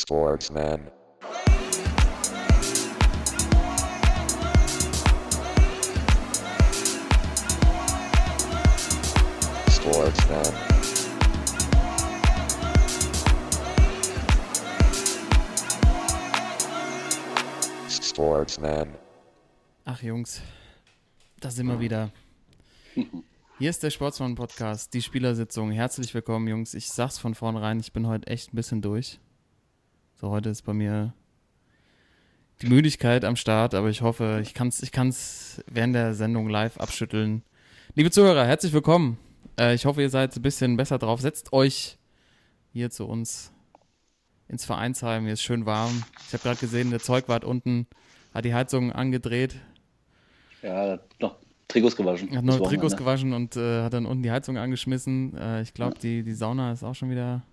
Sportsman. 0.00 0.80
Sportsman. 9.68 10.44
Sportsman. 17.90 18.94
Ach 19.84 20.00
Jungs, 20.00 20.40
da 21.40 21.50
sind 21.50 21.66
wir 21.66 21.80
wieder. 21.80 22.12
Hier 23.58 23.70
ist 23.70 23.82
der 23.82 23.90
Sportsmann-Podcast, 23.90 24.94
die 24.94 25.02
Spielersitzung. 25.02 25.72
Herzlich 25.72 26.14
willkommen, 26.14 26.46
Jungs. 26.46 26.74
Ich 26.74 26.88
sag's 26.88 27.18
von 27.18 27.34
vornherein, 27.34 27.80
ich 27.80 27.92
bin 27.92 28.06
heute 28.06 28.28
echt 28.28 28.52
ein 28.52 28.56
bisschen 28.56 28.80
durch. 28.80 29.18
So, 30.20 30.30
heute 30.30 30.48
ist 30.48 30.62
bei 30.62 30.74
mir 30.74 31.12
die 32.60 32.66
Müdigkeit 32.66 33.24
am 33.24 33.36
Start, 33.36 33.72
aber 33.72 33.88
ich 33.88 34.02
hoffe, 34.02 34.40
ich 34.42 34.52
kann's, 34.52 34.82
ich 34.82 34.90
kann's 34.90 35.62
während 35.70 35.94
der 35.94 36.12
Sendung 36.12 36.48
live 36.48 36.76
abschütteln. 36.78 37.44
Liebe 37.94 38.10
Zuhörer, 38.10 38.44
herzlich 38.44 38.72
willkommen. 38.72 39.16
Äh, 39.56 39.76
ich 39.76 39.86
hoffe, 39.86 40.02
ihr 40.02 40.10
seid 40.10 40.34
ein 40.34 40.42
bisschen 40.42 40.76
besser 40.76 40.98
drauf. 40.98 41.20
Setzt 41.20 41.52
euch 41.52 41.98
hier 42.72 42.90
zu 42.90 43.06
uns 43.06 43.52
ins 44.48 44.64
Vereinsheim. 44.64 45.22
Hier 45.22 45.34
ist 45.34 45.42
schön 45.42 45.66
warm. 45.66 46.02
Ich 46.26 46.32
habe 46.32 46.42
gerade 46.42 46.58
gesehen, 46.58 46.90
der 46.90 46.98
Zeugwart 46.98 47.44
unten 47.44 47.86
hat 48.34 48.44
die 48.44 48.54
Heizung 48.54 48.90
angedreht, 48.90 49.54
Ja, 50.62 50.98
noch 51.20 51.36
Trikots 51.68 51.94
gewaschen. 51.94 52.36
hat 52.36 52.44
noch 52.44 52.58
Trikots 52.58 52.96
gewaschen 52.96 53.34
und 53.34 53.54
äh, 53.54 53.84
hat 53.84 53.92
dann 53.92 54.04
unten 54.04 54.24
die 54.24 54.32
Heizung 54.32 54.58
angeschmissen. 54.58 55.36
Äh, 55.36 55.62
ich 55.62 55.74
glaube, 55.74 55.96
die, 55.96 56.24
die 56.24 56.34
Sauna 56.34 56.72
ist 56.72 56.82
auch 56.82 56.96
schon 56.96 57.08
wieder. 57.08 57.44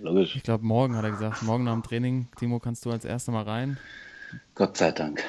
Logisch. 0.00 0.36
Ich 0.36 0.42
glaube, 0.42 0.64
morgen 0.64 0.96
hat 0.96 1.04
er 1.04 1.10
gesagt. 1.10 1.42
Morgen 1.42 1.64
nach 1.64 1.72
dem 1.72 1.82
Training. 1.82 2.28
Timo, 2.38 2.58
kannst 2.58 2.84
du 2.84 2.90
als 2.90 3.04
erster 3.04 3.32
mal 3.32 3.44
rein. 3.44 3.78
Gott 4.54 4.76
sei 4.76 4.92
Dank. 4.92 5.22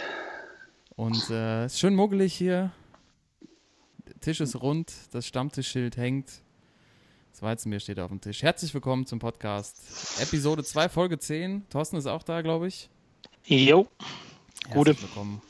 Und 0.95 1.29
äh, 1.29 1.65
ist 1.65 1.79
schön 1.79 1.95
muggelig 1.95 2.33
hier. 2.33 2.71
Der 4.07 4.19
Tisch 4.19 4.41
ist 4.41 4.61
rund, 4.61 4.93
das 5.11 5.25
Stammtischschild 5.25 5.97
hängt. 5.97 6.29
Das 7.31 7.41
Weizenbier 7.41 7.79
steht 7.79 7.99
auf 7.99 8.09
dem 8.09 8.21
Tisch. 8.21 8.43
Herzlich 8.43 8.73
willkommen 8.73 9.05
zum 9.05 9.19
Podcast. 9.19 10.19
Episode 10.19 10.63
2, 10.63 10.89
Folge 10.89 11.19
10. 11.19 11.69
Thorsten 11.69 11.97
ist 11.97 12.07
auch 12.07 12.23
da, 12.23 12.41
glaube 12.41 12.67
ich. 12.67 12.89
Jo, 13.45 13.87
Gute. 14.73 14.91
Herzlich 14.91 15.09
willkommen. 15.09 15.41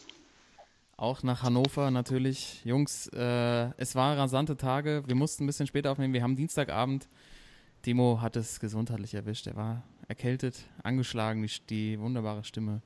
Auch 0.97 1.23
nach 1.23 1.43
Hannover 1.43 1.89
natürlich. 1.91 2.63
Jungs, 2.65 3.07
äh, 3.07 3.69
es 3.77 3.95
waren 3.95 4.17
rasante 4.17 4.57
Tage. 4.57 5.03
Wir 5.07 5.15
mussten 5.15 5.45
ein 5.45 5.47
bisschen 5.47 5.67
später 5.67 5.91
aufnehmen. 5.91 6.13
Wir 6.13 6.21
haben 6.21 6.35
Dienstagabend. 6.35 7.07
Timo 7.81 8.21
hat 8.21 8.35
es 8.35 8.59
gesundheitlich 8.59 9.13
erwischt. 9.13 9.47
Er 9.47 9.55
war 9.55 9.83
erkältet, 10.07 10.55
angeschlagen, 10.83 11.41
die, 11.43 11.51
die 11.69 11.99
wunderbare 11.99 12.43
Stimme. 12.43 12.81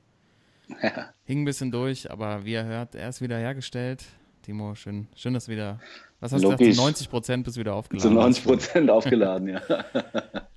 Hing 1.24 1.42
ein 1.42 1.44
bisschen 1.44 1.70
durch, 1.70 2.10
aber 2.10 2.44
wie 2.44 2.52
ihr 2.52 2.64
hört, 2.64 2.94
er 2.94 3.08
ist 3.08 3.20
wieder 3.20 3.38
hergestellt. 3.38 4.04
Timo, 4.42 4.74
schön, 4.74 5.08
schön, 5.16 5.34
dass 5.34 5.46
du 5.46 5.52
wieder. 5.52 5.80
Was 6.20 6.32
hast 6.32 6.42
du 6.42 6.48
gesagt? 6.48 6.60
Logisch. 6.60 6.76
Zu 6.76 6.82
90 6.82 7.10
Prozent 7.10 7.44
bist 7.44 7.56
wieder 7.56 7.72
Zu 7.72 7.76
aufgeladen. 7.76 8.14
90 8.14 8.44
Prozent 8.44 8.90
aufgeladen, 8.90 9.48
ja. 9.48 9.62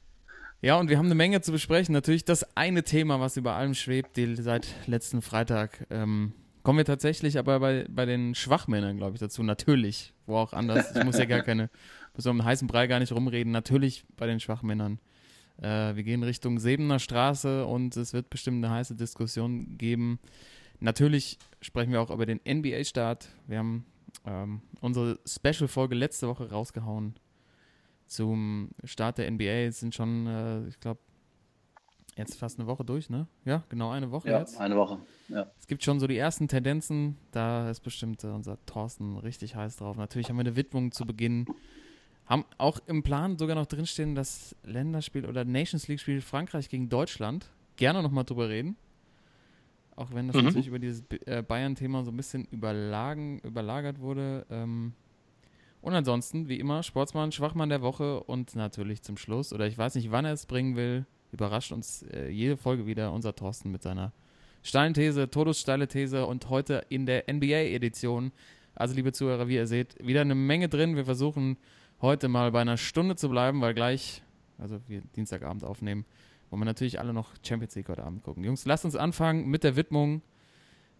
Ja, 0.61 0.79
und 0.79 0.89
wir 0.89 0.97
haben 0.97 1.05
eine 1.05 1.15
Menge 1.15 1.41
zu 1.41 1.51
besprechen. 1.51 1.93
Natürlich 1.93 2.25
das 2.25 2.57
eine 2.57 2.83
Thema, 2.83 3.19
was 3.19 3.37
über 3.37 3.53
allem 3.53 3.75
schwebt, 3.75 4.17
die 4.17 4.35
seit 4.35 4.67
letzten 4.87 5.21
Freitag. 5.21 5.85
Ähm, 5.91 6.33
kommen 6.63 6.79
wir 6.79 6.85
tatsächlich 6.85 7.37
aber 7.37 7.59
bei, 7.59 7.85
bei 7.87 8.05
den 8.05 8.33
Schwachmännern, 8.33 8.97
glaube 8.97 9.13
ich, 9.13 9.19
dazu. 9.19 9.43
Natürlich, 9.43 10.13
wo 10.25 10.35
auch 10.37 10.53
anders. 10.53 10.95
Ich 10.95 11.03
muss 11.03 11.19
ja 11.19 11.25
gar 11.25 11.41
keine, 11.41 11.69
muss 12.17 12.25
um 12.25 12.37
den 12.37 12.45
heißen 12.45 12.67
Brei 12.67 12.87
gar 12.87 12.99
nicht 12.99 13.11
rumreden. 13.11 13.51
Natürlich 13.51 14.03
bei 14.17 14.27
den 14.27 14.39
Schwachmännern. 14.39 14.99
Äh, 15.61 15.95
wir 15.95 16.03
gehen 16.03 16.23
Richtung 16.23 16.59
Sebener 16.59 16.99
Straße 16.99 17.65
und 17.65 17.95
es 17.95 18.13
wird 18.13 18.29
bestimmt 18.29 18.63
eine 18.63 18.73
heiße 18.73 18.95
Diskussion 18.95 19.77
geben. 19.77 20.19
Natürlich 20.79 21.37
sprechen 21.61 21.91
wir 21.91 22.01
auch 22.01 22.09
über 22.11 22.25
den 22.25 22.39
NBA-Start. 22.47 23.29
Wir 23.47 23.59
haben 23.59 23.85
ähm, 24.25 24.61
unsere 24.81 25.19
Special-Folge 25.25 25.95
letzte 25.95 26.27
Woche 26.27 26.49
rausgehauen 26.51 27.15
zum 28.05 28.69
Start 28.83 29.17
der 29.17 29.29
NBA. 29.31 29.67
Es 29.67 29.79
sind 29.79 29.95
schon, 29.95 30.27
äh, 30.27 30.67
ich 30.67 30.79
glaube, 30.79 30.99
jetzt 32.15 32.37
fast 32.37 32.59
eine 32.59 32.67
Woche 32.67 32.83
durch, 32.85 33.09
ne? 33.09 33.27
Ja, 33.45 33.63
genau 33.69 33.91
eine 33.91 34.11
Woche 34.11 34.29
Ja, 34.29 34.39
jetzt. 34.39 34.59
eine 34.59 34.75
Woche. 34.75 34.99
Ja. 35.29 35.51
Es 35.59 35.67
gibt 35.67 35.83
schon 35.83 35.99
so 35.99 36.07
die 36.07 36.17
ersten 36.17 36.47
Tendenzen. 36.47 37.17
Da 37.31 37.69
ist 37.69 37.81
bestimmt 37.81 38.23
äh, 38.23 38.27
unser 38.27 38.63
Thorsten 38.65 39.17
richtig 39.17 39.55
heiß 39.55 39.77
drauf. 39.77 39.97
Natürlich 39.97 40.29
haben 40.29 40.37
wir 40.37 40.41
eine 40.41 40.55
Widmung 40.55 40.91
zu 40.91 41.05
Beginn. 41.05 41.45
Haben 42.27 42.43
auch 42.57 42.79
im 42.87 43.03
Plan 43.03 43.37
sogar 43.37 43.55
noch 43.55 43.65
drinstehen, 43.67 44.13
das 44.15 44.55
Länderspiel 44.63 45.25
oder 45.25 45.45
Nations 45.45 45.87
League-Spiel 45.87 46.21
Frankreich 46.21 46.67
gegen 46.69 46.89
Deutschland. 46.89 47.49
Gerne 47.77 48.03
nochmal 48.03 48.25
drüber 48.25 48.49
reden. 48.49 48.75
Auch 49.95 50.13
wenn 50.13 50.27
das 50.27 50.35
Mhm. 50.35 50.43
natürlich 50.45 50.67
über 50.67 50.79
dieses 50.79 51.03
äh, 51.25 51.41
Bayern-Thema 51.41 52.03
so 52.03 52.11
ein 52.11 52.17
bisschen 52.17 52.45
überlagen, 52.51 53.39
überlagert 53.39 53.99
wurde. 53.99 54.45
Ähm, 54.49 54.93
und 55.81 55.93
ansonsten, 55.93 56.49
wie 56.49 56.59
immer, 56.59 56.83
Sportsmann, 56.83 57.31
Schwachmann 57.31 57.69
der 57.69 57.81
Woche 57.81 58.21
und 58.23 58.55
natürlich 58.55 59.01
zum 59.03 59.15
Schluss, 59.17 59.53
oder 59.53 59.65
ich 59.67 59.77
weiß 59.77 59.95
nicht, 59.95 60.11
wann 60.11 60.25
er 60.25 60.33
es 60.33 60.45
bringen 60.45 60.75
will, 60.75 61.05
überrascht 61.31 61.71
uns 61.71 62.03
äh, 62.03 62.29
jede 62.29 62.57
Folge 62.57 62.85
wieder 62.85 63.11
unser 63.13 63.35
Thorsten 63.35 63.71
mit 63.71 63.81
seiner 63.83 64.11
steilen 64.63 64.93
These, 64.93 65.29
todessteile 65.29 65.87
These 65.87 66.25
und 66.25 66.49
heute 66.49 66.83
in 66.89 67.05
der 67.05 67.23
NBA-Edition. 67.31 68.31
Also, 68.75 68.95
liebe 68.95 69.13
Zuhörer, 69.13 69.47
wie 69.47 69.55
ihr 69.55 69.65
seht, 69.67 69.95
wieder 70.05 70.21
eine 70.21 70.35
Menge 70.35 70.67
drin. 70.69 70.95
Wir 70.95 71.05
versuchen 71.05 71.57
heute 72.01 72.27
mal 72.27 72.51
bei 72.51 72.61
einer 72.61 72.77
Stunde 72.77 73.15
zu 73.15 73.29
bleiben, 73.29 73.61
weil 73.61 73.73
gleich, 73.73 74.21
also 74.57 74.79
wir 74.87 75.01
Dienstagabend 75.15 75.63
aufnehmen, 75.63 76.05
wollen 76.49 76.61
wir 76.61 76.65
natürlich 76.65 76.99
alle 76.99 77.13
noch 77.13 77.31
Champions 77.45 77.75
League 77.75 77.89
heute 77.89 78.03
Abend 78.03 78.23
gucken. 78.23 78.43
Jungs, 78.43 78.65
lasst 78.65 78.85
uns 78.85 78.95
anfangen 78.95 79.47
mit 79.47 79.63
der 79.63 79.75
Widmung. 79.75 80.21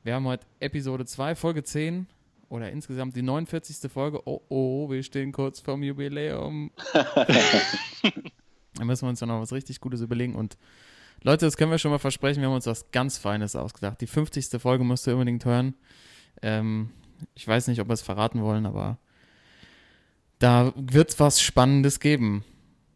Wir 0.04 0.16
haben 0.16 0.26
heute 0.26 0.46
Episode 0.60 1.06
2, 1.06 1.36
Folge 1.36 1.64
10 1.64 2.08
oder 2.50 2.72
insgesamt 2.72 3.16
die 3.16 3.22
49. 3.22 3.92
Folge. 3.92 4.22
Oh, 4.26 4.42
oh, 4.50 4.90
wir 4.90 5.04
stehen 5.04 5.32
kurz 5.32 5.60
vorm 5.60 5.84
Jubiläum. 5.84 6.72
da 6.94 8.86
müssen 8.86 9.06
wir 9.06 9.10
uns 9.10 9.20
ja 9.20 9.28
noch 9.28 9.42
was 9.42 9.54
richtig 9.54 9.80
Gutes 9.80 10.02
überlegen 10.02 10.36
und 10.36 10.58
Leute, 11.24 11.46
das 11.46 11.58
können 11.58 11.72
wir 11.72 11.80
schon 11.80 11.90
mal 11.90 11.98
versprechen, 11.98 12.42
wir 12.42 12.48
haben 12.48 12.56
uns 12.56 12.68
was 12.68 12.92
ganz 12.92 13.18
Feines 13.18 13.56
ausgedacht. 13.56 14.00
Die 14.02 14.08
50. 14.08 14.62
Folge 14.62 14.84
musst 14.84 15.08
du 15.08 15.12
unbedingt 15.14 15.46
hören. 15.46 15.74
Ähm, 16.44 16.92
ich 17.34 17.48
weiß 17.48 17.68
nicht, 17.68 17.82
ob 17.82 17.90
wir 17.90 17.94
es 17.94 18.04
verraten 18.04 18.44
wollen, 18.44 18.68
aber 18.68 19.00
da 20.40 20.74
wird 20.76 21.10
es 21.12 21.20
was 21.20 21.42
Spannendes 21.42 22.00
geben. 22.00 22.44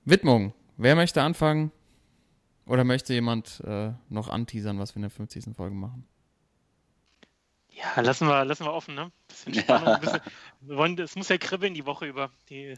Widmung. 0.05 0.53
Wer 0.77 0.95
möchte 0.95 1.21
anfangen? 1.21 1.71
Oder 2.65 2.83
möchte 2.83 3.13
jemand 3.13 3.61
äh, 3.65 3.91
noch 4.09 4.29
anteasern, 4.29 4.79
was 4.79 4.93
wir 4.93 4.97
in 4.97 5.01
der 5.03 5.11
50. 5.11 5.55
Folge 5.55 5.75
machen? 5.75 6.05
ja, 7.81 8.01
lassen 8.01 8.27
wir, 8.27 8.45
lassen 8.45 8.65
wir 8.65 8.73
offen, 8.73 8.95
ne? 8.95 9.11
Bisschen 9.27 9.53
Spannung. 9.55 9.87
Ein 9.95 10.01
bisschen, 10.01 10.21
wir 10.61 10.77
wollen, 10.77 10.99
es 10.99 11.15
muss 11.15 11.29
ja 11.29 11.37
kribbeln 11.37 11.73
die 11.73 11.85
Woche 11.85 12.05
über. 12.05 12.29
Die, 12.49 12.75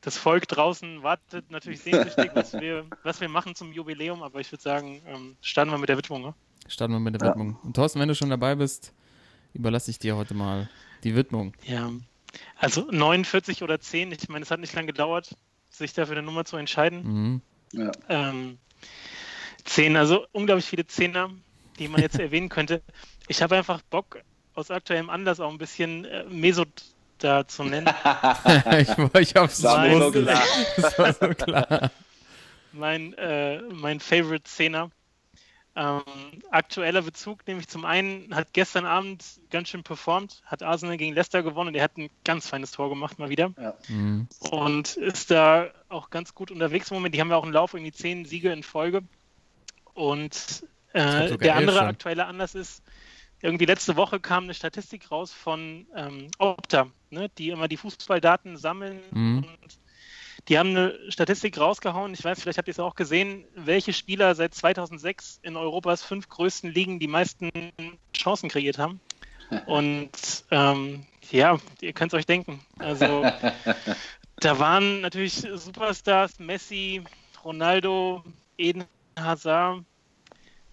das 0.00 0.16
Volk 0.18 0.46
draußen 0.48 1.02
wartet 1.02 1.50
natürlich 1.50 1.80
sehnsüchtig, 1.80 2.30
was 2.34 2.52
wir, 2.60 2.86
was 3.02 3.20
wir 3.20 3.28
machen 3.28 3.54
zum 3.54 3.72
Jubiläum, 3.72 4.22
aber 4.22 4.40
ich 4.40 4.50
würde 4.52 4.62
sagen, 4.62 5.02
ähm, 5.06 5.36
starten 5.40 5.70
wir 5.70 5.78
mit 5.78 5.88
der 5.88 5.96
Widmung, 5.96 6.22
ne? 6.22 6.34
Starten 6.68 6.92
wir 6.92 7.00
mit 7.00 7.14
der 7.20 7.26
Ja. 7.26 7.32
Widmung. 7.32 7.58
Und 7.62 7.74
Thorsten, 7.74 8.00
wenn 8.00 8.08
du 8.08 8.14
schon 8.14 8.30
dabei 8.30 8.54
bist, 8.54 8.92
überlasse 9.52 9.90
ich 9.90 9.98
dir 9.98 10.16
heute 10.16 10.34
mal 10.34 10.68
die 11.02 11.14
Widmung. 11.14 11.54
Ja. 11.64 11.90
Also 12.56 12.88
49 12.90 13.62
oder 13.62 13.80
10, 13.80 14.12
ich 14.12 14.28
meine, 14.28 14.44
es 14.44 14.50
hat 14.50 14.60
nicht 14.60 14.74
lange 14.74 14.86
gedauert, 14.86 15.36
sich 15.70 15.92
dafür 15.92 16.16
eine 16.16 16.26
Nummer 16.26 16.44
zu 16.44 16.56
entscheiden. 16.56 17.02
Mhm. 17.02 17.42
ja. 17.72 17.92
Ähm, 18.08 18.58
zehn, 19.64 19.96
also 19.96 20.26
unglaublich 20.32 20.66
viele 20.66 20.86
Zehner, 20.86 21.30
die 21.78 21.88
man 21.88 22.00
jetzt 22.00 22.18
erwähnen 22.20 22.48
könnte. 22.48 22.82
Ich 23.28 23.42
habe 23.42 23.56
einfach 23.56 23.80
Bock, 23.82 24.20
aus 24.54 24.70
aktuellem 24.70 25.10
Anlass 25.10 25.40
auch 25.40 25.50
ein 25.50 25.58
bisschen 25.58 26.04
äh, 26.04 26.24
Mesut 26.24 26.68
da 27.18 27.46
zu 27.46 27.64
nennen. 27.64 27.86
ich, 28.78 28.88
ich 29.20 29.34
hab's 29.34 29.62
War 29.62 29.98
so 29.98 30.10
klar. 30.10 30.42
Das 30.76 30.98
war 30.98 31.12
so 31.12 31.28
klar. 31.28 31.90
mein, 32.72 33.14
äh, 33.14 33.60
mein 33.62 34.00
Favorite 34.00 34.44
Zehner. 34.44 34.90
Ähm, 35.76 36.02
aktueller 36.50 37.02
Bezug, 37.02 37.44
nämlich 37.48 37.66
zum 37.66 37.84
einen 37.84 38.32
hat 38.32 38.52
gestern 38.52 38.86
Abend 38.86 39.24
ganz 39.50 39.68
schön 39.68 39.82
performt, 39.82 40.40
hat 40.46 40.62
Arsenal 40.62 40.96
gegen 40.96 41.14
Leicester 41.14 41.42
gewonnen 41.42 41.68
und 41.68 41.74
er 41.74 41.82
hat 41.82 41.96
ein 41.96 42.10
ganz 42.24 42.48
feines 42.48 42.70
Tor 42.70 42.88
gemacht 42.88 43.18
mal 43.18 43.28
wieder 43.28 43.52
ja. 43.60 43.74
Mhm. 43.88 44.28
und 44.52 44.96
ist 44.96 45.32
da 45.32 45.70
auch 45.88 46.10
ganz 46.10 46.32
gut 46.34 46.52
unterwegs 46.52 46.90
im 46.92 46.98
Moment. 46.98 47.14
Die 47.14 47.20
haben 47.20 47.30
ja 47.30 47.36
auch 47.36 47.42
einen 47.42 47.52
Lauf, 47.52 47.74
irgendwie 47.74 47.90
zehn 47.90 48.24
Siege 48.24 48.52
in 48.52 48.62
Folge. 48.62 49.02
Und 49.94 50.64
äh, 50.92 51.36
der 51.38 51.56
andere 51.56 51.78
schon. 51.78 51.86
aktuelle 51.88 52.26
Anlass 52.26 52.54
ist, 52.54 52.82
irgendwie 53.42 53.66
letzte 53.66 53.96
Woche 53.96 54.20
kam 54.20 54.44
eine 54.44 54.54
Statistik 54.54 55.10
raus 55.10 55.32
von 55.32 55.86
ähm, 55.96 56.28
Opta, 56.38 56.86
ne, 57.10 57.28
die 57.36 57.50
immer 57.50 57.66
die 57.68 57.76
Fußballdaten 57.76 58.56
sammeln 58.56 59.00
Mhm. 59.10 59.38
und 59.38 59.78
die 60.48 60.58
haben 60.58 60.70
eine 60.70 60.98
Statistik 61.08 61.58
rausgehauen. 61.58 62.12
Ich 62.12 62.22
weiß, 62.22 62.40
vielleicht 62.40 62.58
habt 62.58 62.68
ihr 62.68 62.72
es 62.72 62.80
auch 62.80 62.94
gesehen, 62.94 63.44
welche 63.54 63.92
Spieler 63.92 64.34
seit 64.34 64.54
2006 64.54 65.40
in 65.42 65.56
Europas 65.56 66.02
fünf 66.02 66.28
größten 66.28 66.72
Ligen 66.72 66.98
die 66.98 67.06
meisten 67.06 67.50
Chancen 68.14 68.48
kreiert 68.48 68.78
haben. 68.78 69.00
Und 69.66 70.10
ähm, 70.50 71.06
ja, 71.30 71.58
ihr 71.80 71.92
könnt 71.92 72.12
es 72.12 72.18
euch 72.18 72.26
denken. 72.26 72.60
Also 72.78 73.24
da 74.36 74.58
waren 74.58 75.00
natürlich 75.00 75.46
Superstars, 75.54 76.38
Messi, 76.38 77.02
Ronaldo, 77.44 78.22
Eden 78.58 78.84
Hazard. 79.18 79.84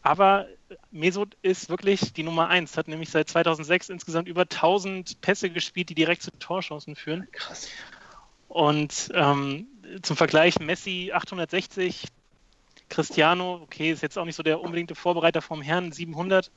Aber 0.03 0.47
Mesut 0.89 1.38
ist 1.44 1.69
wirklich 1.69 2.13
die 2.13 2.23
Nummer 2.23 2.47
1, 2.47 2.75
hat 2.75 2.88
nämlich 2.88 3.09
seit 3.09 3.29
2006 3.29 3.89
insgesamt 3.89 4.27
über 4.27 4.41
1000 4.41 5.21
Pässe 5.21 5.50
gespielt, 5.50 5.89
die 5.89 5.95
direkt 5.95 6.23
zu 6.23 6.31
Torchancen 6.39 6.95
führen. 6.95 7.27
Krass. 7.31 7.69
Und 8.51 9.09
ähm, 9.13 9.65
zum 10.01 10.18
Vergleich 10.18 10.59
Messi 10.59 11.12
860, 11.13 12.03
Cristiano, 12.89 13.62
okay, 13.63 13.92
ist 13.92 14.03
jetzt 14.03 14.18
auch 14.18 14.25
nicht 14.25 14.36
so 14.36 14.44
der 14.44 14.59
unbedingte 14.59 14.94
Vorbereiter 14.94 15.42
vom 15.42 15.62
Herrn, 15.62 15.94
700. 15.94 16.51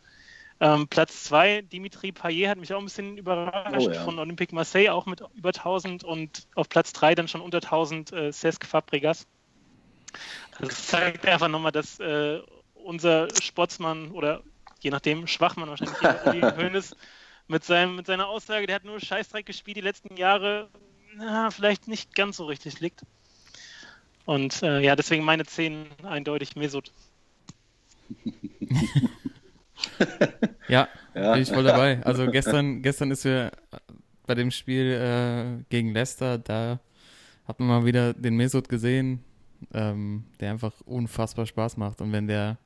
Ähm, 0.59 0.89
Platz 0.89 1.23
2, 1.23 1.63
Dimitri 1.63 2.11
Payet 2.11 2.49
hat 2.49 2.59
mich 2.59 2.75
auch 2.75 2.81
ein 2.81 2.87
bisschen 2.87 3.17
überrascht 3.17 3.87
Oh, 3.87 3.91
ja. 3.93 4.03
von 4.03 4.19
Olympique 4.19 4.53
Marseille, 4.53 4.89
auch 4.91 5.07
mit 5.07 5.23
über 5.37 5.51
1000 5.51 6.03
und 6.03 6.49
auf 6.57 6.69
Platz 6.69 6.93
3 6.95 7.15
dann 7.15 7.29
schon 7.29 7.41
unter 7.41 7.59
1000 7.59 8.13
äh, 8.13 8.33
Cesc 8.33 8.67
Fabregas. 8.67 9.29
Also 10.57 10.67
Das 10.67 10.89
zeigt 10.89 11.25
einfach 11.29 11.47
nochmal, 11.47 11.71
dass 11.71 12.01
äh, 12.01 12.41
unser 12.75 13.29
Sportsmann 13.41 14.11
oder 14.11 14.43
je 14.81 14.91
nachdem 14.91 15.29
Schwachmann 15.29 15.69
wahrscheinlich 15.69 16.27
Uli 16.27 16.41
Hoeneß 16.57 16.97
mit, 17.47 17.63
seinem, 17.63 17.95
mit 17.95 18.07
seiner 18.07 18.27
Aussage, 18.27 18.67
der 18.67 18.75
hat 18.75 18.85
nur 18.85 18.99
Scheißdreck 18.99 19.47
gespielt 19.47 19.77
die 19.77 19.81
letzten 19.81 20.17
Jahre, 20.17 20.69
na, 21.17 21.51
vielleicht 21.51 21.89
nicht 21.89 22.15
ganz 22.15 22.37
so 22.37 22.47
richtig 22.47 22.81
liegt. 22.81 23.03
Und 24.27 24.63
äh, 24.63 24.81
ja, 24.81 24.97
deswegen 24.97 25.25
meine 25.25 25.45
10 25.45 25.87
eindeutig 26.05 26.57
Mesut. 26.57 26.93
Ja, 30.69 30.89
Ja. 31.15 31.33
bin 31.35 31.43
ich 31.43 31.51
voll 31.51 31.65
dabei. 31.65 32.03
Also 32.05 32.27
gestern, 32.31 32.83
gestern 32.83 33.11
ist 33.11 33.25
wir 33.25 33.53
bei 34.27 34.35
dem 34.35 34.51
Spiel 34.51 34.93
äh, 34.93 35.65
gegen 35.69 35.93
Leicester, 35.93 36.39
da 36.39 36.81
hat 37.47 37.61
man 37.61 37.69
mal 37.69 37.85
wieder 37.85 38.15
den 38.15 38.37
Mesut 38.37 38.69
gesehen, 38.69 39.23
ähm, 39.75 40.25
der 40.41 40.51
einfach 40.53 40.73
unfassbar 40.87 41.47
Spaß 41.47 41.77
macht. 41.77 42.01
Und 42.01 42.13
wenn 42.13 42.27
der, 42.27 42.57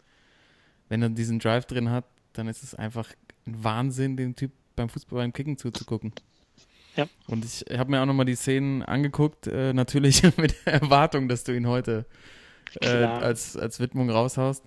wenn 0.88 1.02
er 1.02 1.08
diesen 1.08 1.40
Drive 1.40 1.66
drin 1.66 1.90
hat, 1.90 2.04
dann 2.34 2.46
ist 2.46 2.62
es 2.62 2.74
einfach 2.74 3.12
ein 3.46 3.64
Wahnsinn, 3.64 4.16
dem 4.16 4.36
Typ 4.36 4.52
beim 4.76 4.88
Fußball 4.88 5.18
beim 5.18 5.32
Kicken 5.32 5.58
zuzugucken. 5.58 6.12
Ja. 6.98 7.06
Und 7.28 7.44
ich 7.44 7.64
habe 7.78 7.92
mir 7.92 8.02
auch 8.02 8.06
nochmal 8.06 8.26
die 8.26 8.34
Szenen 8.34 8.82
angeguckt, 8.82 9.46
äh, 9.46 9.72
natürlich 9.72 10.22
mit 10.36 10.56
der 10.66 10.74
Erwartung, 10.74 11.28
dass 11.28 11.44
du 11.44 11.54
ihn 11.54 11.68
heute 11.68 12.06
äh, 12.80 12.88
als, 12.88 13.56
als 13.56 13.78
Widmung 13.78 14.10
raushaust. 14.10 14.64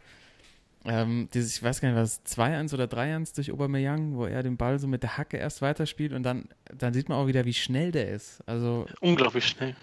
Ähm, 0.85 1.27
dieses, 1.33 1.57
ich 1.57 1.61
weiß 1.61 1.81
gar 1.81 1.89
nicht, 1.89 1.97
was 1.97 2.25
2-1 2.25 2.73
oder 2.73 2.85
3-1 2.85 3.35
durch 3.35 3.51
Aubameyang, 3.51 4.15
wo 4.15 4.25
er 4.25 4.43
den 4.43 4.55
Ball 4.55 4.79
so 4.79 4.87
mit 4.87 5.03
der 5.03 5.17
Hacke 5.17 5.37
erst 5.37 5.61
weiterspielt 5.61 6.13
und 6.13 6.23
dann, 6.23 6.47
dann 6.73 6.93
sieht 6.93 7.09
man 7.09 7.17
auch 7.17 7.27
wieder, 7.27 7.43
wie 7.43 7.53
schnell 7.53 7.91
der 7.91 8.09
ist. 8.09 8.41
Also 8.47 8.87
Unglaublich 9.01 9.45
schnell. 9.45 9.75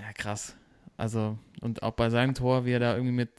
ja, 0.00 0.12
krass. 0.14 0.56
Also, 0.96 1.38
und 1.60 1.82
auch 1.82 1.92
bei 1.92 2.08
seinem 2.08 2.34
Tor, 2.34 2.64
wie 2.64 2.72
er 2.72 2.80
da 2.80 2.94
irgendwie 2.94 3.14
mit 3.14 3.30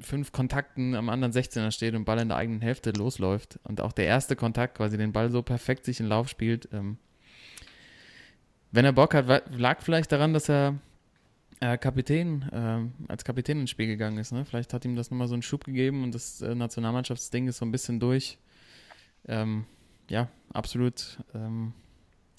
fünf 0.00 0.32
Kontakten 0.32 0.94
am 0.94 1.08
anderen 1.08 1.32
16er 1.32 1.70
steht 1.70 1.94
und 1.94 2.04
Ball 2.04 2.18
in 2.18 2.28
der 2.28 2.36
eigenen 2.36 2.60
Hälfte 2.60 2.90
losläuft. 2.90 3.58
Und 3.64 3.80
auch 3.80 3.92
der 3.92 4.06
erste 4.06 4.36
Kontakt, 4.36 4.76
quasi 4.76 4.96
den 4.98 5.12
Ball 5.12 5.30
so 5.30 5.42
perfekt 5.42 5.84
sich 5.84 6.00
in 6.00 6.06
Lauf 6.06 6.28
spielt. 6.28 6.68
Ähm, 6.72 6.98
wenn 8.72 8.84
er 8.84 8.92
Bock 8.92 9.14
hat, 9.14 9.26
lag 9.56 9.80
vielleicht 9.80 10.12
daran, 10.12 10.32
dass 10.32 10.48
er 10.48 10.78
äh, 11.60 11.78
Kapitän, 11.78 12.48
ähm, 12.52 12.92
als 13.08 13.24
Kapitän 13.24 13.60
ins 13.60 13.70
Spiel 13.70 13.86
gegangen 13.86 14.18
ist. 14.18 14.32
Ne? 14.32 14.44
Vielleicht 14.44 14.74
hat 14.74 14.84
ihm 14.84 14.96
das 14.96 15.10
nochmal 15.10 15.28
so 15.28 15.34
einen 15.34 15.42
Schub 15.42 15.64
gegeben 15.64 16.02
und 16.02 16.14
das 16.14 16.42
äh, 16.42 16.54
Nationalmannschaftsding 16.54 17.48
ist 17.48 17.58
so 17.58 17.64
ein 17.64 17.72
bisschen 17.72 18.00
durch. 18.00 18.38
Ähm, 19.26 19.64
ja, 20.08 20.28
absolut, 20.52 21.18
ähm, 21.34 21.72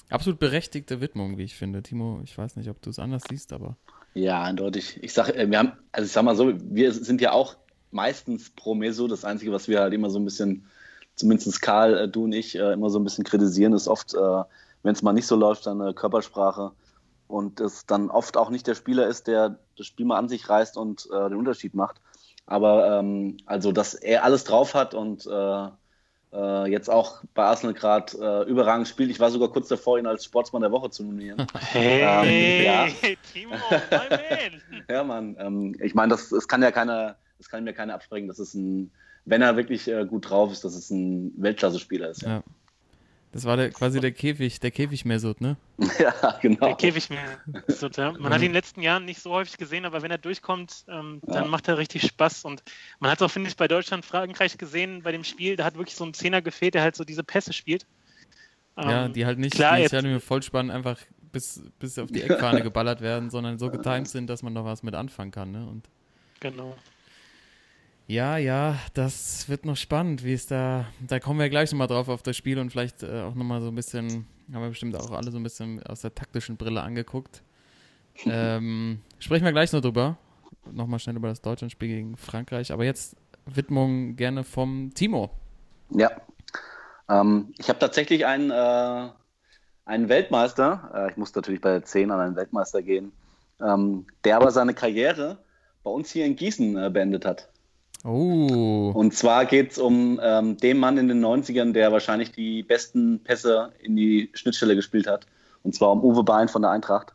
absolut 0.09 0.39
berechtigte 0.39 1.01
Widmung, 1.01 1.37
wie 1.37 1.43
ich 1.43 1.55
finde. 1.55 1.81
Timo, 1.81 2.21
ich 2.23 2.37
weiß 2.37 2.55
nicht, 2.55 2.69
ob 2.69 2.81
du 2.81 2.89
es 2.89 2.99
anders 2.99 3.23
siehst, 3.29 3.51
aber 3.53 3.77
Ja, 4.17 4.41
eindeutig. 4.41 4.97
Ich 5.03 5.13
sag, 5.13 5.29
äh, 5.29 5.49
wir 5.49 5.59
haben, 5.59 5.73
also 5.91 6.07
ich 6.07 6.11
sag 6.11 6.23
mal 6.23 6.35
so, 6.35 6.51
wir 6.59 6.91
sind 6.91 7.21
ja 7.21 7.33
auch 7.33 7.55
meistens 7.91 8.49
pro 8.49 8.73
Meso. 8.73 9.07
Das 9.07 9.23
Einzige, 9.23 9.51
was 9.51 9.67
wir 9.67 9.79
halt 9.79 9.93
immer 9.93 10.09
so 10.09 10.17
ein 10.17 10.25
bisschen, 10.25 10.65
zumindest 11.13 11.61
Karl, 11.61 11.95
äh, 11.95 12.07
du 12.07 12.23
und 12.23 12.31
ich, 12.33 12.55
äh, 12.55 12.73
immer 12.73 12.89
so 12.89 12.97
ein 12.97 13.03
bisschen 13.03 13.23
kritisieren, 13.23 13.73
ist 13.73 13.87
oft, 13.87 14.13
wenn 14.13 14.93
es 14.93 15.03
mal 15.03 15.13
nicht 15.13 15.27
so 15.27 15.35
läuft, 15.35 15.67
dann 15.67 15.93
Körpersprache. 15.93 16.71
Und 17.27 17.59
es 17.59 17.85
dann 17.85 18.09
oft 18.09 18.37
auch 18.37 18.49
nicht 18.49 18.65
der 18.65 18.73
Spieler 18.73 19.05
ist, 19.05 19.27
der 19.27 19.59
das 19.77 19.85
Spiel 19.85 20.07
mal 20.07 20.17
an 20.17 20.29
sich 20.29 20.49
reißt 20.49 20.77
und 20.77 21.09
den 21.11 21.35
Unterschied 21.35 21.75
macht. 21.75 21.97
Aber 22.45 22.99
ähm, 22.99 23.37
also, 23.45 23.71
dass 23.71 23.93
er 23.93 24.23
alles 24.23 24.45
drauf 24.45 24.73
hat 24.73 24.93
und 24.93 25.27
äh, 25.27 25.67
äh, 26.33 26.69
jetzt 26.69 26.89
auch 26.89 27.23
bei 27.33 27.43
Arsenal 27.43 27.73
gerade 27.73 28.17
äh, 28.19 28.49
überragend 28.49 28.87
spielt. 28.87 29.09
Ich 29.09 29.19
war 29.19 29.31
sogar 29.31 29.49
kurz 29.49 29.67
davor, 29.67 29.97
ihn 29.97 30.07
als 30.07 30.25
Sportsmann 30.25 30.61
der 30.61 30.71
Woche 30.71 30.89
zu 30.89 31.03
nominieren. 31.03 31.45
Hey, 31.59 32.01
Ähm, 32.01 32.65
ja. 32.65 32.87
Timo, 33.33 33.55
my 33.55 33.79
man. 33.89 34.85
Ja, 34.89 35.03
Mann. 35.03 35.35
Ähm, 35.39 35.75
ich 35.79 35.95
meine, 35.95 36.11
das, 36.11 36.29
das 36.29 36.47
kann 36.47 36.61
ja 36.61 36.71
keiner, 36.71 37.15
das 37.37 37.49
kann 37.49 37.63
mir 37.63 37.73
keiner 37.73 37.93
absprechen. 37.93 38.27
Das 38.27 38.39
ist 38.39 38.53
ein, 38.53 38.91
wenn 39.25 39.41
er 39.41 39.57
wirklich 39.57 39.87
äh, 39.87 40.05
gut 40.05 40.29
drauf 40.29 40.51
ist, 40.51 40.63
dass 40.63 40.75
es 40.75 40.89
ein 40.89 41.33
Weltklasse-Spieler 41.37 42.09
ist. 42.09 42.21
Ja, 42.21 42.29
ja. 42.29 42.43
Das 43.33 43.43
war 43.45 43.57
der, 43.57 43.69
quasi 43.71 43.99
der 43.99 44.11
Käfig, 44.13 44.59
der 44.61 44.71
Käfig-Mesut, 44.71 45.41
ne? 45.41 45.57
ja 45.99 46.37
genau. 46.41 46.67
Der 46.67 46.75
Käfig 46.75 47.09
mir. 47.09 47.17
So, 47.67 47.87
ja. 47.87 48.13
Man 48.13 48.31
hat 48.33 48.39
ihn 48.39 48.45
in 48.45 48.49
den 48.49 48.53
letzten 48.53 48.81
Jahren 48.81 49.05
nicht 49.05 49.21
so 49.21 49.31
häufig 49.31 49.57
gesehen, 49.57 49.85
aber 49.85 50.01
wenn 50.01 50.09
er 50.11 50.17
durchkommt, 50.17 50.85
ähm, 50.87 51.19
dann 51.23 51.43
Ja. 51.43 51.49
macht 51.49 51.67
er 51.67 51.77
richtig 51.77 52.03
Spaß. 52.07 52.45
Und 52.45 52.63
man 52.99 53.11
hat 53.11 53.19
es 53.19 53.21
auch, 53.23 53.29
finde 53.31 53.49
ich, 53.49 53.57
bei 53.57 53.67
Deutschland, 53.67 54.05
Frankreich 54.05 54.57
gesehen, 54.57 55.03
bei 55.03 55.11
dem 55.11 55.23
Spiel, 55.23 55.55
da 55.57 55.65
hat 55.65 55.75
wirklich 55.75 55.95
so 55.95 56.05
ein 56.05 56.13
Zehner 56.13 56.41
gefehlt, 56.41 56.73
der 56.73 56.81
halt 56.83 56.95
so 56.95 57.03
diese 57.03 57.23
Pässe 57.23 57.53
spielt. 57.53 57.85
ja, 58.77 59.05
Ähm, 59.05 59.13
die 59.13 59.25
halt 59.25 59.39
nicht, 59.39 59.55
klar, 59.55 59.75
die 59.75 59.81
jetzt- 59.83 59.91
nicht 59.91 60.03
halt 60.03 60.13
im 60.13 60.21
Vollspann 60.21 60.71
einfach 60.71 60.97
bis, 61.31 61.61
bis 61.79 61.99
auf 61.99 62.09
die 62.11 62.21
Eckfahne 62.23 62.61
geballert 62.63 63.01
werden, 63.01 63.29
sondern 63.29 63.59
so 63.59 63.69
getimt 63.69 64.07
sind, 64.07 64.27
dass 64.27 64.41
man 64.41 64.53
noch 64.53 64.65
was 64.65 64.81
mit 64.83 64.95
anfangen 64.95 65.31
kann, 65.31 65.51
ne? 65.51 65.65
Und 65.67 65.89
Genau. 66.39 66.77
Ja, 68.07 68.37
ja, 68.37 68.77
das 68.93 69.49
wird 69.49 69.65
noch 69.65 69.75
spannend, 69.75 70.23
wie 70.23 70.31
es 70.31 70.47
da, 70.47 70.85
da 71.05 71.19
kommen 71.19 71.41
wir 71.41 71.49
gleich 71.49 71.73
nochmal 71.73 71.87
drauf 71.87 72.07
auf 72.07 72.23
das 72.23 72.37
Spiel 72.37 72.57
und 72.57 72.69
vielleicht 72.69 73.03
äh, 73.03 73.23
auch 73.23 73.35
nochmal 73.35 73.59
so 73.59 73.67
ein 73.67 73.75
bisschen, 73.75 74.25
haben 74.53 74.61
wir 74.61 74.69
bestimmt 74.69 74.95
auch 74.95 75.11
alle 75.11 75.29
so 75.29 75.37
ein 75.37 75.43
bisschen 75.43 75.83
aus 75.83 76.01
der 76.01 76.15
taktischen 76.15 76.55
Brille 76.55 76.81
angeguckt. 76.81 77.43
ähm, 78.25 79.01
sprechen 79.19 79.43
wir 79.43 79.51
gleich 79.51 79.73
noch 79.73 79.81
drüber. 79.81 80.17
Nochmal 80.71 80.99
schnell 80.99 81.17
über 81.17 81.27
das 81.27 81.41
Deutschlandspiel 81.41 81.89
gegen 81.89 82.15
Frankreich. 82.15 82.71
Aber 82.71 82.85
jetzt 82.85 83.17
Widmung 83.45 84.15
gerne 84.15 84.45
vom 84.45 84.91
Timo. 84.93 85.29
Ja. 85.89 86.11
Ähm, 87.09 87.53
ich 87.57 87.67
habe 87.67 87.79
tatsächlich 87.79 88.25
einen, 88.25 88.51
äh, 88.51 89.09
einen 89.83 90.07
Weltmeister, 90.07 90.91
äh, 90.93 91.11
ich 91.11 91.17
muss 91.17 91.35
natürlich 91.35 91.59
bei 91.59 91.71
der 91.71 91.83
10 91.83 92.09
an 92.11 92.21
einen 92.21 92.35
Weltmeister 92.37 92.81
gehen, 92.81 93.11
ähm, 93.61 94.05
der 94.23 94.37
aber 94.37 94.51
seine 94.51 94.73
Karriere 94.73 95.39
bei 95.83 95.91
uns 95.91 96.09
hier 96.11 96.25
in 96.25 96.37
Gießen 96.37 96.77
äh, 96.77 96.89
beendet 96.89 97.25
hat. 97.25 97.49
Oh, 98.07 98.91
Und 98.93 99.13
zwar 99.13 99.45
geht 99.45 99.71
es 99.71 99.77
um 99.77 100.17
ähm, 100.23 100.55
den 100.55 100.77
Mann 100.77 100.97
in 100.97 101.09
den 101.09 101.23
90ern, 101.23 101.73
der 101.73 101.91
wahrscheinlich 101.91 102.31
die 102.31 102.63
besten 102.63 103.21
Pässe 103.21 103.73
in 103.81 103.97
die 103.97 104.31
Schnittstelle 104.33 104.77
gespielt 104.77 105.07
hat. 105.07 105.25
Und 105.63 105.75
zwar 105.75 105.91
um 105.91 106.01
Uwe 106.01 106.23
Bein 106.23 106.47
von 106.47 106.61
der 106.61 106.71
Eintracht. 106.71 107.13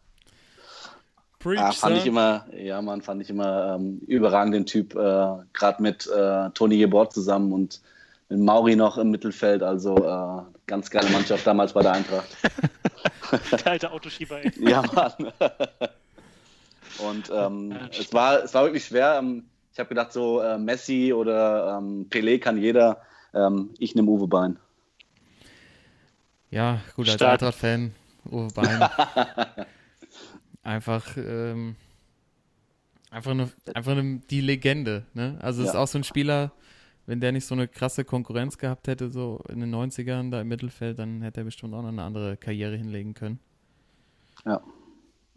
Preach, 1.38 1.58
Ah, 1.58 1.72
fand 1.72 1.96
ich 1.96 2.04
immer, 2.04 2.44
ja, 2.54 2.82
man 2.82 3.00
fand 3.00 3.22
ich 3.22 3.30
immer 3.30 3.76
ähm, 3.76 4.00
überragend 4.06 4.54
den 4.54 4.66
Typ, 4.66 4.94
äh, 4.94 4.98
gerade 5.54 5.80
mit 5.82 6.06
äh, 6.08 6.50
Toni 6.50 6.76
Gebord 6.76 7.14
zusammen 7.14 7.54
und 7.54 7.80
mit 8.28 8.40
Mauri 8.40 8.76
noch 8.76 8.98
im 8.98 9.10
Mittelfeld. 9.10 9.62
Also 9.62 9.96
äh, 9.96 10.42
ganz 10.66 10.90
geile 10.90 11.08
Mannschaft 11.08 11.46
damals 11.46 11.72
bei 11.72 11.80
der 11.80 11.92
Eintracht. 11.92 12.28
Der 13.64 13.66
alte 13.66 13.90
Autoschieber, 13.90 14.44
ey. 14.44 14.52
Ja, 14.60 14.82
Mann. 14.92 15.32
Und 16.98 17.30
ähm, 17.34 17.74
es, 17.98 18.12
war, 18.12 18.44
es 18.44 18.52
war 18.52 18.64
wirklich 18.64 18.84
schwer. 18.84 19.16
Ähm, 19.18 19.44
Ich 19.72 19.78
habe 19.78 19.88
gedacht, 19.88 20.12
so 20.12 20.40
äh, 20.40 20.58
Messi 20.58 21.12
oder 21.12 21.78
ähm, 21.78 22.06
Pelé 22.10 22.38
kann 22.38 22.58
jeder. 22.58 23.00
Ähm, 23.34 23.70
ich 23.78 23.94
nehme 23.94 24.10
Uwe 24.10 24.28
Bein. 24.28 24.58
Ja, 26.50 26.80
gut, 26.94 27.08
als. 27.08 27.22
Eintracht-Fan, 27.22 27.94
Uwe 28.30 28.48
Bein. 28.54 28.88
einfach, 30.62 31.16
ähm, 31.16 31.76
einfach, 33.10 33.32
nur, 33.32 33.50
einfach 33.74 33.94
nur 33.94 34.20
die 34.30 34.42
Legende. 34.42 35.06
Ne? 35.14 35.38
Also 35.40 35.62
es 35.62 35.68
ist 35.68 35.74
Ja. 35.74 35.80
auch 35.80 35.88
so 35.88 35.98
ein 35.98 36.04
Spieler, 36.04 36.52
wenn 37.06 37.20
der 37.20 37.32
nicht 37.32 37.46
so 37.46 37.54
eine 37.54 37.66
krasse 37.66 38.04
Konkurrenz 38.04 38.58
gehabt 38.58 38.86
hätte, 38.88 39.08
so 39.10 39.40
in 39.48 39.60
den 39.60 39.74
90ern 39.74 40.30
da 40.30 40.42
im 40.42 40.48
Mittelfeld, 40.48 40.98
dann 40.98 41.22
hätte 41.22 41.40
er 41.40 41.44
bestimmt 41.44 41.72
auch 41.72 41.80
noch 41.82 41.88
eine 41.88 42.02
andere 42.02 42.36
Karriere 42.36 42.76
hinlegen 42.76 43.14
können. 43.14 43.38
Ja. 44.44 44.60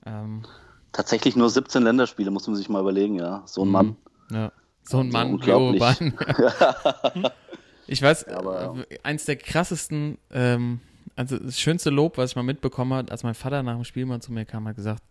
Ähm, 0.05 0.43
Tatsächlich 0.91 1.35
nur 1.37 1.49
17 1.49 1.83
Länderspiele, 1.83 2.31
muss 2.31 2.47
man 2.47 2.55
sich 2.57 2.67
mal 2.69 2.81
überlegen, 2.81 3.15
ja. 3.15 3.43
So 3.45 3.61
ein 3.63 3.67
Mhm. 3.67 3.71
Mann. 3.71 3.97
Ja. 4.31 4.51
So 4.83 4.99
ein 4.99 5.09
Mann 5.09 5.39
wie. 5.41 5.79
Bein. 5.79 6.13
ich 7.87 8.01
weiß, 8.01 8.27
Aber- 8.29 8.85
äh, 8.89 8.97
eins 9.03 9.25
der 9.25 9.35
krassesten, 9.35 10.17
ähm, 10.31 10.79
also 11.15 11.37
das 11.39 11.59
schönste 11.59 11.89
Lob, 11.89 12.17
was 12.17 12.31
ich 12.31 12.35
mal 12.35 12.43
mitbekommen 12.43 12.93
habe, 12.93 13.11
als 13.11 13.23
mein 13.23 13.33
Vater 13.35 13.63
nach 13.63 13.75
dem 13.75 13.83
Spiel 13.83 14.05
mal 14.05 14.21
zu 14.21 14.31
mir 14.33 14.45
kam, 14.45 14.67
hat 14.67 14.75
gesagt, 14.75 15.01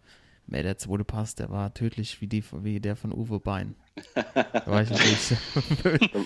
"Ey, 0.50 0.62
der 0.62 0.76
zweite 0.78 1.04
Pass, 1.04 1.34
der 1.34 1.50
war 1.50 1.72
tödlich 1.74 2.20
wie, 2.20 2.26
die, 2.26 2.44
wie 2.62 2.78
der 2.80 2.94
von 2.96 3.12
Uwe 3.12 3.40
Bein. 3.40 3.74
Da 4.14 4.62
war 4.66 4.82
ich 4.82 4.90
natürlich, 4.90 5.36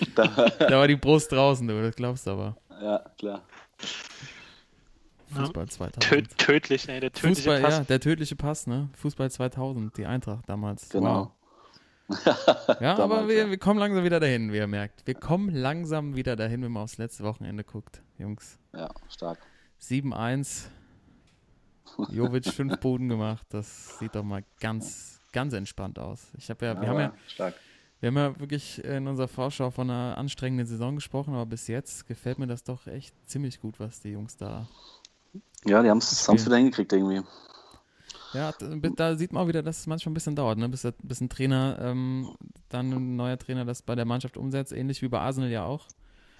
Da, 0.15 0.25
da 0.27 0.77
war 0.79 0.87
die 0.87 0.95
Brust 0.95 1.31
draußen, 1.31 1.67
du, 1.67 1.81
das 1.81 1.95
glaubst 1.95 2.27
du 2.27 2.31
aber. 2.31 2.57
ja, 2.81 2.99
klar. 3.17 3.43
Ja. 5.35 5.41
Fußball 5.41 5.67
2000. 5.69 6.03
Tö 6.03 6.21
tödlich, 6.43 6.89
ey, 6.89 6.99
der 6.99 7.11
tödliche 7.13 7.35
Fußball, 7.51 7.61
Pass. 7.61 7.77
ja, 7.77 7.83
der 7.83 7.99
tödliche 7.99 8.35
Pass, 8.35 8.65
ne? 8.67 8.89
Fußball 8.95 9.29
2000, 9.29 9.95
die 9.95 10.07
Eintracht 10.07 10.49
damals. 10.49 10.89
Genau. 10.89 11.19
Wow. 11.25 11.31
Ja, 12.79 12.97
aber 12.97 13.27
wir, 13.27 13.35
ja. 13.35 13.49
wir 13.49 13.57
kommen 13.57 13.79
langsam 13.79 14.03
wieder 14.03 14.19
dahin, 14.19 14.51
wie 14.51 14.57
ihr 14.57 14.67
merkt. 14.67 15.05
Wir 15.05 15.15
kommen 15.15 15.53
langsam 15.53 16.15
wieder 16.15 16.35
dahin, 16.35 16.61
wenn 16.63 16.71
man 16.71 16.83
aufs 16.83 16.97
letzte 16.97 17.23
Wochenende 17.23 17.63
guckt, 17.63 18.01
Jungs. 18.17 18.57
Ja, 18.73 18.89
stark. 19.09 19.39
7-1. 19.81 20.65
Jovic 22.11 22.47
fünf 22.47 22.79
Buden 22.79 23.09
gemacht. 23.09 23.45
Das 23.49 23.97
sieht 23.99 24.15
doch 24.15 24.23
mal 24.23 24.43
ganz, 24.59 25.19
ganz 25.31 25.53
entspannt 25.53 25.99
aus. 25.99 26.27
Ich 26.37 26.49
habe 26.49 26.65
ja, 26.65 26.79
wir 26.79 26.87
haben 26.87 26.99
ja, 26.99 27.13
stark. 27.27 27.55
wir 27.99 28.07
haben 28.07 28.17
ja 28.17 28.39
wirklich 28.39 28.83
in 28.83 29.07
unserer 29.07 29.27
Vorschau 29.27 29.71
von 29.71 29.89
einer 29.89 30.17
anstrengenden 30.17 30.67
Saison 30.67 30.95
gesprochen, 30.95 31.33
aber 31.33 31.45
bis 31.45 31.67
jetzt 31.67 32.07
gefällt 32.07 32.39
mir 32.39 32.47
das 32.47 32.63
doch 32.63 32.87
echt 32.87 33.15
ziemlich 33.27 33.59
gut, 33.59 33.79
was 33.79 34.01
die 34.01 34.09
Jungs 34.09 34.37
da. 34.37 34.67
Ja, 35.65 35.83
die 35.83 35.89
haben 35.89 35.97
es 35.97 36.27
wieder 36.27 36.57
hingekriegt 36.57 36.93
irgendwie. 36.93 37.21
Ja, 38.33 38.53
da 38.95 39.15
sieht 39.15 39.33
man 39.33 39.43
auch 39.43 39.47
wieder, 39.47 39.63
dass 39.63 39.79
es 39.79 39.87
manchmal 39.87 40.11
ein 40.11 40.13
bisschen 40.13 40.35
dauert, 40.35 40.57
ne? 40.57 40.69
bis, 40.69 40.87
bis 41.01 41.21
ein 41.21 41.29
Trainer, 41.29 41.79
ähm, 41.81 42.35
dann 42.69 42.91
ein 42.91 43.15
neuer 43.15 43.37
Trainer 43.37 43.65
das 43.65 43.81
bei 43.81 43.95
der 43.95 44.05
Mannschaft 44.05 44.37
umsetzt, 44.37 44.71
ähnlich 44.71 45.01
wie 45.01 45.07
bei 45.07 45.19
Arsenal 45.19 45.49
ja 45.49 45.65
auch. 45.65 45.87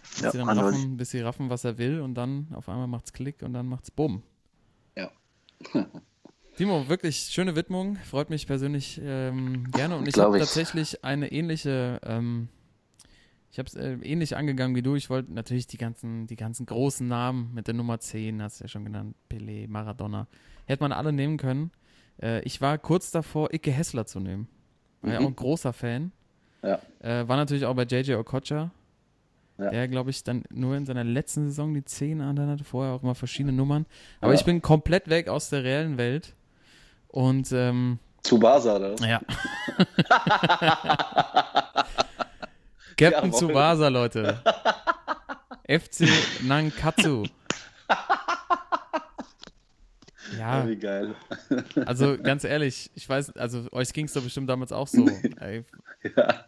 Bis 0.02 0.22
Ja, 0.22 0.32
sie 0.32 0.38
dann 0.38 0.50
raffen, 0.50 0.98
bis 0.98 1.12
sie 1.12 1.22
raffen, 1.22 1.50
was 1.50 1.64
er 1.64 1.78
will 1.78 2.02
und 2.02 2.16
dann 2.16 2.48
auf 2.54 2.70
einmal 2.70 2.88
macht's 2.88 3.14
Klick 3.14 3.42
und 3.42 3.54
dann 3.54 3.68
macht's 3.68 3.92
Bumm. 3.92 4.24
Ja. 4.96 5.12
Timo, 6.58 6.90
wirklich 6.90 7.18
schöne 7.32 7.56
Widmung. 7.56 7.96
Freut 7.98 8.30
mich 8.30 8.46
persönlich 8.46 9.00
ähm, 9.02 9.72
gerne. 9.72 9.96
Und 9.96 10.08
ich 10.08 10.18
habe 10.20 10.38
ich. 10.38 10.44
tatsächlich 10.44 11.06
eine 11.06 11.32
ähnliche, 11.32 12.02
ähm, 12.04 12.50
ich 13.52 13.60
habe 13.60 13.68
es 13.68 13.76
äh, 13.76 13.94
ähnlich 14.02 14.36
angegangen 14.36 14.76
wie 14.76 14.82
du. 14.82 14.96
Ich 14.96 15.10
wollte 15.10 15.34
natürlich 15.34 15.68
die 15.68 15.78
ganzen, 15.78 16.28
die 16.28 16.36
ganzen 16.36 16.66
großen 16.66 17.08
Namen 17.08 17.54
mit 17.54 17.68
der 17.68 17.76
Nummer 17.76 18.00
10, 18.00 18.42
hast 18.42 18.60
du 18.60 18.66
ja 18.66 18.68
schon 18.68 18.84
genannt, 18.84 19.16
Pelé, 19.32 19.70
Maradona. 19.70 20.28
Hätte 20.66 20.84
man 20.84 20.92
alle 20.92 21.14
nehmen 21.14 21.38
können. 21.38 21.72
Äh, 22.22 22.42
ich 22.42 22.62
war 22.62 22.78
kurz 22.78 23.12
davor, 23.12 23.54
Icke 23.54 23.72
Hessler 23.72 24.06
zu 24.06 24.20
nehmen. 24.20 24.48
War 25.02 25.14
ja 25.14 25.20
Mhm. 25.20 25.26
auch 25.26 25.30
ein 25.30 25.36
großer 25.36 25.74
Fan. 25.74 26.12
Ja. 26.62 26.80
Äh, 27.00 27.28
war 27.28 27.38
natürlich 27.38 27.66
auch 27.66 27.74
bei 27.76 27.84
JJ 27.84 28.14
Okocha. 28.16 28.72
Ja. 29.58 29.70
Der, 29.72 29.88
glaube 29.90 30.10
ich, 30.10 30.24
dann 30.24 30.44
nur 30.50 30.76
in 30.78 30.86
seiner 30.86 31.04
letzten 31.04 31.46
Saison 31.48 31.74
die 31.74 31.84
10 31.84 32.22
an 32.22 32.40
hatte, 32.40 32.64
vorher 32.64 32.94
auch 32.94 33.02
mal 33.02 33.14
verschiedene 33.14 33.52
Nummern. 33.54 33.86
Aber 34.22 34.32
Ja. 34.34 34.40
ich 34.40 34.46
bin 34.46 34.62
komplett 34.62 35.10
weg 35.10 35.28
aus 35.28 35.50
der 35.50 35.64
reellen 35.64 35.98
Welt. 35.98 36.34
Und 37.10 37.52
ähm, 37.52 38.00
Tsubasa, 38.24 38.76
oder? 38.78 38.94
was? 38.94 39.02
ja. 39.02 39.20
Captain 42.98 43.32
Jawohl. 43.32 43.32
Tsubasa, 43.32 43.88
Leute. 43.88 44.42
FC 45.68 46.08
Nankatsu. 46.44 47.24
Ja, 50.38 50.64
Oh, 50.64 50.68
wie 50.68 50.76
geil. 50.76 51.16
also 51.86 52.18
ganz 52.18 52.44
ehrlich, 52.44 52.92
ich 52.96 53.08
weiß, 53.08 53.36
also 53.38 53.68
euch 53.72 53.92
ging 53.94 54.06
es 54.06 54.14
doch 54.14 54.24
bestimmt 54.24 54.50
damals 54.50 54.72
auch 54.72 54.88
so. 54.88 55.08
Ey, 55.40 55.64
Ja, 56.16 56.46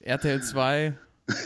RTL 0.00 0.42
2, 0.42 0.94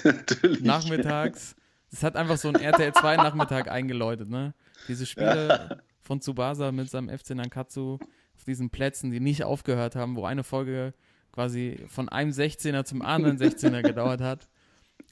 natürlich. 0.05 0.63
nachmittags. 0.63 1.57
Das 1.91 2.03
hat 2.03 2.17
einfach 2.17 2.37
so 2.37 2.49
ein 2.49 2.57
RTL 2.57 2.93
2 2.93 3.17
Nachmittag 3.17 3.71
eingeläutet, 3.71 4.29
ne? 4.29 4.55
Diese 4.89 5.07
Spiele 5.07 5.83
von 6.03 6.21
Tsubasa 6.21 6.73
mit 6.73 6.91
seinem 6.91 7.09
FC 7.17 7.31
Nankatsu 7.31 7.99
auf 8.35 8.45
diesen 8.45 8.71
Plätzen, 8.71 9.11
die 9.11 9.21
nicht 9.21 9.45
aufgehört 9.45 9.97
haben, 9.97 10.17
wo 10.17 10.25
eine 10.25 10.43
Folge 10.45 10.95
quasi 11.33 11.85
von 11.89 12.09
einem 12.09 12.31
16er 12.31 12.85
zum 12.85 13.03
anderen 13.03 13.39
16er 13.39 13.83
gedauert 13.83 14.21
hat 14.21 14.49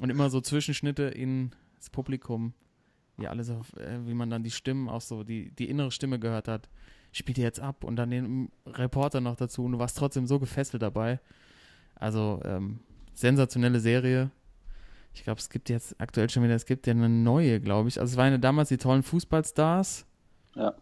und 0.01 0.11
immer 0.11 0.31
so 0.31 0.41
Zwischenschnitte 0.41 1.05
in 1.05 1.53
das 1.77 1.91
Publikum, 1.91 2.55
wie 3.17 3.29
alles 3.29 3.51
auf, 3.51 3.73
äh, 3.77 4.07
wie 4.07 4.15
man 4.15 4.31
dann 4.31 4.43
die 4.43 4.51
Stimmen 4.51 4.89
auch 4.89 5.01
so, 5.01 5.25
die, 5.25 5.51
die 5.51 5.69
innere 5.69 5.91
Stimme 5.91 6.19
gehört 6.19 6.49
hat, 6.49 6.69
spielt 7.13 7.39
ihr 7.39 7.45
jetzt 7.45 7.61
ab 7.61 7.85
und 7.85 7.97
dann 7.97 8.11
den 8.11 8.51
Reporter 8.67 9.21
noch 9.21 9.37
dazu 9.37 9.65
und 9.65 9.73
du 9.73 9.79
warst 9.79 9.97
trotzdem 9.97 10.27
so 10.27 10.39
gefesselt 10.39 10.83
dabei. 10.83 11.21
Also 11.95 12.41
ähm, 12.45 12.81
sensationelle 13.15 13.81
Serie. 13.81 14.31
Ich 15.15 15.23
glaube, 15.23 15.39
es 15.39 15.49
gibt 15.49 15.69
jetzt 15.69 15.95
aktuell 16.01 16.29
schon 16.29 16.43
wieder, 16.43 16.55
es 16.55 16.67
gibt 16.67 16.89
ja 16.89 16.93
eine 16.93 17.09
neue, 17.09 17.61
glaube 17.61 17.89
ich. 17.89 18.01
Also 18.01 18.13
es 18.13 18.17
waren 18.17 18.33
ja 18.33 18.39
damals 18.39 18.69
die 18.69 18.79
tollen 18.79 19.05
Fußballstars. 19.05 20.07
Ja. 20.57 20.75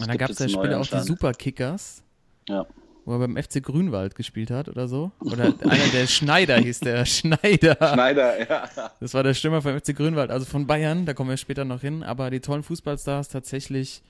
Und 0.00 0.08
dann 0.08 0.16
gab 0.16 0.30
es 0.30 0.38
ja 0.38 0.48
später 0.48 0.80
auch 0.80 0.86
die. 0.86 1.00
Superkickers, 1.00 2.02
Ja. 2.48 2.66
Wo 3.04 3.12
er 3.12 3.18
beim 3.18 3.36
FC 3.36 3.62
Grünwald 3.62 4.14
gespielt 4.14 4.50
hat 4.50 4.68
oder 4.68 4.88
so. 4.88 5.12
Oder 5.20 5.54
einer 5.60 5.88
der 5.92 6.06
Schneider 6.06 6.56
hieß 6.56 6.80
der 6.80 7.04
Schneider. 7.06 7.76
Schneider, 7.76 8.48
ja. 8.48 8.68
Das 9.00 9.14
war 9.14 9.22
der 9.22 9.34
Stürmer 9.34 9.62
vom 9.62 9.78
FC 9.78 9.94
Grünwald, 9.96 10.30
also 10.30 10.46
von 10.46 10.66
Bayern, 10.66 11.06
da 11.06 11.14
kommen 11.14 11.30
wir 11.30 11.36
später 11.36 11.64
noch 11.64 11.80
hin. 11.80 12.02
Aber 12.02 12.30
die 12.30 12.40
tollen 12.40 12.62
Fußballstars 12.62 13.28
tatsächlich 13.28 14.02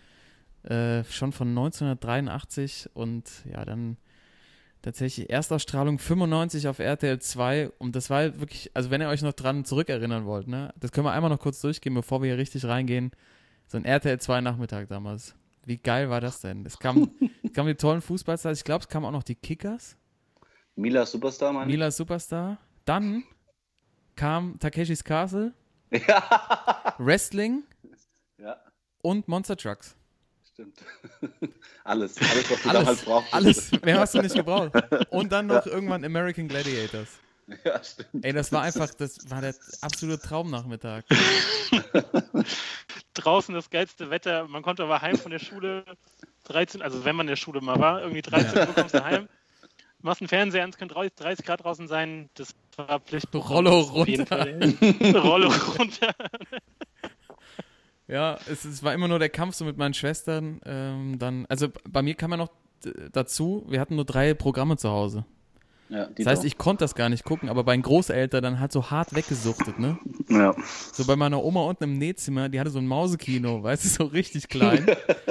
äh, 0.65 1.05
schon 1.05 1.33
von 1.33 1.49
1983 1.49 2.91
und 2.95 3.25
ja, 3.51 3.65
dann 3.65 3.97
tatsächlich 4.83 5.31
Erstausstrahlung 5.31 5.99
95 5.99 6.69
auf 6.69 6.79
RTL 6.79 7.19
2 7.19 7.71
und 7.79 7.97
das 7.97 8.11
war 8.11 8.39
wirklich, 8.41 8.71
also 8.75 8.91
wenn 8.91 9.01
ihr 9.01 9.09
euch 9.09 9.23
noch 9.23 9.33
dran 9.33 9.65
zurückerinnern 9.65 10.27
wollt, 10.27 10.49
ne, 10.49 10.75
das 10.79 10.93
können 10.93 11.07
wir 11.07 11.13
einmal 11.13 11.31
noch 11.31 11.39
kurz 11.39 11.61
durchgehen, 11.61 11.95
bevor 11.95 12.21
wir 12.21 12.31
hier 12.31 12.39
richtig 12.39 12.65
reingehen. 12.65 13.13
So 13.69 13.79
ein 13.79 13.85
RTL 13.85 14.21
2 14.21 14.41
Nachmittag 14.41 14.89
damals. 14.89 15.35
Wie 15.65 15.79
geil 15.79 16.11
war 16.11 16.21
das 16.21 16.41
denn? 16.41 16.65
Es 16.67 16.79
kam, 16.79 17.11
es 17.45 17.53
kamen 17.53 17.69
die 17.69 17.75
tollen 17.75 18.03
Fußballstars, 18.03 18.59
ich 18.59 18.65
glaube, 18.65 18.83
es 18.83 18.89
kamen 18.89 19.07
auch 19.07 19.11
noch 19.13 19.23
die 19.23 19.35
Kickers. 19.37 19.97
Mila 20.75 21.05
Superstar, 21.07 21.53
Mann. 21.53 21.67
Mila 21.69 21.91
Superstar. 21.91 22.59
Dann 22.85 23.23
kam 24.17 24.59
Takeshis 24.59 25.05
Castle, 25.05 25.53
Ja. 26.09 26.95
Wrestling 26.99 27.63
ja, 28.39 28.57
und 29.03 29.29
Monster 29.29 29.57
Trucks. 29.57 29.95
stimmt. 30.53 30.83
alles, 31.85 32.17
alles, 32.19 32.51
was 32.51 32.63
du 32.63 32.69
Alles, 32.71 32.81
damals 32.83 33.05
brauchst. 33.05 33.35
alles. 33.35 33.73
Mehr 33.83 34.01
hast 34.01 34.15
du 34.15 34.23
nicht 34.23 34.35
gebraucht. 34.35 34.73
Und 35.11 35.31
dann 35.33 35.47
noch 35.47 35.67
irgendwann 35.67 36.05
American 36.05 36.49
Gladiators. 36.49 37.09
Ja, 37.65 37.83
stimmt. 37.83 38.25
Ey, 38.25 38.33
das 38.33 38.53
war 38.53 38.63
einfach, 38.67 38.93
das 38.95 39.31
war 39.31 39.41
der 39.41 39.55
absolute 39.81 40.23
Traumnachmittag. 40.23 41.05
Draußen 43.15 43.55
das 43.55 43.71
geilste 43.71 44.11
Wetter, 44.11 44.49
man 44.49 44.63
konnte 44.63 44.83
aber 44.83 45.03
heim 45.03 45.17
von 45.17 45.31
der 45.31 45.39
Schule 45.39 45.85
13, 46.45 46.83
also 46.83 47.05
wenn 47.05 47.17
man 47.17 47.27
in 47.27 47.33
der 47.33 47.37
Schule 47.37 47.61
mal 47.61 47.79
war, 47.79 48.01
irgendwie 48.01 48.23
13 48.23 48.69
Uhr 48.69 48.75
kommst 48.75 48.95
du 48.95 49.05
heim, 49.05 49.29
machst 50.01 50.23
einen 50.23 50.29
Fernseher 50.29 50.65
an, 50.65 50.71
es 50.71 50.79
können 50.79 50.91
30 50.91 51.15
30 51.15 51.45
Grad 51.45 51.65
draußen 51.65 51.89
sein, 51.89 52.31
das 52.35 52.55
war 52.77 53.01
Pflicht. 53.01 53.29
Rollo 53.35 53.81
runter. 53.81 54.47
Rollo 55.15 55.53
runter. 55.79 56.15
Ja, 58.09 58.39
es, 58.47 58.65
es 58.65 58.83
war 58.83 58.93
immer 58.93 59.09
nur 59.09 59.19
der 59.19 59.31
Kampf 59.31 59.55
so 59.55 59.65
mit 59.65 59.77
meinen 59.77 59.95
Schwestern. 59.95 60.61
Ähm, 60.67 61.19
dann, 61.19 61.47
also 61.47 61.69
bei 61.89 62.03
mir 62.03 62.15
kam 62.15 62.33
ja 62.33 62.37
noch 62.37 62.51
dazu, 63.13 63.65
wir 63.69 63.81
hatten 63.81 63.97
nur 63.97 64.05
drei 64.05 64.35
Programme 64.35 64.77
zu 64.77 64.91
Hause. 64.91 65.25
Ja, 65.93 66.07
Das 66.07 66.27
heißt, 66.27 66.45
ich 66.45 66.57
konnte 66.57 66.85
das 66.85 66.95
gar 66.95 67.11
nicht 67.11 67.23
gucken, 67.25 67.51
aber 67.51 67.65
bei 67.65 67.75
den 67.77 67.83
Großeltern 67.83 68.43
dann 68.43 68.61
halt 68.61 68.73
so 68.73 68.91
hart 68.91 69.15
weggesuchtet, 69.15 69.79
ne? 69.79 69.99
Ja. 70.31 70.55
So 70.93 71.05
bei 71.05 71.17
meiner 71.17 71.45
Oma 71.45 71.63
unten 71.65 71.85
im 71.85 71.99
Nähzimmer, 71.99 72.49
die 72.49 72.59
hatte 72.59 72.71
so 72.71 72.79
ein 72.79 72.87
Mausekino, 72.87 73.63
weißt 73.63 73.85
du, 73.85 73.89
so 73.89 74.05
richtig 74.05 74.49
klein. 74.49 74.87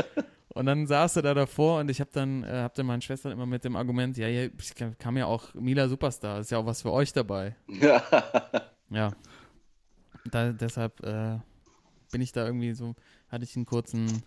und 0.49 0.67
dann 0.67 0.85
saß 0.85 1.15
er 1.15 1.21
da 1.23 1.33
davor 1.33 1.79
und 1.79 1.89
ich 1.89 1.99
habe 1.99 2.11
dann, 2.13 2.43
äh, 2.43 2.61
hab 2.61 2.75
dann 2.75 2.85
meinen 2.85 3.01
Schwestern 3.01 3.31
immer 3.31 3.47
mit 3.47 3.63
dem 3.63 3.75
Argument, 3.75 4.15
ja, 4.17 4.27
hier 4.27 4.51
ich 4.59 4.75
kam 4.99 5.17
ja 5.17 5.25
auch 5.25 5.51
Mila 5.55 5.87
Superstar, 5.87 6.39
ist 6.41 6.51
ja 6.51 6.59
auch 6.59 6.65
was 6.67 6.83
für 6.83 6.91
euch 6.91 7.11
dabei. 7.11 7.55
ja. 7.67 8.03
Ja. 8.91 9.11
Da, 10.29 10.51
deshalb 10.51 11.03
äh, 11.03 11.39
bin 12.11 12.21
ich 12.21 12.33
da 12.33 12.45
irgendwie 12.45 12.73
so, 12.73 12.93
hatte 13.29 13.45
ich 13.45 13.55
einen 13.55 13.65
kurzen 13.65 14.21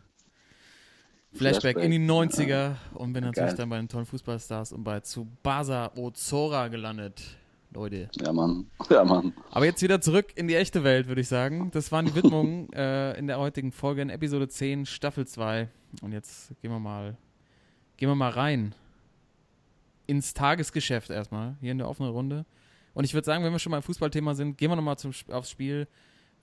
Flashback, 1.35 1.77
in 1.79 1.91
die 1.91 1.99
90er 1.99 2.77
und 2.95 3.13
bin 3.13 3.25
natürlich 3.25 3.51
Geil. 3.51 3.57
dann 3.57 3.69
bei 3.69 3.77
den 3.77 3.89
tollen 3.89 4.07
Fußballstars 4.07 4.73
und 4.73 4.85
bei 4.85 5.01
Tsubasa 5.01 5.91
Ozora 5.97 6.69
gelandet. 6.69 7.23
Leute. 7.73 8.09
Ja, 8.21 8.33
Mann. 8.33 8.67
Ja, 8.91 9.05
Mann. 9.05 9.33
Aber 9.51 9.65
jetzt 9.65 9.83
wieder 9.83 10.01
zurück 10.01 10.27
in 10.37 10.47
die 10.47 10.55
echte 10.55 10.85
Welt, 10.85 11.09
würde 11.09 11.21
ich 11.21 11.29
sagen. 11.29 11.71
Das 11.73 11.91
waren 11.91 12.07
die 12.07 12.15
Widmungen 12.15 12.73
äh, 12.73 13.19
in 13.19 13.27
der 13.27 13.39
heutigen 13.39 13.73
Folge 13.73 14.03
in 14.03 14.11
Episode 14.11 14.49
10, 14.49 14.87
Staffel 14.87 15.27
2. 15.27 15.69
Und 16.03 16.13
jetzt 16.13 16.53
gehen 16.61 16.71
wir 16.71 16.79
mal, 16.79 17.17
gehen 17.97 18.09
wir 18.09 18.15
mal 18.15 18.31
rein 18.31 18.75
ins 20.07 20.35
Tagesgeschäft 20.35 21.11
erstmal, 21.11 21.57
hier 21.61 21.73
in 21.73 21.79
der 21.79 21.89
offenen 21.89 22.11
Runde. 22.11 22.45
Und 22.93 23.05
ich 23.05 23.15
würde 23.15 23.25
sagen, 23.25 23.43
wenn 23.43 23.53
wir 23.53 23.59
schon 23.59 23.71
mal 23.71 23.79
im 23.79 23.83
Fußballthema 23.83 24.35
sind, 24.35 24.57
gehen 24.57 24.71
wir 24.71 24.77
nochmal 24.77 24.97
aufs 25.31 25.51
Spiel 25.51 25.89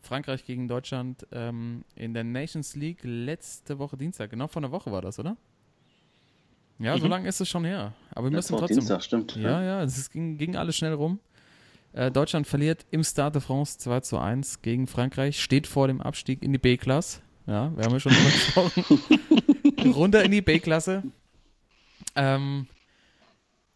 Frankreich 0.01 0.45
gegen 0.45 0.67
Deutschland 0.67 1.25
ähm, 1.31 1.83
in 1.95 2.13
der 2.13 2.23
Nations 2.23 2.75
League 2.75 2.99
letzte 3.03 3.77
Woche 3.79 3.97
Dienstag. 3.97 4.29
Genau 4.31 4.47
vor 4.47 4.61
einer 4.61 4.71
Woche 4.71 4.91
war 4.91 5.01
das, 5.01 5.19
oder? 5.19 5.37
Ja, 6.79 6.97
so 6.97 7.05
Mhm. 7.05 7.11
lange 7.11 7.29
ist 7.29 7.39
es 7.39 7.47
schon 7.47 7.63
her. 7.65 7.93
Aber 8.15 8.29
wir 8.31 8.35
Das 8.37 8.49
müssen 8.49 8.59
trotzdem. 8.59 8.77
Dienstag, 8.79 9.03
stimmt. 9.03 9.35
Ja, 9.35 9.61
ja, 9.63 9.83
es 9.83 10.09
ging, 10.09 10.37
ging 10.37 10.55
alles 10.55 10.75
schnell 10.75 10.93
rum. 10.93 11.19
Äh, 11.93 12.09
Deutschland 12.09 12.47
verliert 12.47 12.85
im 12.89 13.03
Stade 13.03 13.33
de 13.33 13.41
France 13.41 13.77
2 13.77 13.99
zu 13.99 14.17
1 14.17 14.61
gegen 14.61 14.87
Frankreich, 14.87 15.39
steht 15.41 15.67
vor 15.67 15.87
dem 15.87 16.01
Abstieg 16.01 16.41
in 16.41 16.53
die 16.53 16.57
B-Klasse. 16.57 17.21
Ja, 17.47 17.75
wir 17.75 17.83
haben 17.85 17.91
ja 17.93 17.99
schon 17.99 18.13
drüber 18.13 18.29
gesprochen. 18.31 19.93
Runter 19.93 20.23
in 20.23 20.31
die 20.31 20.41
B-Klasse. 20.41 21.03
Ähm, 22.15 22.67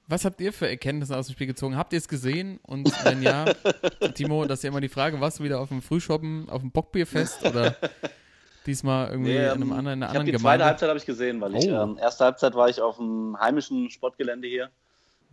was 0.07 0.25
habt 0.25 0.39
ihr 0.41 0.53
für 0.53 0.67
Erkenntnisse 0.69 1.15
aus 1.17 1.27
dem 1.27 1.33
Spiel 1.33 1.47
gezogen? 1.47 1.77
Habt 1.77 1.93
ihr 1.93 1.97
es 1.99 2.07
gesehen? 2.07 2.59
Und 2.63 2.91
wenn 3.05 3.21
ja, 3.21 3.45
Timo, 4.15 4.45
das 4.45 4.59
ist 4.59 4.63
ja 4.63 4.69
immer 4.69 4.81
die 4.81 4.89
Frage, 4.89 5.19
warst 5.19 5.39
du 5.39 5.43
wieder 5.43 5.59
auf 5.59 5.69
dem 5.69 5.81
Frühschoppen, 5.81 6.47
auf 6.49 6.61
dem 6.61 6.71
Bockbierfest 6.71 7.45
oder 7.45 7.75
diesmal 8.65 9.09
irgendwie 9.09 9.31
Nee, 9.33 9.37
in, 9.37 9.45
ähm, 9.45 9.51
einem 9.53 9.71
anderen, 9.73 9.99
in 9.99 10.03
einer 10.03 10.05
ich 10.05 10.09
habe 10.09 10.19
anderen 10.19 10.25
die 10.25 10.31
zweite 10.31 10.41
Gemeinde? 10.41 10.65
Halbzeit 10.65 10.89
habe 10.89 10.99
ich 10.99 11.05
gesehen, 11.05 11.41
weil 11.41 11.55
ich 11.55 11.67
Oh. 11.69 11.83
ähm, 11.83 11.97
erste 11.99 12.23
Halbzeit 12.25 12.55
war 12.55 12.69
ich 12.69 12.81
auf 12.81 12.97
dem 12.97 13.37
heimischen 13.39 13.89
Sportgelände 13.89 14.47
hier 14.47 14.69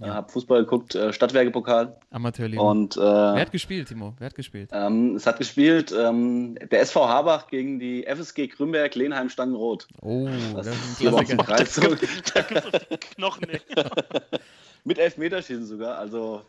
Ja. 0.00 0.06
Äh, 0.06 0.10
hab 0.10 0.30
Fußball 0.30 0.60
geguckt, 0.62 0.94
äh, 0.94 1.12
Stadtwerkepokal. 1.12 1.96
Amateurliga. 2.10 2.62
Und, 2.62 2.96
äh, 2.96 3.00
Wer 3.00 3.40
hat 3.40 3.52
gespielt, 3.52 3.88
Timo? 3.88 4.14
Wer 4.18 4.26
hat 4.26 4.34
gespielt? 4.34 4.70
Ähm, 4.72 5.16
es 5.16 5.26
hat 5.26 5.38
gespielt 5.38 5.94
ähm, 5.96 6.56
der 6.70 6.80
SV 6.80 7.08
Habach 7.08 7.46
gegen 7.48 7.78
die 7.78 8.04
FSG 8.06 8.48
Grünberg, 8.48 8.94
Lenheim 8.94 9.28
Stangenrot. 9.28 9.86
Oh, 10.00 10.28
das, 10.54 10.66
das 10.66 10.76
ist 10.76 11.06
ein 11.06 11.36
Klassiker. 11.36 11.88
Da 12.34 12.42
gibt 12.42 12.64
es 12.90 13.00
Knochen, 13.16 13.48
ey. 13.50 13.60
Mit 14.84 14.98
Elfmeterschießen 14.98 15.66
sogar, 15.66 15.98
also 15.98 16.42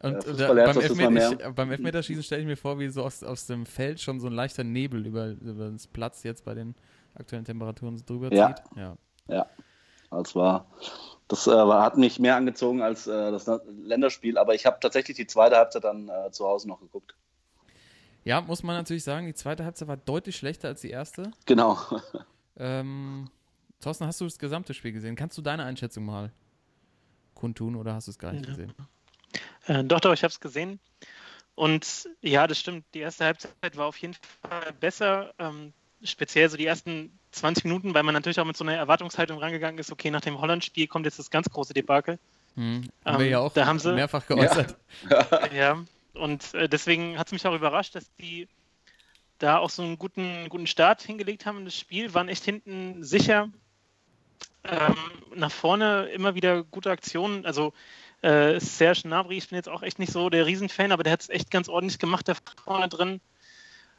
und 0.00 0.26
äh, 0.26 0.34
da, 0.34 0.52
beim, 0.52 0.78
Elfmeter, 0.78 1.52
beim, 1.52 1.70
Elfmeterschießen 1.70 2.22
stelle 2.22 2.42
ich 2.42 2.46
mir 2.46 2.56
vor, 2.56 2.78
wie 2.78 2.88
so 2.88 3.02
aus, 3.02 3.22
aus 3.22 3.46
dem 3.46 3.64
Feld 3.64 4.00
schon 4.00 4.20
so 4.20 4.26
ein 4.26 4.32
leichter 4.32 4.64
Nebel 4.64 5.06
über, 5.06 5.28
über 5.28 5.70
das 5.70 5.86
Platz 5.86 6.22
jetzt 6.22 6.44
bei 6.44 6.54
den 6.54 6.74
aktuellen 7.14 7.44
Temperaturen 7.44 7.96
drüber 8.04 8.32
ja. 8.32 8.54
zieht. 8.54 8.64
Ja. 8.76 8.96
Ja. 9.28 9.46
Das 10.10 10.34
war, 10.34 10.66
das 11.28 11.46
äh, 11.46 11.50
hat 11.50 11.96
mich 11.96 12.18
mehr 12.20 12.36
angezogen 12.36 12.82
als 12.82 13.06
äh, 13.06 13.30
das 13.30 13.50
Länderspiel, 13.82 14.38
aber 14.38 14.54
ich 14.54 14.66
habe 14.66 14.78
tatsächlich 14.80 15.16
die 15.16 15.26
zweite 15.26 15.56
Halbzeit 15.56 15.84
dann 15.84 16.08
äh, 16.08 16.30
zu 16.30 16.46
Hause 16.46 16.68
noch 16.68 16.80
geguckt. 16.80 17.14
Ja, 18.24 18.40
muss 18.40 18.62
man 18.62 18.76
natürlich 18.76 19.04
sagen, 19.04 19.26
die 19.26 19.34
zweite 19.34 19.64
Halbzeit 19.64 19.88
war 19.88 19.96
deutlich 19.96 20.36
schlechter 20.36 20.68
als 20.68 20.80
die 20.80 20.90
erste. 20.90 21.30
Genau. 21.46 21.78
Ähm, 22.58 23.28
Thorsten, 23.80 24.06
hast 24.06 24.20
du 24.20 24.24
das 24.24 24.38
gesamte 24.38 24.72
Spiel 24.72 24.92
gesehen? 24.92 25.14
Kannst 25.14 25.36
du 25.36 25.42
deine 25.42 25.64
Einschätzung 25.64 26.06
mal 26.06 26.32
kundtun 27.36 27.76
oder 27.76 27.94
hast 27.94 28.08
du 28.08 28.10
es 28.10 28.18
gar 28.18 28.32
nicht 28.32 28.46
ja. 28.46 28.50
gesehen? 28.50 28.72
Äh, 29.66 29.84
doch, 29.84 30.00
doch, 30.00 30.12
ich 30.12 30.24
habe 30.24 30.32
es 30.32 30.40
gesehen. 30.40 30.80
Und 31.54 32.08
ja, 32.20 32.46
das 32.46 32.58
stimmt. 32.58 32.84
Die 32.94 33.00
erste 33.00 33.24
Halbzeit 33.24 33.76
war 33.76 33.86
auf 33.86 33.96
jeden 33.98 34.14
Fall 34.14 34.72
besser. 34.80 35.32
Ähm, 35.38 35.72
speziell 36.02 36.48
so 36.50 36.56
die 36.56 36.66
ersten 36.66 37.16
20 37.32 37.64
Minuten, 37.64 37.94
weil 37.94 38.02
man 38.02 38.14
natürlich 38.14 38.40
auch 38.40 38.44
mit 38.44 38.56
so 38.56 38.64
einer 38.64 38.74
Erwartungshaltung 38.74 39.38
rangegangen 39.38 39.78
ist, 39.78 39.92
okay, 39.92 40.10
nach 40.10 40.20
dem 40.20 40.40
Holland-Spiel 40.40 40.86
kommt 40.86 41.06
jetzt 41.06 41.18
das 41.18 41.30
ganz 41.30 41.48
große 41.48 41.74
Debakel. 41.74 42.18
Hm, 42.54 42.88
haben 43.04 43.14
ähm, 43.14 43.20
wir 43.20 43.28
ja 43.28 43.38
auch 43.38 43.52
da 43.52 43.66
haben 43.66 43.78
sie, 43.78 43.92
mehrfach 43.92 44.26
geäußert. 44.26 44.76
Ja, 45.10 45.46
ja. 45.54 45.84
und 46.14 46.54
äh, 46.54 46.68
deswegen 46.68 47.18
hat 47.18 47.28
es 47.28 47.32
mich 47.32 47.46
auch 47.46 47.54
überrascht, 47.54 47.94
dass 47.94 48.10
die 48.16 48.48
da 49.38 49.58
auch 49.58 49.70
so 49.70 49.82
einen 49.82 49.98
guten, 49.98 50.48
guten 50.48 50.66
Start 50.66 51.02
hingelegt 51.02 51.44
haben 51.44 51.58
in 51.58 51.64
das 51.66 51.76
Spiel, 51.76 52.14
waren 52.14 52.28
echt 52.28 52.44
hinten 52.44 53.04
sicher. 53.04 53.50
Ähm, 54.64 54.96
nach 55.34 55.52
vorne 55.52 56.06
immer 56.06 56.34
wieder 56.34 56.64
gute 56.64 56.90
Aktionen. 56.90 57.46
Also 57.46 57.72
äh, 58.22 58.58
Serge 58.58 59.02
Gnabry, 59.02 59.36
ich 59.36 59.48
bin 59.48 59.56
jetzt 59.56 59.68
auch 59.68 59.82
echt 59.82 59.98
nicht 59.98 60.12
so 60.12 60.30
der 60.30 60.46
Riesenfan, 60.46 60.92
aber 60.92 61.02
der 61.02 61.12
hat 61.12 61.20
es 61.22 61.28
echt 61.28 61.50
ganz 61.50 61.68
ordentlich 61.68 61.98
gemacht 61.98 62.28
da 62.28 62.34
vorne 62.64 62.88
drin. 62.88 63.20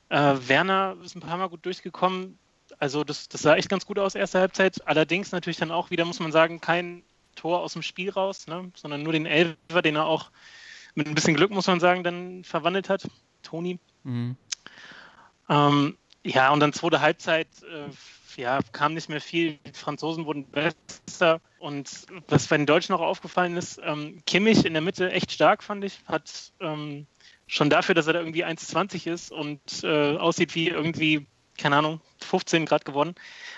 Äh, 0.10 0.36
Werner 0.48 0.98
ist 1.04 1.16
ein 1.16 1.22
paar 1.22 1.38
Mal 1.38 1.50
gut 1.50 1.66
durchgekommen. 1.66 2.38
Also 2.80 3.04
das, 3.04 3.30
das 3.30 3.42
sah 3.42 3.56
echt 3.56 3.70
ganz 3.70 3.86
gut 3.86 4.00
aus, 4.00 4.16
erste 4.16 4.40
Halbzeit. 4.40 4.86
Allerdings 4.88 5.32
natürlich 5.32 5.58
dann 5.58 5.72
auch 5.72 5.90
wieder, 5.90 6.06
muss 6.06 6.20
man 6.20 6.32
sagen, 6.32 6.60
kein 6.60 7.04
Tor 7.36 7.62
aus 7.62 7.74
dem 7.74 7.82
Spiel 7.82 8.10
raus, 8.10 8.48
ne? 8.48 8.72
sondern 8.76 9.04
nur 9.04 9.14
den 9.14 9.26
Elfer, 9.26 9.82
den 9.82 9.96
er 9.96 10.06
auch 10.06 10.32
mit 10.96 11.08
ein 11.08 11.16
bisschen 11.16 11.36
Glück, 11.36 11.52
muss 11.52 11.68
man 11.68 11.80
sagen, 11.80 12.04
dann 12.04 12.44
verwandelt 12.44 12.90
hat. 12.90 13.08
Toni. 13.44 13.80
Mhm. 14.04 14.36
Ähm, 15.48 15.98
ja, 16.24 16.52
und 16.52 16.60
dann 16.60 16.74
zweite 16.74 17.00
Halbzeit, 17.00 17.48
äh, 17.64 17.90
ja, 18.38 18.60
kam 18.72 18.94
nicht 18.94 19.10
mehr 19.10 19.20
viel. 19.20 19.58
Die 19.66 19.74
Franzosen 19.74 20.26
wurden 20.26 20.46
besser. 20.46 21.42
Und 21.60 22.06
was 22.28 22.48
bei 22.48 22.58
den 22.58 22.68
Deutschen 22.68 22.94
noch 22.94 23.02
aufgefallen 23.02 23.58
ist, 23.58 23.82
ähm, 23.84 24.22
Kimmich 24.26 24.64
in 24.64 24.74
der 24.74 24.82
Mitte 24.82 25.12
echt 25.12 25.32
stark, 25.32 25.64
fand 25.64 25.84
ich. 25.84 26.00
Hat 26.06 26.54
ähm, 26.60 27.08
schon 27.48 27.70
dafür, 27.70 27.96
dass 27.96 28.08
er 28.08 28.14
da 28.14 28.20
irgendwie 28.20 28.46
1,20 28.46 29.12
ist 29.12 29.32
und 29.32 29.60
äh, 29.84 30.18
aussieht 30.18 30.54
wie 30.54 30.70
irgendwie, 30.70 31.26
keine 31.58 31.78
Ahnung, 31.78 32.00
15 32.22 32.68
Grad 32.68 32.86
geworden, 32.86 33.16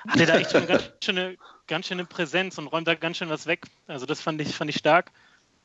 hat 0.08 0.20
er 0.20 0.28
da 0.28 0.38
echt 0.38 0.52
schon 0.52 0.66
ganz 0.68 0.92
schöne, 1.04 1.36
ganz 1.68 1.88
schöne 1.88 2.06
Präsenz 2.06 2.58
und 2.58 2.68
räumt 2.68 2.88
da 2.88 2.96
ganz 2.96 3.18
schön 3.18 3.30
was 3.30 3.48
weg. 3.48 3.66
Also 3.88 4.06
das 4.06 4.22
fand 4.22 4.40
ich, 4.40 4.56
fand 4.56 4.70
ich 4.70 4.78
stark. 4.78 5.12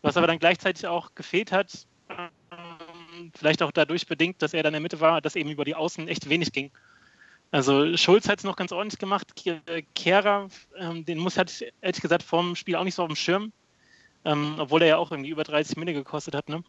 Was 0.03 0.17
aber 0.17 0.27
dann 0.27 0.39
gleichzeitig 0.39 0.87
auch 0.87 1.15
gefehlt 1.15 1.53
hat, 1.53 1.87
ähm, 2.11 3.33
vielleicht 3.35 3.63
auch 3.63 3.71
dadurch 3.71 4.07
bedingt, 4.07 4.43
dass 4.43 4.53
er 4.55 4.63
da 4.63 4.69
in 4.69 4.75
der 4.75 4.81
Mitte 4.81 5.01
war, 5.01 5.21
dass 5.21 5.37
eben 5.37 5.51
über 5.51 5.65
die 5.65 5.77
Außen 5.77 6.09
echt 6.09 6.29
wenig 6.29 6.53
ging. 6.53 6.73
Also 7.55 7.97
Schulz 7.97 8.29
hat 8.29 8.39
es 8.39 8.45
noch 8.45 8.57
ganz 8.57 8.73
ordentlich 8.73 8.99
gemacht. 8.99 9.33
Kehrer, 9.95 10.49
ähm, 10.77 11.05
den 11.05 11.19
muss 11.19 11.39
hat 11.39 11.53
ehrlich 11.81 12.01
gesagt 12.01 12.25
vorm 12.25 12.57
Spiel 12.57 12.75
auch 12.75 12.85
nicht 12.85 12.97
so 12.97 13.03
auf 13.03 13.09
dem 13.09 13.17
Schirm 13.17 13.53
ähm, 14.25 14.57
obwohl 14.59 14.83
er 14.83 14.89
ja 14.89 14.97
auch 14.97 15.11
irgendwie 15.11 15.31
über 15.31 15.45
30 15.45 15.77
Mille 15.77 15.93
gekostet 15.93 16.35
hat. 16.35 16.49
Ne? 16.49 16.65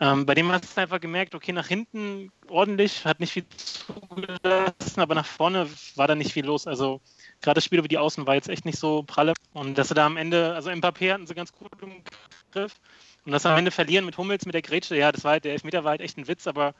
Ähm, 0.00 0.26
bei 0.26 0.34
dem 0.34 0.52
hat 0.52 0.64
es 0.64 0.76
einfach 0.76 1.00
gemerkt, 1.00 1.34
okay, 1.34 1.52
nach 1.52 1.66
hinten 1.66 2.30
ordentlich, 2.48 3.04
hat 3.04 3.20
nicht 3.20 3.32
viel 3.32 3.46
zugelassen, 3.56 5.00
aber 5.00 5.14
nach 5.14 5.26
vorne 5.26 5.68
war 5.96 6.06
da 6.06 6.14
nicht 6.14 6.32
viel 6.32 6.44
los. 6.44 6.66
Also 6.66 7.00
gerade 7.40 7.56
das 7.56 7.64
Spiel 7.64 7.78
über 7.78 7.88
die 7.88 7.98
Außen 7.98 8.26
war 8.26 8.34
jetzt 8.34 8.48
echt 8.48 8.64
nicht 8.64 8.78
so 8.78 9.02
pralle. 9.02 9.34
Und 9.54 9.78
dass 9.78 9.88
sie 9.88 9.94
da 9.94 10.06
am 10.06 10.16
Ende, 10.16 10.54
also 10.54 10.70
Mbappé 10.70 11.12
hatten 11.12 11.26
sie 11.26 11.34
ganz 11.34 11.52
gut 11.52 11.70
im 11.80 12.02
Griff. 12.52 12.74
Und 13.24 13.32
dass 13.32 13.42
sie 13.42 13.50
am 13.50 13.58
Ende 13.58 13.70
verlieren 13.70 14.04
mit 14.04 14.18
Hummels, 14.18 14.46
mit 14.46 14.54
der 14.54 14.62
Grätsche, 14.62 14.96
ja, 14.96 15.10
das 15.12 15.24
war 15.24 15.32
halt, 15.32 15.44
der 15.44 15.52
Elfmeter 15.52 15.84
war 15.84 15.92
halt 15.92 16.00
echt 16.00 16.18
ein 16.18 16.28
Witz, 16.28 16.46
aber 16.46 16.74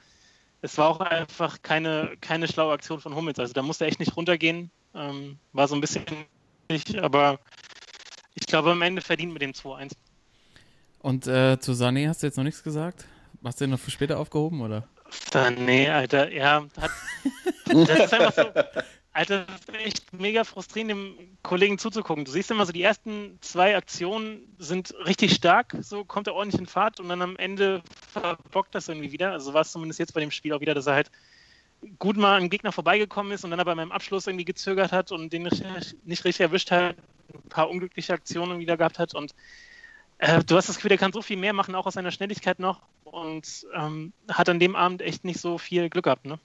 es 0.63 0.77
war 0.79 0.89
auch 0.89 1.01
einfach 1.01 1.63
keine, 1.63 2.17
keine 2.21 2.49
schlaue 2.49 2.73
Aktion 2.73 3.01
von 3.01 3.15
Hummels. 3.15 3.39
Also 3.39 3.53
da 3.53 3.63
musste 3.63 3.85
er 3.85 3.89
echt 3.89 4.01
nicht 4.01 4.17
runtergehen. 4.17 4.71
Ähm, 4.95 5.39
war 5.53 5.69
so 5.69 5.75
ein 5.75 5.81
bisschen 5.81 6.05
nicht, 6.69 6.97
aber 6.99 7.39
ich 8.35 8.47
glaube 8.47 8.73
am 8.73 8.83
Ende 8.83 9.03
verdient 9.03 9.33
mit 9.33 9.43
dem 9.43 9.53
2-1. 9.53 9.93
Und 11.01 11.27
äh, 11.27 11.59
zu 11.61 11.73
Sané 11.73 12.09
hast 12.09 12.23
du 12.23 12.27
jetzt 12.27 12.37
noch 12.37 12.45
nichts 12.45 12.63
gesagt? 12.63 13.05
Hast 13.45 13.61
du 13.61 13.65
den 13.65 13.71
noch 13.71 13.79
für 13.79 13.91
später 13.91 14.19
aufgehoben, 14.19 14.61
oder? 14.61 14.89
Sané, 15.31 15.91
Alter, 15.91 16.31
ja. 16.33 16.67
Hat, 16.81 16.91
das 17.67 17.99
ist 18.01 18.15
einfach 18.15 18.33
so. 18.33 18.83
Alter, 19.19 19.47
das 19.47 19.61
ist 19.63 19.75
echt 19.85 20.13
mega 20.13 20.45
frustrierend, 20.45 20.91
dem 20.93 21.39
Kollegen 21.43 21.77
zuzugucken. 21.77 22.25
Du 22.25 22.31
siehst 22.31 22.53
immer 22.53 22.65
so, 22.65 22.71
die 22.71 22.85
ersten 22.85 23.37
zwei 23.41 23.77
Aktionen 23.77 24.55
sind 24.59 24.95
richtig 25.07 25.35
stark, 25.35 25.75
so 25.81 26.05
kommt 26.05 26.29
er 26.29 26.35
ordentlich 26.35 26.61
in 26.61 26.69
Fahrt 26.69 27.01
und 27.01 27.09
dann 27.09 27.21
am 27.21 27.37
Ende 27.37 27.83
verbockt 28.13 28.77
das 28.77 28.89
irgendwie 28.89 29.11
wieder. 29.11 29.33
Also 29.33 29.55
war 29.55 29.63
es 29.63 29.73
zumindest 29.73 29.99
jetzt 29.99 30.15
bei 30.15 30.21
dem 30.21 30.31
Spiel 30.31 30.53
auch 30.53 30.61
wieder, 30.61 30.73
dass 30.73 30.87
er 30.87 30.95
halt 30.95 31.11
gut 31.99 32.17
mal 32.17 32.37
an 32.37 32.49
Gegner 32.49 32.71
vorbeigekommen 32.71 33.33
ist 33.33 33.43
und 33.43 33.51
dann 33.51 33.59
aber 33.59 33.75
beim 33.75 33.91
Abschluss 33.91 34.29
irgendwie 34.29 34.45
gezögert 34.45 34.93
hat 34.93 35.11
und 35.11 35.33
den 35.33 35.43
nicht, 35.43 36.25
richtig 36.25 36.41
erwischt 36.41 36.71
hat, 36.71 36.95
ein 37.35 37.49
paar 37.49 37.71
unglückliche 37.71 38.13
Aktionen 38.13 38.61
wieder 38.61 38.77
gehabt 38.77 39.01
hat 39.01 39.17
und 39.17 39.35
äh, 40.19 40.45
du 40.45 40.57
hast 40.57 40.69
das 40.69 40.77
Gefühl, 40.77 40.91
der 40.91 40.99
kann 40.99 41.13
so 41.13 41.23
viel 41.23 41.37
mehr 41.37 41.53
machen, 41.53 41.75
auch 41.75 41.87
aus 41.87 41.95
seiner 41.95 42.13
Schnelligkeit 42.13 42.61
noch 42.61 42.83
und 43.03 43.67
ähm, 43.75 44.13
hat 44.29 44.49
an 44.49 44.61
dem 44.61 44.77
Abend 44.77 45.03
echt 45.03 45.25
nicht 45.25 45.41
so 45.41 45.59
viel 45.59 45.91
Glück 45.91 46.05
gehabt, 46.05 46.25
ne? 46.25 46.39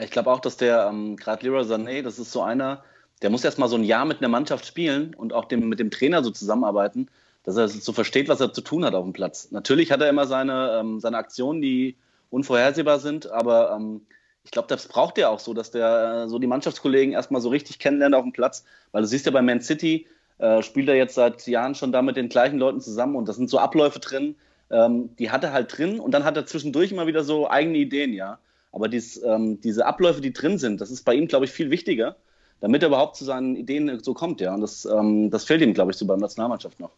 Ich 0.00 0.10
glaube 0.10 0.30
auch, 0.30 0.40
dass 0.40 0.56
der, 0.56 0.86
ähm, 0.90 1.16
gerade 1.16 1.44
Leroy 1.44 1.62
Sané, 1.62 2.02
das 2.02 2.18
ist 2.18 2.32
so 2.32 2.42
einer, 2.42 2.82
der 3.20 3.30
muss 3.30 3.44
erst 3.44 3.58
mal 3.58 3.68
so 3.68 3.76
ein 3.76 3.84
Jahr 3.84 4.04
mit 4.04 4.18
einer 4.18 4.28
Mannschaft 4.28 4.66
spielen 4.66 5.14
und 5.14 5.32
auch 5.32 5.44
dem, 5.44 5.68
mit 5.68 5.78
dem 5.78 5.90
Trainer 5.90 6.24
so 6.24 6.30
zusammenarbeiten, 6.30 7.08
dass 7.44 7.56
er 7.56 7.68
so 7.68 7.92
versteht, 7.92 8.28
was 8.28 8.40
er 8.40 8.52
zu 8.52 8.62
tun 8.62 8.84
hat 8.84 8.94
auf 8.94 9.04
dem 9.04 9.12
Platz. 9.12 9.50
Natürlich 9.50 9.92
hat 9.92 10.00
er 10.00 10.08
immer 10.08 10.26
seine, 10.26 10.78
ähm, 10.80 11.00
seine 11.00 11.18
Aktionen, 11.18 11.60
die 11.60 11.96
unvorhersehbar 12.30 12.98
sind, 13.00 13.30
aber 13.30 13.72
ähm, 13.76 14.02
ich 14.44 14.50
glaube, 14.50 14.68
das 14.68 14.88
braucht 14.88 15.18
er 15.18 15.30
auch 15.30 15.38
so, 15.38 15.54
dass 15.54 15.70
der 15.70 16.24
äh, 16.24 16.28
so 16.28 16.38
die 16.38 16.46
Mannschaftskollegen 16.46 17.12
erstmal 17.12 17.40
so 17.40 17.50
richtig 17.50 17.78
kennenlernt 17.78 18.14
auf 18.14 18.22
dem 18.22 18.32
Platz, 18.32 18.64
weil 18.92 19.02
du 19.02 19.08
siehst 19.08 19.26
ja 19.26 19.32
bei 19.32 19.42
Man 19.42 19.60
City, 19.60 20.06
äh, 20.38 20.62
spielt 20.62 20.88
er 20.88 20.96
jetzt 20.96 21.14
seit 21.14 21.46
Jahren 21.46 21.74
schon 21.74 21.92
da 21.92 22.02
mit 22.02 22.16
den 22.16 22.28
gleichen 22.28 22.58
Leuten 22.58 22.80
zusammen 22.80 23.16
und 23.16 23.28
das 23.28 23.36
sind 23.36 23.50
so 23.50 23.58
Abläufe 23.58 24.00
drin, 24.00 24.36
ähm, 24.70 25.14
die 25.16 25.30
hat 25.30 25.44
er 25.44 25.52
halt 25.52 25.76
drin 25.76 26.00
und 26.00 26.12
dann 26.12 26.24
hat 26.24 26.36
er 26.36 26.46
zwischendurch 26.46 26.90
immer 26.90 27.06
wieder 27.06 27.22
so 27.22 27.48
eigene 27.48 27.78
Ideen, 27.78 28.14
ja. 28.14 28.38
Aber 28.72 28.88
dies, 28.88 29.22
ähm, 29.22 29.60
diese 29.60 29.86
Abläufe, 29.86 30.20
die 30.20 30.32
drin 30.32 30.58
sind, 30.58 30.80
das 30.80 30.90
ist 30.90 31.04
bei 31.04 31.14
ihm, 31.14 31.28
glaube 31.28 31.44
ich, 31.44 31.52
viel 31.52 31.70
wichtiger, 31.70 32.16
damit 32.60 32.82
er 32.82 32.88
überhaupt 32.88 33.16
zu 33.16 33.24
seinen 33.24 33.54
Ideen 33.54 34.00
so 34.02 34.14
kommt, 34.14 34.40
ja. 34.40 34.54
Und 34.54 34.62
das, 34.62 34.86
ähm, 34.86 35.30
das 35.30 35.44
fehlt 35.44 35.60
ihm, 35.62 35.74
glaube 35.74 35.92
ich, 35.92 35.98
so 35.98 36.06
beim 36.06 36.20
Nationalmannschaft 36.20 36.80
noch. 36.80 36.92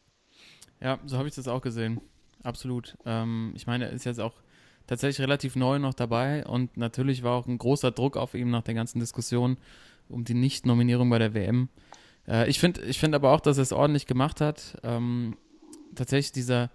Ja, 0.80 0.98
so 1.04 1.18
habe 1.18 1.28
ich 1.28 1.34
das 1.34 1.48
auch 1.48 1.60
gesehen. 1.60 2.00
Absolut. 2.42 2.96
Ähm, 3.04 3.52
ich 3.56 3.66
meine, 3.66 3.86
er 3.86 3.92
ist 3.92 4.04
jetzt 4.04 4.20
auch 4.20 4.34
tatsächlich 4.86 5.20
relativ 5.20 5.56
neu 5.56 5.78
noch 5.78 5.94
dabei 5.94 6.46
und 6.46 6.76
natürlich 6.76 7.22
war 7.22 7.32
auch 7.32 7.46
ein 7.46 7.58
großer 7.58 7.90
Druck 7.90 8.16
auf 8.16 8.34
ihm 8.34 8.50
nach 8.50 8.62
der 8.62 8.74
ganzen 8.74 9.00
Diskussion 9.00 9.56
um 10.08 10.24
die 10.24 10.34
Nicht-Nominierung 10.34 11.08
bei 11.08 11.18
der 11.18 11.34
WM. 11.34 11.68
Äh, 12.28 12.48
ich 12.48 12.60
finde 12.60 12.82
ich 12.82 12.98
find 12.98 13.14
aber 13.14 13.32
auch, 13.32 13.40
dass 13.40 13.58
er 13.58 13.62
es 13.62 13.72
ordentlich 13.72 14.06
gemacht 14.06 14.40
hat. 14.40 14.78
Ähm, 14.82 15.36
tatsächlich 15.94 16.32
dieser, 16.32 16.70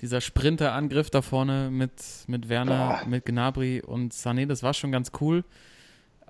dieser 0.00 0.20
Sprinter-Angriff 0.20 1.10
da 1.10 1.22
vorne 1.22 1.70
mit, 1.70 1.92
mit 2.26 2.48
Werner, 2.48 3.00
Boah. 3.02 3.08
mit 3.08 3.26
Gnabry 3.26 3.82
und 3.82 4.12
Sané, 4.14 4.46
das 4.46 4.62
war 4.62 4.74
schon 4.74 4.92
ganz 4.92 5.12
cool. 5.20 5.44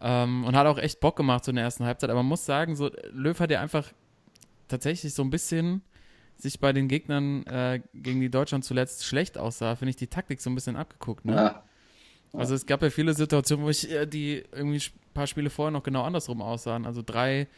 Ähm, 0.01 0.45
und 0.45 0.57
hat 0.57 0.67
auch 0.67 0.79
echt 0.79 1.01
Bock 1.01 1.17
gemacht 1.17 1.45
so 1.45 1.51
in 1.51 1.57
der 1.57 1.65
ersten 1.65 1.85
Halbzeit. 1.85 2.11
Aber 2.11 2.21
man 2.21 2.29
muss 2.29 2.45
sagen, 2.45 2.75
so, 2.75 2.91
Löw 3.13 3.39
hat 3.39 3.51
ja 3.51 3.61
einfach 3.61 3.93
tatsächlich 4.69 5.15
so 5.15 5.23
ein 5.23 5.31
bisschen 5.31 5.83
sich 6.37 6.59
bei 6.59 6.73
den 6.73 6.89
Gegnern, 6.89 7.45
äh, 7.47 7.81
gegen 7.93 8.21
die 8.21 8.31
Deutschland 8.31 8.65
zuletzt 8.65 9.05
schlecht 9.05 9.37
aussah, 9.37 9.77
finde 9.77 9.91
ich 9.91 9.97
die 9.97 10.07
Taktik 10.07 10.41
so 10.41 10.49
ein 10.49 10.55
bisschen 10.55 10.77
abgeguckt. 10.77 11.25
Ne? 11.25 11.35
Ja. 11.35 11.63
Also 12.33 12.55
es 12.55 12.67
gab 12.67 12.83
ja 12.83 12.91
viele 12.91 13.15
Situationen, 13.15 13.65
wo 13.65 13.71
ich 13.71 13.91
äh, 13.91 14.07
die 14.07 14.43
irgendwie 14.53 14.79
ein 14.79 15.13
paar 15.15 15.27
Spiele 15.27 15.51
vorher 15.51 15.71
noch 15.71 15.83
genau 15.83 16.03
andersrum 16.03 16.41
aussahen. 16.41 16.87
Also 16.87 17.03
drei 17.05 17.49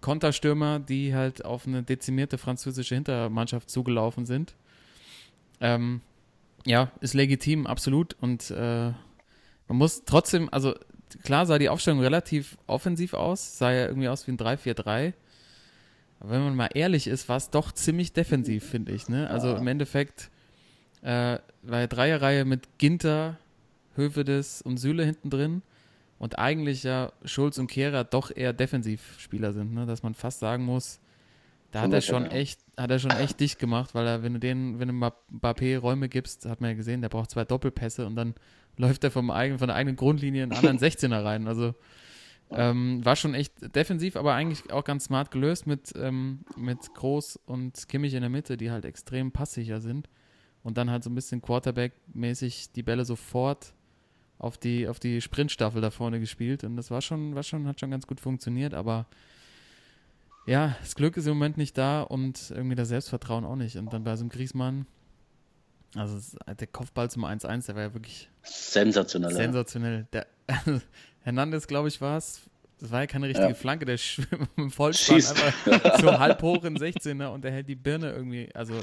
Konterstürmer, 0.00 0.78
die 0.78 1.14
halt 1.14 1.44
auf 1.44 1.66
eine 1.66 1.82
dezimierte 1.82 2.38
französische 2.38 2.94
Hintermannschaft 2.94 3.70
zugelaufen 3.70 4.26
sind. 4.26 4.54
Ähm, 5.62 6.02
ja, 6.66 6.92
ist 7.00 7.14
legitim, 7.14 7.66
absolut. 7.66 8.16
Und 8.20 8.50
äh, 8.50 8.92
man 9.68 9.78
muss 9.78 10.04
trotzdem, 10.04 10.48
also 10.52 10.74
klar 11.22 11.46
sah 11.46 11.58
die 11.58 11.68
Aufstellung 11.68 12.00
relativ 12.00 12.58
offensiv 12.66 13.14
aus, 13.14 13.56
sah 13.58 13.72
ja 13.72 13.86
irgendwie 13.86 14.08
aus 14.08 14.26
wie 14.26 14.32
ein 14.32 14.38
3-4-3. 14.38 15.14
Aber 16.20 16.30
wenn 16.30 16.44
man 16.44 16.56
mal 16.56 16.70
ehrlich 16.74 17.06
ist, 17.06 17.28
war 17.28 17.36
es 17.36 17.50
doch 17.50 17.72
ziemlich 17.72 18.12
defensiv, 18.12 18.68
finde 18.68 18.92
ich. 18.92 19.08
Ne? 19.08 19.30
Also 19.30 19.56
im 19.56 19.66
Endeffekt 19.66 20.30
äh, 21.02 21.38
war 21.62 21.80
ja 21.80 21.86
Dreierreihe 21.86 22.44
mit 22.44 22.78
Ginter, 22.78 23.38
Hövedes 23.96 24.62
und 24.62 24.78
Süle 24.78 25.04
hinten 25.04 25.30
drin. 25.30 25.62
Und 26.18 26.38
eigentlich 26.38 26.84
ja 26.84 27.12
Schulz 27.24 27.58
und 27.58 27.66
Kehrer 27.66 28.04
doch 28.04 28.30
eher 28.34 28.52
Defensivspieler 28.52 29.52
sind, 29.52 29.74
ne? 29.74 29.86
dass 29.86 30.04
man 30.04 30.14
fast 30.14 30.38
sagen 30.38 30.64
muss, 30.64 31.00
da 31.72 31.80
hat 31.82 31.92
er 31.92 32.00
schon 32.00 32.24
echt, 32.30 32.60
hat 32.76 32.90
er 32.90 32.98
schon 32.98 33.10
echt 33.10 33.40
dicht 33.40 33.58
gemacht, 33.58 33.94
weil 33.94 34.06
er, 34.06 34.22
wenn 34.22 34.34
du 34.34 34.38
den, 34.38 34.78
wenn 34.78 34.88
du 34.88 34.94
Mba- 34.94 35.14
Mbappé 35.32 35.78
Räume 35.78 36.08
gibst, 36.08 36.46
hat 36.46 36.60
man 36.60 36.70
ja 36.70 36.76
gesehen, 36.76 37.00
der 37.02 37.08
braucht 37.08 37.30
zwei 37.30 37.44
Doppelpässe 37.44 38.06
und 38.06 38.14
dann 38.16 38.34
läuft 38.76 39.02
er 39.04 39.10
vom 39.10 39.30
eigenen, 39.30 39.58
von 39.58 39.68
der 39.68 39.76
eigenen 39.76 39.96
Grundlinie 39.96 40.44
in 40.44 40.52
einen 40.52 40.58
anderen 40.66 40.78
16er 40.90 41.24
rein. 41.24 41.48
Also 41.48 41.74
ähm, 42.50 43.04
war 43.04 43.16
schon 43.16 43.34
echt 43.34 43.74
defensiv, 43.74 44.14
aber 44.16 44.34
eigentlich 44.34 44.70
auch 44.72 44.84
ganz 44.84 45.04
smart 45.04 45.30
gelöst 45.30 45.66
mit, 45.66 45.92
ähm, 45.96 46.40
mit 46.56 46.94
Groß 46.94 47.36
und 47.46 47.88
Kimmich 47.88 48.14
in 48.14 48.20
der 48.20 48.30
Mitte, 48.30 48.56
die 48.56 48.70
halt 48.70 48.84
extrem 48.84 49.32
passsicher 49.32 49.80
sind. 49.80 50.08
Und 50.62 50.76
dann 50.78 50.90
halt 50.90 51.02
so 51.02 51.10
ein 51.10 51.14
bisschen 51.14 51.42
Quarterback-mäßig 51.42 52.72
die 52.72 52.82
Bälle 52.82 53.04
sofort 53.04 53.74
auf 54.38 54.58
die, 54.58 54.86
auf 54.86 55.00
die 55.00 55.20
Sprintstaffel 55.20 55.80
da 55.80 55.90
vorne 55.90 56.20
gespielt. 56.20 56.62
Und 56.64 56.76
das 56.76 56.90
war 56.90 57.00
schon, 57.00 57.34
war 57.34 57.42
schon, 57.42 57.66
hat 57.66 57.80
schon 57.80 57.90
ganz 57.90 58.06
gut 58.06 58.20
funktioniert, 58.20 58.74
aber 58.74 59.06
ja, 60.46 60.76
das 60.80 60.94
Glück 60.94 61.16
ist 61.16 61.26
im 61.26 61.34
Moment 61.34 61.56
nicht 61.56 61.76
da 61.78 62.02
und 62.02 62.50
irgendwie 62.50 62.74
das 62.76 62.88
Selbstvertrauen 62.88 63.44
auch 63.44 63.56
nicht. 63.56 63.76
Und 63.76 63.92
dann 63.92 64.04
bei 64.04 64.16
so 64.16 64.22
einem 64.22 64.30
Griesmann, 64.30 64.86
also 65.94 66.36
der 66.46 66.66
Kopfball 66.66 67.10
zum 67.10 67.24
1-1, 67.24 67.66
der 67.66 67.74
war 67.76 67.82
ja 67.82 67.94
wirklich 67.94 68.28
Sensationell. 68.42 69.30
ja. 69.30 69.36
sensationell. 69.36 70.06
Der, 70.12 70.26
Hernandez, 71.20 71.66
glaube 71.66 71.88
ich, 71.88 72.00
war 72.00 72.16
es. 72.16 72.42
Das 72.80 72.90
war 72.90 73.00
ja 73.00 73.06
keine 73.06 73.28
richtige 73.28 73.48
Ja. 73.50 73.54
Flanke, 73.54 73.84
der 73.84 73.96
Vollspann 73.98 75.16
Schießt. 75.20 75.40
einfach 75.40 76.00
so 76.00 76.18
halb 76.18 76.42
hoch 76.42 76.64
in 76.64 76.76
16er 76.76 77.28
und 77.28 77.44
der 77.44 77.52
hält 77.52 77.68
die 77.68 77.76
Birne 77.76 78.10
irgendwie, 78.10 78.52
also 78.56 78.74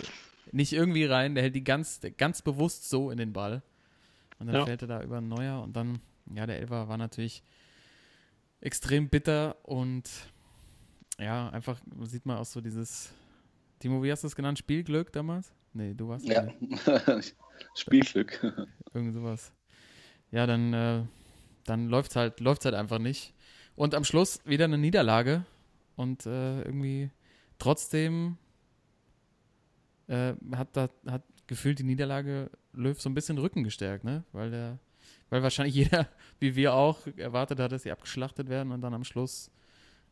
nicht 0.53 0.71
irgendwie 0.71 1.03
rein, 1.03 1.35
der 1.35 1.43
hält 1.43 1.55
die 1.55 1.65
ganz, 1.65 1.99
ganz 2.17 2.41
bewusst 2.41 2.89
so 2.89 3.11
in 3.11 3.17
den 3.17 3.33
Ball. 3.33 3.61
Und 4.39 4.47
dann 4.47 4.55
Ja. 4.55 4.65
fällt 4.65 4.83
er 4.83 4.87
da 4.87 5.03
über 5.03 5.17
ein 5.17 5.27
Neuer 5.27 5.61
und 5.61 5.75
dann, 5.75 5.99
ja, 6.33 6.45
der 6.47 6.59
Elfer 6.59 6.87
war 6.87 6.97
natürlich 6.97 7.43
extrem 8.61 9.09
bitter 9.09 9.57
und 9.63 10.09
ja, 11.19 11.49
einfach 11.49 11.79
sieht 12.01 12.25
man 12.25 12.37
auch 12.37 12.45
so 12.45 12.61
dieses, 12.61 13.11
Timo, 13.79 14.03
wie 14.03 14.11
hast 14.11 14.23
du 14.23 14.27
es 14.27 14.35
genannt? 14.35 14.59
Spielglück 14.59 15.11
damals? 15.11 15.53
Nee, 15.73 15.93
du 15.93 16.09
warst 16.09 16.27
Ja. 16.27 16.47
Spielglück. 17.75 18.39
Irgend 18.93 19.13
sowas. 19.13 19.53
Ja, 20.31 20.45
dann, 20.45 20.73
äh, 20.73 21.03
dann 21.65 21.87
läuft's 21.87 22.15
halt, 22.15 22.39
läuft's 22.39 22.65
halt 22.65 22.75
einfach 22.75 22.99
nicht. 22.99 23.33
Und 23.75 23.95
am 23.95 24.03
Schluss 24.03 24.39
wieder 24.45 24.65
eine 24.65 24.77
Niederlage 24.77 25.45
und 25.95 26.25
äh, 26.25 26.61
irgendwie 26.63 27.11
trotzdem 27.57 28.37
äh, 30.07 30.33
hat 30.53 30.75
da 30.75 30.89
hat 31.07 31.23
gefühlt 31.47 31.79
die 31.79 31.83
Niederlage 31.83 32.49
Löw 32.73 32.99
so 32.99 33.09
ein 33.09 33.13
bisschen 33.13 33.37
Rücken 33.37 33.63
gestärkt, 33.63 34.03
ne? 34.03 34.23
Weil 34.33 34.51
der, 34.51 34.79
weil 35.29 35.41
wahrscheinlich 35.41 35.75
jeder, 35.75 36.07
wie 36.39 36.55
wir 36.55 36.73
auch, 36.73 37.07
erwartet 37.17 37.59
hat, 37.59 37.71
dass 37.71 37.83
sie 37.83 37.91
abgeschlachtet 37.91 38.49
werden 38.49 38.71
und 38.71 38.81
dann 38.81 38.93
am 38.93 39.03
Schluss 39.03 39.49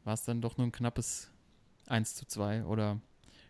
war 0.08 0.14
es 0.14 0.24
dann 0.24 0.42
doch 0.42 0.58
nur 0.58 0.66
ein 0.66 0.72
knappes 0.72 1.30
1 1.88 2.16
zu 2.16 2.26
2 2.26 2.64
oder 2.64 2.98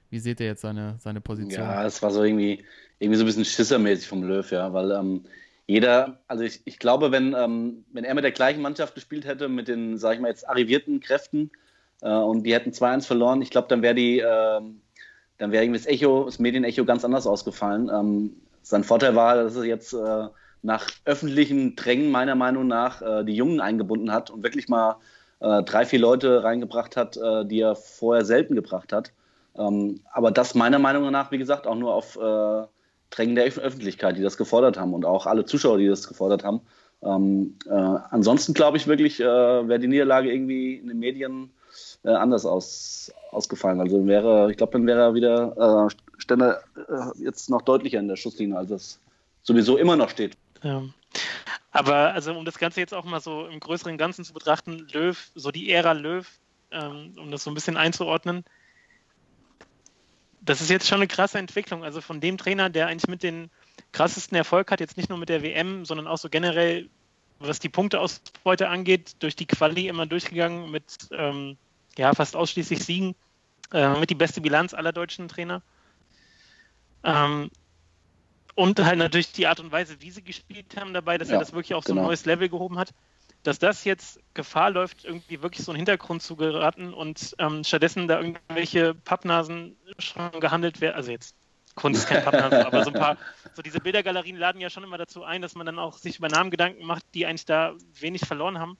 wie 0.09 0.17
seht 0.17 0.39
ihr 0.39 0.47
jetzt 0.47 0.61
seine, 0.61 0.95
seine 0.99 1.21
Position? 1.21 1.63
Ja, 1.63 1.85
es 1.85 2.01
war 2.01 2.09
so 2.09 2.23
irgendwie, 2.23 2.65
irgendwie 2.97 3.17
so 3.17 3.23
ein 3.23 3.27
bisschen 3.27 3.45
schissermäßig 3.45 4.07
vom 4.07 4.23
Löw, 4.23 4.49
ja, 4.51 4.73
weil 4.73 4.91
ähm, 4.91 5.23
jeder, 5.67 6.19
also 6.27 6.43
ich, 6.43 6.61
ich 6.65 6.79
glaube, 6.79 7.11
wenn, 7.11 7.35
ähm, 7.35 7.85
wenn 7.93 8.03
er 8.03 8.15
mit 8.15 8.23
der 8.23 8.31
gleichen 8.31 8.63
Mannschaft 8.63 8.95
gespielt 8.95 9.25
hätte, 9.25 9.49
mit 9.49 9.67
den, 9.67 9.99
sag 9.99 10.15
ich 10.15 10.19
mal, 10.19 10.29
jetzt 10.29 10.49
arrivierten 10.49 10.99
Kräften 10.99 11.51
äh, 12.01 12.09
und 12.09 12.43
die 12.43 12.55
hätten 12.55 12.71
2-1 12.71 13.05
verloren, 13.05 13.41
ich 13.43 13.51
glaube, 13.51 13.67
dann 13.67 13.83
wäre 13.83 13.93
die, 13.93 14.17
ähm, 14.17 14.81
dann 15.37 15.51
wäre 15.51 15.63
irgendwie 15.63 15.79
das 15.79 15.87
Echo, 15.87 16.25
das 16.25 16.39
Medienecho 16.39 16.85
ganz 16.85 17.05
anders 17.05 17.27
ausgefallen. 17.27 17.91
Ähm, 17.93 18.35
sein 18.63 18.83
Vorteil 18.83 19.15
war, 19.15 19.35
dass 19.35 19.55
er 19.55 19.65
jetzt 19.65 19.93
äh, 19.93 20.27
nach 20.63 20.87
öffentlichen 21.05 21.75
Drängen 21.75 22.09
meiner 22.09 22.33
Meinung 22.33 22.65
nach 22.65 23.03
äh, 23.03 23.23
die 23.23 23.35
Jungen 23.35 23.61
eingebunden 23.61 24.11
hat 24.11 24.31
und 24.31 24.41
wirklich 24.41 24.67
mal 24.69 24.95
äh, 25.39 25.63
drei, 25.63 25.85
vier 25.85 25.99
Leute 25.99 26.43
reingebracht 26.43 26.95
hat, 26.97 27.17
äh, 27.17 27.45
die 27.45 27.61
er 27.61 27.75
vorher 27.75 28.25
selten 28.25 28.55
gebracht 28.55 28.93
hat. 28.93 29.11
Ähm, 29.55 30.01
aber 30.11 30.31
das 30.31 30.55
meiner 30.55 30.79
Meinung 30.79 31.09
nach, 31.11 31.31
wie 31.31 31.37
gesagt, 31.37 31.67
auch 31.67 31.75
nur 31.75 31.93
auf 31.93 32.15
äh, 32.15 32.67
Drängen 33.09 33.35
der 33.35 33.47
Öf- 33.47 33.59
Öffentlichkeit, 33.59 34.17
die 34.17 34.21
das 34.21 34.37
gefordert 34.37 34.77
haben 34.77 34.93
und 34.93 35.05
auch 35.05 35.25
alle 35.25 35.45
Zuschauer, 35.45 35.77
die 35.77 35.87
das 35.87 36.07
gefordert 36.07 36.43
haben. 36.43 36.61
Ähm, 37.01 37.55
äh, 37.67 37.71
ansonsten 37.71 38.53
glaube 38.53 38.77
ich 38.77 38.87
wirklich, 38.87 39.19
äh, 39.19 39.23
wäre 39.23 39.79
die 39.79 39.87
Niederlage 39.87 40.31
irgendwie 40.31 40.75
in 40.75 40.87
den 40.87 40.99
Medien 40.99 41.51
äh, 42.03 42.09
anders 42.09 42.45
aus, 42.45 43.11
ausgefallen. 43.31 43.79
Also 43.79 44.05
wäre, 44.07 44.49
ich 44.51 44.57
glaube, 44.57 44.73
dann 44.73 44.87
wäre 44.87 45.01
er 45.01 45.13
wieder 45.13 45.87
äh, 45.87 45.95
Stände 46.17 46.59
äh, 46.89 47.23
jetzt 47.23 47.49
noch 47.49 47.61
deutlicher 47.61 47.99
in 47.99 48.07
der 48.07 48.15
Schusslinie, 48.15 48.57
als 48.57 48.71
es 48.71 48.99
sowieso 49.43 49.77
immer 49.77 49.95
noch 49.95 50.09
steht. 50.09 50.35
Ja. 50.63 50.83
Aber 51.77 52.13
also 52.13 52.33
um 52.33 52.43
das 52.43 52.57
Ganze 52.57 52.79
jetzt 52.79 52.93
auch 52.93 53.05
mal 53.05 53.19
so 53.19 53.45
im 53.45 53.59
größeren 53.59 53.99
Ganzen 53.99 54.25
zu 54.25 54.33
betrachten, 54.33 54.87
Löw, 54.91 55.15
so 55.35 55.51
die 55.51 55.71
Ära 55.71 55.91
Löw, 55.91 56.27
ähm, 56.71 57.13
um 57.17 57.29
das 57.29 57.43
so 57.43 57.51
ein 57.51 57.53
bisschen 57.53 57.77
einzuordnen, 57.77 58.43
das 60.41 60.59
ist 60.59 60.71
jetzt 60.71 60.87
schon 60.87 60.97
eine 60.97 61.07
krasse 61.07 61.37
Entwicklung. 61.37 61.83
Also 61.83 62.01
von 62.01 62.19
dem 62.19 62.39
Trainer, 62.39 62.71
der 62.71 62.87
eigentlich 62.87 63.07
mit 63.07 63.21
den 63.21 63.51
krassesten 63.91 64.35
Erfolg 64.35 64.71
hat, 64.71 64.79
jetzt 64.79 64.97
nicht 64.97 65.09
nur 65.09 65.19
mit 65.19 65.29
der 65.29 65.43
WM, 65.43 65.85
sondern 65.85 66.07
auch 66.07 66.17
so 66.17 66.29
generell, 66.29 66.89
was 67.37 67.59
die 67.59 67.69
Punkteausbeute 67.69 68.69
angeht, 68.69 69.17
durch 69.19 69.35
die 69.35 69.45
Quali 69.45 69.87
immer 69.87 70.07
durchgegangen 70.07 70.71
mit 70.71 70.83
ähm, 71.11 71.57
ja, 71.95 72.11
fast 72.15 72.35
ausschließlich 72.35 72.83
Siegen, 72.83 73.13
äh, 73.71 73.99
mit 73.99 74.09
die 74.09 74.15
beste 74.15 74.41
Bilanz 74.41 74.73
aller 74.73 74.93
deutschen 74.93 75.27
Trainer. 75.27 75.61
Ähm, 77.03 77.51
und 78.57 78.83
halt 78.83 78.97
natürlich 78.97 79.31
die 79.31 79.45
Art 79.45 79.59
und 79.59 79.71
Weise, 79.71 80.01
wie 80.01 80.09
sie 80.09 80.23
gespielt 80.23 80.75
haben 80.77 80.91
dabei, 80.91 81.19
dass 81.19 81.29
Ja, 81.29 81.35
er 81.35 81.39
das 81.39 81.53
wirklich 81.53 81.75
auf 81.75 81.83
so 81.83 81.93
ein 81.93 81.97
genau. 81.97 82.07
neues 82.07 82.25
Level 82.25 82.49
gehoben 82.49 82.79
hat. 82.79 82.91
Dass 83.43 83.59
das 83.59 83.83
jetzt 83.83 84.19
Gefahr 84.33 84.71
läuft, 84.71 85.05
irgendwie 85.05 85.43
wirklich 85.43 85.63
so 85.63 85.71
in 85.71 85.75
den 85.75 85.81
Hintergrund 85.81 86.23
zu 86.23 86.35
geraten 86.35 86.91
und 86.91 87.35
ähm, 87.37 87.63
stattdessen 87.63 88.07
da 88.07 88.19
irgendwelche 88.19 88.95
Pappnasen 88.95 89.77
schon 89.99 90.31
gehandelt 90.39 90.81
werden. 90.81 90.95
Also 90.95 91.11
jetzt, 91.11 91.35
Kunst 91.75 92.01
ist 92.01 92.09
kein 92.09 92.23
Pappnasen, 92.23 92.65
aber 92.65 92.83
so 92.83 92.89
ein 92.89 92.99
paar, 92.99 93.17
so 93.53 93.61
diese 93.61 93.79
Bildergalerien 93.79 94.37
laden 94.37 94.59
ja 94.59 94.71
schon 94.71 94.83
immer 94.83 94.97
dazu 94.97 95.23
ein, 95.23 95.43
dass 95.43 95.53
man 95.53 95.67
dann 95.67 95.77
auch 95.77 95.99
sich 95.99 96.17
über 96.17 96.27
Namen 96.27 96.49
Gedanken 96.49 96.83
macht, 96.83 97.05
die 97.13 97.27
eigentlich 97.27 97.45
da 97.45 97.75
wenig 97.99 98.25
verloren 98.25 98.57
haben. 98.57 98.75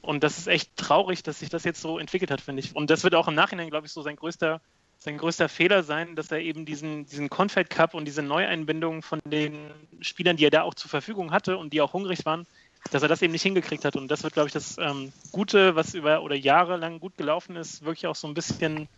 Und 0.00 0.22
das 0.22 0.38
ist 0.38 0.46
echt 0.46 0.76
traurig, 0.76 1.24
dass 1.24 1.40
sich 1.40 1.48
das 1.48 1.64
jetzt 1.64 1.80
so 1.80 1.98
entwickelt 1.98 2.30
hat, 2.30 2.40
finde 2.40 2.60
ich. 2.60 2.76
Und 2.76 2.88
das 2.88 3.02
wird 3.02 3.16
auch 3.16 3.26
im 3.26 3.34
Nachhinein, 3.34 3.68
glaube 3.68 3.88
ich, 3.88 3.92
so 3.92 4.02
sein 4.02 4.14
größter, 4.14 4.60
sein 5.04 5.18
größter 5.18 5.50
Fehler 5.50 5.82
sein, 5.82 6.16
dass 6.16 6.32
er 6.32 6.40
eben 6.40 6.64
diesen, 6.64 7.04
diesen 7.04 7.28
Confed 7.28 7.68
Cup 7.68 7.92
und 7.92 8.06
diese 8.06 8.22
Neueinbindung 8.22 9.02
von 9.02 9.20
den 9.26 9.54
Spielern, 10.00 10.38
die 10.38 10.46
er 10.46 10.50
da 10.50 10.62
auch 10.62 10.72
zur 10.72 10.88
Verfügung 10.88 11.30
hatte 11.30 11.58
und 11.58 11.74
die 11.74 11.82
auch 11.82 11.92
hungrig 11.92 12.24
waren, 12.24 12.46
dass 12.90 13.02
er 13.02 13.08
das 13.08 13.20
eben 13.20 13.32
nicht 13.32 13.42
hingekriegt 13.42 13.84
hat. 13.84 13.96
Und 13.96 14.08
das 14.08 14.22
wird, 14.22 14.32
glaube 14.32 14.46
ich, 14.46 14.54
das 14.54 14.78
ähm, 14.78 15.12
Gute, 15.30 15.76
was 15.76 15.92
über 15.92 16.22
oder 16.22 16.34
jahrelang 16.34 17.00
gut 17.00 17.18
gelaufen 17.18 17.56
ist, 17.56 17.84
wirklich 17.84 18.06
auch 18.06 18.14
so 18.16 18.26
ein 18.26 18.32
bisschen 18.32 18.88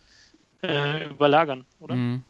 äh, 0.63 1.09
überlagern, 1.09 1.65
oder? 1.81 1.95
Mhm. 1.95 2.23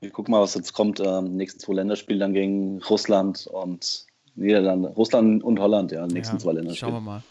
Wir 0.00 0.10
gucken 0.10 0.32
mal, 0.32 0.40
was 0.40 0.54
jetzt 0.54 0.72
kommt. 0.72 1.00
Ähm, 1.00 1.36
nächsten 1.36 1.60
zwei 1.60 1.74
Länderspiele 1.74 2.18
dann 2.18 2.32
gegen 2.32 2.82
Russland 2.84 3.46
und 3.46 4.06
Niederlande. 4.36 4.88
Russland 4.88 5.44
und 5.44 5.60
Holland, 5.60 5.92
ja, 5.92 6.06
nächsten 6.06 6.36
Ja, 6.36 6.40
zwei 6.40 6.52
Schauen 6.52 6.54
wir 6.54 6.62
Länderspiele. 6.62 7.00
mal. 7.02 7.22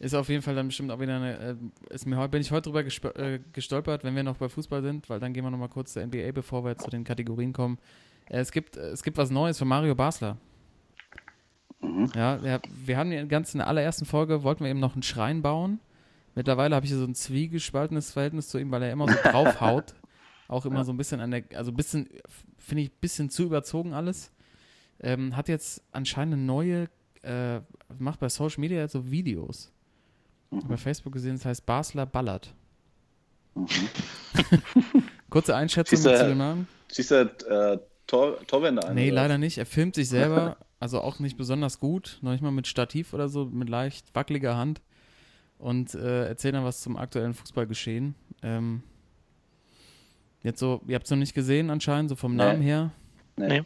Ist 0.00 0.14
auf 0.14 0.30
jeden 0.30 0.40
Fall 0.40 0.54
dann 0.54 0.68
bestimmt 0.68 0.90
auch 0.90 0.98
wieder 0.98 1.16
eine. 1.16 1.38
Äh, 1.38 1.94
ist 1.94 2.06
mir, 2.06 2.26
bin 2.28 2.40
ich 2.40 2.50
heute 2.50 2.70
drüber 2.70 2.82
äh, 3.18 3.38
gestolpert, 3.52 4.02
wenn 4.02 4.16
wir 4.16 4.22
noch 4.22 4.38
bei 4.38 4.48
Fußball 4.48 4.82
sind, 4.82 5.10
weil 5.10 5.20
dann 5.20 5.34
gehen 5.34 5.44
wir 5.44 5.50
nochmal 5.50 5.68
kurz 5.68 5.92
zur 5.92 6.04
NBA, 6.04 6.32
bevor 6.32 6.64
wir 6.64 6.70
jetzt 6.70 6.84
zu 6.84 6.90
den 6.90 7.04
Kategorien 7.04 7.52
kommen. 7.52 7.78
Äh, 8.24 8.38
es, 8.38 8.50
gibt, 8.50 8.78
äh, 8.78 8.88
es 8.88 9.02
gibt 9.02 9.18
was 9.18 9.30
Neues 9.30 9.58
von 9.58 9.68
Mario 9.68 9.94
Basler. 9.94 10.38
Mhm. 11.82 12.10
Ja, 12.14 12.42
wir, 12.42 12.62
wir 12.86 12.96
haben 12.96 13.12
ja 13.12 13.22
ganz 13.26 13.52
in 13.54 13.58
der 13.58 13.66
allerersten 13.66 14.06
Folge, 14.06 14.42
wollten 14.42 14.64
wir 14.64 14.70
eben 14.70 14.80
noch 14.80 14.94
einen 14.94 15.02
Schrein 15.02 15.42
bauen. 15.42 15.80
Mittlerweile 16.34 16.76
habe 16.76 16.86
ich 16.86 16.92
so 16.92 17.04
ein 17.04 17.14
zwiegespaltenes 17.14 18.12
Verhältnis 18.12 18.48
zu 18.48 18.58
ihm, 18.58 18.70
weil 18.70 18.82
er 18.82 18.92
immer 18.92 19.06
so 19.06 19.18
draufhaut. 19.30 19.94
Auch 20.48 20.64
immer 20.64 20.82
so 20.86 20.92
ein 20.92 20.96
bisschen 20.96 21.20
an 21.20 21.30
der, 21.30 21.44
also 21.54 21.72
ein 21.72 21.76
bisschen, 21.76 22.08
finde 22.56 22.84
ich, 22.84 22.88
ein 22.88 23.00
bisschen 23.02 23.28
zu 23.28 23.42
überzogen 23.42 23.92
alles. 23.92 24.32
Ähm, 24.98 25.36
hat 25.36 25.48
jetzt 25.48 25.82
anscheinend 25.92 26.34
eine 26.34 26.42
neue, 26.42 26.88
äh, 27.22 27.60
macht 27.98 28.20
bei 28.20 28.30
Social 28.30 28.60
Media 28.60 28.80
jetzt 28.80 28.92
so 28.92 29.10
Videos. 29.10 29.70
Mhm. 30.50 30.68
Bei 30.68 30.76
Facebook 30.76 31.12
gesehen, 31.12 31.36
das 31.36 31.44
heißt 31.44 31.66
Basler 31.66 32.06
Ballert. 32.06 32.54
Mhm. 33.54 33.66
Kurze 35.30 35.54
Einschätzung 35.54 35.98
Siehst 35.98 36.18
zu 36.18 36.28
dem 36.28 36.38
Namen? 36.38 36.68
Siehst 36.88 37.10
du 37.12 37.14
äh, 37.16 37.78
Tor, 38.06 38.44
Torwende 38.46 38.84
ein? 38.84 38.94
Nee, 38.96 39.12
oder 39.12 39.22
leider 39.22 39.38
nicht. 39.38 39.58
Er 39.58 39.66
filmt 39.66 39.94
sich 39.94 40.08
selber, 40.08 40.56
also 40.80 41.00
auch 41.00 41.20
nicht 41.20 41.36
besonders 41.36 41.78
gut, 41.78 42.18
noch 42.22 42.32
nicht 42.32 42.42
mal 42.42 42.50
mit 42.50 42.66
Stativ 42.66 43.14
oder 43.14 43.28
so, 43.28 43.44
mit 43.44 43.68
leicht 43.68 44.14
wackeliger 44.14 44.56
Hand 44.56 44.80
und 45.58 45.94
äh, 45.94 46.26
erzählt 46.26 46.54
dann 46.54 46.64
was 46.64 46.80
zum 46.80 46.96
aktuellen 46.96 47.34
Fußballgeschehen. 47.34 48.16
Ähm, 48.42 48.82
jetzt 50.42 50.58
so, 50.58 50.80
ihr 50.88 50.96
habt 50.96 51.04
es 51.04 51.10
noch 51.10 51.18
nicht 51.18 51.34
gesehen 51.34 51.70
anscheinend, 51.70 52.10
so 52.10 52.16
vom 52.16 52.32
Nee. 52.32 52.44
Namen 52.44 52.62
her. 52.62 52.90
Nee. 53.36 53.48
Nee. 53.48 53.62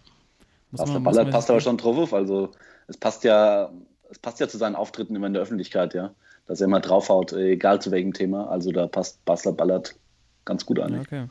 Muss 0.71 0.81
Passt, 0.81 0.93
man, 0.93 1.03
Ballert 1.05 1.31
passt 1.31 1.51
aber 1.51 1.61
schon 1.61 1.79
drauf 1.79 1.97
auf. 1.97 2.13
Also 2.13 2.51
es 2.89 2.99
passt 2.99 3.25
ja, 3.25 3.71
es 4.11 4.19
passt 4.19 4.41
ja 4.41 4.49
zu 4.49 4.59
seinen 4.59 4.75
Auftritten 4.75 5.15
immer 5.17 5.29
in 5.29 5.33
der 5.33 5.43
Öffentlichkeit, 5.43 5.95
ja. 5.95 6.15
Dass 6.47 6.61
er 6.61 6.67
immer 6.67 6.81
draufhaut, 6.81 7.33
egal 7.33 7.81
zu 7.81 7.91
welchem 7.91 8.13
Thema. 8.13 8.49
Also 8.49 8.71
da 8.73 8.87
passt 8.87 9.25
Basler 9.25 9.53
Ballert 9.53 9.95
ganz 10.45 10.65
gut 10.67 10.79
an. 10.79 10.99
Okay. 11.01 11.27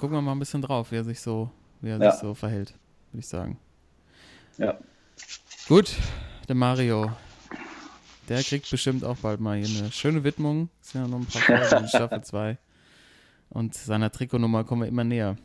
Gucken 0.00 0.16
wir 0.16 0.20
mal 0.22 0.32
ein 0.32 0.38
bisschen 0.38 0.62
drauf, 0.62 0.90
wie 0.92 0.96
er 0.96 1.04
sich 1.04 1.20
so, 1.20 1.50
wie 1.80 1.90
er 1.90 1.98
Ja. 2.00 2.10
sich 2.12 2.20
so 2.20 2.34
verhält, 2.34 2.74
würde 3.12 3.20
ich 3.20 3.28
sagen. 3.28 3.58
Ja. 4.58 4.76
Gut, 5.68 5.94
der 6.48 6.54
Mario. 6.54 7.10
Der 8.28 8.42
kriegt 8.42 8.68
bestimmt 8.70 9.04
auch 9.04 9.16
bald 9.18 9.40
mal 9.40 9.56
hier 9.56 9.78
eine 9.82 9.92
schöne 9.92 10.24
Widmung. 10.24 10.68
Es 10.82 10.90
sind 10.90 11.02
ja 11.02 11.08
noch 11.08 11.18
ein 11.18 11.26
paar 11.26 11.42
Folgen 11.42 11.84
in 11.84 11.88
Staffel 11.88 12.20
2. 12.22 12.58
Und 13.50 13.74
seiner 13.74 14.10
Trikotnummer 14.10 14.64
kommen 14.64 14.82
wir 14.82 14.88
immer 14.88 15.04
näher. 15.04 15.36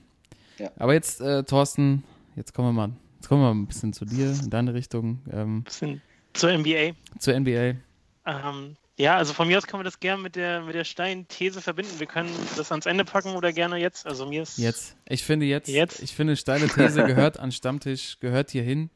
Ja. 0.58 0.72
Aber 0.78 0.94
jetzt, 0.94 1.22
äh, 1.22 1.44
Thorsten, 1.44 2.04
jetzt 2.36 2.54
kommen 2.56 2.70
wir 2.70 2.88
mal, 2.88 2.94
jetzt 3.20 3.28
kommen 3.30 3.42
wir 3.44 3.54
mal 3.54 3.60
ein 3.62 3.68
bisschen 3.68 3.94
zu 3.94 4.06
dir, 4.06 4.32
in 4.32 4.50
deine 4.50 4.74
Richtung, 4.74 5.20
ähm, 5.32 5.64
Bisschen 5.64 6.02
zur 6.34 6.52
NBA. 6.52 6.94
zur 7.20 7.36
NBA. 7.40 7.76
Ähm, 8.26 8.76
ja, 8.98 9.16
also 9.18 9.34
von 9.34 9.48
mir 9.48 9.58
aus 9.58 9.66
können 9.66 9.80
wir 9.82 9.86
das 9.86 10.00
gerne 10.00 10.22
mit 10.22 10.36
der, 10.36 10.62
mit 10.62 10.76
der 10.76 10.84
Stein-These 10.84 11.62
verbinden. 11.62 12.00
Wir 12.00 12.06
können 12.08 12.30
das 12.56 12.72
ans 12.72 12.86
Ende 12.86 13.04
packen 13.04 13.36
oder 13.36 13.52
gerne 13.52 13.78
jetzt. 13.78 14.06
Also 14.06 14.26
mir 14.28 14.44
ist. 14.44 14.58
Jetzt. 14.58 14.96
Ich 15.08 15.24
finde 15.24 15.46
jetzt, 15.48 15.68
Jetzt? 15.70 16.02
ich 16.02 16.14
finde, 16.16 16.36
steile 16.36 16.68
These 16.68 17.04
gehört 17.08 17.40
an 17.40 17.52
Stammtisch, 17.52 18.20
gehört 18.20 18.52
hier 18.52 18.64
hin. 18.64 18.90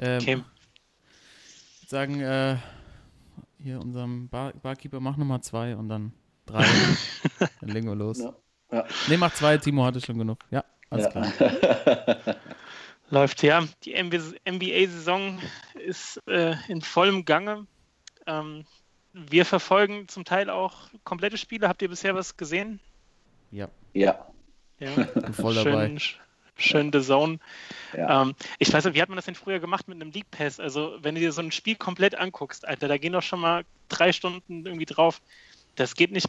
Ähm, 0.00 0.18
Okay. 0.22 0.42
sagen, 1.86 2.20
äh, 2.20 2.56
hier 3.62 3.78
unserem 3.80 4.28
Bar 4.28 4.52
Barkeeper, 4.54 5.00
mach 5.00 5.16
Nummer 5.16 5.40
zwei 5.42 5.76
und 5.76 5.88
dann 5.88 6.12
drei. 6.46 6.64
dann 7.60 7.68
legen 7.68 7.86
wir 7.88 7.94
los. 7.94 8.18
Ja. 8.18 8.34
Ja. 8.72 8.84
Nee, 9.08 9.16
mach 9.16 9.34
zwei, 9.34 9.58
Timo 9.58 9.84
hatte 9.84 10.00
schon 10.00 10.18
genug. 10.18 10.38
Ja, 10.50 10.64
alles 10.90 11.06
Ja. 11.06 11.10
klar. 11.30 12.36
Läuft, 13.10 13.42
ja. 13.42 13.64
Die 13.84 14.00
NBA-Saison 14.00 15.40
ist 15.84 16.20
äh, 16.28 16.54
in 16.68 16.80
vollem 16.80 17.24
Gange. 17.24 17.66
Ähm, 18.26 18.64
wir 19.12 19.44
verfolgen 19.44 20.06
zum 20.08 20.24
Teil 20.24 20.50
auch 20.50 20.88
komplette 21.04 21.36
Spiele. 21.36 21.68
Habt 21.68 21.82
ihr 21.82 21.88
bisher 21.88 22.14
was 22.14 22.36
gesehen? 22.36 22.80
Ja, 23.50 23.68
ja. 23.92 24.26
Ja. 24.78 24.90
bin 25.14 25.34
voll 25.34 25.54
dabei. 25.54 25.86
schön, 25.88 25.98
sch- 25.98 26.14
schön 26.56 26.92
The 26.92 27.00
Zone. 27.00 27.38
Ja. 27.96 28.22
Ähm, 28.22 28.34
ich 28.58 28.72
weiß 28.72 28.84
nicht, 28.84 28.94
wie 28.94 29.02
hat 29.02 29.08
man 29.08 29.16
das 29.16 29.24
denn 29.26 29.34
früher 29.34 29.58
gemacht 29.58 29.88
mit 29.88 30.00
einem 30.00 30.10
League 30.12 30.30
Pass? 30.30 30.60
Also, 30.60 30.96
wenn 31.02 31.14
du 31.16 31.20
dir 31.20 31.32
so 31.32 31.42
ein 31.42 31.50
Spiel 31.52 31.74
komplett 31.76 32.14
anguckst, 32.14 32.66
Alter, 32.66 32.86
da 32.88 32.98
gehen 32.98 33.12
doch 33.12 33.22
schon 33.22 33.40
mal 33.40 33.64
drei 33.88 34.12
Stunden 34.12 34.64
irgendwie 34.64 34.86
drauf. 34.86 35.20
Das 35.74 35.94
geht 35.94 36.12
nicht 36.12 36.28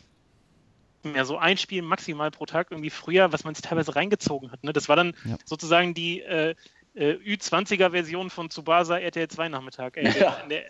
mehr 1.04 1.25
so 1.25 1.38
ein 1.38 1.58
Spiel 1.58 1.82
maximal 1.82 2.30
pro 2.32 2.45
Tag 2.45 2.67
irgendwie 2.71 2.89
früher, 2.91 3.32
was 3.32 3.43
man 3.43 3.56
sich 3.56 3.63
teilweise 3.63 3.95
reingezogen 3.95 4.51
hat. 4.51 4.63
Ne? 4.63 4.71
Das 4.73 4.88
war 4.89 4.95
dann 4.95 5.13
Ja. 5.25 5.38
sozusagen 5.45 5.93
die 5.93 6.21
äh, 6.21 6.56
äh, 6.93 7.13
Ü20er-Version 7.13 8.30
von 8.30 8.49
Tsubasa 8.49 8.97
RTL 8.99 9.27
2 9.27 9.49
Nachmittag. 9.49 9.97
Ey, 9.97 10.19
Ja. 10.19 10.34
in 10.43 10.49
der, 10.49 10.63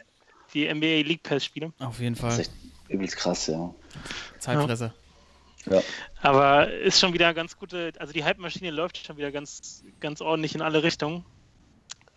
die 0.53 0.71
NBA 0.73 1.07
League 1.07 1.23
Pass-Spiele. 1.23 1.71
Auf 1.79 1.99
jeden 1.99 2.15
Das 2.15 2.21
Fall. 2.21 2.31
ist 2.31 2.39
echt 2.39 2.51
übelst 2.89 3.15
krass, 3.17 3.47
ja. 3.47 3.73
Zeitfresser. 4.39 4.93
Ja. 5.69 5.81
Aber 6.21 6.71
ist 6.71 6.99
schon 6.99 7.13
wieder 7.13 7.33
ganz 7.33 7.57
gute, 7.57 7.93
also 7.99 8.13
die 8.13 8.23
Hype-Maschine 8.23 8.71
läuft 8.71 8.97
schon 9.05 9.17
wieder 9.17 9.31
ganz, 9.31 9.83
ganz 9.99 10.21
ordentlich 10.21 10.55
in 10.55 10.61
alle 10.61 10.83
Richtungen. 10.83 11.23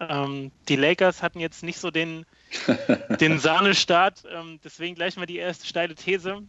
Ähm, 0.00 0.50
die 0.68 0.76
Lakers 0.76 1.22
hatten 1.22 1.40
jetzt 1.40 1.62
nicht 1.62 1.78
so 1.78 1.90
den, 1.90 2.26
den 3.20 3.38
Sahnestart, 3.38 4.24
ähm, 4.30 4.58
deswegen 4.64 4.94
gleich 4.94 5.16
mal 5.16 5.26
die 5.26 5.36
erste 5.36 5.66
steile 5.66 5.94
These. 5.94 6.42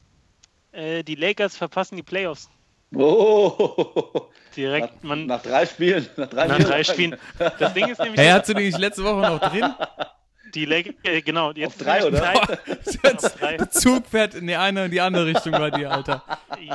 Äh, 0.72 1.04
die 1.04 1.16
Lakers 1.16 1.56
verpassen 1.58 1.96
die 1.98 2.04
Playoffs. 2.04 2.50
Oh, 2.94 4.30
Direkt, 4.56 4.96
nach, 4.96 5.04
man, 5.04 5.26
nach 5.26 5.42
drei 5.42 5.66
Spielen. 5.66 6.08
Nach 6.16 6.30
drei, 6.30 6.48
nach 6.48 6.60
drei 6.60 6.84
Spielen. 6.84 7.18
Das 7.60 7.74
Ding 7.74 7.90
ist 7.90 8.00
nämlich, 8.00 8.20
Hey, 8.20 8.30
hast 8.30 8.48
du 8.48 8.54
die 8.54 8.64
nicht 8.66 8.78
letzte 8.80 9.04
Woche 9.04 9.20
noch 9.22 9.40
drin? 9.40 9.74
die 10.56 10.66
Lakers, 10.66 10.96
äh, 11.04 11.22
genau, 11.22 11.52
jetzt 11.56 11.80
Auf 11.80 11.86
drei, 11.86 12.06
oder? 12.06 12.20
Zeit- 12.20 13.24
Auf 13.24 13.36
drei. 13.38 13.58
Der 13.58 13.70
Zug 13.70 14.08
fährt 14.08 14.34
in 14.34 14.48
die 14.48 14.56
eine 14.56 14.86
und 14.86 14.92
die 14.92 15.02
andere 15.02 15.28
Richtung 15.28 15.52
bei 15.54 15.70
dir, 15.72 15.92
Alter. 15.92 16.24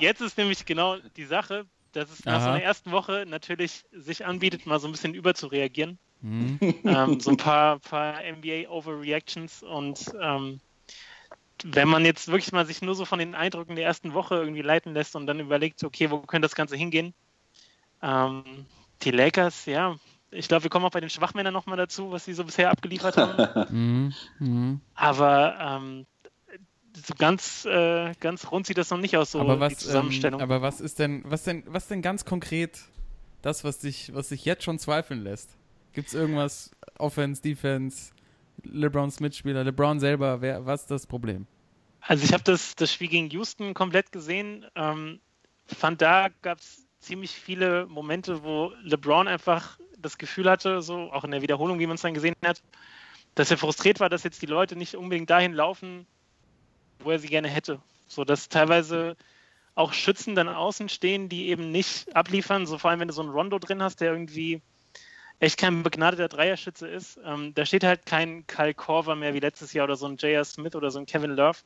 Jetzt 0.00 0.20
ist 0.20 0.36
nämlich 0.38 0.64
genau 0.66 0.98
die 1.16 1.24
Sache, 1.24 1.64
dass 1.92 2.10
es 2.10 2.24
nach 2.24 2.40
so 2.40 2.46
Aha. 2.46 2.54
einer 2.54 2.62
ersten 2.62 2.92
Woche 2.92 3.24
natürlich 3.26 3.84
sich 3.92 4.24
anbietet, 4.24 4.66
mal 4.66 4.78
so 4.78 4.86
ein 4.88 4.92
bisschen 4.92 5.14
überzureagieren. 5.14 5.98
Hm. 6.22 6.58
ähm, 6.84 7.18
so 7.18 7.30
ein 7.30 7.38
paar, 7.38 7.78
paar 7.78 8.20
NBA 8.22 8.68
Overreactions 8.68 9.62
und 9.62 10.12
ähm, 10.20 10.60
wenn 11.64 11.88
man 11.88 12.04
jetzt 12.04 12.28
wirklich 12.28 12.52
mal 12.52 12.66
sich 12.66 12.82
nur 12.82 12.94
so 12.94 13.06
von 13.06 13.18
den 13.18 13.34
Eindrücken 13.34 13.74
der 13.74 13.86
ersten 13.86 14.12
Woche 14.12 14.34
irgendwie 14.36 14.60
leiten 14.62 14.92
lässt 14.92 15.16
und 15.16 15.26
dann 15.26 15.40
überlegt, 15.40 15.82
okay, 15.82 16.10
wo 16.10 16.18
könnte 16.18 16.46
das 16.46 16.54
Ganze 16.54 16.76
hingehen? 16.76 17.14
Ähm, 18.02 18.44
die 19.02 19.10
Lakers, 19.10 19.64
ja, 19.66 19.96
ich 20.30 20.48
glaube, 20.48 20.64
wir 20.64 20.70
kommen 20.70 20.84
auch 20.84 20.90
bei 20.90 21.00
den 21.00 21.10
Schwachmännern 21.10 21.52
nochmal 21.52 21.76
dazu, 21.76 22.10
was 22.10 22.24
sie 22.24 22.32
so 22.32 22.44
bisher 22.44 22.70
abgeliefert 22.70 23.16
haben. 23.16 23.66
Mhm. 23.70 24.14
Mhm. 24.38 24.80
Aber 24.94 25.56
ähm, 25.60 26.06
so 26.94 27.14
ganz, 27.16 27.64
äh, 27.64 28.12
ganz 28.20 28.50
rund 28.50 28.66
sieht 28.66 28.78
das 28.78 28.90
noch 28.90 28.98
nicht 28.98 29.16
aus, 29.16 29.32
so 29.32 29.40
aber 29.40 29.54
die 29.54 29.60
was, 29.60 29.72
ähm, 29.72 29.78
Zusammenstellung. 29.78 30.40
aber 30.40 30.62
was 30.62 30.80
ist 30.80 30.98
denn, 30.98 31.22
was 31.24 31.44
denn, 31.44 31.62
was 31.66 31.88
denn 31.88 32.02
ganz 32.02 32.24
konkret 32.24 32.80
das, 33.42 33.64
was 33.64 33.78
dich, 33.78 34.14
was 34.14 34.28
dich 34.28 34.44
jetzt 34.44 34.64
schon 34.64 34.78
zweifeln 34.78 35.22
lässt? 35.22 35.56
Gibt 35.92 36.08
es 36.08 36.14
irgendwas, 36.14 36.70
Offense, 36.98 37.42
Defense, 37.42 38.12
LeBrons 38.64 39.20
Mitspieler, 39.20 39.64
LeBron 39.64 40.00
selber, 40.00 40.40
wer, 40.40 40.66
was 40.66 40.82
ist 40.82 40.90
das 40.90 41.06
Problem? 41.06 41.46
Also 42.00 42.24
ich 42.24 42.32
habe 42.32 42.44
das, 42.44 42.74
das 42.76 42.92
Spiel 42.92 43.08
gegen 43.08 43.30
Houston 43.30 43.74
komplett 43.74 44.12
gesehen. 44.12 44.66
Ähm, 44.74 45.20
fand 45.66 46.00
da 46.02 46.28
gab 46.42 46.58
es 46.58 46.86
ziemlich 47.00 47.32
viele 47.32 47.86
Momente, 47.86 48.42
wo 48.42 48.72
LeBron 48.82 49.28
einfach 49.28 49.78
das 50.00 50.18
Gefühl 50.18 50.50
hatte, 50.50 50.82
so 50.82 51.12
auch 51.12 51.24
in 51.24 51.30
der 51.30 51.42
Wiederholung, 51.42 51.78
wie 51.78 51.86
man 51.86 51.96
es 51.96 52.02
dann 52.02 52.14
gesehen 52.14 52.36
hat, 52.44 52.62
dass 53.34 53.50
er 53.50 53.58
frustriert 53.58 54.00
war, 54.00 54.08
dass 54.08 54.24
jetzt 54.24 54.42
die 54.42 54.46
Leute 54.46 54.76
nicht 54.76 54.96
unbedingt 54.96 55.30
dahin 55.30 55.52
laufen, 55.52 56.06
wo 56.98 57.10
er 57.10 57.18
sie 57.18 57.28
gerne 57.28 57.48
hätte. 57.48 57.80
So 58.08 58.24
dass 58.24 58.48
teilweise 58.48 59.16
auch 59.74 59.92
Schützen 59.92 60.34
dann 60.34 60.48
außen 60.48 60.88
stehen, 60.88 61.28
die 61.28 61.48
eben 61.48 61.70
nicht 61.70 62.14
abliefern. 62.14 62.66
So 62.66 62.78
vor 62.78 62.90
allem, 62.90 63.00
wenn 63.00 63.08
du 63.08 63.14
so 63.14 63.22
einen 63.22 63.30
Rondo 63.30 63.58
drin 63.58 63.82
hast, 63.82 64.00
der 64.00 64.12
irgendwie 64.12 64.60
echt 65.38 65.58
kein 65.58 65.82
begnadeter 65.82 66.28
Dreierschütze 66.28 66.86
ist. 66.86 67.18
Ähm, 67.24 67.54
da 67.54 67.64
steht 67.64 67.82
halt 67.82 68.04
kein 68.04 68.46
Kyle 68.46 68.74
Korver 68.74 69.16
mehr 69.16 69.32
wie 69.32 69.40
letztes 69.40 69.72
Jahr 69.72 69.84
oder 69.84 69.96
so 69.96 70.06
ein 70.06 70.16
J.R. 70.16 70.44
Smith 70.44 70.74
oder 70.74 70.90
so 70.90 70.98
ein 70.98 71.06
Kevin 71.06 71.30
Love. 71.30 71.58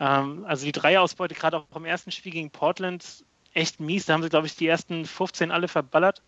Ähm, 0.00 0.44
also 0.46 0.64
die 0.64 0.72
Dreierausbeute 0.72 1.34
gerade 1.34 1.58
auch 1.58 1.76
im 1.76 1.84
ersten 1.84 2.10
Spiel 2.10 2.32
gegen 2.32 2.50
Portland 2.50 3.24
echt 3.52 3.78
mies. 3.78 4.06
Da 4.06 4.14
haben 4.14 4.22
sie, 4.22 4.30
glaube 4.30 4.46
ich, 4.46 4.56
die 4.56 4.66
ersten 4.66 5.04
15 5.04 5.50
alle 5.50 5.68
verballert. 5.68 6.22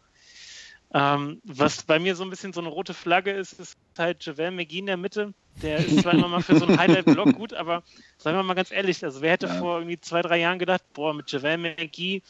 Ähm, 0.94 1.40
was 1.44 1.82
bei 1.82 1.98
mir 1.98 2.14
so 2.14 2.24
ein 2.24 2.30
bisschen 2.30 2.52
so 2.52 2.60
eine 2.60 2.68
rote 2.68 2.94
Flagge 2.94 3.32
ist, 3.32 3.58
ist 3.58 3.74
halt 3.98 4.24
Javel 4.24 4.50
McGee 4.52 4.78
in 4.78 4.86
der 4.86 4.96
Mitte. 4.96 5.32
Der 5.62 5.78
ist 5.78 6.00
zwar 6.02 6.14
immer 6.14 6.28
mal 6.28 6.42
für 6.42 6.58
so 6.58 6.66
einen 6.66 6.78
Highlight-Block 6.78 7.32
gut, 7.34 7.54
aber 7.54 7.82
sagen 8.18 8.36
wir 8.36 8.42
mal 8.42 8.54
ganz 8.54 8.70
ehrlich, 8.70 9.02
also 9.02 9.20
wer 9.22 9.32
hätte 9.32 9.46
Ja. 9.46 9.54
vor 9.54 9.78
irgendwie 9.78 10.00
zwei, 10.00 10.22
drei 10.22 10.38
Jahren 10.38 10.58
gedacht, 10.58 10.82
boah, 10.92 11.14
mit 11.14 11.30
Javel 11.32 11.56
McGee 11.58 12.20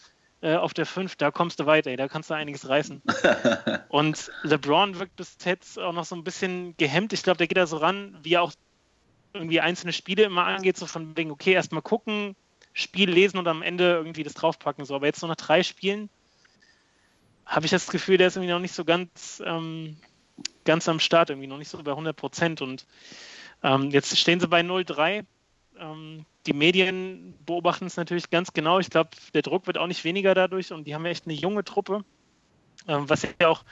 äh, 0.42 0.54
auf 0.54 0.74
der 0.74 0.86
5, 0.86 1.16
da 1.16 1.30
kommst 1.30 1.58
du 1.60 1.66
weiter, 1.66 1.90
ey, 1.90 1.96
da 1.96 2.08
kannst 2.08 2.30
du 2.30 2.34
einiges 2.34 2.68
reißen. 2.68 3.02
Und 3.88 4.30
LeBron 4.42 4.98
wirkt 4.98 5.16
bis 5.16 5.36
jetzt 5.44 5.78
auch 5.78 5.92
noch 5.92 6.04
so 6.04 6.14
ein 6.14 6.24
bisschen 6.24 6.76
gehemmt. 6.76 7.12
Ich 7.12 7.22
glaube, 7.22 7.38
der 7.38 7.46
geht 7.46 7.56
da 7.58 7.66
so 7.66 7.78
ran, 7.78 8.16
wie 8.22 8.34
er 8.34 8.42
auch 8.42 8.52
irgendwie 9.32 9.60
einzelne 9.60 9.92
Spiele 9.92 10.24
immer 10.24 10.44
angeht, 10.44 10.76
so 10.76 10.86
von 10.86 11.16
wegen, 11.16 11.30
okay, 11.30 11.52
erstmal 11.52 11.82
gucken, 11.82 12.34
Spiel 12.72 13.10
lesen 13.10 13.38
und 13.38 13.48
am 13.48 13.62
Ende 13.62 13.92
irgendwie 13.92 14.22
das 14.22 14.34
draufpacken. 14.34 14.84
So, 14.84 14.94
aber 14.94 15.06
jetzt 15.06 15.20
so 15.20 15.26
nach 15.26 15.36
drei 15.36 15.62
Spielen 15.62 16.10
habe 17.46 17.64
ich 17.64 17.70
das 17.70 17.86
Gefühl, 17.86 18.18
der 18.18 18.26
ist 18.26 18.36
irgendwie 18.36 18.52
noch 18.52 18.60
nicht 18.60 18.74
so 18.74 18.84
ganz, 18.84 19.42
ähm, 19.44 19.96
ganz 20.64 20.88
am 20.88 21.00
Start, 21.00 21.30
irgendwie 21.30 21.46
noch 21.46 21.58
nicht 21.58 21.68
so 21.68 21.82
bei 21.82 21.92
100 21.92 22.16
Prozent. 22.16 22.60
Und 22.60 22.86
ähm, 23.62 23.90
jetzt 23.90 24.16
stehen 24.18 24.40
sie 24.40 24.48
bei 24.48 24.60
0-3. 24.60 25.24
Ähm, 25.78 26.26
die 26.46 26.52
Medien 26.52 27.34
beobachten 27.46 27.86
es 27.86 27.96
natürlich 27.96 28.30
ganz 28.30 28.52
genau. 28.52 28.78
Ich 28.78 28.90
glaube, 28.90 29.10
der 29.32 29.42
Druck 29.42 29.66
wird 29.66 29.78
auch 29.78 29.86
nicht 29.86 30.04
weniger 30.04 30.34
dadurch 30.34 30.72
und 30.72 30.86
die 30.86 30.94
haben 30.94 31.04
ja 31.04 31.10
echt 31.10 31.26
eine 31.26 31.34
junge 31.34 31.64
Truppe, 31.64 32.04
ähm, 32.88 33.08
was 33.08 33.22
ja 33.22 33.48
auch 33.48 33.64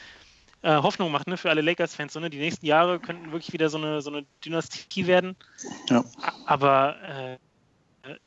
äh, 0.62 0.76
Hoffnung 0.76 1.12
macht 1.12 1.26
ne, 1.26 1.36
für 1.36 1.50
alle 1.50 1.60
Lakers-Fans. 1.60 2.12
So, 2.12 2.20
ne? 2.20 2.30
Die 2.30 2.38
nächsten 2.38 2.66
Jahre 2.66 2.98
könnten 2.98 3.32
wirklich 3.32 3.52
wieder 3.52 3.68
so 3.68 3.78
eine, 3.78 4.00
so 4.02 4.10
eine 4.10 4.24
Dynastie 4.44 5.06
werden. 5.06 5.36
Ja. 5.88 6.04
Aber 6.46 6.96
äh, 7.02 7.38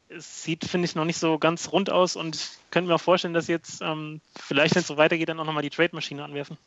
es 0.10 0.44
sieht, 0.44 0.66
finde 0.66 0.86
ich, 0.86 0.96
noch 0.96 1.06
nicht 1.06 1.20
so 1.20 1.38
ganz 1.38 1.72
rund 1.72 1.90
aus 1.90 2.16
und 2.16 2.36
ich 2.36 2.50
könnte 2.72 2.90
mir 2.90 2.96
auch 2.96 3.02
vorstellen, 3.02 3.34
dass 3.34 3.48
jetzt 3.48 3.82
ähm, 3.82 4.22
vielleicht, 4.40 4.76
wenn 4.76 4.82
es 4.82 4.88
so 4.88 4.98
weitergeht, 4.98 5.30
dann 5.30 5.40
auch 5.40 5.46
nochmal 5.46 5.63
die 5.63 5.70
Trade-Maschine 5.70 6.24
anwerfen. 6.24 6.58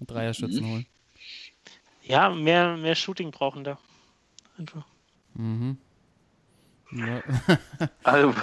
Dreierschützen 0.00 0.66
holen. 0.66 0.86
Ja, 2.02 2.30
mehr, 2.30 2.76
mehr 2.76 2.94
Shooting 2.94 3.30
brauchen 3.30 3.64
da. 3.64 3.78
Einfach. 4.58 4.84
Mhm. 5.34 5.78
Ja. 6.92 7.22
Also, 8.02 8.34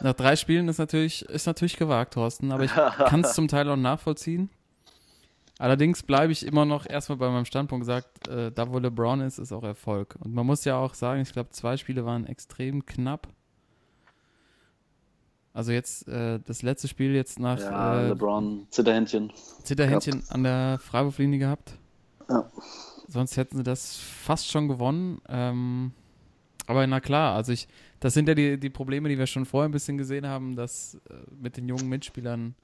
Nach 0.00 0.14
drei 0.14 0.36
Spielen 0.36 0.68
ist 0.68 0.78
natürlich, 0.78 1.22
ist 1.22 1.46
natürlich 1.46 1.76
gewagt, 1.76 2.14
Thorsten, 2.14 2.52
aber 2.52 2.64
ich 2.64 2.70
kann 2.70 3.22
es 3.24 3.32
zum 3.34 3.48
Teil 3.48 3.68
auch 3.68 3.76
nachvollziehen. 3.76 4.48
Allerdings 5.58 6.04
bleibe 6.04 6.32
ich 6.32 6.46
immer 6.46 6.64
noch 6.64 6.86
erstmal 6.88 7.18
bei 7.18 7.28
meinem 7.30 7.44
Standpunkt 7.44 7.82
gesagt, 7.82 8.28
äh, 8.28 8.52
da 8.52 8.70
wo 8.70 8.78
LeBron 8.78 9.20
ist, 9.22 9.38
ist 9.38 9.52
auch 9.52 9.64
Erfolg. 9.64 10.16
Und 10.20 10.32
man 10.32 10.46
muss 10.46 10.64
ja 10.64 10.76
auch 10.76 10.94
sagen, 10.94 11.20
ich 11.20 11.32
glaube, 11.32 11.50
zwei 11.50 11.76
Spiele 11.76 12.06
waren 12.06 12.26
extrem 12.26 12.86
knapp. 12.86 13.26
Also 15.52 15.72
jetzt 15.72 16.06
äh, 16.06 16.38
das 16.46 16.62
letzte 16.62 16.86
Spiel 16.86 17.12
jetzt 17.14 17.40
nach 17.40 17.58
ja, 17.58 18.02
äh, 18.02 18.08
LeBron, 18.10 18.68
Zitterhändchen. 18.70 19.32
Zitterhändchen 19.64 20.22
an 20.28 20.44
der 20.44 20.78
Freiwurflinie 20.80 21.40
gehabt. 21.40 21.72
Ja. 22.30 22.48
Sonst 23.08 23.36
hätten 23.36 23.56
sie 23.56 23.64
das 23.64 23.96
fast 23.96 24.48
schon 24.48 24.68
gewonnen. 24.68 25.20
Ähm, 25.28 25.90
Aber 26.68 26.86
na 26.86 27.00
klar, 27.00 27.34
also 27.34 27.50
ich, 27.50 27.66
das 27.98 28.14
sind 28.14 28.28
ja 28.28 28.34
die, 28.34 28.60
die 28.60 28.70
Probleme, 28.70 29.08
die 29.08 29.18
wir 29.18 29.26
schon 29.26 29.46
vorher 29.46 29.68
ein 29.68 29.72
bisschen 29.72 29.98
gesehen 29.98 30.26
haben, 30.26 30.54
dass 30.54 31.00
äh, 31.10 31.14
mit 31.40 31.56
den 31.56 31.68
jungen 31.68 31.88
Mitspielern 31.88 32.54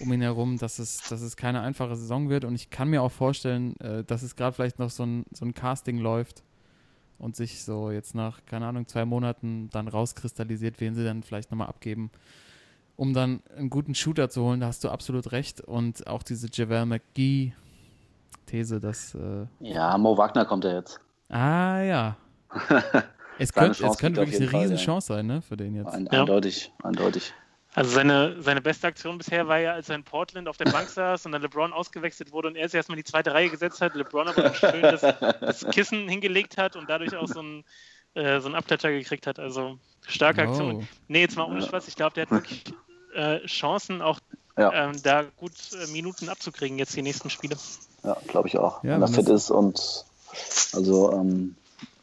um 0.00 0.12
ihn 0.12 0.20
herum, 0.20 0.58
dass 0.58 0.78
es, 0.78 1.02
dass 1.08 1.22
es 1.22 1.36
keine 1.36 1.60
einfache 1.60 1.96
Saison 1.96 2.28
wird. 2.28 2.44
Und 2.44 2.54
ich 2.54 2.70
kann 2.70 2.88
mir 2.88 3.02
auch 3.02 3.12
vorstellen, 3.12 3.78
äh, 3.80 4.04
dass 4.04 4.22
es 4.22 4.36
gerade 4.36 4.54
vielleicht 4.54 4.78
noch 4.78 4.90
so 4.90 5.04
ein, 5.04 5.24
so 5.32 5.44
ein 5.44 5.54
Casting 5.54 5.98
läuft 5.98 6.42
und 7.18 7.36
sich 7.36 7.64
so 7.64 7.90
jetzt 7.90 8.14
nach, 8.14 8.44
keine 8.46 8.66
Ahnung, 8.66 8.86
zwei 8.86 9.04
Monaten 9.04 9.70
dann 9.70 9.88
rauskristallisiert, 9.88 10.80
wen 10.80 10.94
sie 10.94 11.04
dann 11.04 11.22
vielleicht 11.22 11.50
nochmal 11.50 11.68
abgeben, 11.68 12.10
um 12.96 13.14
dann 13.14 13.42
einen 13.56 13.70
guten 13.70 13.94
Shooter 13.94 14.28
zu 14.28 14.42
holen. 14.42 14.60
Da 14.60 14.66
hast 14.66 14.84
du 14.84 14.90
absolut 14.90 15.32
recht. 15.32 15.60
Und 15.60 16.06
auch 16.06 16.22
diese 16.22 16.48
Javel 16.52 16.86
McGee-These, 16.86 18.80
dass. 18.80 19.14
Äh 19.14 19.46
ja, 19.60 19.96
Mo 19.98 20.16
Wagner 20.16 20.44
kommt 20.44 20.64
ja 20.64 20.74
jetzt. 20.74 21.00
Ah, 21.28 21.80
ja. 21.80 22.16
es 23.38 23.52
könnte, 23.52 23.84
es 23.86 23.98
könnte 23.98 24.20
wirklich 24.20 24.40
eine 24.40 24.62
Riesenchance 24.62 25.08
sein, 25.08 25.26
ne, 25.26 25.42
für 25.42 25.56
den 25.56 25.74
jetzt. 25.74 25.92
Ein, 25.92 26.08
eindeutig, 26.08 26.72
ja. 26.78 26.84
eindeutig. 26.84 27.34
Also 27.76 27.90
seine, 27.90 28.40
seine 28.40 28.62
beste 28.62 28.86
Aktion 28.86 29.18
bisher 29.18 29.48
war 29.48 29.58
ja, 29.58 29.74
als 29.74 29.90
er 29.90 29.96
in 29.96 30.02
Portland 30.02 30.48
auf 30.48 30.56
der 30.56 30.64
Bank 30.64 30.88
saß 30.88 31.26
und 31.26 31.32
dann 31.32 31.42
LeBron 31.42 31.74
ausgewechselt 31.74 32.32
wurde 32.32 32.48
und 32.48 32.56
er 32.56 32.70
sich 32.70 32.76
erstmal 32.76 32.96
in 32.96 33.04
die 33.04 33.10
zweite 33.10 33.34
Reihe 33.34 33.50
gesetzt 33.50 33.82
hat, 33.82 33.94
LeBron 33.94 34.28
aber 34.28 34.54
schön 34.54 34.80
das, 34.80 35.02
das, 35.02 35.66
Kissen 35.72 36.08
hingelegt 36.08 36.56
hat 36.56 36.74
und 36.74 36.88
dadurch 36.88 37.14
auch 37.14 37.28
so 37.28 37.40
einen, 37.40 37.64
äh, 38.14 38.40
so 38.40 38.46
einen 38.46 38.54
Abklatscher 38.54 38.90
gekriegt 38.90 39.26
hat. 39.26 39.38
Also 39.38 39.76
starke 40.06 40.40
Aktion. 40.40 40.76
Oh. 40.76 40.84
Nee, 41.08 41.20
jetzt 41.20 41.36
mal 41.36 41.44
ohne 41.44 41.60
Spaß, 41.60 41.86
ich 41.86 41.96
glaube, 41.96 42.14
der 42.14 42.22
hat 42.22 42.30
wirklich 42.30 42.64
äh, 43.14 43.44
Chancen, 43.44 44.00
auch 44.00 44.20
ja. 44.56 44.72
ähm, 44.72 44.92
da 45.02 45.24
gut 45.36 45.52
äh, 45.74 45.86
Minuten 45.92 46.30
abzukriegen, 46.30 46.78
jetzt 46.78 46.96
die 46.96 47.02
nächsten 47.02 47.28
Spiele. 47.28 47.58
Ja, 48.04 48.16
glaube 48.26 48.48
ich 48.48 48.56
auch. 48.56 48.82
Ja, 48.84 48.92
wenn 48.92 49.02
er 49.02 49.08
fit 49.08 49.28
ist 49.28 49.50
und 49.50 50.06
also 50.72 51.12
ähm, 51.12 51.56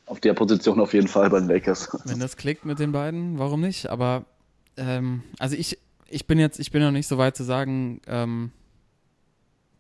auf 0.05 0.19
der 0.19 0.35
Position 0.35 0.79
auf 0.79 0.93
jeden 0.93 1.07
Fall 1.07 1.31
bei 1.31 1.39
den 1.39 1.49
Lakers. 1.49 1.89
Wenn 2.05 2.19
das 2.19 2.37
klickt 2.37 2.63
mit 2.63 2.77
den 2.77 2.91
beiden, 2.91 3.39
warum 3.39 3.59
nicht? 3.59 3.89
Aber 3.89 4.25
ähm, 4.77 5.23
also 5.39 5.55
ich, 5.55 5.77
ich 6.07 6.27
bin 6.27 6.39
jetzt, 6.39 6.59
ich 6.59 6.71
bin 6.71 6.81
noch 6.81 6.91
nicht 6.91 7.07
so 7.07 7.17
weit 7.17 7.35
zu 7.35 7.43
sagen, 7.43 8.01
ähm, 8.07 8.51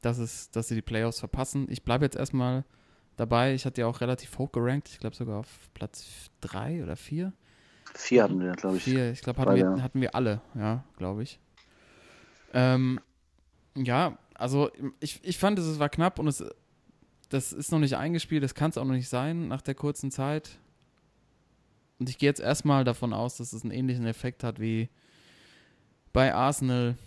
dass, 0.01 0.17
es, 0.17 0.51
dass 0.51 0.67
sie 0.67 0.75
die 0.75 0.81
Playoffs 0.81 1.19
verpassen. 1.19 1.67
Ich 1.69 1.83
bleibe 1.83 2.05
jetzt 2.05 2.15
erstmal 2.15 2.65
dabei. 3.15 3.53
Ich 3.53 3.65
hatte 3.65 3.81
ja 3.81 3.87
auch 3.87 4.01
relativ 4.01 4.37
hoch 4.37 4.51
gerankt. 4.51 4.89
Ich 4.89 4.99
glaube 4.99 5.15
sogar 5.15 5.39
auf 5.39 5.69
Platz 5.73 6.29
3 6.41 6.83
oder 6.83 6.95
4. 6.95 7.33
Vier 7.95 8.23
hatten 8.23 8.39
wir, 8.39 8.53
glaube 8.53 8.77
ich. 8.77 8.83
Vier, 8.83 9.11
ich 9.11 9.21
glaube, 9.21 9.41
hatten, 9.41 9.55
wir, 9.55 9.83
hatten 9.83 10.01
wir 10.01 10.15
alle, 10.15 10.41
ja, 10.55 10.83
glaube 10.97 11.23
ich. 11.23 11.39
Ähm, 12.53 12.99
ja, 13.75 14.17
also 14.35 14.71
ich, 14.99 15.19
ich 15.23 15.37
fand, 15.37 15.59
es 15.59 15.79
war 15.79 15.89
knapp 15.89 16.19
und 16.19 16.27
es, 16.27 16.43
das 17.29 17.53
ist 17.53 17.71
noch 17.71 17.79
nicht 17.79 17.95
eingespielt, 17.95 18.43
das 18.43 18.55
kann 18.55 18.71
es 18.71 18.77
auch 18.77 18.85
noch 18.85 18.93
nicht 18.93 19.09
sein 19.09 19.47
nach 19.47 19.61
der 19.61 19.75
kurzen 19.75 20.11
Zeit. 20.11 20.57
Und 22.03 22.09
ich 22.09 22.17
gehe 22.17 22.27
jetzt 22.27 22.41
erstmal 22.41 22.83
davon 22.83 23.13
aus, 23.13 23.37
dass 23.37 23.53
es 23.53 23.63
einen 23.63 23.71
ähnlichen 23.71 24.05
Effekt 24.05 24.43
hat 24.43 24.59
wie 24.59 24.89
bei 26.11 26.33
Arsenal, 26.35 26.97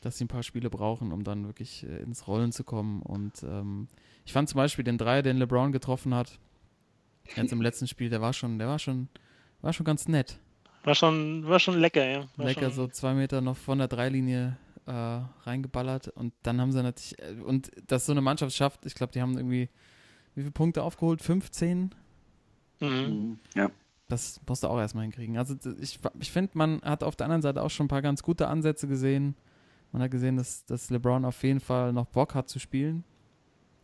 dass 0.00 0.18
sie 0.18 0.24
ein 0.24 0.28
paar 0.28 0.42
Spiele 0.42 0.68
brauchen, 0.68 1.12
um 1.12 1.22
dann 1.22 1.46
wirklich 1.46 1.84
äh, 1.84 2.02
ins 2.02 2.26
Rollen 2.26 2.50
zu 2.50 2.64
kommen. 2.64 3.02
Und 3.02 3.44
ähm, 3.44 3.86
ich 4.24 4.32
fand 4.32 4.48
zum 4.48 4.56
Beispiel 4.56 4.82
den 4.82 4.98
Dreier, 4.98 5.22
den 5.22 5.36
LeBron 5.36 5.70
getroffen 5.70 6.12
hat, 6.12 6.40
jetzt 7.36 7.52
im 7.52 7.62
letzten 7.62 7.86
Spiel, 7.86 8.10
der 8.10 8.20
war 8.20 8.32
schon, 8.32 8.58
der 8.58 8.66
war 8.66 8.80
schon, 8.80 9.06
war 9.62 9.72
schon 9.72 9.86
ganz 9.86 10.08
nett. 10.08 10.40
War 10.82 10.96
schon, 10.96 11.46
war 11.46 11.60
schon 11.60 11.78
lecker, 11.78 12.04
ja. 12.04 12.26
War 12.36 12.46
lecker, 12.46 12.70
so 12.72 12.88
zwei 12.88 13.14
Meter 13.14 13.42
noch 13.42 13.56
von 13.56 13.78
der 13.78 13.86
Dreilinie 13.86 14.56
äh, 14.86 15.20
reingeballert 15.44 16.08
und 16.08 16.34
dann 16.42 16.60
haben 16.60 16.72
sie 16.72 16.82
natürlich, 16.82 17.16
äh, 17.20 17.40
und 17.42 17.70
dass 17.86 18.06
so 18.06 18.12
eine 18.12 18.22
Mannschaft 18.22 18.56
schafft, 18.56 18.86
ich 18.86 18.96
glaube, 18.96 19.12
die 19.12 19.22
haben 19.22 19.36
irgendwie, 19.36 19.68
wie 20.34 20.40
viele 20.40 20.50
Punkte 20.50 20.82
aufgeholt? 20.82 21.22
15? 21.22 21.94
Mhm. 22.80 22.88
mhm. 22.88 23.38
Ja. 23.54 23.70
Das 24.08 24.40
musst 24.46 24.62
du 24.62 24.68
auch 24.68 24.78
erstmal 24.78 25.02
hinkriegen. 25.02 25.38
Also 25.38 25.54
ich, 25.80 25.98
ich 26.20 26.30
finde, 26.30 26.52
man 26.54 26.82
hat 26.82 27.02
auf 27.02 27.16
der 27.16 27.26
anderen 27.26 27.42
Seite 27.42 27.62
auch 27.62 27.70
schon 27.70 27.86
ein 27.86 27.88
paar 27.88 28.02
ganz 28.02 28.22
gute 28.22 28.48
Ansätze 28.48 28.86
gesehen. 28.86 29.34
Man 29.92 30.02
hat 30.02 30.10
gesehen, 30.10 30.36
dass, 30.36 30.66
dass 30.66 30.90
LeBron 30.90 31.24
auf 31.24 31.42
jeden 31.42 31.60
Fall 31.60 31.92
noch 31.92 32.06
Bock 32.06 32.34
hat 32.34 32.48
zu 32.48 32.58
spielen. 32.58 33.04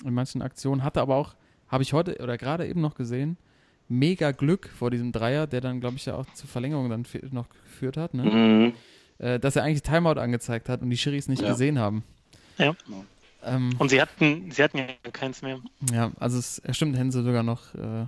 In 0.05 0.13
manchen 0.15 0.43
Aktionen 0.43 0.83
hatte 0.83 1.01
aber 1.01 1.17
auch, 1.17 1.37
habe 1.69 1.83
ich 1.83 1.93
heute 1.93 2.19
oder 2.23 2.37
gerade 2.37 2.67
eben 2.67 2.81
noch 2.81 2.95
gesehen, 2.95 3.39
mega 3.89 4.33
Glück 4.33 4.69
vor 4.69 4.91
diesem 4.91 5.13
Dreier, 5.13 5.47
der 5.47 5.61
dann, 5.61 5.81
glaube 5.81 5.97
ich, 5.97 6.07
ja 6.07 6.17
auch 6.17 6.27
zur 6.35 6.49
Verlängerung 6.49 6.91
dann 6.91 7.07
noch 7.31 7.49
geführt 7.49 7.97
hat, 7.97 8.15
ne? 8.15 8.25
Mhm. 8.25 8.73
Äh, 9.19 9.39
dass 9.39 9.57
er 9.57 9.65
eigentlich 9.65 9.83
Timeout 9.83 10.19
angezeigt 10.19 10.69
hat 10.69 10.81
und 10.81 10.91
die 10.91 10.97
Schiris 10.97 11.29
nicht 11.29 11.43
ja. 11.43 11.51
gesehen 11.51 11.79
haben. 11.79 12.05
Ja. 12.57 12.75
Ähm, 13.43 13.75
und 13.79 13.91
sie 13.91 14.01
hatten, 14.01 14.51
sie 14.51 14.63
hatten 14.63 14.79
ja 14.79 14.87
keins 15.13 15.43
mehr. 15.43 15.61
Ja, 15.93 16.13
also 16.19 16.39
es 16.39 16.63
stimmt, 16.71 16.97
hätten 16.97 17.11
sie 17.11 17.23
sogar 17.23 17.43
noch 17.43 17.75
äh, 17.75 18.07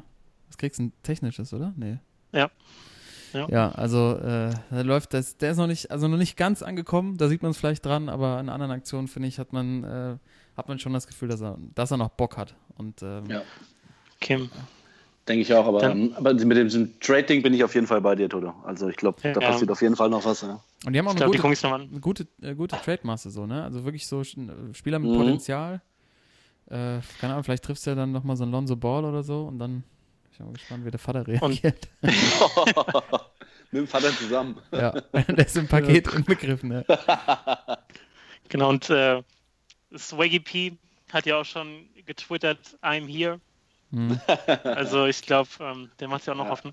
was 0.52 0.58
kriegst 0.58 0.78
du 0.78 0.84
ein 0.84 0.92
technisches, 1.02 1.54
oder? 1.54 1.72
Nee. 1.76 1.96
Ja. 2.32 2.50
Ja, 3.32 3.48
ja 3.48 3.68
also 3.70 4.18
äh, 4.18 4.52
da 4.70 4.82
läuft 4.82 5.14
das, 5.14 5.38
der 5.38 5.52
ist 5.52 5.56
noch 5.56 5.66
nicht, 5.66 5.90
also 5.90 6.08
noch 6.08 6.18
nicht 6.18 6.36
ganz 6.36 6.62
angekommen, 6.62 7.16
da 7.16 7.28
sieht 7.28 7.40
man 7.40 7.52
es 7.52 7.56
vielleicht 7.56 7.86
dran, 7.86 8.10
aber 8.10 8.38
in 8.38 8.50
anderen 8.50 8.70
Aktionen, 8.70 9.08
finde 9.08 9.28
ich, 9.28 9.38
hat 9.38 9.54
man, 9.54 9.82
äh, 9.82 10.16
hat 10.54 10.68
man 10.68 10.78
schon 10.78 10.92
das 10.92 11.06
Gefühl, 11.06 11.28
dass 11.28 11.40
er, 11.40 11.56
dass 11.74 11.90
er 11.90 11.96
noch 11.96 12.10
Bock 12.10 12.36
hat. 12.36 12.54
Und, 12.76 13.02
ähm, 13.02 13.24
ja. 13.30 13.42
Kim. 14.20 14.50
Denke 15.26 15.40
ich 15.40 15.54
auch, 15.54 15.66
aber, 15.66 15.78
Dann, 15.78 16.12
aber 16.16 16.34
mit 16.34 16.74
dem 16.74 17.00
Trading 17.00 17.42
bin 17.42 17.54
ich 17.54 17.64
auf 17.64 17.74
jeden 17.74 17.86
Fall 17.86 18.02
bei 18.02 18.14
dir, 18.14 18.28
Toto. 18.28 18.52
Also 18.64 18.88
ich 18.88 18.96
glaube, 18.96 19.20
ja, 19.22 19.32
da 19.32 19.40
passiert 19.40 19.70
auf 19.70 19.80
jeden 19.80 19.96
Fall 19.96 20.10
noch 20.10 20.26
was. 20.26 20.42
Ja. 20.42 20.60
Und 20.84 20.92
die 20.92 20.98
haben 20.98 21.06
auch 21.06 21.12
eine, 21.12 21.20
glaub, 21.20 21.32
gute, 21.32 21.68
eine 21.68 22.00
gute, 22.00 22.26
äh, 22.42 22.54
gute 22.54 22.76
Trade-Masse, 22.76 23.30
so, 23.30 23.46
ne? 23.46 23.62
Also 23.62 23.84
wirklich 23.84 24.06
so 24.06 24.22
Spieler 24.22 24.98
mit 24.98 25.12
mhm. 25.12 25.16
Potenzial. 25.16 25.80
Äh, 26.66 27.00
keine 27.20 27.32
Ahnung, 27.34 27.44
vielleicht 27.44 27.64
triffst 27.64 27.86
du 27.86 27.90
ja 27.90 27.96
dann 27.96 28.12
nochmal 28.12 28.36
so 28.36 28.44
ein 28.44 28.50
Lonzo 28.50 28.76
Ball 28.76 29.04
oder 29.04 29.22
so 29.22 29.44
und 29.44 29.58
dann 29.58 29.84
ich 30.32 30.38
bin 30.38 30.46
mal 30.46 30.52
gespannt, 30.54 30.84
wie 30.86 30.90
der 30.90 31.00
Vater 31.00 31.26
reagiert. 31.26 31.88
Mit 33.70 33.80
dem 33.80 33.86
Vater 33.86 34.10
zusammen. 34.16 34.60
Ja, 34.70 34.90
der 34.90 35.46
ist 35.46 35.56
im 35.56 35.68
Paket 35.68 36.06
ja. 36.06 36.12
inbegriffen. 36.18 36.84
Ja. 36.98 37.78
Genau, 38.48 38.68
und 38.68 38.90
äh, 38.90 39.22
Swaggy 39.96 40.40
P 40.40 40.76
hat 41.10 41.24
ja 41.24 41.40
auch 41.40 41.44
schon 41.44 41.88
getwittert, 42.04 42.58
I'm 42.82 43.06
here. 43.06 43.40
Hm. 43.92 44.20
Also 44.64 45.06
ich 45.06 45.22
glaube, 45.22 45.48
ähm, 45.60 45.90
der 46.00 46.08
macht 46.08 46.26
ja 46.26 46.34
auch 46.34 46.36
noch 46.36 46.64
ja. 46.64 46.72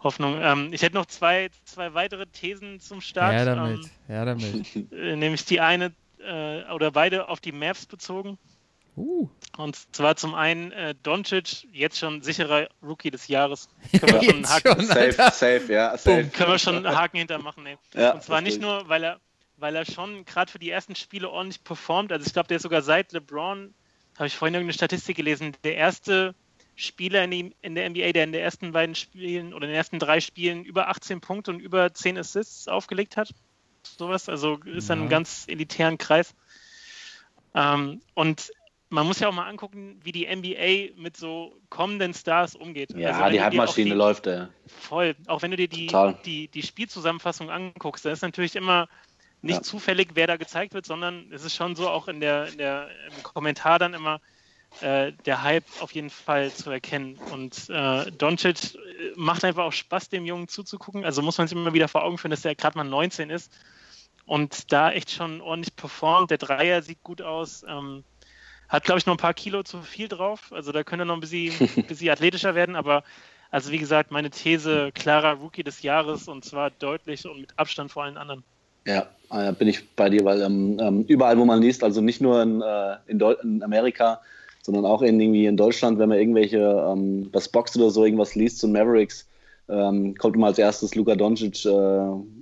Hoffnung. 0.00 0.38
Ähm, 0.38 0.70
ich 0.72 0.82
hätte 0.82 0.96
noch 0.96 1.06
zwei, 1.06 1.48
zwei 1.64 1.94
weitere 1.94 2.26
Thesen 2.26 2.78
zum 2.78 3.00
Start. 3.00 3.32
Ja, 3.32 3.44
damit. 3.46 3.84
Ähm, 3.84 3.90
ja, 4.08 4.24
damit. 4.26 4.92
Äh, 4.92 5.16
nämlich 5.16 5.46
die 5.46 5.60
eine 5.60 5.92
äh, 6.18 6.70
oder 6.72 6.90
beide 6.90 7.28
auf 7.28 7.40
die 7.40 7.52
Mavs 7.52 7.86
bezogen. 7.86 8.36
Uh. 8.96 9.28
Und 9.56 9.76
zwar 9.94 10.16
zum 10.16 10.34
einen 10.34 10.72
äh, 10.72 10.94
Doncic, 11.02 11.66
jetzt 11.72 11.98
schon 11.98 12.22
sicherer 12.22 12.68
Rookie 12.82 13.10
des 13.10 13.28
Jahres. 13.28 13.68
Können 13.90 14.20
wir 14.20 14.22
schon 14.22 14.48
Haken, 14.48 14.68
schon, 14.68 14.86
safe, 14.86 15.12
safe, 15.12 15.72
ja. 15.72 15.96
Safe. 15.96 16.24
Können 16.26 16.50
wir 16.52 16.58
schon 16.58 16.76
einen 16.76 16.96
Haken 16.96 17.18
hintermachen. 17.18 17.64
Nee. 17.64 17.76
Ja, 17.94 18.12
und 18.14 18.22
zwar 18.22 18.40
nicht 18.40 18.60
nur, 18.60 18.88
weil 18.88 19.02
er, 19.04 19.20
weil 19.56 19.74
er 19.74 19.84
schon 19.84 20.24
gerade 20.24 20.50
für 20.50 20.58
die 20.58 20.70
ersten 20.70 20.94
Spiele 20.94 21.28
ordentlich 21.30 21.62
performt. 21.64 22.12
Also 22.12 22.26
ich 22.26 22.32
glaube, 22.32 22.48
der 22.48 22.56
ist 22.56 22.62
sogar 22.62 22.82
seit 22.82 23.12
LeBron, 23.12 23.74
habe 24.16 24.26
ich 24.26 24.36
vorhin 24.36 24.54
irgendeine 24.54 24.74
Statistik 24.74 25.16
gelesen, 25.16 25.56
der 25.64 25.76
erste 25.76 26.34
Spieler 26.76 27.24
in, 27.24 27.30
die, 27.30 27.56
in, 27.62 27.74
der 27.74 27.88
NBA, 27.88 28.12
der 28.12 28.24
in 28.24 28.32
den 28.32 28.42
ersten 28.42 28.72
beiden 28.72 28.94
Spielen 28.94 29.54
oder 29.54 29.64
in 29.64 29.70
den 29.70 29.76
ersten 29.76 29.98
drei 29.98 30.20
Spielen 30.20 30.64
über 30.64 30.88
18 30.88 31.20
Punkte 31.20 31.52
und 31.52 31.60
über 31.60 31.92
10 31.92 32.18
Assists 32.18 32.68
aufgelegt 32.68 33.16
hat. 33.16 33.32
Sowas, 33.82 34.28
also 34.28 34.58
ist 34.64 34.88
ja. 34.88 34.94
dann 34.94 35.04
im 35.04 35.08
ganz 35.08 35.44
elitären 35.46 35.98
Kreis. 35.98 36.34
Ähm, 37.54 38.00
und 38.14 38.50
man 38.94 39.06
muss 39.06 39.18
ja 39.18 39.28
auch 39.28 39.32
mal 39.32 39.48
angucken, 39.48 40.00
wie 40.02 40.12
die 40.12 40.26
NBA 40.26 41.00
mit 41.00 41.16
so 41.16 41.56
kommenden 41.68 42.14
Stars 42.14 42.54
umgeht. 42.54 42.96
Ja, 42.96 43.18
also, 43.18 43.32
die 43.32 43.42
Halbmaschine 43.42 43.94
läuft, 43.94 44.26
ja. 44.26 44.48
Voll. 44.66 45.16
Auch 45.26 45.42
wenn 45.42 45.50
du 45.50 45.56
dir 45.56 45.68
die, 45.68 45.90
die, 46.24 46.48
die 46.48 46.62
Spielzusammenfassung 46.62 47.50
anguckst, 47.50 48.04
da 48.04 48.12
ist 48.12 48.22
natürlich 48.22 48.54
immer 48.56 48.88
nicht 49.42 49.56
ja. 49.56 49.62
zufällig, 49.62 50.10
wer 50.14 50.26
da 50.26 50.36
gezeigt 50.36 50.72
wird, 50.74 50.86
sondern 50.86 51.30
es 51.32 51.44
ist 51.44 51.54
schon 51.54 51.76
so 51.76 51.88
auch 51.88 52.08
in 52.08 52.20
der, 52.20 52.48
in 52.48 52.58
der 52.58 52.88
im 53.14 53.22
Kommentar 53.22 53.78
dann 53.78 53.92
immer 53.92 54.20
äh, 54.80 55.12
der 55.26 55.42
Hype 55.42 55.64
auf 55.80 55.92
jeden 55.92 56.10
Fall 56.10 56.52
zu 56.52 56.70
erkennen. 56.70 57.18
Und 57.32 57.68
äh, 57.68 58.10
Doncic 58.12 58.74
äh, 58.74 58.78
macht 59.16 59.44
einfach 59.44 59.64
auch 59.64 59.72
Spaß, 59.72 60.08
dem 60.08 60.24
Jungen 60.24 60.48
zuzugucken. 60.48 61.04
Also 61.04 61.20
muss 61.20 61.36
man 61.36 61.48
sich 61.48 61.56
immer 61.56 61.74
wieder 61.74 61.88
vor 61.88 62.04
Augen 62.04 62.16
führen, 62.16 62.30
dass 62.30 62.44
er 62.44 62.54
gerade 62.54 62.78
mal 62.78 62.84
19 62.84 63.30
ist 63.30 63.52
und 64.26 64.72
da 64.72 64.90
echt 64.90 65.10
schon 65.10 65.40
ordentlich 65.40 65.76
performt. 65.76 66.30
Der 66.30 66.38
Dreier 66.38 66.82
sieht 66.82 67.02
gut 67.02 67.20
aus. 67.20 67.64
Ähm, 67.68 68.04
hat, 68.68 68.84
glaube 68.84 68.98
ich, 68.98 69.06
noch 69.06 69.14
ein 69.14 69.18
paar 69.18 69.34
Kilo 69.34 69.62
zu 69.62 69.82
viel 69.82 70.08
drauf. 70.08 70.52
Also 70.52 70.72
da 70.72 70.82
könnte 70.82 71.02
er 71.02 71.06
noch 71.06 71.14
ein 71.14 71.20
bisschen, 71.20 71.52
ein 71.76 71.84
bisschen 71.88 72.10
athletischer 72.10 72.54
werden. 72.54 72.76
Aber 72.76 73.04
also 73.50 73.70
wie 73.70 73.78
gesagt, 73.78 74.10
meine 74.10 74.30
These, 74.30 74.90
klarer 74.92 75.34
Rookie 75.34 75.62
des 75.62 75.82
Jahres 75.82 76.28
und 76.28 76.44
zwar 76.44 76.70
deutlich 76.70 77.24
und 77.26 77.40
mit 77.40 77.50
Abstand 77.56 77.92
vor 77.92 78.04
allen 78.04 78.16
anderen. 78.16 78.42
Ja, 78.86 79.06
äh, 79.30 79.52
bin 79.52 79.68
ich 79.68 79.88
bei 79.94 80.10
dir, 80.10 80.24
weil 80.24 80.42
ähm, 80.42 80.78
ähm, 80.80 81.04
überall, 81.08 81.38
wo 81.38 81.44
man 81.44 81.62
liest, 81.62 81.84
also 81.84 82.00
nicht 82.00 82.20
nur 82.20 82.42
in, 82.42 82.60
äh, 82.60 82.96
in, 83.06 83.20
in, 83.20 83.62
Amerika, 83.62 84.20
sondern 84.62 84.84
auch 84.84 85.02
in, 85.02 85.20
irgendwie 85.20 85.46
in 85.46 85.56
Deutschland, 85.56 85.98
wenn 85.98 86.08
man 86.08 86.18
irgendwelche, 86.18 86.58
ähm, 86.58 87.30
das 87.32 87.48
Box 87.48 87.76
oder 87.76 87.90
so 87.90 88.04
irgendwas 88.04 88.34
liest 88.34 88.58
zu 88.58 88.68
Mavericks, 88.68 89.26
ähm, 89.68 90.14
kommt 90.16 90.36
immer 90.36 90.48
als 90.48 90.58
erstes 90.58 90.94
Luka 90.94 91.14
Doncic 91.14 91.64
äh, 91.64 91.70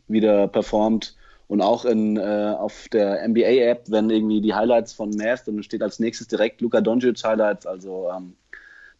wieder 0.08 0.48
performt 0.48 1.14
und 1.52 1.60
auch 1.60 1.84
in, 1.84 2.16
äh, 2.16 2.56
auf 2.58 2.88
der 2.88 3.28
NBA-App, 3.28 3.82
wenn 3.88 4.08
irgendwie 4.08 4.40
die 4.40 4.54
Highlights 4.54 4.94
von 4.94 5.10
Mavs, 5.10 5.44
dann 5.44 5.62
steht 5.62 5.82
als 5.82 5.98
nächstes 5.98 6.26
direkt 6.26 6.62
Luka 6.62 6.80
Doncic 6.80 7.22
Highlights. 7.22 7.66
Also 7.66 8.08
ähm, 8.10 8.36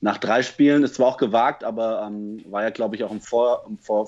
nach 0.02 0.18
drei 0.18 0.42
Spielen 0.42 0.82
ist 0.82 0.96
zwar 0.96 1.06
auch 1.06 1.16
gewagt, 1.16 1.64
aber 1.64 2.06
ähm, 2.06 2.44
war 2.50 2.62
ja, 2.62 2.68
glaube 2.68 2.94
ich, 2.94 3.04
auch 3.04 3.10
im 3.10 3.22
Vor, 3.22 3.64
im 3.66 3.78
Vor, 3.78 4.06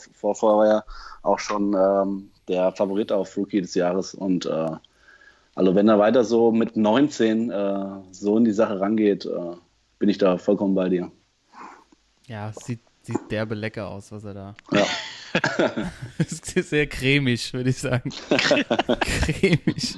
auch 1.23 1.39
schon 1.39 1.73
ähm, 1.73 2.33
der 2.47 2.73
Favorit 2.73 3.13
auf 3.13 3.35
Rookie 3.35 3.63
des 3.63 3.75
Jahres. 3.75 4.13
Und 4.13 4.45
äh, 4.45 4.73
also 5.55 5.75
wenn 5.75 5.89
er 5.89 5.99
weiter 5.99 6.23
so 6.23 6.53
mit 6.53 6.77
19 6.77 7.51
äh, 7.51 7.85
so 8.11 8.37
in 8.37 8.45
die 8.45 8.53
Sache 8.53 8.79
rangeht, 8.79 9.25
äh, 9.25 9.57
bin 9.99 10.11
ich 10.11 10.19
da 10.19 10.37
vollkommen 10.37 10.75
bei 10.75 10.91
dir. 10.91 11.11
Ja, 12.27 12.53
sieht, 12.53 12.81
sieht 13.01 13.31
derbe 13.31 13.55
lecker 13.55 13.89
aus, 13.89 14.13
was 14.13 14.25
er 14.25 14.35
da. 14.35 14.55
Ja. 14.71 14.85
ist 16.19 16.47
sehr 16.47 16.87
cremig, 16.87 17.53
würde 17.53 17.71
ich 17.71 17.79
sagen. 17.79 18.11
cremig. 19.01 19.97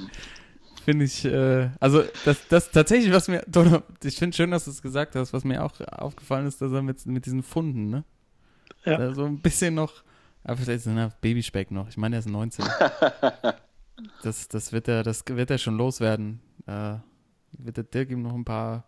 Finde 0.83 1.05
ich, 1.05 1.25
äh, 1.25 1.69
also 1.79 2.03
das, 2.23 2.47
das 2.47 2.71
tatsächlich, 2.71 3.11
was 3.11 3.27
mir, 3.27 3.43
Donner, 3.45 3.83
ich 4.03 4.15
finde 4.15 4.35
schön, 4.35 4.51
dass 4.51 4.65
du 4.65 4.71
es 4.71 4.81
gesagt 4.81 5.15
hast, 5.15 5.33
was 5.33 5.43
mir 5.43 5.63
auch 5.63 5.81
aufgefallen 5.91 6.47
ist, 6.47 6.61
dass 6.61 6.71
er 6.71 6.81
mit, 6.81 7.05
mit 7.05 7.25
diesen 7.25 7.43
Funden, 7.43 7.89
ne? 7.89 8.03
Ja. 8.85 8.97
Da 8.97 9.13
so 9.13 9.25
ein 9.25 9.39
bisschen 9.39 9.75
noch, 9.75 10.03
aber 10.45 10.55
vielleicht 10.55 10.85
ist 10.85 10.87
er 10.87 11.11
Babyspeck 11.19 11.71
noch. 11.71 11.89
Ich 11.89 11.97
meine, 11.97 12.15
er 12.15 12.19
ist 12.19 12.29
19. 12.29 12.63
das, 14.23 14.47
das 14.47 14.71
wird 14.71 14.87
er, 14.87 15.03
das 15.03 15.25
wird 15.27 15.51
er 15.51 15.57
schon 15.57 15.77
loswerden. 15.77 16.39
Äh, 16.65 16.95
wird 17.51 17.77
der 17.77 17.83
Dirk 17.83 18.09
ihm 18.09 18.21
noch 18.21 18.33
ein 18.33 18.45
paar, 18.45 18.85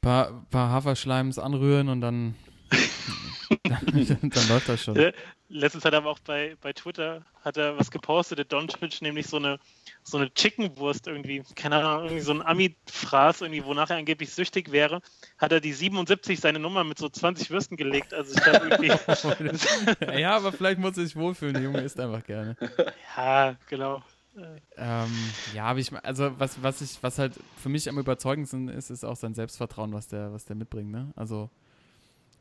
paar, 0.00 0.46
paar 0.50 0.70
Haferschleims 0.70 1.38
anrühren 1.38 1.88
und 1.88 2.00
dann, 2.00 2.34
dann, 3.64 4.48
läuft 4.48 4.68
das 4.68 4.82
schon. 4.82 4.96
Äh, 4.96 5.12
Letztens 5.52 5.84
hat 5.84 5.94
er 5.94 5.98
aber 5.98 6.10
auch 6.10 6.20
bei, 6.20 6.56
bei 6.60 6.72
Twitter 6.72 7.24
hat 7.42 7.56
er 7.56 7.76
was 7.76 7.90
gepostet, 7.90 8.38
der 8.38 8.44
Doncic, 8.44 9.02
nämlich 9.02 9.26
so 9.26 9.36
eine, 9.36 9.58
so 10.04 10.16
eine 10.16 10.32
Chickenwurst 10.32 11.08
irgendwie, 11.08 11.42
keine 11.56 11.84
Ahnung, 11.84 12.04
irgendwie 12.04 12.22
so 12.22 12.32
ein 12.32 12.42
Ami-Fraß, 12.42 13.40
irgendwie, 13.40 13.64
wonach 13.64 13.90
er 13.90 13.96
angeblich 13.96 14.32
süchtig 14.32 14.70
wäre, 14.70 15.00
hat 15.38 15.50
er 15.50 15.60
die 15.60 15.72
77 15.72 16.38
seine 16.38 16.60
Nummer 16.60 16.84
mit 16.84 16.98
so 16.98 17.08
20 17.08 17.50
Würsten 17.50 17.76
gelegt. 17.76 18.14
Also 18.14 18.32
ich 18.34 18.42
glaube 18.42 18.68
irgendwie. 18.68 20.20
ja, 20.20 20.36
aber 20.36 20.52
vielleicht 20.52 20.78
muss 20.78 20.96
er 20.96 21.04
sich 21.04 21.16
wohlfühlen, 21.16 21.54
der 21.54 21.64
Junge 21.64 21.80
isst 21.80 21.98
einfach 21.98 22.22
gerne. 22.22 22.56
ja, 23.16 23.56
genau. 23.68 24.04
Ähm, 24.76 25.08
ja, 25.52 25.64
aber 25.64 25.80
ich 25.80 25.92
also 26.04 26.38
was, 26.38 26.62
was 26.62 26.80
ich, 26.80 27.02
was 27.02 27.18
halt 27.18 27.34
für 27.56 27.68
mich 27.68 27.88
am 27.88 27.98
überzeugendsten 27.98 28.68
ist, 28.68 28.90
ist 28.90 29.04
auch 29.04 29.16
sein 29.16 29.34
Selbstvertrauen, 29.34 29.92
was 29.92 30.06
der, 30.06 30.32
was 30.32 30.44
der 30.44 30.54
mitbringt, 30.54 30.92
ne? 30.92 31.12
Also 31.16 31.50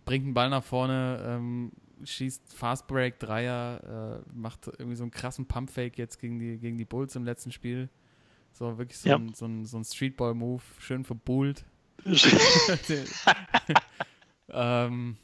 bringt 0.05 0.25
einen 0.25 0.33
Ball 0.33 0.49
nach 0.49 0.63
vorne, 0.63 1.23
ähm, 1.25 1.71
schießt 2.03 2.53
Fast 2.53 2.87
Break, 2.87 3.19
Dreier, 3.19 4.21
äh, 4.25 4.29
macht 4.33 4.67
irgendwie 4.67 4.95
so 4.95 5.03
einen 5.03 5.11
krassen 5.11 5.45
Pumpfake 5.47 5.97
jetzt 5.97 6.19
gegen 6.19 6.39
die, 6.39 6.57
gegen 6.57 6.77
die 6.77 6.85
Bulls 6.85 7.15
im 7.15 7.25
letzten 7.25 7.51
Spiel. 7.51 7.89
So 8.53 8.77
wirklich 8.77 8.97
so, 8.97 9.09
Ja. 9.09 9.15
ein, 9.17 9.33
so 9.33 9.45
ein, 9.45 9.65
so 9.65 9.77
ein 9.77 9.83
Streetball-Move, 9.83 10.61
schön 10.79 11.03
verbuhlt. 11.03 11.65
ähm, 14.49 15.17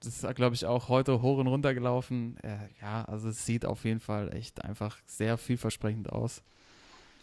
das 0.00 0.22
ist, 0.24 0.34
glaube 0.34 0.54
ich, 0.54 0.66
auch 0.66 0.88
heute 0.88 1.22
hoch 1.22 1.38
und 1.38 1.46
runter 1.46 1.74
gelaufen. 1.74 2.36
Äh, 2.42 2.56
ja, 2.80 3.04
also 3.04 3.28
es 3.28 3.46
sieht 3.46 3.64
auf 3.64 3.84
jeden 3.84 4.00
Fall 4.00 4.34
echt 4.34 4.64
einfach 4.64 4.98
sehr 5.06 5.38
vielversprechend 5.38 6.10
aus, 6.10 6.42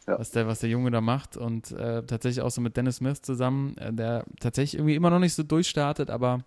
Ja. 0.08 0.18
was, 0.18 0.32
der, 0.32 0.48
was 0.48 0.60
der 0.60 0.70
Junge 0.70 0.92
da 0.92 1.02
macht. 1.02 1.36
Und 1.36 1.72
äh, 1.72 2.04
tatsächlich 2.06 2.42
auch 2.42 2.52
so 2.52 2.62
mit 2.62 2.78
Dennis 2.78 2.98
Smith 2.98 3.22
zusammen, 3.22 3.78
äh, 3.78 3.92
der 3.92 4.24
tatsächlich 4.40 4.80
irgendwie 4.80 4.96
immer 4.96 5.10
noch 5.10 5.20
nicht 5.20 5.34
so 5.34 5.44
durchstartet, 5.44 6.10
aber 6.10 6.46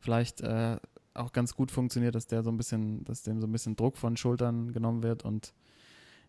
vielleicht 0.00 0.40
äh, 0.40 0.76
auch 1.14 1.32
ganz 1.32 1.54
gut 1.54 1.70
funktioniert, 1.70 2.14
dass 2.14 2.26
der 2.26 2.42
so 2.42 2.50
ein 2.50 2.56
bisschen, 2.56 3.04
dass 3.04 3.22
dem 3.22 3.40
so 3.40 3.46
ein 3.46 3.52
bisschen 3.52 3.76
Druck 3.76 3.96
von 3.96 4.16
Schultern 4.16 4.72
genommen 4.72 5.02
wird 5.02 5.24
und 5.24 5.52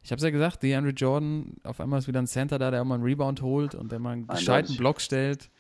ich 0.04 0.12
habe 0.12 0.18
es 0.18 0.24
ja 0.24 0.32
gesagt, 0.32 0.64
DeAndre 0.64 0.94
Jordan, 0.94 1.58
auf 1.64 1.80
einmal 1.80 2.00
ist 2.00 2.08
wieder 2.08 2.20
ein 2.20 2.26
Center 2.26 2.58
da, 2.58 2.72
der 2.72 2.82
auch 2.82 2.86
mal 2.86 2.96
einen 2.96 3.04
Rebound 3.04 3.44
holt 3.44 3.76
und 3.76 3.92
der 3.92 4.00
mal 4.00 4.14
einen 4.14 4.26
gescheiten. 4.26 4.76
Block 4.76 5.00
stellt. 5.00 5.52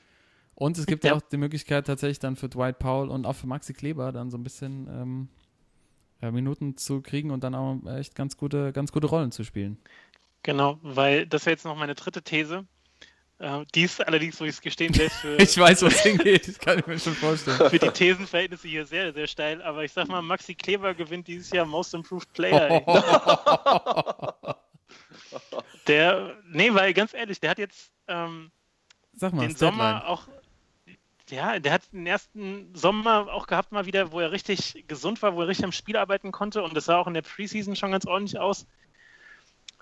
Und 0.55 0.79
es 0.79 0.87
gibt 0.87 1.03
ja 1.03 1.11
Ja. 1.11 1.17
auch 1.17 1.21
die 1.21 1.37
Möglichkeit 1.37 1.85
tatsächlich 1.85 2.17
dann 2.17 2.35
für 2.35 2.49
Dwight 2.49 2.79
Powell 2.79 3.09
und 3.09 3.27
auch 3.27 3.35
für 3.35 3.45
Maxi 3.45 3.73
Kleber 3.73 4.11
dann 4.11 4.31
so 4.31 4.37
ein 4.39 4.43
bisschen 4.43 4.87
ähm, 4.89 5.27
ja, 6.23 6.31
Minuten 6.31 6.75
zu 6.75 7.01
kriegen 7.01 7.29
und 7.29 7.43
dann 7.43 7.53
auch 7.53 7.77
echt 7.95 8.15
ganz 8.15 8.35
gute, 8.35 8.71
ganz 8.73 8.91
gute 8.91 9.05
Rollen 9.05 9.31
zu 9.31 9.43
spielen. 9.43 9.77
Genau, 10.41 10.79
weil 10.81 11.27
das 11.27 11.45
wäre 11.45 11.53
jetzt 11.53 11.65
noch 11.65 11.77
meine 11.77 11.93
dritte 11.93 12.23
These. 12.23 12.65
Äh, 13.41 13.65
die 13.73 13.83
ist 13.83 14.05
allerdings, 14.05 14.39
wo 14.39 14.45
ich 14.45 14.51
es 14.51 14.61
gestehen, 14.61 14.93
selbst 14.93 15.17
für, 15.17 15.35
Ich 15.41 15.57
weiß, 15.57 15.81
wo 15.81 15.87
es 15.87 16.01
hingeht, 16.01 16.47
das 16.47 16.59
kann 16.59 16.77
ich 16.77 16.85
mir 16.85 16.99
schon 16.99 17.15
vorstellen. 17.15 17.69
für 17.71 17.79
die 17.79 17.89
Thesenverhältnisse 17.89 18.67
hier 18.67 18.85
sehr, 18.85 19.11
sehr 19.13 19.25
steil. 19.25 19.63
Aber 19.63 19.83
ich 19.83 19.91
sag 19.91 20.07
mal, 20.07 20.21
Maxi 20.21 20.53
Kleber 20.53 20.93
gewinnt 20.93 21.27
dieses 21.27 21.49
Jahr 21.49 21.65
Most 21.65 21.95
Improved 21.95 22.31
Player. 22.33 22.69
Ey. 22.69 22.83
Der, 25.87 26.35
nee, 26.51 26.71
weil 26.73 26.93
ganz 26.93 27.13
ehrlich, 27.13 27.39
der 27.39 27.49
hat 27.49 27.57
jetzt 27.57 27.91
ähm, 28.07 28.51
Sag 29.13 29.33
mal, 29.33 29.47
den. 29.47 29.55
Sommer 29.55 30.07
auch, 30.07 30.27
ja, 31.29 31.57
der 31.57 31.73
hat 31.73 31.91
den 31.91 32.05
ersten 32.05 32.75
Sommer 32.75 33.33
auch 33.33 33.47
gehabt 33.47 33.71
mal 33.71 33.87
wieder, 33.87 34.11
wo 34.11 34.19
er 34.19 34.31
richtig 34.31 34.85
gesund 34.87 35.21
war, 35.23 35.35
wo 35.35 35.41
er 35.41 35.47
richtig 35.47 35.65
am 35.65 35.71
Spiel 35.71 35.97
arbeiten 35.97 36.31
konnte 36.31 36.61
und 36.61 36.75
das 36.75 36.85
sah 36.85 36.97
auch 36.97 37.07
in 37.07 37.15
der 37.15 37.23
Preseason 37.23 37.75
schon 37.75 37.91
ganz 37.91 38.05
ordentlich 38.05 38.39
aus. 38.39 38.67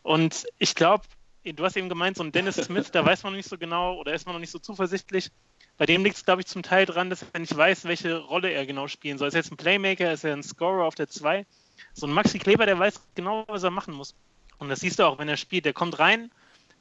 Und 0.02 0.46
ich 0.58 0.76
glaube, 0.76 1.04
du 1.44 1.64
hast 1.64 1.78
eben 1.78 1.90
gemeint, 1.90 2.18
so 2.18 2.24
ein 2.24 2.32
Dennis 2.32 2.56
Smith, 2.56 2.92
da 2.92 3.06
weiß 3.06 3.24
man 3.24 3.34
noch 3.34 3.38
nicht 3.38 3.50
so 3.50 3.58
genau 3.58 3.96
oder 3.98 4.14
ist 4.14 4.26
man 4.26 4.36
noch 4.36 4.40
nicht 4.40 4.52
so 4.52 4.60
zuversichtlich. 4.60 5.32
Bei 5.78 5.86
dem 5.86 6.04
liegt 6.04 6.18
es, 6.18 6.26
glaube 6.26 6.42
ich, 6.42 6.48
zum 6.48 6.62
Teil 6.62 6.86
dran, 6.86 7.10
dass 7.10 7.26
er 7.32 7.40
nicht 7.40 7.56
weiß, 7.56 7.86
welche 7.86 8.18
Rolle 8.18 8.52
er 8.52 8.66
genau 8.66 8.88
spielen 8.88 9.18
soll. 9.18 9.30
Ist 9.30 9.36
er 9.36 9.40
jetzt 9.40 9.52
ein 9.52 9.58
Playmaker, 9.58 10.12
ist 10.12 10.26
er 10.26 10.34
ein 10.34 10.44
Scorer 10.44 10.84
auf 10.84 10.96
der 10.96 11.08
2? 11.08 11.46
So 11.94 12.06
ein 12.06 12.12
Maxi 12.12 12.38
Kleber, 12.38 12.66
der 12.66 12.78
weiß 12.78 13.02
genau, 13.16 13.46
was 13.48 13.64
er 13.64 13.72
machen 13.72 13.94
muss. 13.94 14.14
Und 14.58 14.68
das 14.68 14.82
siehst 14.82 15.00
du 15.00 15.04
auch, 15.04 15.20
wenn 15.20 15.30
er 15.30 15.38
spielt. 15.38 15.64
Der 15.64 15.72
kommt 15.72 15.98
rein, 16.00 16.32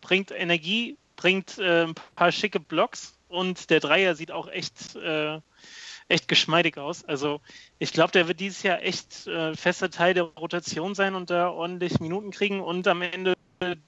bringt 0.00 0.32
Energie, 0.32 0.96
bringt 1.14 1.58
äh, 1.58 1.84
ein 1.84 1.94
paar 2.16 2.32
schicke 2.32 2.58
Blocks 2.58 3.16
und 3.28 3.70
der 3.70 3.78
Dreier 3.78 4.16
sieht 4.16 4.32
auch 4.32 4.48
echt, 4.48 4.96
äh, 4.96 5.40
echt 6.08 6.26
geschmeidig 6.26 6.76
aus. 6.78 7.04
Also 7.04 7.40
ich 7.78 7.92
glaube, 7.92 8.10
der 8.10 8.26
wird 8.26 8.40
dieses 8.40 8.64
Jahr 8.64 8.82
echt 8.82 9.28
äh, 9.28 9.54
fester 9.54 9.90
Teil 9.90 10.14
der 10.14 10.24
Rotation 10.24 10.96
sein 10.96 11.14
und 11.14 11.30
da 11.30 11.50
ordentlich 11.50 12.00
Minuten 12.00 12.32
kriegen 12.32 12.60
und 12.60 12.88
am 12.88 13.02
Ende 13.02 13.37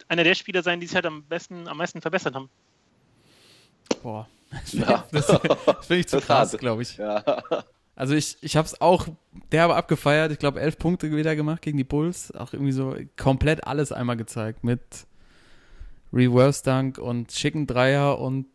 einer 0.08 0.24
der 0.24 0.34
Spieler 0.34 0.62
sein, 0.62 0.80
die 0.80 0.86
sich 0.86 0.94
halt 0.94 1.06
am 1.06 1.24
besten, 1.24 1.68
am 1.68 1.76
meisten 1.76 2.00
verbessert 2.00 2.34
haben. 2.34 2.48
Boah, 4.02 4.28
Ja. 4.72 5.04
das, 5.12 5.26
das 5.26 5.86
finde 5.86 6.00
ich 6.00 6.08
zu 6.08 6.16
Das 6.16 6.26
krass, 6.26 6.56
glaube 6.58 6.82
ich. 6.82 6.96
Ja. 6.96 7.24
Also 7.94 8.14
ich, 8.14 8.38
ich 8.40 8.56
habe 8.56 8.66
es 8.66 8.80
auch 8.80 9.08
derbe 9.52 9.76
abgefeiert. 9.76 10.32
Ich 10.32 10.38
glaube, 10.38 10.60
elf 10.60 10.78
Punkte 10.78 11.14
wieder 11.14 11.36
gemacht 11.36 11.60
gegen 11.60 11.76
die 11.76 11.84
Bulls. 11.84 12.34
Auch 12.34 12.52
irgendwie 12.52 12.72
so 12.72 12.96
komplett 13.18 13.66
alles 13.66 13.92
einmal 13.92 14.16
gezeigt 14.16 14.64
mit 14.64 14.80
Reverse 16.12 16.64
Dunk 16.64 16.98
und 16.98 17.30
schicken 17.30 17.66
Dreier 17.66 18.18
und 18.18 18.46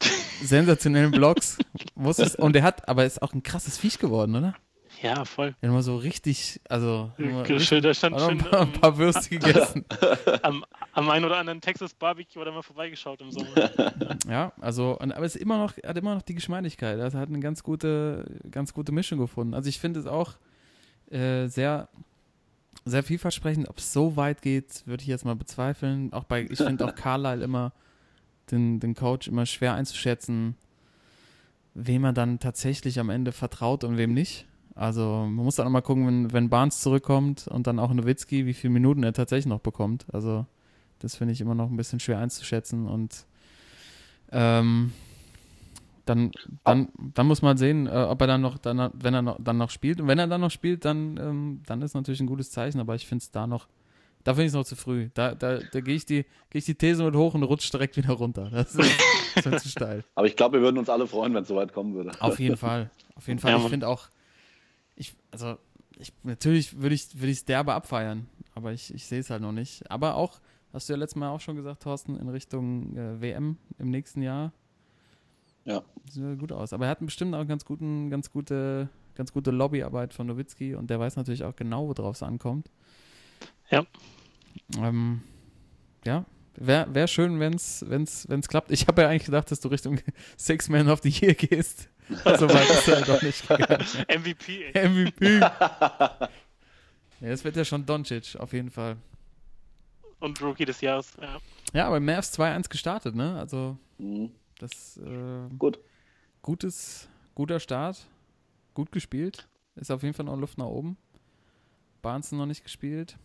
sensationellen 0.42 1.10
Blocks. 1.10 1.58
Wusstest, 1.94 2.36
und 2.38 2.56
er 2.56 2.62
hat, 2.62 2.88
aber 2.88 3.04
ist 3.04 3.22
auch 3.22 3.34
ein 3.34 3.42
krasses 3.42 3.78
Viech 3.78 3.98
geworden, 3.98 4.34
oder? 4.34 4.54
Ja, 5.02 5.24
voll. 5.24 5.54
Hat 5.60 5.70
mal 5.70 5.82
so 5.82 5.96
richtig, 5.96 6.60
also 6.68 7.10
immer 7.18 7.48
richtig, 7.48 7.82
da 7.82 7.92
stand 7.92 8.16
noch 8.16 8.28
ein 8.28 8.38
paar, 8.38 8.60
ein 8.60 8.72
paar 8.72 8.96
Würste 8.96 9.28
gegessen. 9.38 9.84
am, 10.42 10.64
am 10.92 11.10
einen 11.10 11.24
oder 11.24 11.38
anderen 11.38 11.60
Texas 11.60 11.92
Barbecue 11.92 12.40
oder 12.40 12.52
mal 12.52 12.62
vorbeigeschaut 12.62 13.20
im 13.20 13.30
Sommer. 13.30 13.48
Ja, 14.28 14.52
also, 14.60 14.96
und, 14.98 15.12
aber 15.12 15.26
es 15.26 15.34
ist 15.34 15.42
immer 15.42 15.58
noch, 15.58 15.76
hat 15.76 15.98
immer 15.98 16.14
noch 16.14 16.22
die 16.22 16.34
Geschmeidigkeit. 16.34 16.98
Er 16.98 17.12
hat 17.12 17.28
eine 17.28 17.40
ganz 17.40 17.62
gute, 17.62 18.24
ganz 18.50 18.72
gute 18.72 18.92
Mischung 18.92 19.18
gefunden. 19.18 19.54
Also 19.54 19.68
ich 19.68 19.80
finde 19.80 20.00
es 20.00 20.06
auch 20.06 20.34
äh, 21.10 21.48
sehr, 21.48 21.88
sehr 22.84 23.02
vielversprechend. 23.02 23.68
Ob 23.68 23.78
es 23.78 23.92
so 23.92 24.16
weit 24.16 24.42
geht, 24.42 24.86
würde 24.86 25.02
ich 25.02 25.08
jetzt 25.08 25.24
mal 25.24 25.34
bezweifeln. 25.34 26.12
Auch 26.12 26.24
bei, 26.24 26.42
ich 26.48 26.58
finde 26.58 26.84
auch 26.84 26.94
Carlyle 26.94 27.42
immer, 27.42 27.72
den, 28.50 28.78
den 28.78 28.94
Coach 28.94 29.26
immer 29.26 29.46
schwer 29.46 29.74
einzuschätzen, 29.74 30.56
wem 31.74 32.04
er 32.04 32.12
dann 32.12 32.38
tatsächlich 32.38 33.00
am 33.00 33.10
Ende 33.10 33.32
vertraut 33.32 33.82
und 33.82 33.96
wem 33.96 34.14
nicht. 34.14 34.46
Also 34.74 35.02
man 35.28 35.44
muss 35.44 35.56
dann 35.56 35.66
auch 35.66 35.70
mal 35.70 35.82
gucken, 35.82 36.06
wenn, 36.06 36.32
wenn 36.32 36.48
Barnes 36.48 36.80
zurückkommt 36.80 37.46
und 37.48 37.66
dann 37.66 37.78
auch 37.78 37.92
Nowitzki, 37.92 38.46
wie 38.46 38.54
viele 38.54 38.72
Minuten 38.72 39.02
er 39.02 39.12
tatsächlich 39.12 39.46
noch 39.46 39.60
bekommt. 39.60 40.06
Also 40.12 40.46
das 41.00 41.16
finde 41.16 41.32
ich 41.32 41.40
immer 41.40 41.54
noch 41.54 41.68
ein 41.70 41.76
bisschen 41.76 42.00
schwer 42.00 42.18
einzuschätzen 42.18 42.86
und 42.86 43.26
ähm, 44.30 44.92
dann, 46.06 46.32
dann, 46.64 46.88
dann 47.14 47.26
muss 47.26 47.42
man 47.42 47.56
sehen, 47.56 47.86
äh, 47.86 47.90
ob 47.90 48.20
er 48.22 48.26
dann 48.26 48.40
noch, 48.40 48.58
dann, 48.58 48.90
wenn 48.94 49.14
er 49.14 49.22
noch, 49.22 49.36
dann 49.40 49.58
noch 49.58 49.70
spielt. 49.70 50.00
Und 50.00 50.08
wenn 50.08 50.18
er 50.18 50.26
dann 50.26 50.40
noch 50.40 50.50
spielt, 50.50 50.84
dann, 50.84 51.16
ähm, 51.16 51.62
dann 51.66 51.80
ist 51.82 51.94
natürlich 51.94 52.20
ein 52.20 52.26
gutes 52.26 52.50
Zeichen, 52.50 52.80
aber 52.80 52.94
ich 52.94 53.06
finde 53.06 53.22
es 53.22 53.30
da 53.30 53.46
noch, 53.46 53.68
da 54.24 54.32
finde 54.34 54.44
ich 54.46 54.48
es 54.48 54.54
noch 54.54 54.64
zu 54.64 54.74
früh. 54.74 55.10
Da, 55.14 55.34
da, 55.34 55.58
da 55.58 55.80
gehe 55.80 55.94
ich, 55.94 56.06
die- 56.06 56.24
gehe 56.50 56.58
ich 56.58 56.64
die 56.64 56.74
These 56.74 57.04
mit 57.04 57.14
hoch 57.14 57.34
und 57.34 57.42
rutsche 57.44 57.70
direkt 57.70 57.96
wieder 57.96 58.12
runter. 58.14 58.50
Das 58.50 58.74
ist, 58.74 58.90
das 59.36 59.46
ist 59.46 59.62
zu 59.62 59.68
steil. 59.68 60.02
Aber 60.14 60.26
ich 60.26 60.34
glaube, 60.36 60.58
wir 60.58 60.62
würden 60.62 60.78
uns 60.78 60.88
alle 60.88 61.06
freuen, 61.06 61.34
wenn 61.34 61.42
es 61.42 61.48
soweit 61.48 61.72
kommen 61.72 61.94
würde. 61.94 62.10
Auf 62.20 62.38
jeden 62.40 62.56
Fall. 62.56 62.90
Auf 63.14 63.28
jeden 63.28 63.38
Fall. 63.38 63.52
Ja, 63.52 63.58
ich 63.58 63.68
finde 63.68 63.86
auch, 63.88 64.08
ich, 64.96 65.14
also, 65.30 65.58
ich, 65.98 66.12
natürlich 66.22 66.80
würde 66.80 66.94
ich 66.94 67.04
es 67.04 67.20
würd 67.20 67.48
derbe 67.48 67.74
abfeiern, 67.74 68.26
aber 68.54 68.72
ich, 68.72 68.92
ich 68.94 69.06
sehe 69.06 69.20
es 69.20 69.30
halt 69.30 69.42
noch 69.42 69.52
nicht. 69.52 69.90
Aber 69.90 70.16
auch, 70.16 70.40
hast 70.72 70.88
du 70.88 70.94
ja 70.94 70.98
letztes 70.98 71.16
Mal 71.16 71.30
auch 71.30 71.40
schon 71.40 71.56
gesagt, 71.56 71.82
Thorsten, 71.82 72.16
in 72.16 72.28
Richtung 72.28 72.96
äh, 72.96 73.20
WM 73.20 73.56
im 73.78 73.90
nächsten 73.90 74.22
Jahr. 74.22 74.52
Ja. 75.64 75.82
Sieht 76.10 76.38
gut 76.38 76.52
aus. 76.52 76.72
Aber 76.72 76.86
er 76.86 76.90
hat 76.90 77.00
bestimmt 77.00 77.34
auch 77.34 77.46
ganz 77.46 77.64
guten, 77.64 78.10
ganz 78.10 78.30
gute, 78.30 78.88
ganz 79.14 79.32
gute 79.32 79.50
Lobbyarbeit 79.50 80.12
von 80.12 80.26
Nowitzki 80.26 80.74
und 80.74 80.90
der 80.90 80.98
weiß 80.98 81.16
natürlich 81.16 81.44
auch 81.44 81.54
genau, 81.54 81.88
worauf 81.88 82.16
es 82.16 82.22
ankommt. 82.22 82.70
Ja. 83.70 83.84
Ähm, 84.76 85.22
ja, 86.04 86.24
Wäre 86.54 86.94
wär 86.94 87.06
schön, 87.06 87.40
wenn 87.40 87.54
es 87.54 87.84
wenn's, 87.88 88.28
wenn's 88.28 88.46
klappt. 88.48 88.70
Ich 88.70 88.86
habe 88.86 89.02
ja 89.02 89.08
eigentlich 89.08 89.24
gedacht, 89.24 89.50
dass 89.50 89.60
du 89.60 89.68
Richtung 89.68 89.98
Six 90.36 90.68
Man 90.68 90.88
of 90.90 91.00
the 91.02 91.08
Year 91.08 91.34
gehst. 91.34 91.88
Also 92.24 92.48
weit 92.48 92.68
ist 92.68 92.88
er 92.88 93.00
doch 93.02 93.22
nicht 93.22 93.48
gegangen. 93.48 93.86
MVP, 94.08 94.64
ey. 94.74 94.88
MVP. 94.88 95.38
ja, 95.38 96.28
das 97.20 97.44
wird 97.44 97.56
ja 97.56 97.64
schon 97.64 97.86
Doncic, 97.86 98.36
auf 98.38 98.52
jeden 98.52 98.70
Fall. 98.70 98.96
Und 100.20 100.40
Rookie 100.42 100.64
des 100.64 100.80
Jahres, 100.80 101.14
ja. 101.20 101.38
Ja, 101.72 101.86
aber 101.86 102.00
Mavs 102.00 102.38
2-1 102.38 102.68
gestartet, 102.68 103.14
ne? 103.14 103.38
Also, 103.38 103.76
Mhm. 103.98 104.30
das 104.58 104.98
äh, 104.98 105.48
Gut. 105.58 105.78
gutes, 106.42 107.08
guter 107.34 107.60
Start. 107.60 108.06
Gut 108.74 108.92
gespielt. 108.92 109.48
Ist 109.76 109.90
auf 109.90 110.02
jeden 110.02 110.14
Fall 110.14 110.26
noch 110.26 110.36
Luft 110.36 110.58
nach 110.58 110.66
oben. 110.66 110.96
Barnes 112.02 112.30
noch 112.32 112.46
nicht 112.46 112.62
gespielt. 112.64 113.16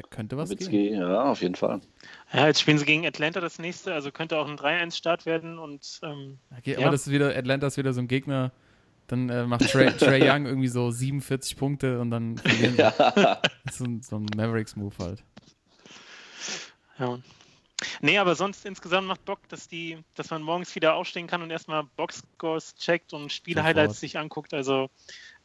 Da 0.00 0.02
könnte 0.08 0.36
was 0.36 0.50
gehen. 0.50 0.58
Nowitzki, 0.58 0.90
ja, 0.92 1.24
auf 1.24 1.42
jeden 1.42 1.56
Fall. 1.56 1.80
Ja, 2.32 2.46
jetzt 2.46 2.60
spielen 2.60 2.78
sie 2.78 2.84
gegen 2.84 3.04
Atlanta 3.04 3.40
das 3.40 3.58
nächste, 3.58 3.92
also 3.94 4.12
könnte 4.12 4.38
auch 4.38 4.46
ein 4.48 4.56
3-1-Start 4.56 5.26
werden 5.26 5.58
und 5.58 5.98
ähm, 6.04 6.38
Okay, 6.56 6.74
Ja. 6.74 6.78
aber 6.82 6.90
das 6.92 7.08
ist 7.08 7.12
wieder, 7.12 7.36
Atlanta 7.36 7.66
ist 7.66 7.76
wieder 7.78 7.92
so 7.92 8.00
ein 8.00 8.06
Gegner. 8.06 8.52
Dann 9.08 9.28
äh, 9.28 9.44
macht 9.44 9.68
Trey, 9.68 9.90
Trey 9.96 10.22
Young 10.30 10.46
irgendwie 10.46 10.68
so 10.68 10.92
47 10.92 11.56
Punkte 11.56 11.98
und 11.98 12.12
dann 12.12 12.36
verlieren 12.38 12.74
sie. 12.74 12.78
Ja. 12.82 12.92
Das 13.64 13.72
ist 13.72 13.78
so 13.78 13.84
ein, 13.86 14.02
so 14.02 14.16
ein 14.18 14.26
Mavericks-Move 14.36 14.94
halt. 15.00 15.24
ja. 16.98 17.18
Nee, 18.00 18.18
aber 18.18 18.34
sonst 18.36 18.66
insgesamt 18.66 19.06
macht 19.08 19.24
Bock, 19.24 19.40
dass 19.48 19.66
die, 19.68 19.98
dass 20.14 20.30
man 20.30 20.42
morgens 20.42 20.74
wieder 20.74 20.94
aufstehen 20.94 21.26
kann 21.26 21.42
und 21.42 21.50
erstmal 21.50 21.84
Boxscores 21.96 22.74
checkt 22.76 23.12
und 23.12 23.32
Spiele-Highlights 23.32 23.94
Sofort. 23.94 24.00
sich 24.00 24.18
anguckt. 24.18 24.52
Also 24.54 24.90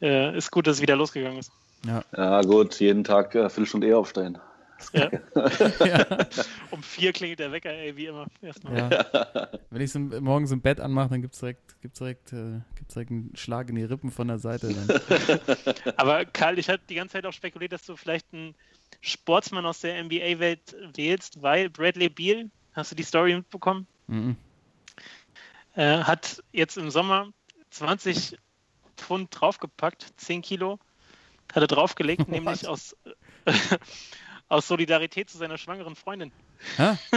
äh, 0.02 0.36
ist 0.38 0.52
gut, 0.52 0.68
dass 0.68 0.78
es 0.78 0.82
wieder 0.82 0.96
losgegangen 0.96 1.38
ist. 1.40 1.52
Ja, 1.86 2.42
gut, 2.42 2.80
jeden 2.80 3.04
Tag 3.04 3.36
äh, 3.36 3.50
Viertelstunde 3.50 3.88
eher 3.88 3.98
aufstehen. 3.98 4.38
Ja. 4.92 5.10
ja. 5.86 6.06
Um 6.72 6.84
vier 6.84 7.14
klingelt 7.14 7.40
der 7.40 7.52
Wecker, 7.54 7.70
ey, 7.72 7.96
wie 7.96 8.08
immer. 8.08 8.26
Erstmal. 8.42 8.76
Ja. 8.92 9.48
Wenn 9.70 9.82
ich 9.82 9.92
so 9.92 10.00
morgens 10.00 10.52
im 10.52 10.62
Bett 10.62 10.80
anmache, 10.82 11.10
dann 11.10 11.22
gibt 11.22 11.36
es 11.36 11.40
direkt, 11.40 11.82
gibt's 11.82 12.00
direkt, 12.00 12.34
äh, 12.34 12.60
gibt's 12.76 12.94
direkt 12.94 13.12
einen 13.12 13.32
Schlag 13.36 13.70
in 13.70 13.76
die 13.76 13.84
Rippen 13.84 14.12
von 14.12 14.28
der 14.28 14.40
Seite. 14.40 14.74
Dann. 14.74 15.00
Aber 15.98 16.26
Karl, 16.26 16.60
ich 16.60 16.68
hatte 16.68 16.84
die 16.90 16.96
ganze 16.96 17.14
Zeit 17.14 17.26
auch 17.26 17.32
spekuliert, 17.34 17.72
dass 17.72 17.86
du 17.86 17.96
vielleicht 17.96 18.28
einen 18.34 18.56
Sportsmann 19.02 19.66
aus 19.66 19.80
der 19.80 20.04
NBA-Welt 20.04 20.76
wählst, 20.96 21.42
weil 21.42 21.70
Bradley 21.70 22.10
Beal, 22.10 22.50
hast 22.74 22.92
du 22.92 22.96
die 22.96 23.04
Story 23.04 23.36
mitbekommen, 23.36 23.88
Mhm. 24.08 24.36
äh, 25.76 26.00
hat 26.00 26.44
jetzt 26.52 26.78
im 26.78 26.90
Sommer 26.90 27.30
20 27.70 28.38
Pfund 28.98 29.30
draufgepackt, 29.32 30.14
10 30.18 30.42
Kilo, 30.42 30.78
hat 31.54 31.64
er 31.64 31.68
draufgelegt, 31.68 32.28
nämlich 32.28 32.68
aus, 32.68 32.96
aus 34.50 34.68
Solidarität 34.68 35.30
zu 35.30 35.38
seiner 35.38 35.58
schwangeren 35.58 35.96
Freundin. 35.96 36.32
Ha? 36.78 36.98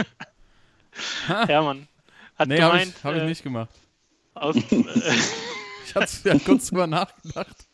Ja, 1.47 1.61
Mann. 1.61 1.87
Hat 2.37 2.47
nee, 2.47 2.59
habe 2.59 2.71
gemeint, 2.71 2.95
ich, 2.97 3.03
hab 3.03 3.13
ich 3.13 3.21
äh, 3.21 3.25
nicht 3.25 3.43
gemacht. 3.43 3.69
aus, 4.33 4.55
äh, 4.55 4.61
Ich 5.85 5.93
hatte 5.93 6.09
ja 6.23 6.39
kurz 6.39 6.69
drüber 6.69 6.87
nachgedacht. 6.87 7.67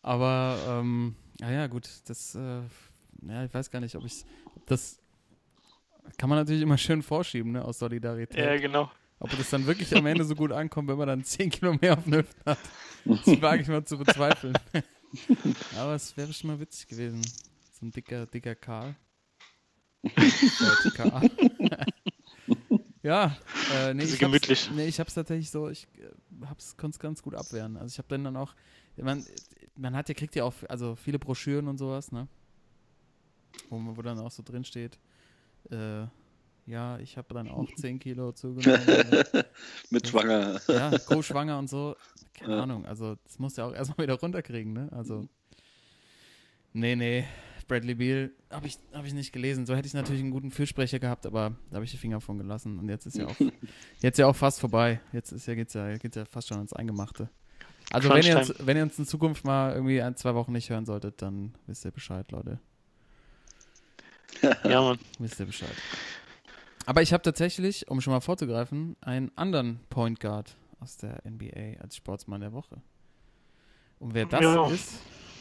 Aber, 0.00 0.58
ähm, 0.66 1.16
ja, 1.38 1.50
ja, 1.50 1.66
gut, 1.66 1.86
das, 2.06 2.34
äh, 2.34 2.60
ja, 3.26 3.44
ich 3.44 3.52
weiß 3.52 3.70
gar 3.70 3.80
nicht, 3.80 3.94
ob 3.94 4.06
ich 4.06 4.24
das 4.64 5.02
kann 6.16 6.30
man 6.30 6.38
natürlich 6.38 6.62
immer 6.62 6.78
schön 6.78 7.02
vorschieben, 7.02 7.52
ne, 7.52 7.64
aus 7.64 7.78
Solidarität. 7.78 8.38
ja, 8.42 8.56
genau. 8.56 8.90
Ob 9.20 9.36
das 9.36 9.50
dann 9.50 9.66
wirklich 9.66 9.94
am 9.96 10.06
Ende 10.06 10.24
so 10.24 10.34
gut 10.36 10.52
ankommt, 10.52 10.88
wenn 10.88 10.96
man 10.96 11.08
dann 11.08 11.24
10 11.24 11.50
Kilo 11.50 11.74
mehr 11.80 11.98
auf 11.98 12.04
den 12.04 12.14
Hüften 12.14 12.42
hat, 12.46 12.58
das 13.04 13.42
wage 13.42 13.62
ich 13.62 13.68
mal 13.68 13.84
zu 13.84 13.98
bezweifeln. 13.98 14.56
Aber 15.76 15.94
es 15.94 16.16
wäre 16.16 16.32
schon 16.32 16.50
mal 16.50 16.60
witzig 16.60 16.88
gewesen. 16.88 17.22
So 17.72 17.86
ein 17.86 17.92
dicker, 17.92 18.26
dicker 18.26 18.54
Karl. 18.54 18.94
Karl. 20.94 21.30
ja, 23.02 23.36
äh, 23.74 23.94
nee, 23.94 24.04
ich 24.04 24.18
gemütlich. 24.18 24.66
Hab's, 24.66 24.76
nee, 24.76 24.86
ich 24.86 25.00
hab's 25.00 25.14
tatsächlich 25.14 25.50
so, 25.50 25.68
ich 25.68 25.86
äh, 25.98 26.46
hab's, 26.46 26.76
konnte 26.76 26.96
es 26.96 26.98
ganz 26.98 27.22
gut 27.22 27.34
abwehren. 27.34 27.76
Also 27.76 27.92
ich 27.92 27.98
habe 27.98 28.08
dann 28.08 28.24
dann 28.24 28.36
auch, 28.36 28.54
man, 28.96 29.24
man 29.76 29.96
hat 29.96 30.08
ja, 30.08 30.14
kriegt 30.14 30.34
ja 30.34 30.44
auch, 30.44 30.54
also 30.68 30.94
viele 30.96 31.18
Broschüren 31.18 31.68
und 31.68 31.78
sowas, 31.78 32.12
ne? 32.12 32.28
Wo, 33.70 33.80
wo 33.96 34.02
dann 34.02 34.18
auch 34.18 34.30
so 34.30 34.42
drin 34.42 34.64
steht, 34.64 34.98
äh, 35.70 36.06
ja, 36.68 36.98
ich 36.98 37.16
habe 37.16 37.32
dann 37.34 37.48
auch 37.48 37.66
10 37.76 37.98
Kilo 37.98 38.32
zugenommen. 38.32 38.86
äh, 38.88 39.44
Mit 39.90 40.06
Schwanger. 40.08 40.60
ja, 40.68 40.96
co-schwanger 41.06 41.58
und 41.58 41.68
so. 41.68 41.96
Keine 42.34 42.56
Ja. 42.56 42.62
Ahnung, 42.62 42.84
also 42.86 43.16
das 43.24 43.38
musst 43.38 43.56
du 43.58 43.62
ja 43.62 43.68
auch 43.68 43.74
erstmal 43.74 44.06
wieder 44.06 44.14
runterkriegen, 44.18 44.72
ne? 44.72 44.88
Also, 44.92 45.26
nee, 46.72 46.94
nee, 46.94 47.24
Bradley 47.66 47.94
Beal 47.94 48.30
habe 48.50 48.66
ich, 48.66 48.78
hab 48.92 49.04
ich 49.04 49.12
nicht 49.14 49.32
gelesen. 49.32 49.66
So 49.66 49.74
hätte 49.74 49.86
ich 49.88 49.94
natürlich 49.94 50.20
einen 50.22 50.30
guten 50.30 50.50
Fürsprecher 50.50 50.98
gehabt, 50.98 51.26
aber 51.26 51.56
da 51.70 51.76
habe 51.76 51.84
ich 51.84 51.90
die 51.90 51.96
Finger 51.98 52.20
von 52.20 52.38
gelassen. 52.38 52.78
Und 52.78 52.88
jetzt 52.88 53.06
ist 53.06 53.16
ja 53.18 53.26
auch, 53.26 53.36
jetzt 54.00 54.18
ja 54.18 54.26
auch 54.26 54.36
fast 54.36 54.60
vorbei. 54.60 55.00
Jetzt 55.12 55.32
ist 55.32 55.46
ja, 55.46 55.54
geht's 55.54 55.74
ja, 55.74 55.96
geht's 55.96 56.16
ja 56.16 56.24
fast 56.24 56.48
schon 56.48 56.56
ans 56.58 56.72
Eingemachte. 56.72 57.28
Also 57.90 58.10
wenn 58.10 58.22
ihr, 58.24 58.38
uns, 58.38 58.54
wenn 58.58 58.76
ihr 58.76 58.82
uns 58.82 58.98
in 58.98 59.06
Zukunft 59.06 59.44
mal 59.44 59.72
irgendwie 59.74 60.00
ein, 60.02 60.14
zwei 60.16 60.34
Wochen 60.34 60.52
nicht 60.52 60.68
hören 60.70 60.84
solltet, 60.86 61.20
dann 61.22 61.54
wisst 61.66 61.84
ihr 61.84 61.90
Bescheid, 61.90 62.30
Leute. 62.30 62.58
Ja, 64.64 64.82
Mann. 64.82 64.98
Wisst 65.18 65.40
ihr 65.40 65.46
Bescheid. 65.46 65.74
Aber 66.88 67.02
ich 67.02 67.12
habe 67.12 67.22
tatsächlich, 67.22 67.86
um 67.90 68.00
schon 68.00 68.14
mal 68.14 68.20
vorzugreifen, 68.22 68.96
einen 69.02 69.30
anderen 69.36 69.78
Point 69.90 70.20
Guard 70.20 70.56
aus 70.80 70.96
der 70.96 71.20
NBA 71.22 71.78
als 71.82 71.96
Sportsmann 71.96 72.40
der 72.40 72.54
Woche. 72.54 72.80
Und 73.98 74.14
wer 74.14 74.24
das 74.24 74.40
Ja. 74.40 74.66
ist 74.70 74.94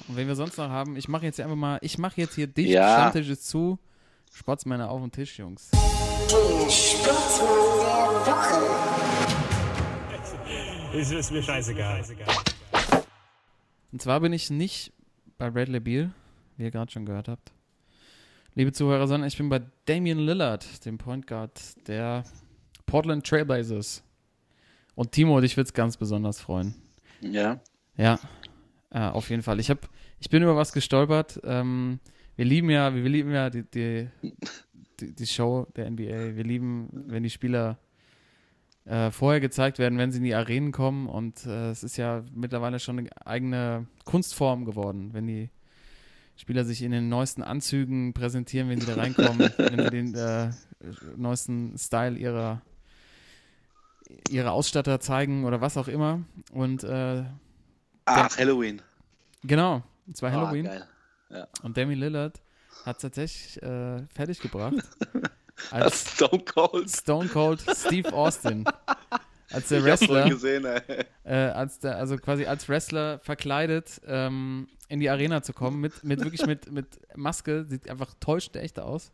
und 0.09 0.17
wen 0.17 0.27
wir 0.27 0.35
sonst 0.35 0.57
noch 0.57 0.67
haben, 0.67 0.97
ich 0.97 1.07
mache 1.07 1.23
jetzt 1.23 1.37
hier 1.37 1.45
einfach 1.45 1.55
mal, 1.55 1.77
ich 1.81 1.97
mache 1.99 2.19
jetzt 2.19 2.35
hier 2.35 2.47
dicht, 2.47 2.67
Ja. 2.71 2.95
Stammtisch 3.11 3.29
ist 3.29 3.47
zu. 3.47 3.79
Sportsmänner 4.33 4.89
auf 4.89 4.99
den 4.99 5.09
Tisch, 5.13 5.39
Jungs. 5.39 5.69
Sportsmann 6.67 7.47
der 8.25 8.33
Woche. 10.91 10.99
Es 10.99 11.11
ist 11.11 11.31
mir 11.31 11.41
scheißegal. 11.43 12.03
Und 13.93 14.01
zwar 14.01 14.19
bin 14.19 14.33
ich 14.33 14.49
nicht 14.49 14.91
bei 15.37 15.49
Bradley 15.49 15.79
Beal, 15.79 16.11
wie 16.57 16.63
ihr 16.63 16.71
gerade 16.71 16.91
schon 16.91 17.05
gehört 17.05 17.29
habt. 17.29 17.53
Liebe 18.57 18.71
Zuhörer, 18.71 19.07
sondern 19.07 19.27
ich 19.27 19.37
bin 19.37 19.49
bei 19.49 19.61
Damian 19.85 20.17
Lillard, 20.17 20.83
dem 20.83 20.97
Point 20.97 21.27
Guard 21.27 21.87
der 21.87 22.23
Portland 22.87 23.23
Trailblazers. 23.23 24.03
Und 24.95 25.11
Timo, 25.11 25.39
dich 25.41 25.55
wird 25.57 25.67
es 25.67 25.73
ganz 25.75 25.95
besonders 25.95 26.41
freuen. 26.41 26.73
Ja. 27.21 27.59
Ja, 27.97 28.19
äh, 28.89 29.01
auf 29.01 29.29
jeden 29.29 29.43
Fall. 29.43 29.59
Ich 29.59 29.69
hab, 29.69 29.87
ich 30.19 30.31
bin 30.31 30.41
über 30.41 30.55
was 30.55 30.73
gestolpert. 30.73 31.39
Ähm, 31.43 31.99
wir 32.35 32.45
lieben 32.45 32.71
ja, 32.71 32.95
wir 32.95 33.07
lieben 33.07 33.31
ja 33.31 33.51
die, 33.51 33.61
die, 33.61 34.09
die, 35.01 35.13
die 35.13 35.27
Show 35.27 35.67
der 35.75 35.91
NBA. 35.91 36.35
Wir 36.35 36.43
lieben, 36.43 36.89
wenn 36.91 37.21
die 37.21 37.29
Spieler 37.29 37.77
äh, 38.85 39.11
vorher 39.11 39.39
gezeigt 39.39 39.77
werden, 39.77 39.99
wenn 39.99 40.11
sie 40.11 40.17
in 40.17 40.23
die 40.23 40.33
Arenen 40.33 40.71
kommen. 40.71 41.05
Und 41.05 41.45
äh, 41.45 41.69
es 41.69 41.83
ist 41.83 41.97
ja 41.97 42.23
mittlerweile 42.33 42.79
schon 42.79 42.97
eine 42.97 43.09
eigene 43.23 43.85
Kunstform 44.03 44.65
geworden, 44.65 45.13
wenn 45.13 45.27
die 45.27 45.51
Spieler 46.37 46.63
sich 46.65 46.81
in 46.83 46.91
den 46.91 47.09
neuesten 47.09 47.43
Anzügen 47.43 48.13
präsentieren, 48.13 48.69
wenn 48.69 48.79
sie 48.79 48.85
da 48.87 48.95
reinkommen, 48.95 49.51
wenn 49.57 49.83
sie 49.83 49.89
den 49.89 50.13
äh, 50.15 50.51
neuesten 51.17 51.77
Style 51.77 52.15
ihrer 52.17 52.61
ihre 54.29 54.51
Ausstatter 54.51 54.99
zeigen 55.01 55.43
oder 55.43 55.59
was 55.59 55.75
auch 55.75 55.87
immer. 55.89 56.21
Und 56.53 56.83
äh, 56.83 57.25
Ach, 58.05 58.37
Halloween. 58.37 58.81
Genau, 59.43 59.83
es 60.11 60.21
war 60.21 60.29
Ah, 60.31 60.33
Halloween. 60.33 60.65
geil. 60.65 61.47
und 61.63 61.75
Demi 61.75 61.93
Lillard 61.95 62.41
hat 62.85 63.01
tatsächlich 63.01 63.61
äh, 63.61 64.01
fertiggebracht 64.13 64.75
Das 65.71 65.71
als 65.71 66.13
Stone 66.15 66.43
Cold. 66.45 66.89
Stone 66.89 67.27
Cold 67.29 67.61
Steve 67.75 68.13
Austin. 68.13 68.63
Als 69.51 69.69
der 69.69 69.83
Wrestler, 69.83 70.29
gesehen, 70.29 70.65
äh, 70.65 71.33
als 71.33 71.79
der, 71.79 71.97
also 71.97 72.17
quasi 72.17 72.45
als 72.45 72.67
Wrestler 72.67 73.19
verkleidet 73.19 74.01
ähm, 74.05 74.67
in 74.89 74.99
die 74.99 75.09
Arena 75.09 75.41
zu 75.41 75.53
kommen, 75.53 75.79
mit, 75.79 76.03
mit 76.03 76.21
wirklich 76.23 76.45
mit, 76.45 76.71
mit 76.71 76.87
Maske, 77.15 77.65
sieht 77.69 77.89
einfach 77.89 78.13
täuscht 78.19 78.55
echt 78.57 78.79
aus. 78.79 79.11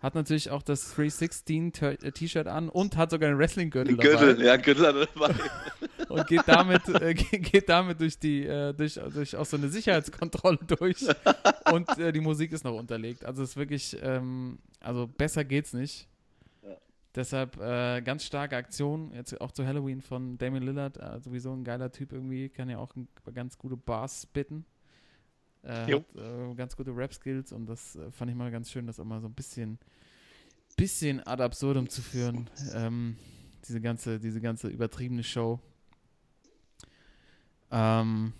Hat 0.00 0.14
natürlich 0.16 0.50
auch 0.50 0.62
das 0.62 0.94
316 0.94 1.72
T- 1.72 1.86
äh, 1.86 2.10
T-Shirt 2.12 2.46
an 2.48 2.68
und 2.68 2.96
hat 2.96 3.10
sogar 3.10 3.28
einen 3.28 3.38
Wrestling-Gürtel 3.38 3.96
dabei. 3.96 4.08
Gürtel, 4.26 4.44
ja, 4.44 4.56
Gürtel 4.56 4.86
hat 4.86 4.96
er 4.96 5.06
dabei. 5.06 5.34
und 6.08 6.26
geht 6.26 6.42
damit, 6.46 6.88
äh, 6.88 7.14
ge- 7.14 7.38
geht 7.38 7.68
damit 7.68 8.00
durch 8.00 8.18
die, 8.18 8.44
äh, 8.44 8.72
durch, 8.74 8.98
durch 9.12 9.36
auch 9.36 9.46
so 9.46 9.56
eine 9.56 9.68
Sicherheitskontrolle 9.68 10.58
durch. 10.66 11.06
Und 11.72 11.88
äh, 11.98 12.12
die 12.12 12.20
Musik 12.20 12.52
ist 12.52 12.64
noch 12.64 12.74
unterlegt. 12.76 13.24
Also 13.24 13.42
es 13.44 13.50
ist 13.50 13.56
wirklich, 13.56 13.96
ähm, 14.02 14.58
also 14.80 15.06
besser 15.06 15.44
geht's 15.44 15.72
nicht. 15.72 16.08
Deshalb 17.14 17.60
äh, 17.60 18.00
ganz 18.00 18.24
starke 18.24 18.56
Aktion, 18.56 19.12
jetzt 19.12 19.38
auch 19.40 19.52
zu 19.52 19.66
Halloween 19.66 20.00
von 20.00 20.38
Damien 20.38 20.62
Lillard, 20.62 20.96
äh, 20.96 21.20
sowieso 21.20 21.52
ein 21.52 21.62
geiler 21.62 21.92
Typ 21.92 22.12
irgendwie, 22.12 22.48
kann 22.48 22.70
ja 22.70 22.78
auch 22.78 22.96
ein, 22.96 23.06
ganz 23.34 23.58
gute 23.58 23.76
Bars 23.76 24.22
spitten. 24.22 24.64
Äh, 25.62 25.92
hat 25.92 26.16
äh, 26.16 26.54
ganz 26.54 26.74
gute 26.74 26.96
Rap-Skills 26.96 27.52
und 27.52 27.66
das 27.66 27.96
äh, 27.96 28.10
fand 28.10 28.30
ich 28.30 28.36
mal 28.36 28.50
ganz 28.50 28.70
schön, 28.70 28.86
das 28.86 28.98
auch 28.98 29.04
mal 29.04 29.20
so 29.20 29.28
ein 29.28 29.34
bisschen, 29.34 29.78
bisschen 30.76 31.24
ad 31.26 31.42
absurdum 31.42 31.88
zu 31.88 32.00
führen. 32.00 32.48
Ähm, 32.74 33.16
diese 33.68 33.80
ganze, 33.82 34.18
diese 34.18 34.40
ganze 34.40 34.68
übertriebene 34.68 35.22
Show. 35.22 35.60
Ähm, 37.70 38.32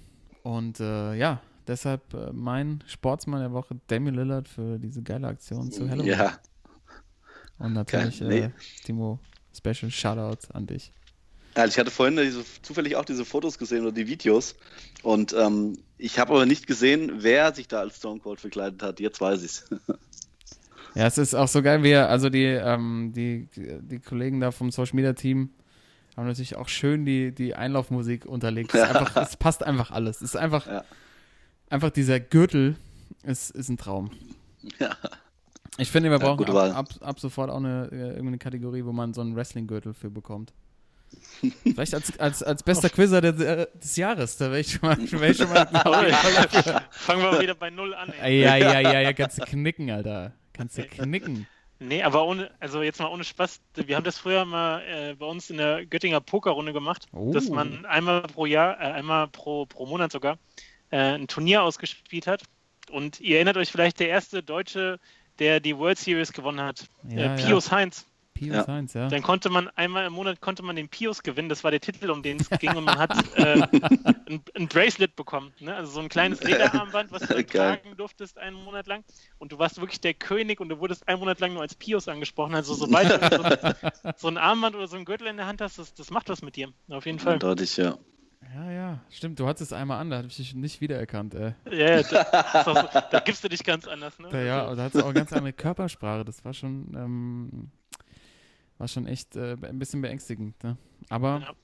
und 0.42 0.80
äh, 0.80 1.14
ja, 1.14 1.42
deshalb 1.66 2.02
mein 2.32 2.82
Sportsmann 2.86 3.40
der 3.40 3.52
Woche, 3.52 3.78
Damian 3.86 4.14
Lillard, 4.14 4.48
für 4.48 4.78
diese 4.78 5.02
geile 5.02 5.28
Aktion 5.28 5.70
zu 5.70 5.90
Halloween. 5.90 6.08
Ja. 6.08 6.38
Und 7.58 7.72
natürlich, 7.74 8.20
Okay, 8.22 8.28
nee. 8.28 8.38
äh, 8.46 8.50
Timo, 8.84 9.18
Special 9.56 9.90
Shoutout 9.90 10.52
an 10.52 10.66
dich. 10.66 10.92
Ja, 11.56 11.66
ich 11.66 11.78
hatte 11.78 11.90
vorhin 11.90 12.16
diese, 12.16 12.42
zufällig 12.62 12.96
auch 12.96 13.04
diese 13.04 13.24
Fotos 13.26 13.58
gesehen 13.58 13.82
oder 13.82 13.92
die 13.92 14.06
Videos. 14.08 14.54
Und 15.02 15.34
ähm, 15.38 15.76
ich 15.98 16.18
habe 16.18 16.32
aber 16.32 16.46
nicht 16.46 16.66
gesehen, 16.66 17.12
wer 17.22 17.54
sich 17.54 17.68
da 17.68 17.80
als 17.80 17.98
Stone 17.98 18.20
Cold 18.20 18.40
verkleidet 18.40 18.82
hat. 18.82 19.00
Jetzt 19.00 19.20
weiß 19.20 19.42
ich's. 19.42 19.64
Ja, 20.94 21.06
es 21.06 21.16
ist 21.16 21.32
auch 21.34 21.48
so 21.48 21.62
geil, 21.62 21.82
wie 21.84 21.92
er- 21.92 22.10
also 22.10 22.28
die, 22.28 22.44
ähm, 22.44 23.14
die, 23.16 23.48
die 23.56 23.98
Kollegen 23.98 24.40
da 24.40 24.50
vom 24.50 24.70
Social 24.70 24.94
Media 24.94 25.14
Team 25.14 25.48
haben 26.18 26.26
natürlich 26.26 26.56
auch 26.56 26.68
schön 26.68 27.06
die, 27.06 27.32
die 27.34 27.54
Einlaufmusik 27.54 28.26
unterlegt. 28.26 28.74
Es, 28.74 28.82
ist 28.82 28.94
einfach, 28.96 29.16
es 29.16 29.36
passt 29.38 29.62
einfach 29.64 29.90
alles. 29.90 30.16
Es 30.16 30.34
ist 30.34 30.36
einfach, 30.36 30.66
Ja. 30.66 30.84
einfach 31.70 31.88
dieser 31.88 32.20
Gürtel 32.20 32.76
ist, 33.22 33.52
ist 33.52 33.70
ein 33.70 33.78
Traum. 33.78 34.10
Ja. 34.78 34.94
Ich 35.78 35.90
finde, 35.90 36.10
wir 36.10 36.18
Ja, 36.18 36.24
brauchen 36.24 36.36
gute 36.38 36.52
ab, 36.52 36.76
ab, 36.76 36.88
ab 37.00 37.20
sofort 37.20 37.50
auch 37.50 37.56
eine, 37.56 37.88
äh, 37.90 37.96
irgendeine 37.96 38.38
Kategorie, 38.38 38.84
wo 38.84 38.92
man 38.92 39.14
so 39.14 39.20
einen 39.20 39.34
Wrestling-Gürtel 39.34 39.94
für 39.94 40.10
bekommt. 40.10 40.52
Vielleicht 41.62 41.94
als, 41.94 42.18
als, 42.18 42.42
als 42.42 42.62
bester 42.62 42.88
Quizzer 42.88 43.20
der, 43.20 43.32
der, 43.32 43.66
des 43.66 43.96
Jahres, 43.96 44.36
da 44.36 44.46
wäre 44.46 44.60
ich 44.60 44.72
schon 44.72 44.80
mal, 44.88 44.96
wär 44.98 45.30
ich 45.30 45.36
schon 45.36 45.48
mal 45.48 45.64
dafür. 45.72 46.82
Fangen 46.90 47.22
wir 47.22 47.40
wieder 47.40 47.54
bei 47.54 47.70
Null 47.70 47.94
an. 47.94 48.12
Ey. 48.20 48.40
Ja, 48.42 48.56
ja, 48.56 48.80
ja, 48.80 49.00
ja, 49.00 49.12
kannst 49.12 49.38
du 49.38 49.44
knicken, 49.44 49.90
Alter. 49.90 50.32
Kannst 50.52 50.78
du 50.78 50.84
knicken. 50.84 51.46
Nee, 51.78 52.02
aber 52.02 52.24
ohne, 52.24 52.50
also 52.60 52.82
jetzt 52.82 53.00
mal 53.00 53.08
ohne 53.08 53.24
Spaß. 53.24 53.60
Wir 53.74 53.96
haben 53.96 54.04
das 54.04 54.16
früher 54.18 54.44
mal 54.44 54.82
äh, 54.82 55.14
bei 55.14 55.26
uns 55.26 55.50
in 55.50 55.56
der 55.56 55.84
Göttinger 55.84 56.20
Pokerrunde 56.20 56.72
gemacht, 56.72 57.06
Oh. 57.12 57.32
dass 57.32 57.48
man 57.48 57.84
einmal 57.86 58.22
pro 58.22 58.46
Jahr, 58.46 58.80
äh, 58.80 58.84
einmal 58.92 59.26
pro, 59.28 59.66
pro 59.66 59.86
Monat 59.86 60.12
sogar, 60.12 60.38
äh, 60.90 60.98
ein 60.98 61.26
Turnier 61.26 61.62
ausgespielt 61.62 62.26
hat. 62.28 62.44
Und 62.90 63.20
ihr 63.20 63.36
erinnert 63.36 63.56
euch 63.56 63.72
vielleicht, 63.72 63.98
der 63.98 64.08
erste 64.08 64.42
Deutsche, 64.44 65.00
der 65.38 65.60
die 65.60 65.76
World 65.76 65.98
Series 65.98 66.32
gewonnen 66.32 66.60
hat, 66.60 66.86
Ja, 67.08 67.16
äh, 67.16 67.22
ja. 67.40 67.46
Pius 67.46 67.70
Heinz. 67.70 68.06
Pius 68.34 68.54
Ja. 68.56 68.66
Heinz, 68.66 68.94
ja. 68.94 69.08
Dann 69.08 69.22
konnte 69.22 69.50
man 69.50 69.68
einmal 69.76 70.06
im 70.06 70.14
Monat 70.14 70.40
konnte 70.40 70.62
man 70.62 70.74
den 70.74 70.88
Pius 70.88 71.22
gewinnen. 71.22 71.48
Das 71.48 71.62
war 71.64 71.70
der 71.70 71.80
Titel, 71.80 72.10
um 72.10 72.22
den 72.22 72.38
es 72.40 72.48
ging. 72.60 72.74
Und 72.76 72.84
man 72.84 72.98
hat 72.98 73.12
äh, 73.36 73.62
ein, 74.26 74.42
ein 74.54 74.68
Bracelet 74.68 75.14
bekommen. 75.14 75.52
Ne? 75.60 75.74
Also 75.74 75.92
so 75.92 76.00
ein 76.00 76.08
kleines 76.08 76.42
Lederarmband, 76.44 77.12
was 77.12 77.22
du 77.22 77.34
dann 77.34 77.46
tragen 77.46 77.96
durftest 77.96 78.38
einen 78.38 78.56
Monat 78.64 78.86
lang. 78.86 79.04
Und 79.38 79.52
du 79.52 79.58
warst 79.58 79.78
wirklich 79.80 80.00
der 80.00 80.14
König 80.14 80.60
und 80.60 80.70
du 80.70 80.80
wurdest 80.80 81.06
einen 81.08 81.20
Monat 81.20 81.40
lang 81.40 81.52
nur 81.52 81.62
als 81.62 81.74
Pius 81.74 82.08
angesprochen. 82.08 82.54
Also 82.54 82.74
sobald 82.74 83.10
du 83.10 83.36
so 83.36 83.42
ein, 83.42 83.74
so 84.16 84.28
ein 84.28 84.38
Armband 84.38 84.74
oder 84.76 84.88
so 84.88 84.96
ein 84.96 85.04
Gürtel 85.04 85.26
in 85.28 85.36
der 85.36 85.46
Hand 85.46 85.60
hast, 85.60 85.78
das, 85.78 85.94
das 85.94 86.10
macht 86.10 86.28
was 86.28 86.42
mit 86.42 86.56
dir. 86.56 86.72
Auf 86.88 87.06
jeden 87.06 87.18
Fall. 87.18 87.34
Eindeutig, 87.34 87.76
ja. 87.76 87.98
Ja, 88.54 88.70
ja, 88.70 89.00
stimmt. 89.10 89.38
Du 89.38 89.46
hattest 89.46 89.72
es 89.72 89.76
einmal 89.76 90.00
an, 90.00 90.10
da 90.10 90.18
habe 90.18 90.28
ich 90.28 90.36
dich 90.36 90.54
nicht 90.54 90.80
wiedererkannt, 90.80 91.34
ey. 91.34 91.54
Ja, 91.70 92.00
ja, 92.00 92.02
da, 92.02 92.64
so, 92.64 92.74
da 93.10 93.20
gibst 93.20 93.42
du 93.42 93.48
dich 93.48 93.64
ganz 93.64 93.86
anders. 93.86 94.18
Ne? 94.18 94.28
Da, 94.30 94.42
ja, 94.42 94.62
aber 94.64 94.76
da 94.76 94.82
hattest 94.84 94.96
du 94.96 95.06
auch 95.06 95.10
eine 95.10 95.20
ganz 95.20 95.32
andere 95.32 95.52
Körpersprache. 95.52 96.24
Das 96.24 96.44
war 96.44 96.52
schon, 96.52 96.92
ähm, 96.94 97.70
war 98.78 98.88
schon 98.88 99.06
echt 99.06 99.36
äh, 99.36 99.56
ein 99.62 99.78
bisschen 99.78 100.02
beängstigend. 100.02 100.62
Ne? 100.62 100.76
Aber 101.08 101.54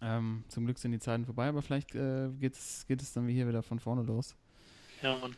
ähm, 0.00 0.44
zum 0.48 0.64
Glück 0.64 0.78
sind 0.78 0.92
die 0.92 0.98
Zeiten 0.98 1.24
vorbei, 1.24 1.48
aber 1.48 1.62
vielleicht 1.62 1.94
äh, 1.94 2.30
geht, 2.40 2.54
es, 2.54 2.84
geht 2.86 3.00
es 3.00 3.12
dann 3.12 3.26
wie 3.28 3.34
hier 3.34 3.46
wieder 3.46 3.62
von 3.62 3.78
vorne 3.78 4.02
los. 4.02 4.34
Ja, 5.02 5.16
Mann. 5.18 5.36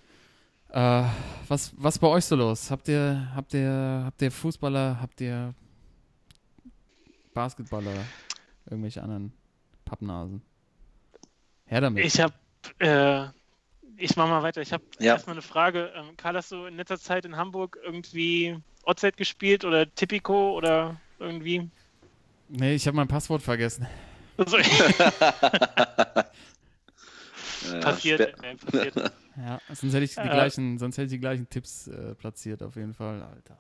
Äh, 0.71 1.09
was, 1.49 1.73
was 1.77 1.99
bei 1.99 2.07
euch 2.07 2.25
so 2.25 2.37
los? 2.37 2.71
Habt 2.71 2.89
ihr, 2.89 3.31
habt 3.35 3.53
ihr, 3.53 4.03
habt 4.05 4.23
ihr 4.23 4.31
Fußballer, 4.31 4.99
habt 5.01 5.21
ihr 5.21 5.55
Basketballer, 7.35 8.05
irgendwelche 8.67 9.03
anderen 9.03 9.33
Pappnasen? 9.95 10.43
Her 11.67 11.81
damit. 11.81 12.05
Ich 12.05 12.21
habe, 12.21 12.35
äh, 12.79 13.29
ich 13.97 14.17
mach 14.17 14.29
mal 14.29 14.43
weiter. 14.43 14.61
Ich 14.61 14.73
habe 14.73 14.83
Ja. 14.99 15.15
erstmal 15.15 15.35
eine 15.35 15.43
Frage. 15.43 15.93
Ähm, 15.95 16.17
Karl, 16.17 16.37
hast 16.37 16.51
du 16.51 16.65
in 16.67 16.77
letzter 16.77 16.99
Zeit 16.99 17.25
in 17.25 17.37
Hamburg 17.37 17.79
irgendwie 17.85 18.59
OZ 18.85 19.17
gespielt 19.17 19.65
oder 19.65 19.93
Tipico 19.95 20.57
oder 20.57 21.01
irgendwie? 21.21 21.71
nee, 22.49 22.75
ich 22.75 22.87
habe 22.87 22.97
mein 22.97 23.09
Passwort 23.09 23.43
vergessen. 23.43 23.87
Also, 24.37 24.59
Ja, 27.63 27.81
passiert, 27.81 28.35
ey, 28.43 28.57
passiert. 28.57 28.95
Ja, 29.37 29.61
sonst 29.69 29.95
hätte 29.95 30.05
ich 30.05 30.15
die 30.15 30.23
Äh. 30.23 30.31
gleichen, 30.31 30.79
sonst 30.79 30.97
hätte 30.97 31.07
ich 31.07 31.11
die 31.13 31.19
gleichen 31.21 31.49
Tipps 31.51 31.89
äh, 31.89 32.15
platziert, 32.15 32.63
auf 32.63 32.77
jeden 32.77 32.95
Fall, 32.95 33.21
Alter. 33.23 33.59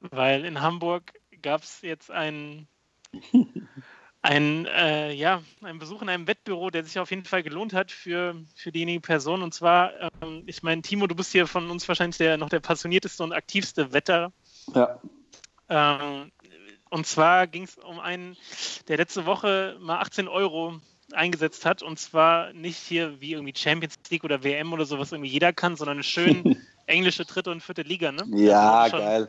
Weil 0.00 0.44
in 0.44 0.60
Hamburg 0.60 1.12
gab 1.42 1.62
es 1.62 1.80
jetzt 1.82 2.10
einen, 2.10 2.68
einen, 4.22 4.66
äh, 4.66 5.12
ja, 5.12 5.42
einen 5.62 5.78
Besuch 5.78 6.02
in 6.02 6.08
einem 6.08 6.26
Wettbüro, 6.26 6.70
der 6.70 6.84
sich 6.84 6.98
auf 6.98 7.10
jeden 7.10 7.24
Fall 7.24 7.42
gelohnt 7.42 7.72
hat 7.72 7.90
für, 7.90 8.34
für 8.54 8.70
diejenige 8.70 9.00
Person. 9.00 9.42
Und 9.42 9.54
zwar, 9.54 9.92
ähm, 10.22 10.42
ich 10.46 10.62
meine, 10.62 10.82
Timo, 10.82 11.06
du 11.06 11.14
bist 11.14 11.32
hier 11.32 11.46
von 11.46 11.70
uns 11.70 11.88
wahrscheinlich 11.88 12.18
der, 12.18 12.36
noch 12.36 12.50
der 12.50 12.60
passionierteste 12.60 13.22
und 13.22 13.32
aktivste 13.32 13.92
Wetter 13.92 14.32
Ja. 14.74 15.00
Ähm, 15.68 16.32
und 16.90 17.06
zwar 17.06 17.46
ging 17.46 17.62
es 17.62 17.78
um 17.78 18.00
einen, 18.00 18.36
der 18.88 18.96
letzte 18.96 19.24
Woche 19.24 19.76
mal 19.80 20.00
18 20.00 20.26
Euro 20.26 20.80
eingesetzt 21.12 21.64
hat. 21.64 21.82
Und 21.82 21.98
zwar 21.98 22.52
nicht 22.52 22.78
hier 22.78 23.20
wie 23.20 23.32
irgendwie 23.32 23.54
Champions 23.56 23.94
League 24.10 24.24
oder 24.24 24.42
WM 24.42 24.72
oder 24.72 24.84
so, 24.84 24.98
was 24.98 25.12
irgendwie 25.12 25.30
jeder 25.30 25.52
kann, 25.52 25.76
sondern 25.76 25.98
eine 25.98 26.04
schön 26.04 26.56
englische 26.86 27.24
dritte 27.24 27.50
und 27.50 27.62
vierte 27.62 27.82
Liga. 27.82 28.12
Ne? 28.12 28.24
Ja, 28.32 28.80
Also 28.80 28.98
geil. 28.98 29.28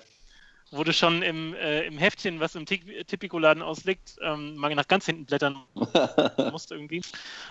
Wurde 0.72 0.94
schon 0.94 1.22
im, 1.22 1.54
äh, 1.56 1.82
im 1.84 1.98
Heftchen, 1.98 2.40
was 2.40 2.56
im 2.56 2.66
Tipico-Laden 2.66 3.62
ausliegt, 3.62 4.16
ähm, 4.22 4.56
mal 4.56 4.74
nach 4.74 4.88
ganz 4.88 5.06
hinten 5.06 5.26
blättern 5.26 5.58
musste 6.52 6.76
irgendwie. 6.76 7.02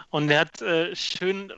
Und 0.08 0.30
er 0.30 0.40
hat 0.40 0.62
äh, 0.62 0.96
schön, 0.96 1.52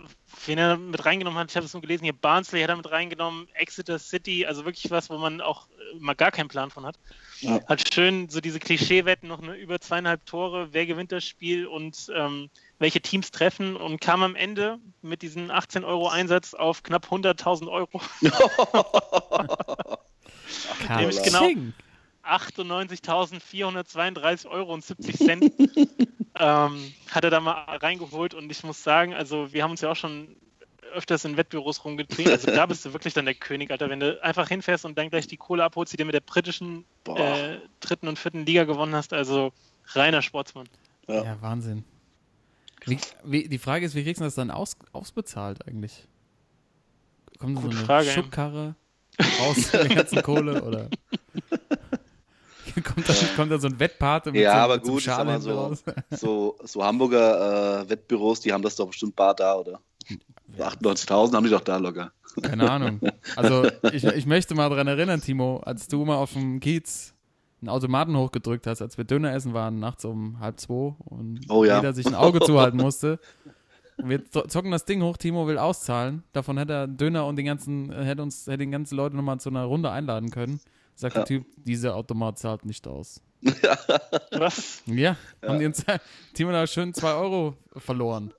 wen 0.47 0.59
er 0.59 0.77
mit 0.77 1.05
reingenommen 1.05 1.39
hat, 1.39 1.51
ich 1.51 1.57
habe 1.57 1.65
es 1.65 1.73
nur 1.73 1.83
gelesen, 1.83 2.03
hier 2.03 2.15
Barnsley 2.15 2.63
hat 2.63 2.71
er 2.71 2.77
mit 2.77 2.91
reingenommen, 2.91 3.47
Exeter 3.55 4.01
City, 4.01 4.45
also 4.45 4.65
wirklich 4.65 4.91
was, 4.91 5.09
wo 5.09 5.19
man 5.19 5.41
auch 5.41 5.69
äh, 5.69 5.99
mal 6.01 6.15
gar 6.15 6.33
keinen 6.33 6.49
Plan 6.49 6.71
von 6.71 6.85
hat. 6.85 6.99
Ja. 7.39 7.61
Hat 7.67 7.95
schön 7.95 8.29
so 8.29 8.41
diese 8.41 8.59
Klischeewetten 8.59 9.29
noch 9.29 9.41
eine, 9.41 9.55
über 9.55 9.81
zweieinhalb 9.81 10.27
Tore, 10.27 10.69
wer 10.73 10.87
gewinnt 10.87 11.13
das 11.13 11.25
Spiel 11.25 11.69
und 11.69 12.11
ähm, 12.13 12.51
welche 12.81 13.01
Teams 13.01 13.31
treffen 13.31 13.77
und 13.77 14.01
kam 14.01 14.25
am 14.25 14.35
Ende 14.35 14.81
mit 15.01 15.23
diesem 15.23 15.51
18 15.53 15.85
Euro 15.85 16.09
Einsatz 16.09 16.55
auf 16.55 16.83
knapp 16.83 17.07
100.000 17.07 17.71
Euro. 17.71 18.01
Nämlich 20.97 21.23
genau. 21.23 21.41
Katsching. 21.41 21.75
98.432 22.25 24.49
Euro 24.49 24.75
und 24.75 24.85
70 24.85 25.17
Cent 25.17 25.45
ähm, 26.39 26.93
hat 27.11 27.25
er 27.25 27.31
da 27.31 27.41
mal 27.41 27.79
reingeholt 27.79 28.35
und 28.35 28.51
ich 28.51 28.63
muss 28.63 28.83
sagen, 28.83 29.15
also 29.15 29.53
wir 29.53 29.63
haben 29.63 29.73
uns 29.73 29.81
ja 29.81 29.91
auch 29.91 29.97
schon 29.97 30.37
öfters 30.93 31.25
in 31.25 31.37
Wettbüros 31.37 31.85
rumgetrieben, 31.85 32.33
also 32.33 32.49
da 32.49 32.67
bist 32.67 32.85
du 32.85 32.93
wirklich 32.93 33.15
dann 33.15 33.25
der 33.25 33.35
König, 33.35 33.71
Alter, 33.71 33.89
wenn 33.89 34.01
du 34.01 34.23
einfach 34.23 34.49
hinfährst 34.49 34.85
und 34.85 34.99
dann 34.99 35.11
gleich 35.11 35.27
die 35.27 35.37
Kohle 35.37 35.65
abholst, 35.65 35.93
die 35.93 35.97
du 35.97 36.05
mit 36.05 36.15
der 36.15 36.21
britischen 36.21 36.85
äh, 37.09 37.57
dritten 37.81 38.09
und 38.09 38.19
vierten 38.19 38.47
Liga 38.47 38.65
gewonnen 38.65 38.95
hast, 38.95 39.13
also 39.13 39.53
reiner 39.87 40.23
Sportsmann. 40.23 40.69
Ja. 41.09 41.25
Ja, 41.25 41.37
Wahnsinn. 41.41 41.85
Wie, 42.85 42.99
wie, 43.25 43.49
die 43.49 43.59
Frage 43.59 43.87
ist, 43.87 43.95
wie 43.95 44.03
kriegst 44.03 44.21
du 44.21 44.25
das 44.25 44.35
dann 44.35 44.51
aus, 44.51 44.77
ausbezahlt 44.93 45.67
eigentlich? 45.67 46.07
Kommt 47.39 47.57
so 47.57 47.63
Gute 47.63 47.77
eine 47.77 47.87
Frage, 47.87 48.07
ja. 48.09 48.13
Schubkarre 48.13 48.75
raus 49.41 49.57
mit 49.73 49.83
der 49.83 49.89
ganzen 49.97 50.23
Kohle 50.23 50.63
oder 50.63 50.89
kommt, 52.81 53.09
da, 53.09 53.15
kommt 53.37 53.53
da 53.53 53.59
so 53.59 53.69
ein 53.69 53.79
Wettpate 53.79 54.33
mit 54.33 54.41
Ja, 54.43 54.53
so, 54.53 54.59
aber 54.59 54.75
mit 54.77 54.87
so 54.87 54.93
gut, 54.93 55.03
so, 55.03 55.51
raus? 55.53 55.85
so, 56.11 56.57
so 56.65 56.85
Hamburger 56.85 57.83
äh, 57.83 57.91
Wettbüros, 57.91 58.41
die 58.41 58.53
haben 58.53 58.63
das 58.63 58.77
doch 58.77 58.87
bestimmt 58.87 59.17
bar 59.17 59.35
da, 59.35 59.57
oder? 59.57 59.81
So 60.57 60.65
98.000 60.65 61.35
haben 61.35 61.45
die 61.45 61.51
doch 61.51 61.61
da 61.61 61.77
locker. 61.77 62.13
Keine 62.43 62.71
Ahnung. 62.71 63.01
Also 63.37 63.67
ich, 63.93 64.05
ich 64.05 64.27
möchte 64.27 64.55
mal 64.55 64.69
daran 64.71 64.87
erinnern, 64.87 65.21
Timo, 65.21 65.59
als 65.65 65.89
du 65.89 66.05
mal 66.05 66.17
auf 66.17 66.33
dem 66.33 66.61
Kiez 66.61 67.15
einen 67.61 67.69
Automaten 67.69 68.17
hochgedrückt 68.17 68.67
hast, 68.67 68.83
als 68.83 68.97
wir 68.97 69.05
Döner 69.05 69.35
essen 69.35 69.55
waren, 69.55 69.79
nachts 69.79 70.05
um 70.05 70.41
halb 70.41 70.59
zwei 70.59 70.95
und 70.99 71.41
Oh 71.49 71.65
ja. 71.65 71.77
jeder 71.77 71.93
sich 71.93 72.07
ein 72.07 72.15
Auge 72.15 72.41
zuhalten 72.41 72.79
musste. 72.79 73.19
Wir 74.05 74.25
zo- 74.31 74.47
zocken 74.47 74.71
das 74.71 74.85
Ding 74.85 75.03
hoch, 75.03 75.17
Timo 75.17 75.47
will 75.47 75.59
auszahlen. 75.59 76.23
Davon 76.33 76.59
hätte 76.59 76.73
er 76.73 76.87
Döner 76.89 77.27
und 77.27 77.37
den 77.37 77.47
ganzen, 77.47 77.93
hätte 77.93 78.23
uns, 78.23 78.47
hätte 78.47 78.59
den 78.59 78.71
ganzen 78.73 78.97
Leute 78.97 79.17
nochmal 79.17 79.39
zu 79.41 79.49
einer 79.49 79.65
Runde 79.65 79.91
einladen 79.91 80.31
können. 80.31 80.61
Sagt 80.95 81.17
der 81.17 81.25
Typ, 81.25 81.47
dieser 81.57 81.97
Automat 81.97 82.39
zahlt 82.39 82.65
nicht 82.67 82.87
aus. 82.87 83.21
Was? 84.33 84.83
Ja, 84.87 85.17
haben 85.45 85.59
die 85.59 85.67
uns, 85.67 85.85
Timo 86.35 86.53
da 86.53 86.67
schön 86.67 86.93
2 86.95 87.15
Euro 87.15 87.55
verloren. 87.77 88.33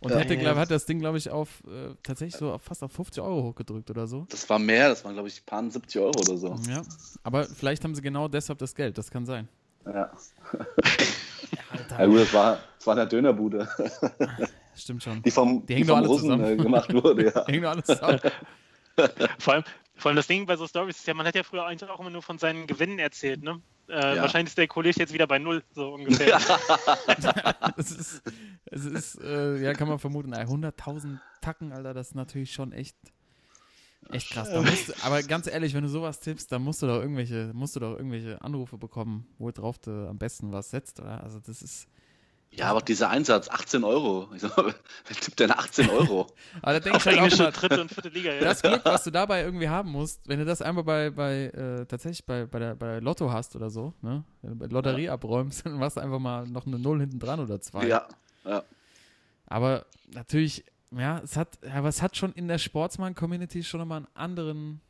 Und 0.00 0.10
Ja. 0.10 0.18
hätte, 0.18 0.36
glaub, 0.36 0.56
hat 0.56 0.70
das 0.70 0.84
Ding, 0.84 0.98
glaube 0.98 1.16
ich, 1.18 1.30
auf 1.30 1.62
äh, 1.66 1.94
tatsächlich 2.02 2.36
so 2.36 2.52
auf, 2.52 2.62
fast 2.62 2.82
auf 2.82 2.92
50 2.92 3.22
Euro 3.22 3.42
hochgedrückt 3.44 3.88
oder 3.90 4.06
so. 4.06 4.26
Das 4.28 4.46
war 4.50 4.58
mehr, 4.58 4.88
das 4.90 5.02
waren, 5.04 5.14
glaube 5.14 5.28
ich, 5.28 5.40
ein 5.40 5.46
paar 5.46 5.70
70 5.70 6.00
Euro 6.02 6.20
oder 6.20 6.36
so. 6.36 6.58
Ja, 6.68 6.82
aber 7.22 7.44
vielleicht 7.44 7.84
haben 7.84 7.94
sie 7.94 8.02
genau 8.02 8.28
deshalb 8.28 8.58
das 8.58 8.74
Geld, 8.74 8.98
das 8.98 9.10
kann 9.10 9.24
sein. 9.24 9.48
Ja, 9.86 10.10
Alter, 11.70 11.98
ja 12.00 12.06
gut, 12.06 12.18
das 12.20 12.34
war, 12.34 12.58
das 12.76 12.86
war 12.86 12.96
eine 12.96 13.06
Dönerbude, 13.06 13.66
stimmt 14.76 15.02
schon. 15.02 15.22
die 15.22 15.30
vom, 15.30 15.60
Die 15.60 15.66
die 15.66 15.74
hängen 15.74 15.84
vom 15.86 15.92
doch 15.94 15.96
alle 15.98 16.06
Russen 16.08 16.22
zusammen. 16.30 16.44
äh, 16.44 16.56
gemacht 16.62 16.92
wurde. 16.94 17.24
Ja. 17.34 17.44
Hängt 17.48 17.64
doch 17.64 17.70
alles 17.70 17.84
zusammen. 17.86 18.20
Vor 19.40 19.54
allem, 19.54 19.64
vor 19.96 20.08
allem 20.10 20.16
das 20.16 20.26
Ding 20.28 20.46
bei 20.46 20.56
so 20.56 20.66
Stories 20.68 20.96
ist 20.98 21.06
ja, 21.06 21.14
man 21.14 21.26
hat 21.26 21.34
ja 21.34 21.42
früher 21.42 21.66
eigentlich 21.66 21.88
auch 21.90 21.98
immer 22.00 22.10
nur 22.10 22.22
von 22.22 22.38
seinen 22.38 22.66
Gewinnen 22.68 22.98
erzählt, 23.00 23.42
ne? 23.42 23.60
Äh, 23.88 24.16
Ja. 24.16 24.22
Wahrscheinlich 24.22 24.50
ist 24.50 24.58
der 24.58 24.68
Kollege 24.68 24.98
jetzt 25.00 25.12
wieder 25.12 25.26
bei 25.26 25.38
Null, 25.40 25.62
so 25.74 25.94
ungefähr. 25.94 26.38
Es 27.76 27.90
ist, 27.90 28.22
es 28.70 28.84
ist 28.84 29.20
äh, 29.20 29.60
ja, 29.62 29.72
kann 29.74 29.88
man 29.88 29.98
vermuten, 29.98 30.32
ey, 30.32 30.44
100.000 30.44 31.18
Tacken, 31.40 31.72
Alter, 31.72 31.92
das 31.94 32.08
ist 32.08 32.14
natürlich 32.14 32.52
schon 32.52 32.72
echt. 32.72 32.96
Echt 34.10 34.30
krass. 34.30 34.50
Da 34.50 34.60
musst, 34.62 34.88
du- 34.90 34.92
aber 35.02 35.22
ganz 35.22 35.46
ehrlich, 35.46 35.74
wenn 35.74 35.82
du 35.82 35.88
sowas 35.88 36.20
tippst, 36.20 36.52
dann 36.52 36.62
musst 36.62 36.82
du 36.82 36.86
doch 36.86 37.00
irgendwelche, 37.00 37.50
musst 37.54 37.74
du 37.74 37.80
doch 37.80 37.96
irgendwelche 37.96 38.40
Anrufe 38.42 38.76
bekommen, 38.78 39.26
wo 39.38 39.50
drauf 39.50 39.78
du 39.78 40.08
am 40.08 40.18
besten 40.18 40.52
was 40.52 40.70
setzt, 40.70 41.00
oder? 41.00 41.22
Also 41.22 41.40
das 41.40 41.62
ist. 41.62 41.88
Ja, 42.56 42.70
aber 42.70 42.82
dieser 42.82 43.10
Einsatz, 43.10 43.48
18 43.48 43.82
Euro. 43.82 44.28
Ich 44.34 44.42
sag 44.42 44.56
mal, 44.56 44.66
wer 45.06 45.16
tippt 45.16 45.40
denn 45.40 45.50
18 45.50 45.90
Euro? 45.90 46.28
Aber 46.62 46.74
da 46.74 46.80
denke 46.80 46.98
ich 46.98 47.06
halt 47.06 47.18
auch 47.18 47.38
immer, 47.38 47.50
dritte 47.50 47.80
und 47.80 47.90
vierte 47.92 48.08
Liga. 48.10 48.32
Ja. 48.32 48.40
das 48.42 48.62
Glück, 48.62 48.82
was 48.84 49.02
du 49.02 49.10
dabei 49.10 49.42
irgendwie 49.42 49.68
haben 49.68 49.90
musst, 49.90 50.20
wenn 50.28 50.38
du 50.38 50.44
das 50.44 50.62
einmal 50.62 50.84
bei, 50.84 51.10
bei 51.10 51.46
äh, 51.46 51.84
tatsächlich 51.86 52.24
bei, 52.24 52.46
bei, 52.46 52.60
der, 52.60 52.74
bei 52.76 53.00
Lotto 53.00 53.32
hast 53.32 53.56
oder 53.56 53.70
so, 53.70 53.92
ne? 54.02 54.22
Wenn 54.42 54.50
du 54.52 54.56
bei 54.56 54.66
Lotterie 54.66 55.08
abräumst, 55.08 55.66
dann 55.66 55.78
machst 55.78 55.96
du 55.96 56.00
einfach 56.00 56.20
mal 56.20 56.46
noch 56.46 56.66
eine 56.66 56.78
Null 56.78 57.00
hinten 57.00 57.18
dran 57.18 57.40
oder 57.40 57.60
zwei. 57.60 57.86
Ja, 57.88 58.06
ja. 58.44 58.62
Aber 59.46 59.84
natürlich, 60.12 60.64
ja, 60.96 61.18
es 61.24 61.36
hat, 61.36 61.58
aber 61.74 61.88
es 61.88 62.02
hat 62.02 62.16
schon 62.16 62.32
in 62.34 62.46
der 62.46 62.58
Sportsmann-Community 62.58 63.64
schon 63.64 63.80
nochmal 63.80 63.98
einen 63.98 64.08
anderen 64.14 64.80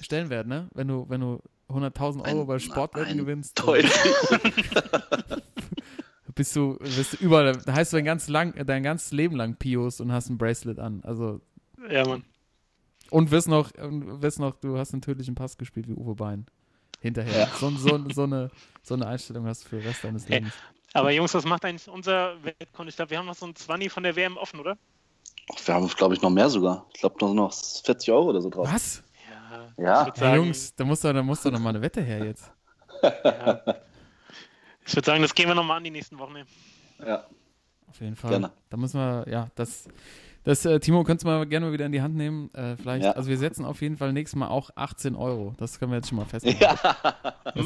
Stellenwert, 0.00 0.48
ne? 0.48 0.68
Wenn 0.74 0.88
du, 0.88 1.06
wenn 1.08 1.20
du 1.20 1.40
100.000 1.68 2.24
Euro 2.26 2.40
Ein- 2.40 2.46
bei 2.48 2.58
Sportwetten 2.58 3.16
gewinnst, 3.16 3.58
Deutlich. 3.60 3.92
Bist 6.34 6.54
du, 6.56 6.78
bist 6.78 7.14
du 7.14 7.16
überall, 7.18 7.52
da 7.64 7.72
heißt 7.72 7.92
du 7.92 7.96
dein 7.96 8.04
ganz 8.04 8.28
lang, 8.28 8.54
dein 8.66 8.82
ganzes 8.82 9.12
Leben 9.12 9.36
lang 9.36 9.56
Pios 9.56 10.00
und 10.00 10.12
hast 10.12 10.28
ein 10.30 10.38
Bracelet 10.38 10.78
an. 10.78 11.02
Also, 11.04 11.40
ja, 11.90 12.06
Mann. 12.06 12.24
und 13.10 13.30
wirst 13.30 13.48
noch, 13.48 13.70
wirst 13.76 14.38
noch, 14.38 14.54
du 14.60 14.78
hast 14.78 14.92
einen 14.92 15.02
tödlichen 15.02 15.34
Pass 15.34 15.56
gespielt 15.56 15.88
wie 15.88 15.94
Uwe 15.94 16.14
Bein. 16.14 16.46
Hinterher. 17.00 17.40
Ja. 17.40 17.48
So, 17.58 17.70
so, 17.70 18.00
so, 18.14 18.22
eine, 18.22 18.50
so 18.82 18.94
eine 18.94 19.06
Einstellung 19.08 19.46
hast 19.46 19.64
du 19.64 19.70
für 19.70 19.76
den 19.76 19.86
Rest 19.88 20.04
deines 20.04 20.28
Hey. 20.28 20.36
Lebens. 20.36 20.52
Aber 20.94 21.10
Jungs, 21.10 21.34
was 21.34 21.44
macht 21.44 21.64
eigentlich 21.64 21.88
unser 21.88 22.34
Wettkonto? 22.44 22.88
Ich 22.90 22.96
glaube, 22.96 23.10
wir 23.10 23.18
haben 23.18 23.26
noch 23.26 23.34
so 23.34 23.46
ein 23.46 23.56
20 23.56 23.90
von 23.90 24.02
der 24.04 24.14
WM 24.14 24.36
offen, 24.36 24.60
oder? 24.60 24.76
Ach, 25.52 25.66
wir 25.66 25.74
haben, 25.74 25.88
glaube 25.88 26.14
ich, 26.14 26.22
noch 26.22 26.30
mehr 26.30 26.48
sogar. 26.48 26.86
Ich 26.94 27.00
glaube, 27.00 27.16
noch, 27.20 27.34
noch 27.34 27.52
40 27.52 28.12
Euro 28.12 28.28
oder 28.30 28.40
so 28.40 28.50
drauf. 28.50 28.68
Was? 28.72 29.02
Ja. 29.76 29.82
Ja. 30.06 30.14
Sagen, 30.14 30.36
Jungs, 30.36 30.74
da 30.76 30.84
muss 30.84 31.00
doch, 31.00 31.12
da 31.12 31.22
muss 31.22 31.42
doch 31.42 31.50
noch 31.50 31.58
mal 31.58 31.70
eine 31.70 31.82
Wette 31.82 32.02
her 32.02 32.24
jetzt. 32.24 32.52
ja. 33.02 33.60
Ich 34.86 34.94
würde 34.94 35.06
sagen, 35.06 35.22
das 35.22 35.34
gehen 35.34 35.48
wir 35.48 35.54
nochmal 35.54 35.78
an 35.78 35.84
die 35.84 35.90
nächsten 35.90 36.18
Wochen. 36.18 36.34
Ja. 37.04 37.26
Auf 37.88 38.00
jeden 38.00 38.16
Fall. 38.16 38.30
Gerne. 38.30 38.50
Da 38.70 38.76
müssen 38.76 38.98
wir, 38.98 39.26
ja, 39.28 39.48
das, 39.54 39.86
das 40.44 40.64
äh, 40.64 40.80
Timo, 40.80 41.04
könntest 41.04 41.24
du 41.24 41.28
mal 41.28 41.46
gerne 41.46 41.66
mal 41.66 41.72
wieder 41.72 41.84
in 41.86 41.92
die 41.92 42.00
Hand 42.00 42.16
nehmen. 42.16 42.52
Äh, 42.54 42.76
vielleicht, 42.76 43.04
Ja. 43.04 43.12
also 43.12 43.28
wir 43.28 43.36
setzen 43.38 43.64
auf 43.64 43.82
jeden 43.82 43.96
Fall 43.98 44.12
nächstes 44.12 44.36
Mal 44.38 44.48
auch 44.48 44.70
18 44.74 45.14
Euro. 45.14 45.54
Das 45.58 45.78
können 45.78 45.92
wir 45.92 45.96
jetzt 45.96 46.08
schon 46.08 46.16
mal 46.18 46.24
festhalten. 46.24 46.58
Ja. 46.60 46.76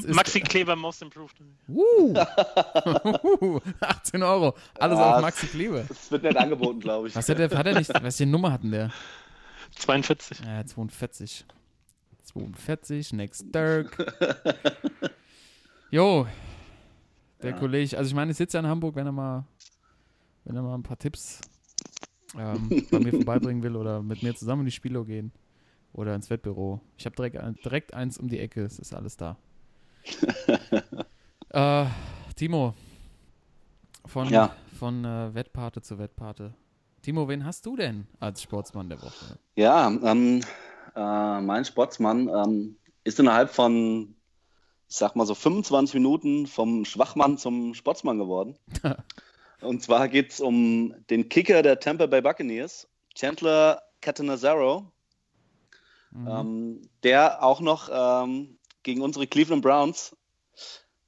Maxi 0.09 0.41
Kleber 0.41 0.75
Most 0.75 1.03
Improved. 1.03 1.37
Uh, 1.69 2.12
18 3.81 4.23
Euro. 4.23 4.55
Alles 4.79 4.99
Ja, 4.99 5.14
auf 5.17 5.23
Maxi 5.23 5.47
Kleber. 5.47 5.85
Das 5.89 6.11
wird 6.11 6.25
nicht 6.25 6.37
angeboten, 6.37 6.81
glaube 6.81 7.09
ich. 7.09 7.14
Was 7.14 7.29
hat 7.29 7.39
der, 7.39 7.51
hat 7.51 7.67
er 7.67 7.75
nicht, 7.79 7.93
was 8.03 8.17
für 8.17 8.23
eine 8.25 8.33
Nummer 8.33 8.53
hatten 8.53 8.73
der? 8.73 8.91
42. 9.77 10.41
Ja, 10.45 10.64
42. 10.67 11.45
42, 12.25 13.12
Next 13.12 13.55
Dirk. 13.55 13.97
Jo, 15.91 16.27
der 17.43 17.51
Ja. 17.53 17.59
Kollege, 17.59 17.97
also 17.99 18.09
ich 18.09 18.14
meine, 18.14 18.30
ich 18.30 18.37
sitze 18.37 18.57
ja 18.57 18.61
in 18.62 18.66
Hamburg, 18.68 18.95
wenn 18.97 19.07
er 19.07 19.12
mal, 19.12 19.45
wenn 20.45 20.57
er 20.57 20.62
mal 20.62 20.74
ein 20.74 20.82
paar 20.82 20.99
Tipps 20.99 21.41
ähm, 22.39 22.68
bei 22.91 22.99
mir 23.01 23.12
vorbeibringen 23.12 23.62
will 23.62 23.76
oder 23.76 24.03
mit 24.03 24.22
mir 24.22 24.34
zusammen 24.34 24.62
in 24.62 24.66
die 24.66 24.72
Spielo 24.72 25.05
gehen 25.05 25.32
oder 25.93 26.14
ins 26.14 26.30
Wettbüro. 26.30 26.80
Ich 26.97 27.07
habe 27.07 27.16
direkt, 27.16 27.64
direkt 27.64 27.95
eins 27.95 28.18
um 28.18 28.28
die 28.28 28.39
Ecke, 28.41 28.62
es 28.64 28.78
ist 28.78 28.95
alles 28.95 29.16
da. 29.16 29.37
äh, 31.51 31.87
Timo, 32.34 32.74
von, 34.05 34.30
Ja. 34.30 34.55
von 34.78 35.05
äh, 35.05 35.34
Wettpate 35.34 35.82
zu 35.82 35.99
Wettpate. 35.99 36.55
Timo, 37.03 37.28
wen 37.28 37.45
hast 37.45 37.64
du 37.66 37.76
denn 37.76 38.07
als 38.20 38.43
Sportsmann 38.43 38.89
der 38.89 39.01
Woche? 39.01 39.39
Ja, 39.55 39.89
ähm, 39.89 40.43
äh, 40.95 41.41
mein 41.41 41.64
Sportsmann 41.64 42.28
ähm, 42.28 42.76
ist 43.05 43.20
innerhalb 43.20 43.51
von, 43.51 44.16
ich 44.89 44.97
sag 44.97 45.16
mal 45.16 45.26
so 45.26 45.34
25 45.34 45.95
Minuten 45.95 46.47
vom 46.47 46.84
Schwachmann 46.84 47.39
zum 47.39 47.74
Sportsmann 47.74 48.18
geworden. 48.18 48.57
Und 49.61 49.82
zwar 49.82 50.09
geht 50.09 50.32
es 50.32 50.41
um 50.41 50.95
den 51.11 51.28
Kicker 51.28 51.62
der 51.62 51.80
Tampa 51.80 52.07
Bay 52.07 52.20
Buccaneers, 52.20 52.89
Chandler 53.14 53.82
Catanzaro, 54.01 54.93
Mhm. 56.12 56.28
ähm, 56.28 56.82
der 57.03 57.43
auch 57.43 57.61
noch 57.61 57.91
ähm, 57.93 58.59
gegen 58.84 59.03
unsere 59.03 59.26
Cleveland 59.26 59.62
Browns 59.62 60.16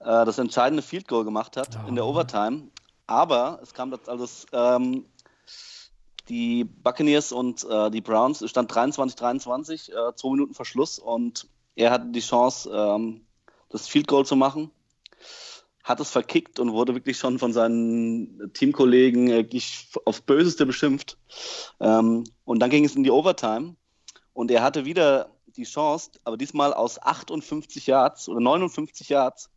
äh, 0.01 0.25
das 0.25 0.39
entscheidende 0.39 0.83
Field 0.83 1.09
Goal 1.09 1.25
gemacht 1.25 1.57
hat 1.57 1.79
in 1.87 1.95
der 1.95 2.05
Oh. 2.05 2.11
Overtime. 2.11 2.69
Aber 3.07 3.59
es 3.63 3.73
kam 3.73 3.91
das 3.91 4.07
alles, 4.09 4.47
ähm, 4.53 5.07
die 6.29 6.65
Buccaneers 6.65 7.33
und 7.33 7.65
äh, 7.65 7.91
die 7.91 8.03
Browns, 8.03 8.43
es 8.43 8.51
stand 8.51 8.71
23-23, 8.71 9.91
äh, 9.93 10.15
zwei 10.15 10.31
Minuten 10.31 10.53
Verschluss 10.53 10.99
und 10.99 11.49
er 11.75 11.91
hatte 11.91 12.09
die 12.11 12.21
Chance, 12.21 12.71
ähm, 12.71 13.25
das 13.69 13.89
Field 13.89 14.09
Goal 14.09 14.25
zu 14.25 14.37
machen. 14.37 14.71
Hat 15.85 16.01
es 16.01 16.11
verkickt 16.11 16.61
und 16.61 16.73
wurde 16.73 16.95
wirklich 16.95 17.17
schon 17.17 17.39
von 17.39 17.53
seinen 17.53 18.53
Teamkollegen 18.53 19.29
wirklich 19.29 19.89
aufs 20.05 20.21
Böseste 20.21 20.67
beschimpft. 20.67 21.17
Ähm, 21.81 22.25
und 22.45 22.61
dann 22.61 22.71
ging 22.71 22.85
es 22.85 22.97
in 22.97 23.05
die 23.05 23.11
Overtime 23.11 23.77
und 24.35 24.51
er 24.51 24.63
hatte 24.63 24.85
wieder 24.85 25.31
die 25.57 25.65
Chance, 25.65 26.13
aber 26.25 26.37
diesmal 26.37 26.73
aus 26.73 27.03
58 27.03 27.87
Yards 27.87 28.29
oder 28.29 28.41
59 28.41 29.09
Yards, 29.09 29.51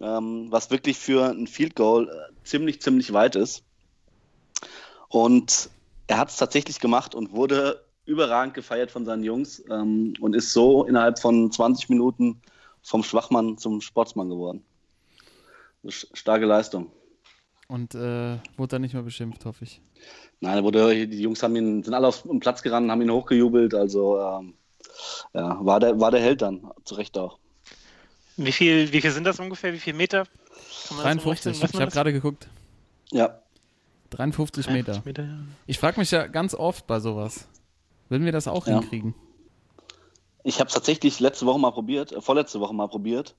ähm, 0.00 0.48
was 0.50 0.70
wirklich 0.70 0.98
für 0.98 1.30
ein 1.30 1.46
Field 1.46 1.76
Goal 1.76 2.08
äh, 2.08 2.44
ziemlich, 2.44 2.80
ziemlich 2.82 3.12
weit 3.12 3.36
ist. 3.36 3.62
Und 5.08 5.70
er 6.06 6.18
hat 6.18 6.30
es 6.30 6.36
tatsächlich 6.36 6.80
gemacht 6.80 7.14
und 7.14 7.32
wurde 7.32 7.84
überragend 8.04 8.54
gefeiert 8.54 8.90
von 8.90 9.04
seinen 9.04 9.24
Jungs 9.24 9.62
ähm, 9.70 10.14
und 10.20 10.34
ist 10.34 10.52
so 10.52 10.84
innerhalb 10.84 11.18
von 11.18 11.50
20 11.50 11.88
Minuten 11.88 12.40
vom 12.86 13.02
Schwachmann 13.02 13.58
zum 13.58 13.80
Sportsmann 13.80 14.28
geworden. 14.28 14.64
Starke 15.88 16.46
Leistung. 16.46 16.90
Und 17.68 17.94
äh, 17.96 18.38
wurde 18.56 18.68
dann 18.68 18.82
nicht 18.82 18.94
mehr 18.94 19.02
beschimpft, 19.02 19.44
hoffe 19.44 19.64
ich. 19.64 19.80
Nein, 20.40 20.62
wurde, 20.62 21.08
die 21.08 21.20
Jungs 21.20 21.42
haben 21.42 21.56
ihn, 21.56 21.82
sind 21.82 21.94
alle 21.94 22.06
auf 22.06 22.22
den 22.22 22.38
Platz 22.38 22.62
gerannt, 22.62 22.90
haben 22.90 23.02
ihn 23.02 23.10
hochgejubelt. 23.10 23.74
Also 23.74 24.20
ähm, 24.20 24.54
ja, 25.34 25.58
war, 25.64 25.80
der, 25.80 25.98
war 25.98 26.12
der 26.12 26.20
Held 26.20 26.42
dann, 26.42 26.70
zu 26.84 26.94
Recht 26.94 27.18
auch. 27.18 27.38
Wie 28.36 28.52
viel, 28.52 28.92
wie 28.92 29.00
viel 29.00 29.10
sind 29.10 29.24
das 29.24 29.40
ungefähr? 29.40 29.72
Wie 29.72 29.78
viel 29.80 29.94
Meter? 29.94 30.24
Kann 30.88 30.96
man 30.98 31.06
das 31.16 31.24
53, 31.24 31.46
umrechnen? 31.46 31.62
Weiß 31.62 31.74
ich 31.74 31.80
habe 31.80 31.90
gerade 31.90 32.12
geguckt. 32.12 32.48
Ja, 33.10 33.40
53 34.10 34.70
Meter. 34.70 35.02
Meter 35.04 35.24
ja. 35.24 35.38
Ich 35.66 35.78
frage 35.78 35.98
mich 35.98 36.10
ja 36.12 36.26
ganz 36.28 36.54
oft 36.54 36.86
bei 36.86 37.00
sowas. 37.00 37.48
Würden 38.08 38.24
wir 38.24 38.32
das 38.32 38.46
auch 38.46 38.66
Ja. 38.66 38.78
hinkriegen? 38.78 39.14
Ich 40.46 40.60
habe 40.60 40.68
es 40.68 40.74
tatsächlich 40.74 41.18
letzte 41.20 41.44
Woche 41.46 41.58
mal 41.58 41.72
probiert, 41.72 42.12
äh, 42.12 42.20
vorletzte 42.20 42.60
Woche 42.60 42.74
mal 42.74 42.88
probiert. 42.88 43.34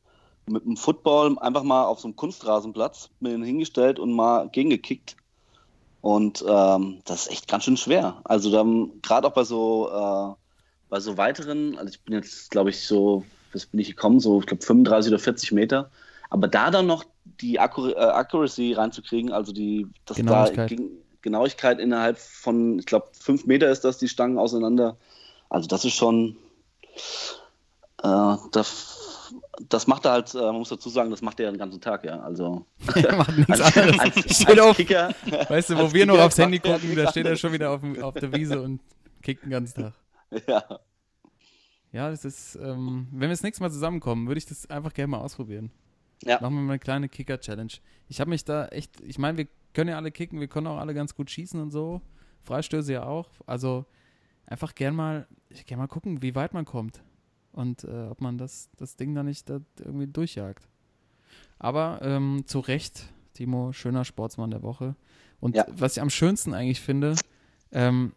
Mit 0.49 0.65
dem 0.65 0.77
Football 0.77 1.37
einfach 1.39 1.63
mal 1.63 1.85
auf 1.85 1.99
so 1.99 2.07
einem 2.07 2.15
Kunstrasenplatz 2.15 3.09
mir 3.19 3.29
den 3.29 3.43
hingestellt 3.43 3.99
und 3.99 4.13
mal 4.13 4.49
gegengekickt. 4.49 5.17
Und 6.01 6.43
ähm, 6.47 6.99
das 7.05 7.23
ist 7.23 7.31
echt 7.31 7.47
ganz 7.47 7.65
schön 7.65 7.75
schwer. 7.75 8.21
Also 8.23 8.51
dann 8.51 8.91
gerade 9.01 9.27
auch 9.27 9.33
bei 9.33 9.43
so 9.43 9.89
äh, 9.89 10.35
bei 10.89 10.99
so 11.01 11.17
weiteren, 11.17 11.77
also 11.77 11.89
ich 11.89 12.01
bin 12.03 12.13
jetzt, 12.13 12.49
glaube 12.49 12.69
ich, 12.69 12.87
so, 12.87 13.25
was 13.51 13.65
bin 13.65 13.79
ich 13.81 13.89
gekommen, 13.89 14.21
so, 14.21 14.39
ich 14.39 14.45
glaube 14.45 14.63
35 14.63 15.11
oder 15.11 15.19
40 15.19 15.51
Meter. 15.51 15.91
Aber 16.29 16.47
da 16.47 16.71
dann 16.71 16.87
noch 16.87 17.03
die 17.41 17.59
Accur 17.59 17.95
äh, 17.95 17.99
Accuracy 17.99 18.73
reinzukriegen, 18.73 19.31
also 19.31 19.51
die 19.51 19.87
das 20.05 20.17
Genauigkeit. 20.17 20.71
Da, 20.71 20.75
Gen- 20.75 20.91
Genauigkeit 21.21 21.79
innerhalb 21.79 22.17
von, 22.19 22.79
ich 22.79 22.85
glaube, 22.85 23.07
fünf 23.11 23.45
Meter 23.45 23.69
ist 23.69 23.83
das, 23.83 23.97
die 23.97 24.07
Stangen 24.07 24.37
auseinander. 24.37 24.95
Also 25.49 25.67
das 25.67 25.83
ist 25.83 25.93
schon, 25.93 26.37
äh, 28.03 28.35
das, 28.51 29.33
das 29.69 29.87
macht 29.87 30.05
er 30.05 30.11
halt, 30.11 30.33
äh, 30.33 30.37
man 30.39 30.55
muss 30.55 30.69
dazu 30.69 30.89
sagen, 30.89 31.09
das 31.09 31.21
macht 31.21 31.39
er 31.39 31.51
den 31.51 31.57
ganzen 31.57 31.81
Tag, 31.81 32.03
ja. 32.05 32.19
Also 32.19 32.65
Er 32.95 33.15
macht 33.15 33.37
nichts 33.37 33.61
als, 33.61 33.77
anderes. 33.77 33.99
als, 33.99 34.35
Steht 34.35 34.49
als 34.49 34.59
auf, 34.59 34.77
Kicker. 34.77 35.13
weißt 35.49 35.71
du, 35.71 35.77
wo 35.77 35.93
wir 35.93 36.05
noch 36.05 36.13
Kicker 36.15 36.25
aufs 36.25 36.37
Handy 36.37 36.59
gucken, 36.59 36.95
da 36.95 37.09
steht 37.11 37.25
er 37.25 37.35
schon 37.35 37.53
wieder 37.53 37.71
auf, 37.71 37.81
auf 38.01 38.13
der 38.15 38.33
Wiese 38.33 38.61
und 38.61 38.81
kickt 39.21 39.43
den 39.43 39.51
ganzen 39.51 39.81
Tag. 39.83 39.93
Ja. 40.45 40.61
Ja, 41.93 42.09
das 42.09 42.25
ist, 42.25 42.55
ähm, 42.61 43.07
wenn 43.11 43.21
wir 43.21 43.29
das 43.29 43.43
nächste 43.43 43.63
Mal 43.63 43.71
zusammenkommen, 43.71 44.27
würde 44.27 44.37
ich 44.39 44.45
das 44.45 44.69
einfach 44.69 44.93
gerne 44.93 45.07
mal 45.07 45.19
ausprobieren. 45.19 45.71
Ja. 46.23 46.41
Machen 46.41 46.55
wir 46.55 46.61
mal 46.61 46.73
eine 46.73 46.79
kleine 46.79 47.07
Kicker-Challenge. 47.07 47.71
Ich 48.09 48.19
habe 48.19 48.29
mich 48.29 48.43
da 48.43 48.67
echt, 48.67 48.99
ich 49.01 49.17
meine, 49.17 49.37
wir 49.37 49.47
können 49.73 49.89
ja 49.89 49.95
alle 49.95 50.11
kicken, 50.11 50.39
wir 50.41 50.47
können 50.49 50.67
auch 50.67 50.77
alle 50.79 50.93
ganz 50.93 51.15
gut 51.15 51.31
schießen 51.31 51.61
und 51.61 51.71
so. 51.71 52.01
Freistöße 52.41 52.91
ja 52.91 53.03
auch. 53.05 53.29
Also 53.45 53.85
einfach 54.47 54.73
gern 54.73 54.95
mal, 54.95 55.27
gern 55.67 55.79
mal 55.79 55.87
gucken, 55.87 56.21
wie 56.23 56.33
weit 56.33 56.53
man 56.53 56.65
kommt. 56.65 57.03
Und 57.51 57.83
äh, 57.83 58.07
ob 58.07 58.21
man 58.21 58.37
das, 58.37 58.69
das 58.77 58.95
Ding 58.95 59.13
da 59.15 59.23
nicht 59.23 59.49
da 59.49 59.59
irgendwie 59.79 60.07
durchjagt. 60.07 60.67
Aber 61.59 61.99
ähm, 62.01 62.43
zu 62.45 62.59
Recht, 62.59 63.11
Timo, 63.33 63.71
schöner 63.73 64.05
Sportsmann 64.05 64.51
der 64.51 64.63
Woche. 64.63 64.95
Und 65.39 65.55
Ja. 65.55 65.65
was 65.69 65.97
ich 65.97 66.01
am 66.01 66.09
schönsten 66.09 66.53
eigentlich 66.53 66.81
finde, 66.81 67.15
ähm, 67.71 68.13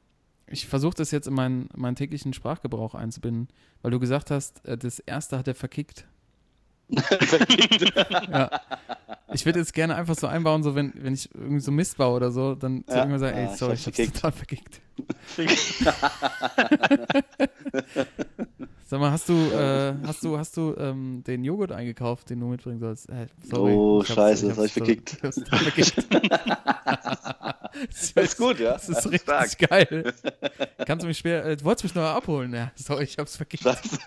ich 0.47 0.66
versuche 0.66 0.95
das 0.95 1.11
jetzt 1.11 1.26
in 1.26 1.35
meinen, 1.35 1.68
meinen 1.76 1.95
täglichen 1.97 2.33
Sprachgebrauch 2.33 2.95
einzubinden, 2.95 3.49
weil 3.83 3.91
du 3.93 4.01
gesagt 4.01 4.31
hast, 4.31 4.64
äh, 4.66 4.76
das 4.76 4.99
erste 4.99 5.39
hat 5.39 5.49
er 5.49 5.55
verkickt. 5.55 6.07
ja. 8.30 8.51
Ich 9.32 9.47
würde 9.47 9.61
jetzt 9.61 9.72
gerne 9.74 9.95
einfach 9.95 10.16
so 10.16 10.26
einbauen, 10.26 10.62
so 10.62 10.74
wenn, 10.74 10.93
wenn 10.97 11.14
ich 11.14 11.28
irgendwie 11.34 11.61
so 11.61 11.70
Mist 11.70 11.97
baue 11.97 12.16
oder 12.16 12.30
so, 12.32 12.55
dann 12.55 12.84
zu 12.86 12.93
Ja. 12.93 12.99
irgendwann 12.99 13.20
sagen, 13.20 13.36
ey, 13.38 13.45
ich 13.53 13.59
sorry, 13.59 13.76
hab's 13.76 13.86
ich 13.86 14.07
hab's 14.09 14.12
total 14.20 14.32
verkickt. 14.32 14.80
Sag 18.86 18.99
mal, 18.99 19.12
hast 19.12 19.28
du, 19.28 19.34
äh, 19.34 19.95
hast 20.05 20.24
du, 20.24 20.36
hast 20.36 20.57
du 20.57 20.74
ähm, 20.76 21.22
den 21.24 21.45
Joghurt 21.45 21.70
eingekauft, 21.70 22.28
den 22.30 22.41
du 22.41 22.47
mitbringen 22.47 22.80
sollst? 22.80 23.09
Äh, 23.09 23.28
sorry, 23.43 23.72
Oh, 23.72 24.01
ich 24.03 24.09
hab's- 24.09 24.16
scheiße, 24.16 24.49
das 24.49 24.59
hab 24.59 24.64
ich 24.64 24.70
hab's 24.72 24.86
verkickt. 24.86 25.12
Ich 25.16 25.22
hab's 25.22 25.36
total 25.36 25.59
verkickt. 25.61 25.97
Das 27.88 28.12
ist 28.16 28.36
gut, 28.36 28.59
ja. 28.59 28.72
Das 28.72 28.88
ist 28.88 29.05
richtig 29.07 29.22
stark. 29.22 29.59
geil. 29.59 30.12
Kannst 30.86 31.05
du 31.05 31.07
mich 31.07 31.18
schwer, 31.18 31.45
äh, 31.47 31.57
du 31.57 31.64
wolltest 31.64 31.84
mich 31.84 31.95
noch 31.95 32.03
abholen? 32.03 32.53
Ja, 32.53 32.72
sorry, 32.74 33.05
ich 33.05 33.16
hab's 33.16 33.36
verkickt. 33.36 33.62
Scheiße. 33.62 33.99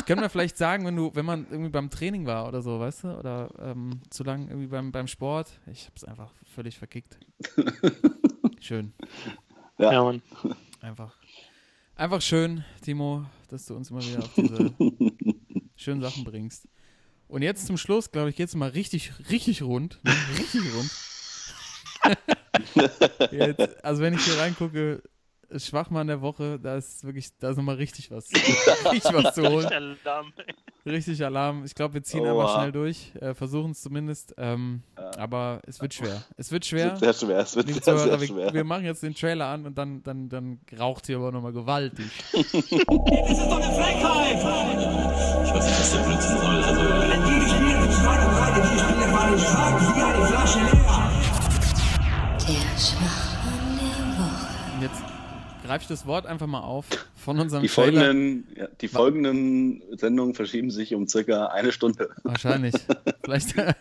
Das 0.00 0.06
können 0.06 0.22
wir 0.22 0.30
vielleicht 0.30 0.56
sagen, 0.56 0.86
wenn 0.86 0.96
du, 0.96 1.10
wenn 1.14 1.26
man 1.26 1.46
irgendwie 1.50 1.68
beim 1.68 1.90
Training 1.90 2.24
war 2.24 2.48
oder 2.48 2.62
so, 2.62 2.80
weißt 2.80 3.04
du? 3.04 3.18
Oder 3.18 3.50
ähm, 3.58 4.00
zu 4.08 4.24
lang 4.24 4.48
irgendwie 4.48 4.68
beim, 4.68 4.92
beim 4.92 5.06
Sport. 5.06 5.60
Ich 5.70 5.86
hab's 5.86 6.04
einfach 6.04 6.32
völlig 6.54 6.78
verkickt. 6.78 7.18
Schön. 8.60 8.94
Ja. 9.76 9.92
Ja, 9.92 10.02
Mann. 10.02 10.22
Einfach. 10.80 11.14
Einfach 11.96 12.22
schön, 12.22 12.64
Timo, 12.80 13.26
dass 13.50 13.66
du 13.66 13.76
uns 13.76 13.90
immer 13.90 14.00
wieder 14.00 14.20
auf 14.20 14.34
diese 14.34 14.74
schönen 15.76 16.00
Sachen 16.00 16.24
bringst. 16.24 16.66
Und 17.28 17.42
jetzt 17.42 17.66
zum 17.66 17.76
Schluss, 17.76 18.10
glaube 18.10 18.30
ich, 18.30 18.36
geht 18.36 18.48
es 18.48 18.54
mal 18.54 18.70
richtig, 18.70 19.12
richtig 19.28 19.60
rund. 19.60 20.00
Ne? 20.02 20.14
Richtig 20.38 20.62
rund. 20.74 20.90
jetzt, 23.32 23.84
also 23.84 24.00
wenn 24.00 24.14
ich 24.14 24.24
hier 24.24 24.38
reingucke, 24.38 25.02
Schwachmann 25.56 26.06
der 26.06 26.20
Woche, 26.20 26.58
da 26.60 26.76
ist 26.76 27.04
wirklich, 27.04 27.30
da 27.38 27.50
ist 27.50 27.56
nochmal 27.56 27.76
richtig 27.76 28.10
was. 28.10 28.28
richtig 28.92 29.12
was 29.12 29.34
zu 29.34 29.42
holen. 29.48 29.66
Alarm. 29.66 30.32
Richtig 30.86 31.24
Alarm. 31.24 31.64
Ich 31.64 31.74
glaube, 31.74 31.94
wir 31.94 32.02
ziehen 32.02 32.20
Oha. 32.20 32.30
einfach 32.30 32.58
schnell 32.60 32.72
durch. 32.72 33.12
Äh, 33.20 33.34
Versuchen 33.34 33.72
es 33.72 33.82
zumindest. 33.82 34.34
Ähm, 34.38 34.82
Aber 35.16 35.60
es 35.66 35.80
wird 35.80 35.94
schwer. 35.94 36.22
Es 36.36 36.52
wird 36.52 36.64
schwer. 36.64 36.96
Sehr 36.96 37.12
schwer, 37.12 37.38
es 37.38 37.56
wird 37.56 37.68
sehr, 37.72 37.82
Zuhörer, 37.82 37.98
sehr 38.00 38.20
wir, 38.20 38.26
schwer. 38.26 38.54
wir 38.54 38.64
machen 38.64 38.84
jetzt 38.84 39.02
den 39.02 39.14
Trailer 39.14 39.46
an 39.46 39.66
und 39.66 39.76
dann, 39.76 40.02
dann, 40.02 40.28
dann 40.28 40.60
raucht 40.78 41.06
hier 41.06 41.16
aber 41.16 41.32
nochmal 41.32 41.52
gewaltig. 41.52 42.06
Das 42.32 42.44
ist 43.38 43.46
doch 43.46 43.60
eine 43.60 43.74
Frechheit! 43.74 44.38
Ich 45.44 45.50
weiß 45.54 45.66
nicht, 45.66 45.80
was 45.80 45.92
der 45.92 45.98
Blödsinn 46.00 46.36
soll. 46.38 46.62
Also, 46.62 46.80
wenn 46.80 47.24
die 47.24 47.34
nicht 47.40 48.04
weit 48.04 48.26
und 48.26 48.32
breit, 48.34 48.64
die 48.64 48.78
Spieler 48.78 49.12
waren 49.12 49.38
schrank 49.38 49.96
wie 49.96 50.02
eine 50.02 50.26
Flasche 50.26 50.58
leer. 50.58 51.10
Der 52.48 52.78
Schwachmann 52.78 53.29
greife 55.70 55.82
ich 55.82 55.88
das 55.88 56.04
Wort 56.04 56.26
einfach 56.26 56.48
mal 56.48 56.62
auf 56.62 56.86
von 57.14 57.38
unserem 57.38 57.62
Die 57.62 57.68
folgenden, 57.68 58.44
ja, 58.56 58.66
die 58.80 58.88
folgenden 58.88 59.80
Sendungen 59.96 60.34
verschieben 60.34 60.72
sich 60.72 60.96
um 60.96 61.06
circa 61.06 61.46
eine 61.46 61.70
Stunde. 61.70 62.10
Wahrscheinlich. 62.24 62.74
Vielleicht 63.24 63.56
äh, 63.56 63.74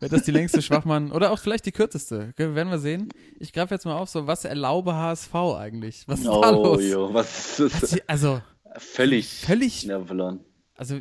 wird 0.00 0.12
das 0.14 0.22
die 0.22 0.30
längste 0.30 0.62
Schwachmann 0.62 1.12
oder 1.12 1.32
auch 1.32 1.38
vielleicht 1.38 1.66
die 1.66 1.72
kürzeste. 1.72 2.28
Okay, 2.32 2.54
werden 2.54 2.70
wir 2.70 2.78
sehen. 2.78 3.10
Ich 3.38 3.52
greife 3.52 3.74
jetzt 3.74 3.84
mal 3.84 3.94
auf, 3.98 4.08
so 4.08 4.26
was 4.26 4.46
erlaube 4.46 4.94
HSV 4.94 5.34
eigentlich? 5.34 6.04
Was 6.06 6.20
ist 6.20 6.28
da 6.28 6.30
Oh, 6.50 6.76
los? 6.76 6.82
jo, 6.82 7.12
was 7.12 7.60
ist 7.60 7.88
sie, 7.88 8.02
also, 8.06 8.40
völlig, 8.78 9.28
völlig, 9.28 9.84
Nerven 9.84 10.06
verloren. 10.06 10.40
also 10.76 10.98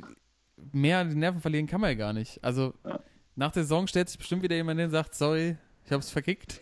mehr 0.73 1.05
die 1.05 1.15
Nerven 1.15 1.39
verlieren 1.39 1.67
kann 1.67 1.79
man 1.79 1.91
ja 1.91 1.95
gar 1.95 2.11
nicht. 2.11 2.43
Also 2.43 2.73
Ja. 2.85 2.99
nach 3.35 3.53
der 3.53 3.63
Saison 3.63 3.87
stellt 3.87 4.09
sich 4.09 4.17
bestimmt 4.17 4.43
wieder 4.43 4.57
jemand 4.57 4.77
hin 4.77 4.87
und 4.87 4.91
sagt, 4.91 5.15
sorry, 5.15 5.55
ich 5.85 5.91
hab's 5.93 6.09
verkickt. 6.09 6.59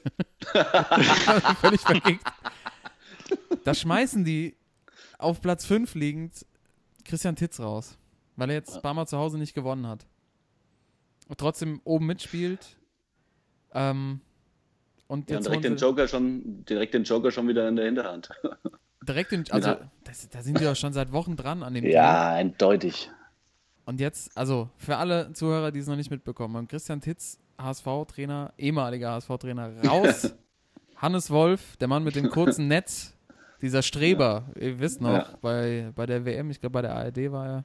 völlig 1.62 1.82
verkickt. 1.82 2.24
Da 3.64 3.74
schmeißen 3.74 4.24
die 4.24 4.56
auf 5.18 5.42
Platz 5.42 5.66
5 5.66 5.96
liegend 5.96 6.46
Christian 7.06 7.36
Titz 7.36 7.60
raus, 7.60 7.98
weil 8.36 8.50
er 8.50 8.56
jetzt 8.56 8.82
Barmer 8.82 9.06
zu 9.06 9.18
Hause 9.18 9.38
nicht 9.38 9.54
gewonnen 9.54 9.88
hat. 9.88 10.06
Und 11.28 11.40
trotzdem 11.40 11.82
oben 11.84 12.08
mitspielt. 12.08 12.78
Ähm, 13.74 14.22
und 15.08 15.30
Ja, 15.30 15.38
jetzt 15.38 15.48
direkt 15.48 15.64
den 15.64 15.78
Joker 15.78 16.08
schon, 16.08 16.66
direkt 16.66 16.94
den 16.94 17.04
Joker 17.04 17.32
schon 17.32 17.48
wieder 17.48 17.68
in 17.68 17.76
der 17.76 17.86
Hinterhand. 17.86 18.30
direkt 19.08 19.32
den, 19.32 19.50
also 19.52 19.70
Ja. 19.70 19.92
das, 20.04 20.30
da 20.30 20.42
sind 20.42 20.60
wir 20.60 20.68
ja 20.68 20.76
schon 20.76 20.94
seit 20.94 21.12
Wochen 21.12 21.36
dran 21.36 21.64
an 21.64 21.74
dem. 21.74 21.86
Ja, 21.86 22.32
eindeutig. 22.34 23.10
Und 23.86 24.00
jetzt, 24.00 24.38
also 24.38 24.70
für 24.78 24.98
alle 24.98 25.34
Zuhörer, 25.34 25.72
die 25.72 25.80
es 25.80 25.88
noch 25.88 25.96
nicht 25.96 26.12
mitbekommen 26.12 26.56
haben, 26.58 26.68
Christian 26.68 27.02
Titz, 27.02 27.40
HSV-Trainer, 27.58 28.54
ehemaliger 28.58 29.12
HSV-Trainer, 29.12 29.84
raus. 29.86 30.34
Hannes 30.98 31.32
Wolf, 31.32 31.78
der 31.78 31.88
Mann 31.88 32.04
mit 32.04 32.16
dem 32.16 32.30
kurzen 32.30 32.68
Netz, 32.68 33.16
dieser 33.62 33.82
Streber, 33.82 34.46
ihr 34.60 34.80
wisst 34.80 35.02
noch, 35.02 35.14
Ja. 35.14 35.38
bei, 35.42 35.92
bei 35.96 36.06
der 36.06 36.26
WM, 36.26 36.50
ich 36.52 36.60
glaube 36.60 36.74
bei 36.74 36.82
der 36.82 36.96
ARD 36.96 37.32
war 37.32 37.48
er, 37.48 37.64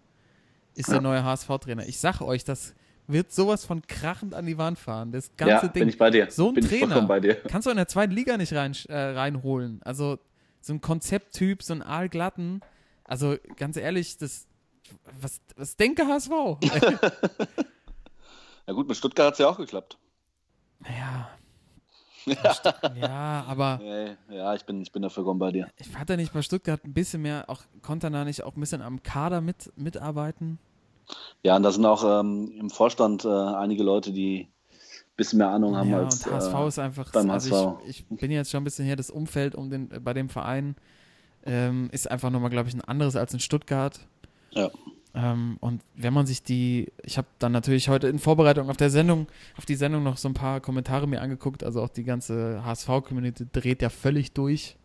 ist 0.75 0.91
der 0.91 1.01
neue 1.01 1.25
HSV-Trainer. 1.25 1.87
Ich 1.87 1.99
sag 1.99 2.21
euch, 2.21 2.45
das 2.45 2.75
wird 3.07 3.33
sowas 3.33 3.65
von 3.65 3.83
krachend 3.87 4.35
an 4.35 4.47
die 4.47 4.59
Wand 4.59 4.79
fahren. 4.79 5.13
Das 5.13 5.31
ganze 5.37 5.67
Ja, 5.67 5.73
Ding. 5.73 5.81
bin 5.83 5.89
ich 5.89 5.97
bei 5.99 6.11
dir. 6.11 6.31
So 6.31 6.49
ein 6.49 6.55
bin 6.55 6.65
Trainer 6.69 6.87
vollkommen 6.89 7.09
bei 7.09 7.21
dir. 7.21 7.37
kannst 7.37 7.67
du 7.67 7.71
in 7.71 7.77
der 7.77 7.89
zweiten 7.89 8.13
Liga 8.13 8.37
nicht 8.37 8.53
rein, 8.53 8.77
äh, 8.89 8.97
reinholen. 8.99 9.81
Also 9.85 10.19
so 10.61 10.73
ein 10.75 10.81
Konzepttyp, 10.81 11.63
so 11.63 11.73
ein 11.73 11.83
Aalglatten. 11.83 12.61
Also 13.05 13.37
ganz 13.57 13.77
ehrlich, 13.77 14.19
das 14.19 14.47
was, 15.21 15.41
was 15.57 15.77
denke 15.77 16.07
HSV? 16.07 16.31
Ja 18.67 18.73
gut, 18.75 18.89
mit 18.89 18.97
Stuttgart 18.97 19.27
hat 19.29 19.33
es 19.35 19.39
ja 19.39 19.49
auch 19.49 19.57
geklappt. 19.59 19.99
ja. 20.85 21.29
Ja, 22.27 23.45
aber 23.47 23.81
Ja, 24.29 24.35
ja 24.35 24.55
ich, 24.55 24.65
bin, 24.65 24.83
ich 24.83 24.93
bin 24.93 25.03
dafür 25.03 25.23
vollkommen 25.23 25.41
bei 25.41 25.53
dir. 25.53 25.69
ich 25.79 25.97
hatte 25.97 26.17
nicht 26.17 26.33
bei 26.33 26.43
Stuttgart 26.43 26.85
ein 26.85 26.93
bisschen 26.93 27.23
mehr, 27.23 27.45
auch 27.49 27.63
konnte 27.83 28.09
er 28.09 28.11
da 28.11 28.25
nicht 28.25 28.43
auch 28.43 28.57
ein 28.57 28.61
bisschen 28.61 28.83
am 28.83 29.03
Kader 29.03 29.41
mit, 29.41 29.73
mitarbeiten? 29.77 30.59
Ja, 31.43 31.57
und 31.57 31.63
da 31.63 31.71
sind 31.71 31.87
auch 31.87 32.21
ähm, 32.21 32.53
im 32.59 32.71
Vorstand 32.71 33.25
äh, 33.25 33.29
einige 33.29 33.83
Leute, 33.83 34.13
die 34.13 34.49
ein 34.71 35.17
bisschen 35.17 35.39
mehr 35.39 35.51
Ahnung 35.51 35.77
haben 35.77 35.89
ja, 35.89 35.99
als 35.99 36.27
und 36.27 36.33
HSV 36.33 36.55
äh, 36.55 36.69
ist 36.69 36.79
einfach, 36.79 37.13
beim 37.13 37.31
also 37.31 37.55
HSV. 37.55 37.89
ich, 37.89 38.05
ich 38.11 38.19
bin 38.19 38.31
jetzt 38.31 38.51
schon 38.51 38.63
ein 38.63 38.65
bisschen 38.65 38.85
her, 38.85 38.97
das 38.97 39.11
Umfeld 39.11 39.55
um 39.55 39.71
den, 39.71 39.89
bei 40.03 40.13
dem 40.13 40.29
Verein 40.29 40.77
ähm, 41.45 41.89
ist 41.93 42.11
einfach 42.11 42.31
nochmal, 42.31 42.51
glaube 42.51 42.69
ich, 42.69 42.75
ein 42.75 42.81
anderes 42.83 43.15
als 43.17 43.33
in 43.33 43.41
Stuttgart. 43.41 44.01
Ja. 44.51 44.71
Ähm, 45.17 45.57
und 45.61 45.81
wenn 45.95 46.13
man 46.13 46.27
sich 46.27 46.43
die, 46.43 46.93
ich 47.03 47.17
habe 47.17 47.27
dann 47.39 47.51
natürlich 47.51 47.89
heute 47.89 48.07
in 48.09 48.19
Vorbereitung 48.19 48.69
auf 48.69 48.77
der 48.77 48.91
Sendung, 48.91 49.29
auf 49.57 49.65
die 49.65 49.75
Sendung 49.75 50.03
noch 50.03 50.19
so 50.19 50.29
ein 50.29 50.35
paar 50.35 50.61
Kommentare 50.61 51.09
mir 51.09 51.23
angeguckt, 51.23 51.65
also 51.65 51.81
auch 51.81 51.89
die 51.89 52.05
ganze 52.05 52.63
HSV-Community 52.65 53.47
dreht 53.51 53.81
ja 53.81 53.89
völlig 53.89 54.33
durch. 54.33 54.77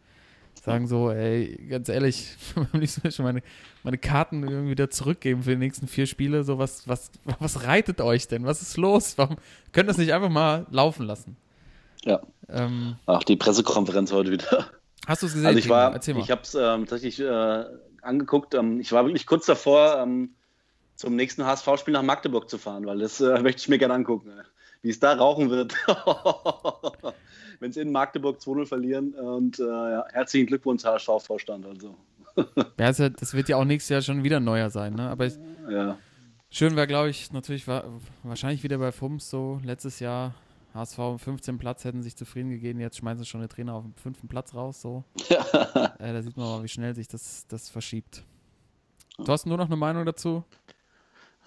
Sagen 0.53 0.87
so, 0.87 1.09
ey, 1.09 1.57
ganz 1.69 1.89
ehrlich, 1.89 2.35
am 2.55 2.79
liebsten 2.79 3.11
schon 3.11 3.25
meine, 3.25 3.41
meine 3.83 3.97
Karten 3.97 4.43
irgendwie 4.43 4.71
wieder 4.71 4.89
zurückgeben 4.89 5.43
für 5.43 5.51
die 5.51 5.57
nächsten 5.57 5.87
vier 5.87 6.07
Spiele. 6.07 6.43
So, 6.43 6.57
was, 6.57 6.87
was, 6.87 7.11
was 7.39 7.63
reitet 7.63 7.99
euch 7.99 8.27
denn? 8.27 8.45
Was 8.45 8.61
ist 8.61 8.77
los? 8.77 9.17
Warum 9.17 9.37
könnt 9.73 9.87
ihr 9.87 9.91
das 9.91 9.97
nicht 9.97 10.13
einfach 10.13 10.29
mal 10.29 10.65
laufen 10.69 11.05
lassen? 11.05 11.35
Ja. 12.05 12.21
Ähm, 12.47 12.95
Ach, 13.05 13.23
die 13.23 13.35
Pressekonferenz 13.35 14.11
heute 14.11 14.31
wieder. 14.31 14.69
Hast 15.07 15.21
du 15.21 15.27
es 15.27 15.33
gesehen? 15.33 15.47
Also 15.47 15.59
ich 15.59 15.69
war, 15.69 15.95
ich 15.95 16.31
habe 16.31 16.41
es 16.41 16.55
ähm, 16.55 16.85
tatsächlich 16.85 17.19
äh, 17.19 17.65
angeguckt. 18.01 18.53
Ähm, 18.53 18.79
ich 18.79 18.91
war 18.91 19.05
wirklich 19.05 19.25
kurz 19.25 19.45
davor, 19.45 19.99
ähm, 20.01 20.35
zum 20.95 21.15
nächsten 21.15 21.45
HSV-Spiel 21.45 21.93
nach 21.93 22.03
Magdeburg 22.03 22.49
zu 22.49 22.57
fahren, 22.57 22.85
weil 22.85 22.99
das 22.99 23.19
äh, 23.21 23.39
möchte 23.41 23.61
ich 23.61 23.69
mir 23.69 23.77
gerne 23.77 23.95
angucken, 23.95 24.29
äh, 24.29 24.43
wie 24.81 24.89
es 24.89 24.99
da 24.99 25.13
rauchen 25.13 25.49
wird. 25.49 25.75
Wenn 27.59 27.71
sie 27.71 27.81
in 27.81 27.91
Magdeburg 27.91 28.39
2-0 28.39 28.65
verlieren. 28.65 29.13
Und 29.13 29.59
äh, 29.59 29.63
ja, 29.63 30.05
herzlichen 30.11 30.47
Glückwunsch, 30.47 30.83
HSV-Vorstand. 30.83 31.65
Also, 31.65 31.95
ja, 32.79 32.91
das 32.91 33.33
wird 33.33 33.49
ja 33.49 33.57
auch 33.57 33.65
nächstes 33.65 33.89
Jahr 33.89 34.01
schon 34.01 34.23
wieder 34.23 34.39
neuer 34.39 34.69
sein, 34.69 34.95
ne? 34.95 35.09
Aber 35.09 35.27
ich, 35.27 35.33
ja. 35.69 35.97
Schön 36.49 36.75
wäre, 36.75 36.87
glaube 36.87 37.09
ich, 37.09 37.31
natürlich 37.31 37.67
war, 37.67 37.85
wahrscheinlich 38.23 38.63
wieder 38.63 38.77
bei 38.77 38.91
FUMS 38.91 39.29
so. 39.29 39.61
Letztes 39.63 39.99
Jahr 39.99 40.33
HSV 40.73 40.97
um 40.99 41.19
15 41.19 41.57
Platz 41.57 41.83
hätten 41.83 42.01
sich 42.03 42.15
zufrieden 42.15 42.49
gegeben. 42.49 42.79
Jetzt 42.79 42.97
schmeißen 42.97 43.23
sie 43.23 43.29
schon 43.29 43.41
den 43.41 43.49
Trainer 43.49 43.73
auf 43.73 43.83
den 43.83 43.93
fünften 43.95 44.27
Platz 44.27 44.53
raus. 44.53 44.81
So. 44.81 45.03
äh, 45.29 46.13
da 46.13 46.21
sieht 46.21 46.37
man 46.37 46.47
mal, 46.47 46.63
wie 46.63 46.69
schnell 46.69 46.95
sich 46.95 47.07
das, 47.07 47.45
das 47.47 47.69
verschiebt. 47.69 48.23
Du 49.17 49.27
hast 49.27 49.45
nur 49.45 49.57
noch 49.57 49.67
eine 49.67 49.75
Meinung 49.75 50.05
dazu? 50.05 50.43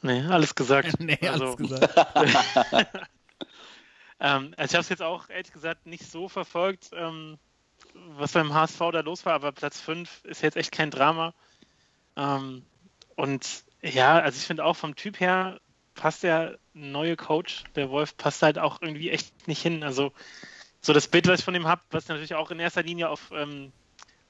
Nee, 0.02 0.22
alles 0.22 0.54
gesagt. 0.54 0.94
nee, 1.00 1.18
Also, 1.26 1.44
alles 1.44 1.56
gesagt. 1.56 1.94
Ähm, 4.20 4.54
also 4.56 4.70
ich 4.70 4.74
habe 4.74 4.82
es 4.82 4.88
jetzt 4.88 5.02
auch 5.02 5.28
ehrlich 5.28 5.52
gesagt 5.52 5.86
nicht 5.86 6.10
so 6.10 6.28
verfolgt, 6.28 6.90
ähm, 6.94 7.36
was 8.16 8.32
beim 8.32 8.54
HSV 8.54 8.78
da 8.92 9.00
los 9.00 9.26
war, 9.26 9.34
aber 9.34 9.52
Platz 9.52 9.80
5 9.80 10.24
ist 10.24 10.42
jetzt 10.42 10.56
echt 10.56 10.72
kein 10.72 10.90
Drama. 10.90 11.34
Ähm, 12.16 12.64
und 13.16 13.64
ja, 13.82 14.18
also 14.20 14.38
ich 14.38 14.46
finde 14.46 14.64
auch 14.64 14.76
vom 14.76 14.94
Typ 14.94 15.20
her 15.20 15.60
passt 15.94 16.22
der 16.22 16.58
neue 16.74 17.16
Coach, 17.16 17.64
der 17.76 17.90
Wolf, 17.90 18.16
passt 18.16 18.42
halt 18.42 18.58
auch 18.58 18.82
irgendwie 18.82 19.10
echt 19.10 19.48
nicht 19.48 19.62
hin. 19.62 19.82
Also 19.82 20.12
so 20.80 20.92
das 20.92 21.08
Bild, 21.08 21.26
was 21.28 21.40
ich 21.40 21.44
von 21.44 21.54
ihm 21.54 21.66
habe, 21.66 21.82
was 21.90 22.08
natürlich 22.08 22.34
auch 22.34 22.50
in 22.50 22.60
erster 22.60 22.82
Linie 22.82 23.08
auf, 23.08 23.30
ähm, 23.32 23.72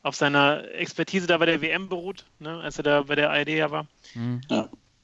auf 0.03 0.15
seiner 0.15 0.71
Expertise 0.73 1.27
da 1.27 1.39
bei 1.39 1.47
der 1.47 1.63
WM 1.63 1.89
beruht, 1.89 2.27
ne, 2.39 2.61
als 2.61 2.77
er 2.79 2.85
da 2.85 3.03
bei 3.03 3.15
der 3.15 3.31
ARD 3.31 3.49
ja 3.49 3.71
war. 3.71 3.87
Hm. 4.13 4.41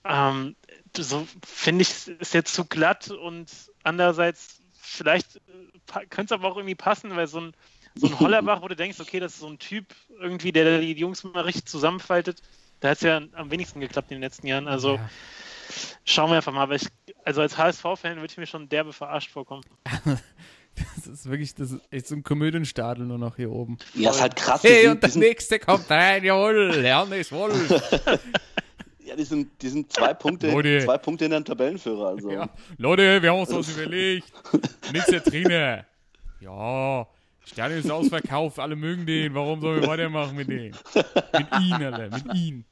Ähm, 0.05 0.57
so 0.97 1.27
finde 1.45 1.83
ich, 1.83 2.09
ist 2.09 2.35
jetzt 2.35 2.55
zu 2.55 2.65
glatt 2.65 3.11
und 3.11 3.51
andererseits 3.83 4.63
vielleicht 4.75 5.41
könnte 5.87 6.23
es 6.23 6.33
aber 6.33 6.49
auch 6.49 6.57
irgendwie 6.57 6.75
passen, 6.75 7.15
weil 7.17 7.27
so 7.27 7.41
ein, 7.41 7.53
so 7.95 8.07
ein 8.07 8.19
Hollerbach, 8.21 8.63
wo 8.63 8.69
du 8.69 8.77
denkst, 8.77 9.01
okay, 9.01 9.21
das 9.21 9.35
ist 9.35 9.41
so 9.41 9.49
ein 9.49 9.59
Typ 9.59 9.87
irgendwie, 10.21 10.53
der 10.53 10.81
die 10.81 10.93
Jungs 10.93 11.25
mal 11.25 11.43
richtig 11.43 11.67
zusammenfaltet, 11.67 12.43
da 12.81 12.91
hat 12.91 12.97
es 12.99 13.03
ja 13.03 13.21
am 13.33 13.51
wenigsten 13.51 13.81
geklappt 13.81 14.11
in 14.11 14.17
den 14.17 14.23
letzten 14.23 14.47
Jahren. 14.47 14.69
Also 14.69 14.97
Ja. 14.97 15.11
Schauen 16.05 16.31
wir 16.31 16.37
einfach 16.37 16.53
mal. 16.53 16.63
Aber 16.63 16.75
ich, 16.75 16.87
also 17.25 17.41
als 17.41 17.57
HSV-Fan 17.57 18.17
würde 18.17 18.27
ich 18.31 18.39
mir 18.39 18.47
schon 18.47 18.69
derbe 18.69 18.93
verarscht 18.93 19.31
vorkommen. 19.31 19.63
Das 20.97 21.09
ist 21.09 21.29
wirklich, 21.29 21.55
das 21.57 21.73
ist 21.73 21.81
echt 21.91 22.07
so 22.07 22.15
ein 22.15 22.23
Komödienstadel 22.23 23.05
nur 23.05 23.19
noch 23.19 23.37
hier 23.37 23.51
oben. 23.51 23.77
Ja, 23.93 24.13
ist 24.13 24.21
halt 24.21 24.37
krass. 24.37 24.63
Hey, 24.63 24.87
und 24.87 25.03
das 25.03 25.17
nächste 25.17 25.59
kommt 25.59 25.91
rein, 25.91 26.23
jawohl, 26.25 26.83
Hermes 26.83 27.33
Wolf. 27.33 27.69
Ja, 29.03 29.17
die 29.17 29.25
sind, 29.25 29.51
die 29.61 29.69
sind 29.69 29.93
zwei 29.93 30.15
Punkte, 30.15 30.53
Leute. 30.53 30.85
zwei 30.85 30.97
Punkte 30.97 31.25
in 31.25 31.33
den 31.33 31.45
Tabellenführer. 31.45 32.11
Also. 32.11 32.31
Ja. 32.31 32.49
Leute, 32.79 33.21
wir 33.21 33.33
haben 33.33 33.41
uns 33.41 33.53
was 33.53 33.69
überlegt. 33.77 34.33
Nichts 34.93 35.11
der 35.11 35.25
Trainer. 35.25 35.85
Ja, 36.39 37.09
Sterne 37.45 37.75
ist 37.75 37.91
ausverkauft, 37.91 38.61
alle 38.61 38.77
mögen 38.77 39.07
den. 39.07 39.35
Warum 39.35 39.61
sollen 39.61 39.83
wir 39.83 39.89
weitermachen 39.89 40.37
mit 40.37 40.49
dem? 40.49 40.73
Mit 40.95 41.47
ihm, 41.61 41.73
Alter, 41.73 42.09
mit 42.11 42.35
ihm. 42.37 42.65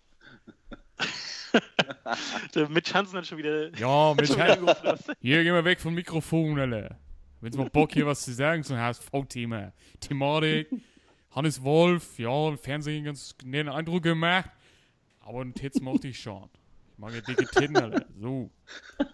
Der 2.55 2.69
Mitch 2.69 2.93
Hansen 2.95 3.17
hat 3.19 3.27
schon 3.27 3.39
wieder. 3.39 3.75
Ja, 3.77 4.15
mit 4.15 4.27
schon 4.27 4.37
wieder 4.37 4.53
angerufen. 4.59 5.15
Hier 5.21 5.43
gehen 5.43 5.55
wir 5.55 5.65
weg 5.65 5.81
vom 5.81 5.95
Mikrofon, 5.95 6.59
Alter. 6.59 6.97
Wenn 7.41 7.55
mal 7.57 7.71
Bock 7.71 7.93
hier 7.93 8.07
was 8.07 8.23
zu 8.23 8.33
sagen 8.33 8.65
zum 8.65 8.77
HSV-Thema. 8.77 9.73
Thematik, 10.01 10.69
Hannes 11.31 11.63
Wolf, 11.63 12.19
ja, 12.19 12.49
im 12.49 12.59
Fernsehen 12.59 13.05
ganz 13.05 13.35
netten 13.45 13.73
Eindruck 13.73 14.03
gemacht. 14.03 14.51
Aber 15.21 15.41
einen 15.43 15.55
Tits 15.55 15.81
mochte 15.81 16.09
ich 16.09 16.19
schon. 16.21 16.49
Ich 16.93 16.99
mag 16.99 17.15
ja 17.15 17.21
dicke 17.21 17.47
Titten, 17.47 17.77
Alter. 17.77 18.05
So. 18.21 18.51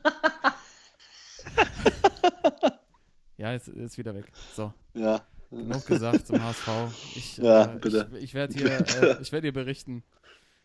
Ja, 3.37 3.53
jetzt 3.53 3.69
ist 3.69 3.99
wieder 3.99 4.15
weg. 4.15 4.27
So, 4.55 4.73
Ja. 4.95 5.21
genug 5.51 5.85
gesagt 5.87 6.27
zum 6.27 6.41
HSV. 6.43 6.69
Ich, 7.17 7.37
Ja, 7.39 7.65
äh, 7.65 7.79
bitte. 7.79 8.09
ich, 8.15 8.23
ich 8.25 8.35
werde 8.35 8.55
hier, 8.55 8.71
äh, 9.03 9.21
ich 9.21 9.33
werd 9.33 9.43
hier 9.43 9.53
berichten, 9.53 10.05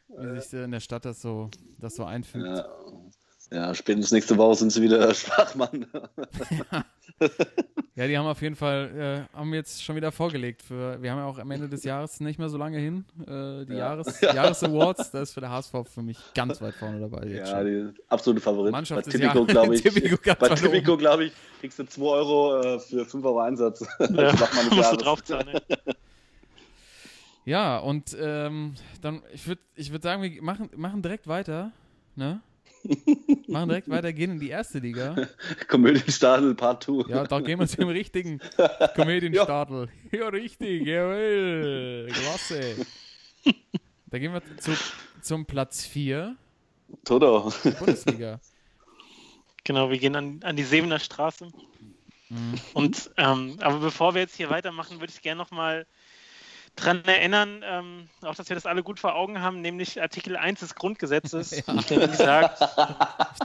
wie 0.10 0.40
sich 0.42 0.54
in 0.54 0.72
der 0.72 0.80
Stadt 0.80 1.06
das 1.06 1.22
so, 1.22 1.50
das 1.78 1.96
so 1.96 2.04
einfügt. 2.04 2.46
Ja. 2.46 2.66
ja, 3.52 3.74
spätestens 3.76 4.12
nächste 4.12 4.38
Woche 4.38 4.56
sind 4.56 4.72
sie 4.72 4.82
wieder 4.82 5.14
Schwachmann. 5.14 5.88
Ja, 7.96 8.08
die 8.08 8.18
haben 8.18 8.28
auf 8.28 8.42
jeden 8.42 8.56
Fall, 8.56 9.28
äh, 9.34 9.38
haben 9.38 9.54
jetzt 9.54 9.84
schon 9.84 9.98
wieder 9.98 10.14
vorgelegt. 10.14 10.62
Für, 10.62 11.02
wir 11.02 11.12
haben 11.12 11.18
ja 11.18 11.26
auch 11.26 11.38
am 11.38 11.52
Ende 11.52 11.68
des 11.68 11.84
Jahres 11.84 12.22
nicht 12.22 12.40
mehr 12.40 12.48
so 12.48 12.58
lange 12.58 12.78
hin. 12.78 13.04
Äh, 13.28 13.66
die 13.66 13.74
Jahres, 13.74 14.22
Jahresawards, 14.22 15.12
da 15.12 15.22
ist 15.22 15.34
für 15.34 15.42
der 15.42 15.50
HSV 15.50 15.74
für 15.94 16.02
mich 16.02 16.18
ganz 16.34 16.62
weit 16.62 16.76
vorne 16.76 17.02
dabei. 17.02 17.28
Jetzt 17.28 17.50
Ja, 17.50 17.58
schon. 17.58 17.66
die 17.94 18.02
absolute 18.08 18.40
Favorit. 18.42 18.72
Mannschaft 18.72 19.04
bei 19.04 19.12
des 19.12 19.20
Tipico, 19.20 19.46
glaube 19.46 19.76
ich. 19.76 19.82
Tipico 19.82 20.18
bei 20.40 20.48
Tipico, 20.48 20.96
glaube 20.96 21.26
ich, 21.26 21.34
kriegst 21.60 21.78
du 21.78 21.84
2 21.86 22.02
Euro 22.06 22.62
äh, 22.62 22.80
für 22.80 23.06
5 23.06 23.26
Euro 23.26 23.40
Einsatz. 23.42 23.86
Ja, 24.00 24.38
Schwachmann 24.38 24.70
des 24.70 24.78
musst 24.78 24.94
du 24.94 24.98
draufzahlen. 24.98 25.60
Ja, 27.50 27.80
und 27.80 28.16
ähm, 28.20 28.76
dann, 29.02 29.24
ich 29.34 29.48
würde 29.48 29.60
ich 29.74 29.92
würd 29.92 30.04
sagen, 30.04 30.22
wir 30.22 30.44
machen, 30.44 30.70
machen 30.76 31.02
direkt 31.02 31.28
weiter. 31.28 31.72
Ne? 32.16 32.44
machen 33.48 33.70
direkt 33.70 33.90
weiter, 33.90 34.14
gehen 34.14 34.34
in 34.34 34.40
die 34.40 34.50
erste 34.50 34.78
Liga. 34.78 35.16
Komödienstadel 35.68 36.54
Part 36.54 36.84
2. 36.84 37.10
Ja, 37.10 37.24
da 37.24 37.40
gehen 37.40 37.60
wir 37.60 37.66
zum 37.66 37.90
richtigen 37.90 38.40
Komödienstadel. 38.96 39.90
Ja, 40.12 40.28
richtig, 40.28 40.86
jawohl. 40.86 42.10
Klasse. 42.12 42.86
Da 44.06 44.20
gehen 44.20 44.32
wir 44.32 44.44
zu, 44.58 44.78
zum 45.24 45.48
Platz 45.48 45.88
4, 45.88 46.36
Toto. 47.04 47.52
Bundesliga. 47.80 48.40
Genau, 49.64 49.90
wir 49.90 49.98
gehen 49.98 50.16
an, 50.16 50.40
an 50.44 50.56
die 50.56 50.64
Sebener 50.64 51.00
Straße. 51.00 51.48
Und 52.76 53.10
ähm, 53.18 53.58
aber 53.60 53.80
bevor 53.80 54.14
wir 54.14 54.22
jetzt 54.22 54.36
hier 54.36 54.52
weitermachen, 54.52 55.00
würde 55.00 55.12
ich 55.12 55.24
gerne 55.24 55.40
nochmal 55.40 55.88
dran 56.80 57.04
erinnern, 57.06 57.64
ähm, 57.64 58.10
auch 58.22 58.36
dass 58.36 58.50
wir 58.50 58.56
das 58.56 58.66
alle 58.66 58.84
gut 58.84 59.00
vor 59.00 59.16
Augen 59.16 59.42
haben, 59.42 59.62
nämlich 59.62 60.02
Artikel 60.02 60.38
1 60.38 60.62
des 60.62 60.76
Grundgesetzes, 60.76 61.50
der 61.90 61.98
nämlich 62.00 62.18
sagt, 62.18 62.62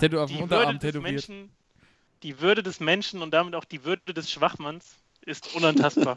die 0.00 0.10
Würde 0.50 0.78
des. 0.78 1.02
Menschen, 1.02 1.50
die 2.22 2.40
Würde 2.40 2.62
des 2.62 2.80
Menschen 2.80 3.22
und 3.22 3.32
damit 3.32 3.54
auch 3.54 3.64
die 3.64 3.84
Würde 3.84 4.14
des 4.14 4.30
Schwachmanns 4.30 4.96
ist 5.22 5.54
unantastbar. 5.54 6.16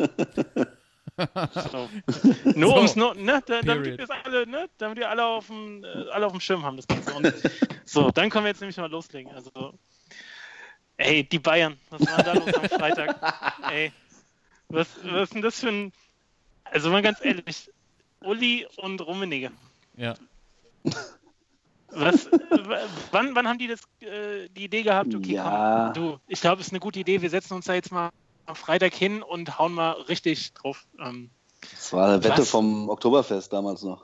so. 1.72 1.89
Nur 2.55 2.70
So. 2.70 2.76
ums 2.76 2.95
nur, 2.95 3.15
ne, 3.15 3.41
da, 3.45 3.61
damit, 3.61 3.97
wir 3.97 3.99
es 3.99 4.09
alle, 4.09 4.45
ne, 4.45 4.70
damit 4.78 4.97
wir 4.97 5.09
alle 5.09 5.26
auf 5.26 5.47
dem, 5.47 5.84
äh, 5.84 6.09
alle 6.11 6.26
auf 6.26 6.32
dem 6.32 6.41
Schirm 6.41 6.63
haben 6.63 6.78
das 6.78 6.88
Ganze. 6.88 7.13
Und, 7.13 7.34
so, 7.86 8.11
dann 8.11 8.30
können 8.30 8.45
wir 8.45 8.49
jetzt 8.49 8.61
nämlich 8.61 8.78
mal 8.78 8.89
loslegen. 8.89 9.32
Also, 9.32 9.74
ey, 10.97 11.24
die 11.24 11.39
Bayern, 11.39 11.80
was 11.89 12.01
war 12.01 12.24
da 12.24 12.34
los 12.34 12.53
am 12.53 12.70
Freitag? 12.70 13.15
ey, 13.72 13.91
was, 14.70 14.88
was 15.03 15.24
ist 15.24 15.34
denn 15.34 15.41
das 15.41 15.59
für 15.59 15.70
ein, 15.70 15.93
also 16.72 16.89
mal 16.89 17.01
ganz 17.01 17.20
ehrlich, 17.24 17.72
Uli 18.22 18.68
und 18.78 18.99
Rummenigge. 19.05 19.51
Ja. 19.95 20.15
Was, 21.89 22.30
wann, 23.11 23.34
wann 23.36 23.47
haben 23.47 23.57
die 23.59 23.68
das, 23.68 23.80
äh, 24.01 24.49
die 24.49 24.65
Idee 24.65 24.84
gehabt? 24.84 25.15
Okay, 25.15 25.34
Ja. 25.34 25.91
komm, 25.93 26.03
du, 26.03 26.20
ich 26.28 26.41
glaube, 26.41 26.61
es 26.61 26.68
ist 26.68 26.74
eine 26.74 26.80
gute 26.80 26.99
Idee. 26.99 27.22
Wir 27.22 27.30
setzen 27.30 27.53
uns 27.53 27.65
da 27.65 27.74
jetzt 27.74 27.91
mal 27.91 28.09
am 28.45 28.55
Freitag 28.55 28.93
hin 28.93 29.24
und 29.24 29.57
hauen 29.57 29.74
mal 29.74 29.91
richtig 29.93 30.53
drauf. 30.53 30.86
Ähm, 30.99 31.30
Das 31.74 31.91
war 31.93 32.07
eine 32.09 32.24
Wette 32.24 32.41
Was? 32.41 32.49
vom 32.49 32.89
Oktoberfest 32.89 33.51
damals 33.51 33.84
noch. 33.84 34.03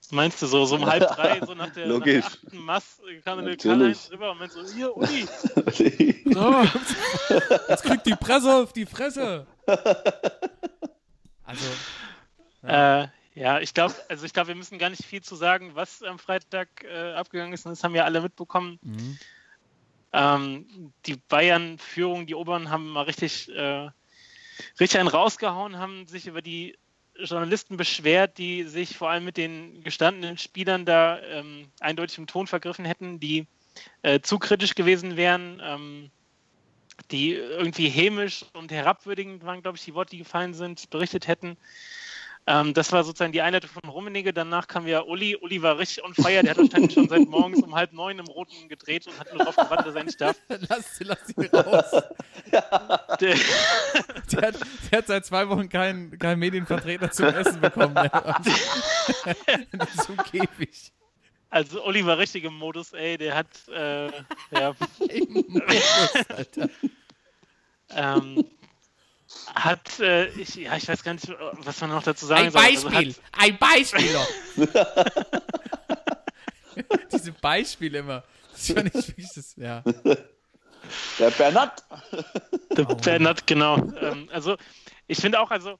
was 0.00 0.12
meinst 0.12 0.40
du 0.42 0.46
so, 0.46 0.64
so 0.64 0.76
um 0.76 0.86
halb 0.86 1.06
drei, 1.14 1.40
so 1.46 1.54
nach 1.54 1.70
der, 1.70 1.86
nach 1.86 1.94
Logisch. 1.94 2.24
der 2.24 2.26
achten 2.26 2.58
Mass, 2.58 3.00
äh, 3.08 3.20
kam 3.20 3.38
eine 3.38 3.50
Natürlich. 3.50 3.78
Karl-Heinz 3.78 4.10
rüber 4.10 4.30
und 4.32 4.38
meint 4.38 4.52
so, 4.52 4.64
hier, 4.66 4.96
Uli, 4.96 5.26
so, 6.32 6.62
Jetzt 7.68 7.84
kriegt 7.84 8.06
die 8.06 8.16
Presse 8.16 8.54
auf 8.62 8.72
die 8.72 8.86
Fresse. 8.86 9.46
Also, 11.44 11.64
Äh, 12.62 13.08
ja, 13.34 13.60
ich 13.60 13.74
glaube, 13.74 13.94
also 14.08 14.24
ich 14.24 14.32
glaube, 14.32 14.48
wir 14.48 14.54
müssen 14.54 14.78
gar 14.78 14.90
nicht 14.90 15.04
viel 15.04 15.22
zu 15.22 15.36
sagen, 15.36 15.74
was 15.74 16.02
am 16.02 16.18
Freitag 16.18 16.68
äh, 16.84 17.12
abgegangen 17.12 17.52
ist. 17.52 17.66
Und 17.66 17.72
das 17.72 17.84
haben 17.84 17.94
wir 17.94 18.04
alle 18.04 18.20
mitbekommen. 18.20 18.78
mhm. 18.82 19.18
Ähm, 20.16 20.92
die 21.06 21.16
Bayern-Führung, 21.16 22.26
die 22.26 22.36
Oberen 22.36 22.70
haben 22.70 22.88
mal 22.88 23.02
richtig, 23.02 23.52
äh, 23.52 23.90
richtig 24.78 25.00
einen 25.00 25.08
rausgehauen, 25.08 25.78
haben 25.78 26.06
sich 26.06 26.28
über 26.28 26.40
die 26.40 26.78
Journalisten 27.16 27.76
beschwert, 27.76 28.38
die 28.38 28.62
sich 28.62 28.96
vor 28.96 29.10
allem 29.10 29.24
mit 29.24 29.36
den 29.36 29.82
gestandenen 29.82 30.38
Spielern 30.38 30.84
da 30.84 31.20
ähm, 31.20 31.66
eindeutig 31.80 32.18
im 32.18 32.28
Ton 32.28 32.46
vergriffen 32.46 32.84
hätten, 32.84 33.18
die 33.18 33.48
äh, 34.02 34.20
zu 34.20 34.38
kritisch 34.38 34.76
gewesen 34.76 35.16
wären, 35.16 35.60
ähm, 35.64 36.10
die 37.10 37.32
irgendwie 37.32 37.88
hämisch 37.88 38.44
und 38.54 38.70
herabwürdigend 38.70 39.44
waren, 39.44 39.62
glaube 39.62 39.76
ich, 39.76 39.84
die 39.84 39.94
Worte, 39.94 40.10
die 40.10 40.18
gefallen 40.18 40.54
sind, 40.54 40.90
berichtet 40.90 41.28
hätten. 41.28 41.56
Ähm, 42.46 42.74
das 42.74 42.92
war 42.92 43.04
sozusagen 43.04 43.32
die 43.32 43.40
Einleitung 43.40 43.70
von 43.70 43.88
Rummenigge. 43.88 44.34
Danach 44.34 44.66
kam 44.68 44.86
ja 44.86 45.02
Uli. 45.02 45.36
Uli 45.36 45.62
war 45.62 45.78
richtig 45.78 46.04
on 46.04 46.14
fire. 46.14 46.42
Der 46.42 46.50
hat 46.50 46.58
wahrscheinlich 46.58 46.92
schon 46.92 47.08
seit 47.08 47.26
morgens 47.26 47.62
um 47.62 47.74
halb 47.74 47.92
neun 47.92 48.18
im 48.18 48.26
Roten 48.26 48.68
gedreht 48.68 49.06
und 49.06 49.18
hat 49.18 49.30
nur 49.30 49.38
darauf 49.38 49.56
gewartet, 49.56 49.86
dass 49.86 49.94
er 49.94 50.04
nicht 50.04 50.20
darf. 50.20 50.36
lass, 50.68 51.00
lass 51.00 51.36
ihn 51.36 51.46
raus. 51.46 52.02
Der, 53.20 53.34
Der 54.32 54.48
hat, 54.48 54.56
der 54.90 54.98
hat 54.98 55.06
seit 55.06 55.26
zwei 55.26 55.48
Wochen 55.48 55.68
keinen 55.68 56.18
keinen 56.18 56.38
Medienvertreter 56.38 57.10
zum 57.10 57.26
Essen 57.26 57.60
bekommen. 57.60 57.96
In 59.72 59.78
diesem 59.94 60.16
Käfig. 60.16 60.92
Also 61.54 61.84
Uli 61.86 62.04
war 62.04 62.18
richtig 62.18 62.42
im 62.44 62.54
Modus, 62.54 62.92
ey. 62.92 63.16
Der 63.16 63.34
hat, 63.36 63.46
äh, 63.68 64.08
ja, 64.50 64.74
Im 65.08 65.44
Modus, 65.48 66.14
Alter. 66.28 66.68
ähm, 67.90 68.44
hat, 69.54 70.00
äh, 70.00 70.26
ich, 70.30 70.56
ja, 70.56 70.76
ich 70.76 70.88
weiß 70.88 71.02
gar 71.04 71.14
nicht, 71.14 71.28
was 71.28 71.80
man 71.80 71.90
noch 71.90 72.02
dazu 72.02 72.26
sagen 72.26 72.46
Ein 72.46 72.50
soll. 72.50 72.60
Also 72.62 72.90
Beispiel, 72.90 73.14
hat, 73.14 73.20
ein 73.32 73.56
Beispiel 73.58 74.12
noch. 74.12 74.26
Diese 77.12 77.30
Beispiele 77.32 77.98
immer. 78.00 78.24
Das 78.52 78.72
fand 78.72 78.92
ich 78.94 79.08
wirklich 79.08 79.30
das, 79.34 79.54
ja. 79.56 79.82
Der 81.18 81.30
Bernat. 81.30 81.82
Der 82.76 82.90
Oh. 82.90 82.94
Bernat, 82.96 83.46
genau. 83.46 83.76
Ähm, 84.00 84.28
also 84.32 84.56
ich 85.06 85.18
finde 85.18 85.38
auch, 85.40 85.50
also 85.52 85.78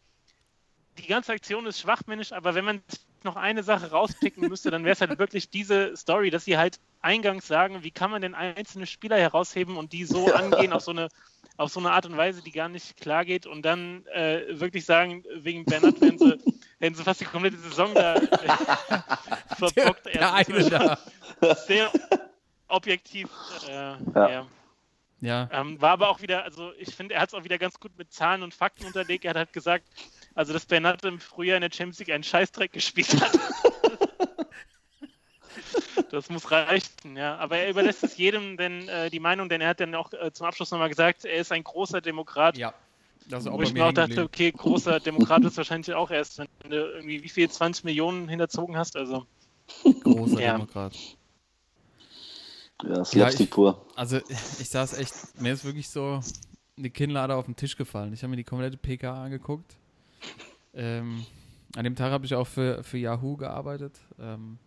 die 0.98 1.06
ganze 1.08 1.32
Aktion 1.32 1.66
ist 1.66 1.80
schwachmännisch, 1.80 2.30
aber 2.32 2.54
wenn 2.54 2.64
man 2.64 2.80
noch 3.24 3.36
eine 3.36 3.62
Sache 3.62 3.90
rauspicken 3.90 4.48
müsste, 4.48 4.70
dann 4.70 4.84
wäre 4.84 4.92
es 4.92 5.00
halt 5.00 5.18
wirklich 5.18 5.50
diese 5.50 5.96
Story, 5.96 6.30
dass 6.30 6.44
sie 6.44 6.56
halt 6.58 6.78
eingangs 7.00 7.46
sagen, 7.46 7.82
wie 7.82 7.90
kann 7.90 8.10
man 8.10 8.22
denn 8.22 8.34
einzelne 8.34 8.86
Spieler 8.86 9.16
herausheben 9.16 9.76
und 9.76 9.92
die 9.92 10.04
so 10.04 10.26
angehen 10.34 10.72
auf 10.72 10.82
so 10.82 10.90
eine 10.92 11.08
auf 11.56 11.70
so 11.70 11.78
eine 11.78 11.92
Art 11.92 12.04
und 12.06 12.16
Weise, 12.16 12.42
die 12.42 12.50
gar 12.50 12.68
nicht 12.68 12.96
klar 12.96 13.24
geht 13.24 13.46
und 13.46 13.62
dann 13.62 14.04
äh, 14.06 14.42
wirklich 14.58 14.84
sagen, 14.84 15.22
wegen 15.36 15.64
Bernat 15.64 16.00
werden 16.00 16.18
sie, 16.18 16.36
hätten 16.80 16.96
sie 16.96 17.04
fast 17.04 17.20
die 17.20 17.26
komplette 17.26 17.58
Saison 17.58 17.94
da 17.94 18.16
äh, 18.16 18.26
Der, 18.26 18.58
verbockt. 19.56 20.06
der 20.06 20.14
Er 20.20 20.70
da. 20.70 20.98
sehr 21.54 21.92
objektiv. 22.66 23.28
Äh, 23.68 23.72
Ja. 23.72 23.98
ja. 24.14 24.46
Ja. 25.20 25.48
Ähm, 25.52 25.80
war 25.80 25.92
aber 25.92 26.10
auch 26.10 26.20
wieder, 26.20 26.44
also 26.44 26.72
ich 26.78 26.94
finde, 26.94 27.14
er 27.14 27.22
hat 27.22 27.28
es 27.28 27.34
auch 27.34 27.44
wieder 27.44 27.56
ganz 27.56 27.80
gut 27.80 27.96
mit 27.96 28.12
Zahlen 28.12 28.42
und 28.42 28.52
Fakten 28.52 28.84
unterlegt. 28.84 29.24
Er 29.24 29.30
hat 29.30 29.36
halt 29.38 29.52
gesagt, 29.54 29.86
also 30.34 30.52
dass 30.52 30.66
Bernat 30.66 31.04
im 31.04 31.20
Frühjahr 31.20 31.56
in 31.56 31.62
der 31.62 31.70
Champions 31.72 31.98
League 31.98 32.10
einen 32.10 32.24
Scheißdreck 32.24 32.72
gespielt 32.72 33.20
hat. 33.20 33.32
das 36.10 36.30
muss 36.30 36.50
reichen, 36.50 37.16
ja. 37.16 37.36
Aber 37.36 37.58
er 37.58 37.70
überlässt 37.70 38.04
es 38.04 38.16
jedem 38.16 38.56
denn 38.56 38.88
äh, 38.88 39.10
die 39.10 39.20
Meinung, 39.20 39.48
denn 39.48 39.60
er 39.60 39.68
hat 39.68 39.80
dann 39.80 39.94
auch 39.94 40.12
äh, 40.12 40.32
zum 40.32 40.46
Abschluss 40.46 40.70
nochmal 40.70 40.88
gesagt, 40.88 41.24
er 41.24 41.36
ist 41.36 41.52
ein 41.52 41.64
großer 41.64 42.00
Demokrat. 42.00 42.56
Ja. 42.56 42.74
Das 43.28 43.44
ist 43.44 43.50
auch 43.50 43.56
Wo 43.56 43.62
ich 43.62 43.72
mir 43.72 43.80
mir 43.80 43.86
auch 43.86 43.92
dachte, 43.92 44.22
okay, 44.22 44.52
großer 44.52 45.00
Demokrat 45.00 45.44
ist 45.44 45.56
wahrscheinlich 45.56 45.94
auch 45.94 46.10
erst, 46.10 46.38
wenn 46.38 46.70
du 46.70 46.76
irgendwie 46.76 47.22
wie 47.22 47.28
viel 47.28 47.50
20 47.50 47.84
Millionen 47.84 48.28
hinterzogen 48.28 48.76
hast. 48.76 48.96
Also 48.96 49.26
Großer 50.02 50.40
Ja. 50.40 50.52
Demokrat. 50.52 50.94
Ja, 52.82 53.04
Slapstick 53.04 53.46
ich- 53.46 53.50
pur. 53.50 53.86
Also 53.96 54.18
ich 54.28 54.68
saß 54.68 54.98
echt, 54.98 55.40
mir 55.40 55.52
ist 55.52 55.64
wirklich 55.64 55.88
so 55.88 56.20
die 56.76 56.90
Kinnlade 56.90 57.34
auf 57.34 57.46
den 57.46 57.56
Tisch 57.56 57.76
gefallen. 57.76 58.12
Ich 58.12 58.22
habe 58.22 58.30
mir 58.30 58.36
die 58.36 58.44
komplette 58.44 58.76
PK 58.76 59.24
angeguckt. 59.24 59.76
Ähm, 60.74 61.24
an 61.76 61.84
dem 61.84 61.96
Tag 61.96 62.12
habe 62.12 62.26
ich 62.26 62.34
auch 62.34 62.46
für, 62.46 62.82
für 62.82 62.98
Yahoo 62.98 63.36
gearbeitet. 63.36 64.00
Ähm, 64.18 64.58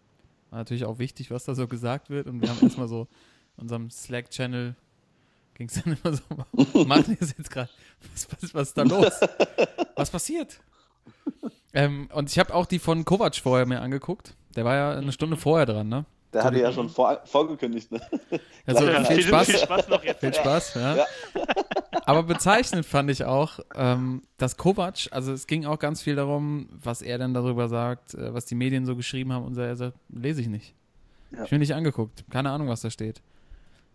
war 0.50 0.60
natürlich 0.60 0.86
auch 0.86 1.00
wichtig, 1.00 1.32
was 1.32 1.46
da 1.46 1.56
so 1.56 1.68
gesagt 1.68 2.10
wird. 2.10 2.28
Und 2.28 2.42
wir 2.42 2.50
haben 2.50 2.60
erstmal 2.62 2.88
so 2.88 3.08
in 3.58 3.64
unserem 3.64 3.90
Slack-Channel 3.90 4.76
ging 5.58 5.68
es 5.68 5.82
dann 5.84 5.98
immer 6.04 6.16
so, 6.16 6.86
Martin 6.86 7.18
ist 7.20 7.38
jetzt 7.38 7.50
gerade, 7.50 7.70
was, 8.14 8.28
was, 8.32 8.54
was 8.54 8.68
ist 8.70 8.78
da 8.78 8.84
los? 8.84 9.14
Was 9.96 10.12
passiert? 10.12 10.60
Ähm, 11.74 12.10
und 12.14 12.30
ich 12.30 12.40
habe 12.40 12.54
auch 12.54 12.66
die 12.66 12.80
von 12.80 13.04
Kovac 13.06 13.36
vorher 13.36 13.66
mir 13.66 13.82
angeguckt. 13.82 14.36
Der 14.56 14.66
war 14.66 14.76
ja 14.76 14.92
eine 14.92 15.12
Stunde 15.12 15.38
vorher 15.38 15.66
dran, 15.66 15.90
ne? 15.90 16.06
Der 16.34 16.44
hatte 16.44 16.60
ja 16.60 16.72
schon 16.72 16.90
vor, 16.90 17.22
vorgekündigt. 17.26 17.92
Ne? 17.92 18.02
Also 18.66 18.86
Ja, 18.86 19.04
viel 19.06 19.22
Spaß. 19.22 19.48
viel 19.48 19.60
Spaß 19.60 19.88
noch 19.88 20.04
jetzt. 20.04 20.20
Viel 20.20 20.34
Spaß, 20.34 20.74
ja. 20.76 20.96
Ja. 20.98 21.06
Aber 22.06 22.24
bezeichnend 22.24 22.86
fand 22.86 23.10
ich 23.10 23.24
auch, 23.24 23.60
ähm, 23.76 24.22
dass 24.38 24.58
Kovac, 24.58 25.08
also 25.12 25.32
es 25.32 25.48
ging 25.48 25.66
auch 25.66 25.80
ganz 25.80 26.02
viel 26.02 26.16
darum, 26.16 26.70
was 26.72 27.02
er 27.02 27.18
denn 27.18 27.34
darüber 27.34 27.68
sagt, 27.70 28.14
äh, 28.14 28.34
was 28.34 28.46
die 28.46 28.56
Medien 28.56 28.86
so 28.86 28.96
geschrieben 28.96 29.32
haben 29.34 29.46
und 29.46 29.56
so, 29.56 29.62
er 29.62 29.76
sagt, 29.76 29.98
lese 30.10 30.42
ich 30.42 30.48
nicht. 30.48 30.74
Ja. 31.32 31.44
Ich 31.44 31.52
mir 31.52 31.60
nicht 31.60 31.74
angeguckt, 31.74 32.26
keine 32.30 32.52
Ahnung, 32.52 32.68
was 32.68 32.82
da 32.82 32.90
steht. 32.90 33.22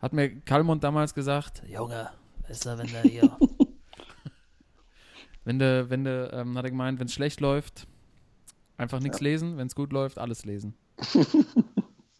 Hat 0.01 0.13
mir 0.13 0.31
Kalmund 0.41 0.83
damals 0.85 1.15
gesagt, 1.15 1.63
Junge, 1.67 2.11
du, 2.49 2.79
wenn 2.79 2.87
der 2.89 3.03
hier, 3.03 3.37
wenn 5.45 5.59
du, 5.59 5.89
wenn 5.91 6.05
du, 6.05 6.31
ähm, 6.33 6.57
hat 6.57 6.65
er 6.65 6.71
gemeint, 6.71 6.99
wenn 6.99 7.07
es 7.07 7.15
schlecht 7.15 7.41
läuft, 7.41 7.87
einfach 8.77 9.01
nichts 9.01 9.21
lesen, 9.21 9.57
wenn 9.57 9.67
es 9.67 9.75
gut 9.75 9.93
läuft, 9.93 10.19
alles 10.19 10.45
lesen. 10.45 10.75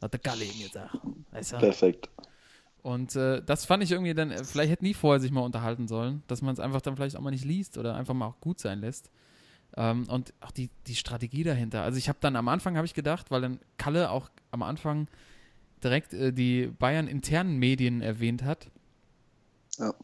hat 0.03 0.13
der 0.13 0.21
Kalle 0.21 0.45
ihm 0.45 0.63
gesagt. 0.67 0.97
Weißt 1.31 1.53
du? 1.53 1.59
Perfekt. 1.59 2.11
Und 2.83 3.15
äh, 3.15 3.43
das 3.45 3.65
fand 3.65 3.85
ich 3.85 3.93
irgendwie 3.93 4.13
dann, 4.15 4.33
vielleicht 4.45 4.73
hätte 4.73 4.85
nie 4.85 4.95
vorher 4.95 5.21
sich 5.21 5.31
mal 5.31 5.43
unterhalten 5.43 5.87
sollen, 5.87 6.23
dass 6.27 6.43
man 6.43 6.53
es 6.53 6.59
einfach 6.61 6.81
dann 6.81 6.97
vielleicht 6.97 7.17
auch 7.17 7.21
mal 7.21 7.31
nicht 7.31 7.45
liest 7.45 7.79
oder 7.79 7.95
einfach 7.95 8.15
mal 8.15 8.27
auch 8.27 8.41
gut 8.41 8.59
sein 8.59 8.81
lässt. 8.81 9.11
Ähm, 9.77 10.07
und 10.09 10.35
auch 10.41 10.51
die, 10.51 10.69
die 10.89 10.97
Strategie 10.97 11.45
dahinter. 11.45 11.83
Also 11.83 11.97
ich 11.99 12.09
habe 12.09 12.19
dann 12.21 12.35
am 12.37 12.49
Anfang, 12.49 12.77
habe 12.77 12.87
ich 12.87 12.95
gedacht, 12.95 13.31
weil 13.31 13.41
dann 13.41 13.61
Kalle 13.79 14.11
auch 14.11 14.31
am 14.51 14.63
Anfang 14.63 15.07
direkt 15.83 16.13
äh, 16.13 16.33
die 16.33 16.67
Bayern 16.67 17.07
internen 17.07 17.57
Medien 17.59 18.03
erwähnt 18.03 18.43
hat, 18.43 18.67
Ja. 19.79 19.95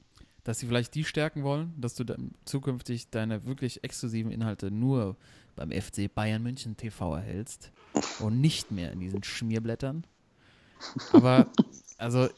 dass 0.44 0.60
sie 0.60 0.66
vielleicht 0.66 0.94
die 0.94 1.04
stärken 1.04 1.42
wollen, 1.42 1.74
dass 1.80 1.94
du 1.96 2.04
dann 2.04 2.30
zukünftig 2.44 3.10
deine 3.10 3.44
wirklich 3.44 3.82
exklusiven 3.84 4.30
Inhalte 4.30 4.70
nur 4.70 5.16
beim 5.56 5.70
FC 5.72 6.12
Bayern 6.14 6.42
München 6.44 6.76
TV 6.76 7.16
erhältst 7.16 7.72
und 8.20 8.40
nicht 8.40 8.70
mehr 8.70 8.92
in 8.92 9.00
diesen 9.00 9.22
Schmierblättern. 9.22 10.04
Aber 11.12 11.46
also 11.96 12.28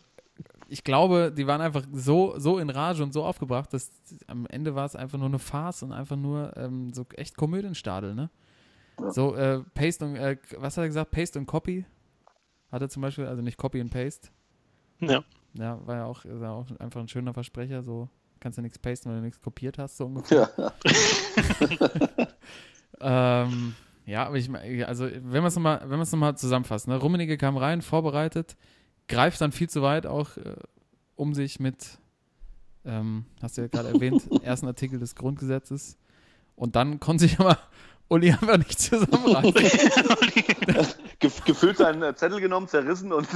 ich 0.69 0.85
glaube, 0.85 1.33
die 1.37 1.47
waren 1.47 1.61
einfach 1.61 1.85
so, 1.93 2.39
so 2.39 2.59
in 2.59 2.71
Rage 2.71 3.03
und 3.03 3.13
so 3.13 3.25
aufgebracht, 3.25 3.73
dass 3.73 3.91
am 4.29 4.47
Ende 4.47 4.75
war 4.75 4.87
es 4.87 4.97
einfach 4.97 5.19
nur 5.19 5.27
eine 5.29 5.39
Farce 5.39 5.83
und 5.83 5.93
einfach 5.93 6.17
nur 6.17 6.57
ähm, 6.57 6.93
so 6.93 7.05
echt 7.17 7.37
Komödienstadel, 7.37 8.15
ne? 8.15 8.31
Ja. 9.01 9.11
So, 9.11 9.35
äh, 9.35 9.63
Paste 9.75 10.05
und, 10.05 10.17
äh, 10.17 10.37
was 10.59 10.77
hat 10.77 10.85
er 10.85 10.89
gesagt? 10.89 11.11
Paste 11.11 11.39
und 11.39 11.47
Copy? 11.47 11.85
Hat 12.71 12.83
er 12.83 12.89
zum 12.89 13.03
Beispiel, 13.03 13.27
also 13.27 13.43
nicht 13.43 13.57
Copy 13.57 13.81
und 13.81 13.91
Paste. 13.91 14.29
Ja. 15.01 15.25
Ja, 15.55 15.85
war 15.87 15.97
ja 15.97 16.05
auch, 16.05 16.25
ist 16.25 16.41
ja 16.41 16.53
auch 16.53 16.67
einfach 16.79 17.01
ein 17.01 17.09
schöner 17.09 17.35
Versprecher, 17.35 17.83
so 17.83 18.09
kannst 18.39 18.59
du 18.59 18.63
nichts 18.63 18.79
pasten, 18.79 19.11
weil 19.11 19.17
du 19.17 19.23
nichts 19.25 19.41
kopiert 19.41 19.79
hast, 19.79 19.97
so 19.97 20.07
ungefähr. 20.07 20.49
Ja. 20.57 20.73
Ähm, 23.01 23.75
ja, 24.11 24.27
aber 24.27 24.37
ich 24.37 24.49
meine, 24.49 24.89
also 24.89 25.05
wenn 25.05 25.43
wir 25.43 25.45
es 25.45 25.55
nochmal, 25.55 25.83
wenn 25.83 25.99
wir 25.99 26.03
es 26.03 26.11
nochmal 26.11 26.37
zusammenfassen, 26.37 26.91
ne? 26.91 26.99
Rummenigge 26.99 27.39
kam 27.39 27.57
rein, 27.57 27.81
vorbereitet, 27.81 28.57
greift 29.07 29.41
dann 29.41 29.53
viel 29.53 29.71
zu 29.71 29.83
weit 29.83 30.05
auch 30.05 30.37
äh, 30.37 30.57
um 31.15 31.33
sich 31.33 31.61
mit, 31.61 31.99
ähm, 32.85 33.25
hast 33.41 33.57
du 33.57 33.63
ja 33.63 33.69
gerade 33.69 33.91
erwähnt, 33.91 34.29
ersten 34.43 34.67
Artikel 34.67 34.99
des 34.99 35.15
Grundgesetzes. 35.15 35.97
Und 36.57 36.75
dann 36.75 36.99
konnte 36.99 37.23
sich 37.23 37.39
aber 37.39 37.57
Uli 38.09 38.33
einfach 38.33 38.59
nicht 38.59 38.81
zusammenreißen. 38.81 39.55
Gef 41.21 41.45
gefühlt 41.45 41.77
seinen 41.77 42.03
äh, 42.03 42.15
Zettel 42.17 42.41
genommen, 42.41 42.67
zerrissen 42.67 43.13
und 43.13 43.29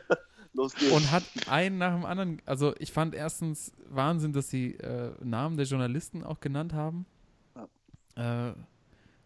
los 0.52 0.74
geht's. 0.74 0.92
und 0.92 1.10
hat 1.10 1.24
einen 1.46 1.78
nach 1.78 1.94
dem 1.94 2.04
anderen, 2.04 2.42
also 2.44 2.74
ich 2.78 2.92
fand 2.92 3.14
erstens 3.14 3.72
Wahnsinn, 3.88 4.34
dass 4.34 4.50
sie 4.50 4.74
äh, 4.74 5.12
Namen 5.24 5.56
der 5.56 5.64
Journalisten 5.64 6.22
auch 6.22 6.40
genannt 6.40 6.74
haben. 6.74 7.06
Äh, 8.14 8.52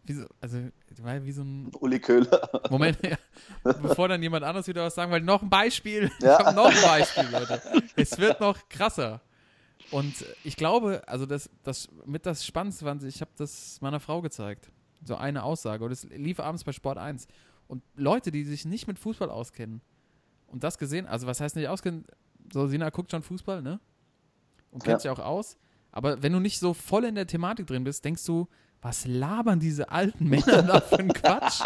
wie 0.04 0.14
so, 0.14 0.26
also, 0.40 0.58
war 1.02 1.24
wie 1.24 1.32
so 1.32 1.42
ein 1.42 1.70
Uli 1.80 2.00
Köhler. 2.00 2.50
Moment, 2.70 2.98
ja. 3.02 3.16
bevor 3.62 4.08
dann 4.08 4.22
jemand 4.22 4.44
anderes 4.44 4.66
wieder 4.66 4.84
was 4.84 4.94
sagen 4.94 5.12
will, 5.12 5.20
noch 5.20 5.42
ein 5.42 5.50
Beispiel. 5.50 6.10
Ja. 6.20 6.52
Noch 6.54 6.66
ein 6.66 6.82
Beispiel, 6.82 7.28
Leute. 7.30 7.62
Es 7.96 8.18
wird 8.18 8.40
noch 8.40 8.68
krasser. 8.68 9.20
Und 9.90 10.14
ich 10.42 10.56
glaube, 10.56 11.02
also 11.06 11.26
das, 11.26 11.50
das 11.62 11.88
mit 12.06 12.24
das 12.26 12.44
Spannendste 12.46 12.84
fand 12.84 13.02
ich, 13.04 13.20
habe 13.20 13.30
das 13.36 13.80
meiner 13.80 14.00
Frau 14.00 14.22
gezeigt. 14.22 14.70
So 15.04 15.16
eine 15.16 15.42
Aussage. 15.42 15.84
Und 15.84 15.92
es 15.92 16.04
lief 16.04 16.40
abends 16.40 16.64
bei 16.64 16.72
Sport 16.72 16.98
1. 16.98 17.26
Und 17.68 17.82
Leute, 17.96 18.30
die 18.30 18.44
sich 18.44 18.64
nicht 18.64 18.86
mit 18.86 18.98
Fußball 18.98 19.30
auskennen 19.30 19.80
und 20.46 20.62
das 20.64 20.78
gesehen, 20.78 21.06
also 21.06 21.26
was 21.26 21.40
heißt 21.40 21.56
nicht 21.56 21.68
auskennen? 21.68 22.04
So, 22.52 22.66
Sina 22.66 22.90
guckt 22.90 23.10
schon 23.10 23.22
Fußball, 23.22 23.62
ne? 23.62 23.80
Und 24.70 24.82
kennt 24.84 25.00
sich 25.00 25.06
Ja. 25.06 25.12
auch 25.12 25.18
aus. 25.18 25.56
Aber 25.90 26.22
wenn 26.22 26.32
du 26.32 26.40
nicht 26.40 26.58
so 26.58 26.74
voll 26.74 27.04
in 27.04 27.14
der 27.14 27.26
Thematik 27.26 27.66
drin 27.66 27.84
bist, 27.84 28.04
denkst 28.04 28.24
du, 28.24 28.48
was 28.82 29.06
labern 29.06 29.60
diese 29.60 29.88
alten 29.90 30.28
Männer 30.28 30.62
da 30.62 30.80
für 30.80 30.98
einen 30.98 31.12
Quatsch? 31.12 31.62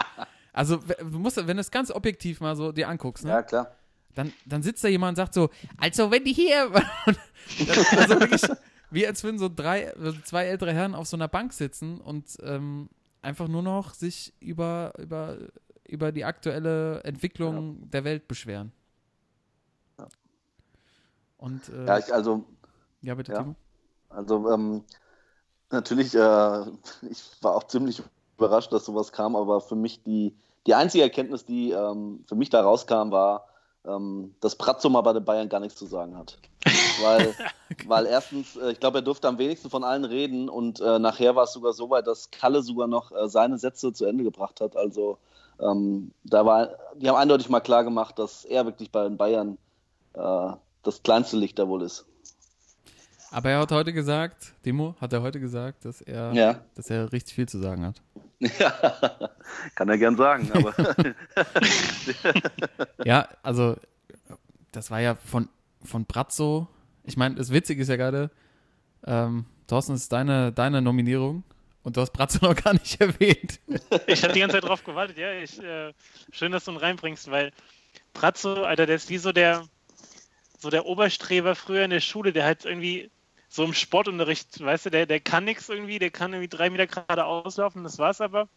Also, 0.53 0.77
du 0.77 1.19
musst, 1.19 1.37
wenn 1.37 1.57
du 1.57 1.61
es 1.61 1.71
ganz 1.71 1.91
objektiv 1.91 2.41
mal 2.41 2.55
so 2.57 2.73
dir 2.73 2.89
anguckst, 2.89 3.25
ne? 3.25 3.31
Ja, 3.31 3.43
klar. 3.43 3.73
dann, 4.15 4.33
dann 4.45 4.63
sitzt 4.63 4.85
da 4.85 4.89
jemand 4.89 5.13
und 5.13 5.17
sagt 5.17 5.35
so, 5.35 5.51
also 5.79 6.11
wenn 6.11 6.25
die 6.25 6.33
hier, 6.33 6.71
also 7.97 8.21
wirklich, 8.21 8.43
wie 8.91 9.07
als 9.07 9.25
würden 9.25 9.39
so 9.39 9.51
drei, 9.55 9.93
also 9.95 10.19
zwei 10.21 10.45
ältere 10.47 10.73
Herren 10.73 10.95
auf 10.95 11.07
so 11.09 11.17
einer 11.17 11.29
Bank 11.29 11.53
sitzen 11.53 12.01
und 12.01 12.39
ähm, 12.43 12.89
einfach 13.23 13.49
nur 13.49 13.63
noch 13.63 13.95
sich 13.95 14.33
über, 14.41 14.93
über, 14.99 15.37
über 15.87 16.13
die 16.13 16.25
aktuelle 16.25 17.03
Entwicklung 17.05 17.91
der 17.91 18.05
Welt 18.05 18.29
beschweren. 18.29 18.73
Und, 21.39 21.69
äh, 21.69 21.85
Ja, 21.85 21.99
ich, 21.99 22.13
also, 22.15 22.45
ja, 23.03 23.15
bitte, 23.15 23.33
ja. 23.33 23.43
Timo. 23.43 23.57
also 24.09 24.53
ähm, 24.53 24.85
natürlich, 25.71 26.15
äh, 26.15 26.61
ich 27.11 27.23
war 27.43 27.55
auch 27.55 27.65
ziemlich 27.65 28.03
überrascht, 28.37 28.73
dass 28.73 28.85
sowas 28.85 29.13
kam, 29.13 29.37
aber 29.37 29.61
für 29.61 29.77
mich 29.77 30.03
die, 30.03 30.35
die 30.67 30.75
einzige 30.75 31.05
Erkenntnis, 31.05 31.45
die 31.45 31.71
ähm, 31.71 32.25
für 32.27 32.35
mich 32.35 32.51
da 32.51 32.63
rauskam, 32.63 33.11
war, 33.11 33.47
ähm, 33.85 34.35
dass 34.41 34.57
Pratzo 34.57 34.89
mal 34.89 35.03
bei 35.03 35.13
den 35.13 35.25
Bayern 35.25 35.49
gar 35.49 35.61
nichts 35.61 35.79
zu 35.79 35.87
sagen 35.87 36.17
hat. 36.17 36.39
Weil, 37.01 37.35
weil 37.87 38.07
erstens, 38.07 38.57
äh, 38.57 38.73
ich 38.73 38.81
glaube, 38.81 38.99
er 38.99 39.03
durfte 39.03 39.29
am 39.29 39.39
wenigsten 39.39 39.71
von 39.71 39.85
allen 39.85 40.05
reden 40.05 40.49
und 40.49 40.81
äh, 40.81 40.99
nachher 40.99 41.37
war 41.37 41.45
es 41.45 41.53
sogar 41.53 41.73
so 41.73 41.89
weit, 41.91 42.07
dass 42.07 42.31
Kalle 42.31 42.63
sogar 42.63 42.89
noch 42.89 43.13
äh, 43.13 43.29
seine 43.29 43.59
Sätze 43.59 43.93
zu 43.93 44.05
Ende 44.05 44.25
gebracht 44.25 44.61
hat. 44.61 44.77
Also 44.77 45.19
ähm, 45.61 46.11
da 46.25 46.45
war, 46.45 46.71
die 46.97 47.09
haben 47.09 47.17
eindeutig 47.17 47.49
mal 47.49 47.61
klar 47.61 47.85
gemacht, 47.85 48.19
dass 48.19 48.45
er 48.45 48.67
wirklich 48.67 48.91
bei 48.91 49.05
den 49.05 49.17
Bayern 49.17 49.59
äh, 50.15 50.53
das 50.83 51.03
kleinste 51.03 51.37
Licht 51.37 51.59
da 51.59 51.69
wohl 51.69 51.83
ist. 51.83 52.07
Aber 53.37 53.51
er 53.51 53.59
hat 53.59 53.71
heute 53.71 53.93
gesagt, 53.93 54.55
Timo 54.63 54.97
hat 54.99 55.13
er 55.13 55.21
heute 55.21 55.39
gesagt, 55.39 55.85
dass 55.85 56.01
er, 56.01 56.33
Ja. 56.33 56.65
dass 56.75 56.89
er 56.89 57.13
richtig 57.13 57.35
viel 57.35 57.47
zu 57.47 57.59
sagen 57.59 57.85
hat. 57.85 58.01
Ja, 58.39 58.71
kann 59.75 59.91
er 59.91 59.99
gern 59.99 60.17
sagen, 60.17 60.51
aber 60.55 60.75
Ja, 63.05 63.29
also 63.43 63.77
das 64.73 64.91
war 64.91 65.01
ja 65.01 65.17
von, 65.17 65.51
von 65.85 66.07
Brazzo. 66.07 66.67
Ich 67.05 67.19
meine, 67.19 67.35
das 67.35 67.53
Witzige 67.53 67.83
ist 67.83 67.89
ja 67.89 67.97
gerade, 67.97 68.31
ähm, 69.07 69.45
Thorsten, 69.67 69.93
ist 69.93 70.11
deine, 70.11 70.51
deine 70.51 70.81
Nominierung 70.81 71.45
und 71.83 71.99
du 71.99 72.01
hast 72.01 72.13
Brazzo 72.13 72.39
noch 72.43 72.57
gar 72.57 72.73
nicht 72.73 72.99
erwähnt. 73.03 73.61
Ich 74.07 74.23
habe 74.23 74.33
die 74.33 74.41
ganze 74.41 74.57
Zeit 74.57 74.65
drauf 74.65 74.83
gewartet, 74.83 75.19
ja. 75.19 75.33
Ich, 75.33 75.63
äh, 75.63 75.93
schön, 76.33 76.53
dass 76.53 76.65
du 76.65 76.71
ihn 76.71 76.79
reinbringst, 76.79 77.31
weil 77.31 77.53
Pratzo, 78.15 78.65
Alter, 78.65 78.87
der 78.87 78.97
ist 78.97 79.11
wie 79.11 79.19
so 79.19 79.33
der, 79.33 79.67
so 80.59 80.71
der 80.71 80.87
Oberstreber 80.87 81.55
früher 81.55 81.85
in 81.85 81.91
der 81.91 82.01
Schule, 82.01 82.33
der 82.33 82.47
halt 82.47 82.65
irgendwie 82.65 83.11
so 83.57 83.65
im 83.65 83.73
Sportunterricht, 83.73 84.63
weißt 84.63 84.87
du, 84.87 84.91
der, 84.91 85.07
der 85.07 85.19
kann 85.19 85.45
nichts 85.45 85.71
irgendwie, 85.71 85.99
der 85.99 86.11
kann 86.11 86.35
irgendwie 86.35 86.55
drei 86.55 86.69
Meter 86.69 86.87
gerade 86.87 87.25
auslaufen, 87.25 87.85
das 87.85 87.99
war's 87.99 88.21
aber. 88.21 88.49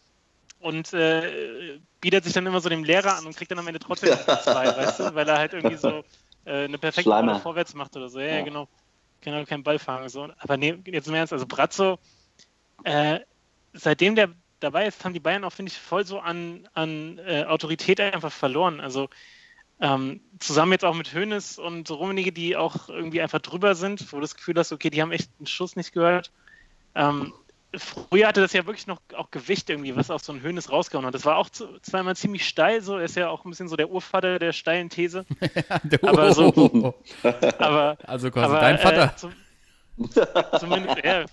Und 0.59 0.93
äh, 0.93 1.79
bietet 2.01 2.25
sich 2.25 2.33
dann 2.33 2.45
immer 2.45 2.59
so 2.59 2.67
dem 2.67 2.83
Lehrer 2.83 3.15
an 3.15 3.25
und 3.25 3.35
kriegt 3.35 3.49
dann 3.49 3.59
am 3.59 3.67
Ende 3.67 3.79
trotzdem 3.79 4.13
zwei, 4.43 4.67
weißt 4.77 4.99
du, 4.99 5.15
weil 5.15 5.27
er 5.29 5.37
halt 5.37 5.53
irgendwie 5.53 5.77
so 5.77 6.03
äh, 6.43 6.65
eine 6.65 6.77
perfekte 6.77 7.09
Schleimer. 7.09 7.39
Vorwärts 7.39 7.73
macht 7.73 7.95
oder 7.95 8.09
so. 8.09 8.19
Ja, 8.19 8.35
ja, 8.35 8.41
genau. 8.41 8.67
Kann 9.21 9.41
auch 9.41 9.47
keinen 9.47 9.63
Ball 9.63 9.79
fangen. 9.79 10.09
So. 10.09 10.27
Aber 10.37 10.57
nee, 10.57 10.77
jetzt 10.85 11.07
im 11.07 11.13
Ernst, 11.13 11.31
also 11.31 11.45
Brazzo, 11.47 11.97
äh, 12.83 13.21
seitdem 13.71 14.15
der 14.15 14.31
dabei 14.59 14.85
ist, 14.87 15.05
haben 15.05 15.13
die 15.13 15.21
Bayern 15.21 15.45
auch, 15.45 15.53
finde 15.53 15.71
ich, 15.71 15.77
voll 15.77 16.05
so 16.05 16.19
an, 16.19 16.67
an 16.73 17.19
äh, 17.19 17.45
Autorität 17.45 18.01
einfach 18.01 18.33
verloren. 18.33 18.81
Also 18.81 19.07
ähm, 19.81 20.21
zusammen 20.39 20.73
jetzt 20.73 20.85
auch 20.85 20.95
mit 20.95 21.13
Hoeneß 21.13 21.57
und 21.59 21.89
Rummenigge, 21.89 22.31
die 22.31 22.57
auch 22.57 22.89
irgendwie 22.89 23.21
einfach 23.21 23.39
drüber 23.39 23.75
sind, 23.75 24.11
wo 24.11 24.17
du 24.17 24.21
das 24.21 24.35
Gefühl 24.35 24.55
hast, 24.57 24.71
okay, 24.71 24.89
die 24.89 25.01
haben 25.01 25.11
echt 25.11 25.31
einen 25.39 25.47
Schuss 25.47 25.75
nicht 25.75 25.93
gehört. 25.93 26.31
Ähm, 26.95 27.33
früher 27.77 28.27
hatte 28.27 28.41
das 28.41 28.53
ja 28.53 28.65
wirklich 28.65 28.87
noch 28.87 28.99
auch 29.15 29.31
Gewicht 29.31 29.69
irgendwie, 29.69 29.95
was 29.95 30.09
auch 30.09 30.19
so 30.19 30.33
ein 30.33 30.41
Höhnes 30.41 30.71
rausgehauen 30.71 31.05
hat. 31.05 31.13
Das 31.13 31.25
war 31.25 31.37
auch 31.37 31.49
zweimal 31.49 32.15
ziemlich 32.15 32.47
steil, 32.47 32.81
so 32.81 32.97
er 32.97 33.05
ist 33.05 33.15
ja 33.15 33.29
auch 33.29 33.45
ein 33.45 33.51
bisschen 33.51 33.67
so 33.67 33.75
der 33.75 33.89
Urvater 33.89 34.39
der 34.39 34.53
steilen 34.53 34.89
These. 34.89 35.25
aber 36.01 36.33
so, 36.33 36.93
aber, 37.59 37.97
also 38.03 38.31
quasi 38.31 38.45
aber, 38.45 38.59
dein 38.59 38.77
Vater. 38.79 39.13
Äh, 39.13 39.15
zum, 39.15 39.33
zumindest, 40.59 40.97
ja, 41.03 41.25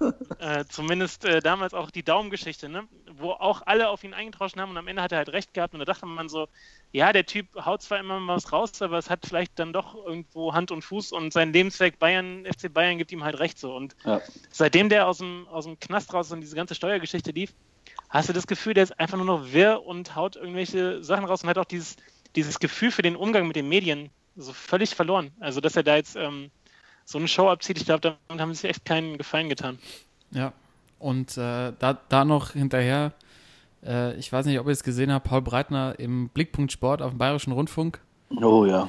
äh, 0.38 0.64
zumindest 0.68 1.24
äh, 1.24 1.40
damals 1.40 1.74
auch 1.74 1.90
die 1.90 2.02
Daumengeschichte, 2.02 2.68
ne? 2.68 2.88
wo 3.12 3.32
auch 3.32 3.62
alle 3.66 3.88
auf 3.88 4.02
ihn 4.04 4.14
eingetroschen 4.14 4.60
haben 4.60 4.70
und 4.70 4.76
am 4.78 4.88
Ende 4.88 5.02
hat 5.02 5.12
er 5.12 5.18
halt 5.18 5.30
recht 5.30 5.54
gehabt 5.54 5.74
und 5.74 5.80
da 5.80 5.84
dachte 5.84 6.06
man 6.06 6.28
so, 6.28 6.48
ja, 6.92 7.12
der 7.12 7.26
Typ 7.26 7.46
haut 7.64 7.82
zwar 7.82 7.98
immer 7.98 8.18
mal 8.18 8.36
was 8.36 8.52
raus, 8.52 8.80
aber 8.82 8.98
es 8.98 9.10
hat 9.10 9.26
vielleicht 9.26 9.58
dann 9.58 9.72
doch 9.72 9.94
irgendwo 9.94 10.54
Hand 10.54 10.70
und 10.70 10.82
Fuß 10.82 11.12
und 11.12 11.32
sein 11.32 11.52
Lebenswerk 11.52 11.98
Bayern, 11.98 12.44
FC 12.44 12.72
Bayern 12.72 12.98
gibt 12.98 13.12
ihm 13.12 13.24
halt 13.24 13.38
recht 13.38 13.58
so. 13.58 13.74
Und 13.74 13.94
Ja. 14.04 14.20
seitdem 14.50 14.88
der 14.88 15.06
aus 15.06 15.18
dem, 15.18 15.46
aus 15.48 15.64
dem 15.64 15.78
Knast 15.78 16.12
raus 16.12 16.32
und 16.32 16.40
diese 16.40 16.56
ganze 16.56 16.74
Steuergeschichte 16.74 17.30
lief, 17.32 17.52
hast 18.08 18.28
du 18.28 18.32
das 18.32 18.46
Gefühl, 18.46 18.74
der 18.74 18.84
ist 18.84 18.98
einfach 18.98 19.16
nur 19.16 19.26
noch 19.26 19.52
wirr 19.52 19.84
und 19.84 20.16
haut 20.16 20.36
irgendwelche 20.36 21.02
Sachen 21.04 21.24
raus 21.24 21.42
und 21.42 21.48
hat 21.48 21.58
auch 21.58 21.64
dieses, 21.64 21.96
dieses 22.34 22.58
Gefühl 22.58 22.90
für 22.90 23.02
den 23.02 23.16
Umgang 23.16 23.46
mit 23.46 23.56
den 23.56 23.68
Medien 23.68 24.10
so 24.36 24.52
völlig 24.52 24.94
verloren. 24.94 25.32
Also, 25.40 25.60
dass 25.60 25.76
er 25.76 25.82
da 25.82 25.96
jetzt 25.96 26.16
ähm, 26.16 26.50
so 27.10 27.18
eine 27.18 27.26
Show 27.28 27.48
abzieht, 27.48 27.76
ich 27.78 27.84
glaube, 27.86 28.00
damit 28.00 28.40
haben 28.40 28.54
sie 28.54 28.60
sich 28.60 28.70
echt 28.70 28.84
keinen 28.84 29.18
Gefallen 29.18 29.48
getan. 29.48 29.78
Ja. 30.30 30.52
Und 31.00 31.36
äh, 31.36 31.72
da, 31.78 31.98
da 32.08 32.24
noch 32.24 32.52
hinterher, 32.52 33.14
äh, 33.84 34.14
ich 34.16 34.32
weiß 34.32 34.46
nicht, 34.46 34.60
ob 34.60 34.66
ihr 34.66 34.72
es 34.72 34.84
gesehen 34.84 35.10
habt, 35.10 35.26
Paul 35.26 35.42
Breitner 35.42 35.98
im 35.98 36.28
Blickpunkt 36.28 36.70
Sport 36.70 37.02
auf 37.02 37.10
dem 37.10 37.18
Bayerischen 37.18 37.52
Rundfunk, 37.52 38.00
Oh 38.36 38.64
ja. 38.64 38.88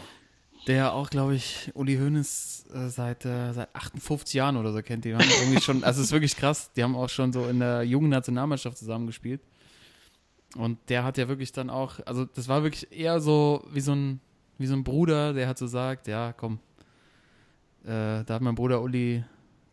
der 0.68 0.94
auch, 0.94 1.10
glaube 1.10 1.34
ich, 1.36 1.72
Uli 1.74 1.98
Hoeneß 1.98 2.66
äh, 2.74 2.90
seit, 2.90 3.26
äh, 3.26 3.54
seit 3.54 3.74
58 3.74 4.34
Jahren 4.36 4.58
oder 4.58 4.72
so 4.72 4.82
kennt. 4.84 5.06
Die 5.06 5.16
haben 5.16 5.26
irgendwie 5.42 5.62
schon, 5.62 5.84
also 5.84 6.00
es 6.00 6.08
ist 6.08 6.12
wirklich 6.12 6.36
krass, 6.36 6.72
die 6.74 6.84
haben 6.84 6.96
auch 6.96 7.10
schon 7.10 7.34
so 7.34 7.48
in 7.48 7.60
der 7.60 7.84
jungen 7.84 8.10
Nationalmannschaft 8.10 8.78
zusammengespielt. 8.78 9.42
Und 10.58 10.78
der 10.90 11.06
hat 11.06 11.18
ja 11.18 11.28
wirklich 11.28 11.54
dann 11.54 11.70
auch, 11.70 11.96
also 12.06 12.26
das 12.26 12.50
war 12.50 12.62
wirklich 12.62 12.92
eher 12.92 13.20
so 13.22 13.64
wie 13.72 13.80
so 13.80 13.94
ein, 13.94 14.20
wie 14.58 14.68
so 14.68 14.76
ein 14.76 14.84
Bruder, 14.84 15.34
der 15.34 15.48
hat 15.48 15.58
so 15.58 15.66
sagt, 15.66 16.08
ja, 16.08 16.34
komm, 16.34 16.60
äh, 17.84 18.24
da 18.24 18.36
hat 18.36 18.42
mein 18.42 18.56
Bruder 18.56 18.82
Uli, 18.82 19.24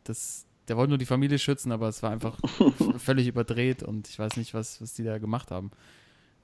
das, 0.05 0.47
der 0.69 0.77
wollte 0.77 0.91
nur 0.91 0.99
die 0.99 1.07
Familie 1.07 1.39
schützen, 1.39 1.73
aber 1.73 1.89
es 1.89 2.03
war 2.03 2.11
einfach 2.11 2.39
völlig 2.99 3.27
überdreht 3.29 3.83
und 3.83 4.09
ich 4.09 4.19
weiß 4.19 4.37
nicht, 4.37 4.55
was, 4.55 4.81
was 4.81 4.95
die 4.95 5.05
da 5.05 5.19
gemacht 5.19 5.51
haben. 5.51 5.71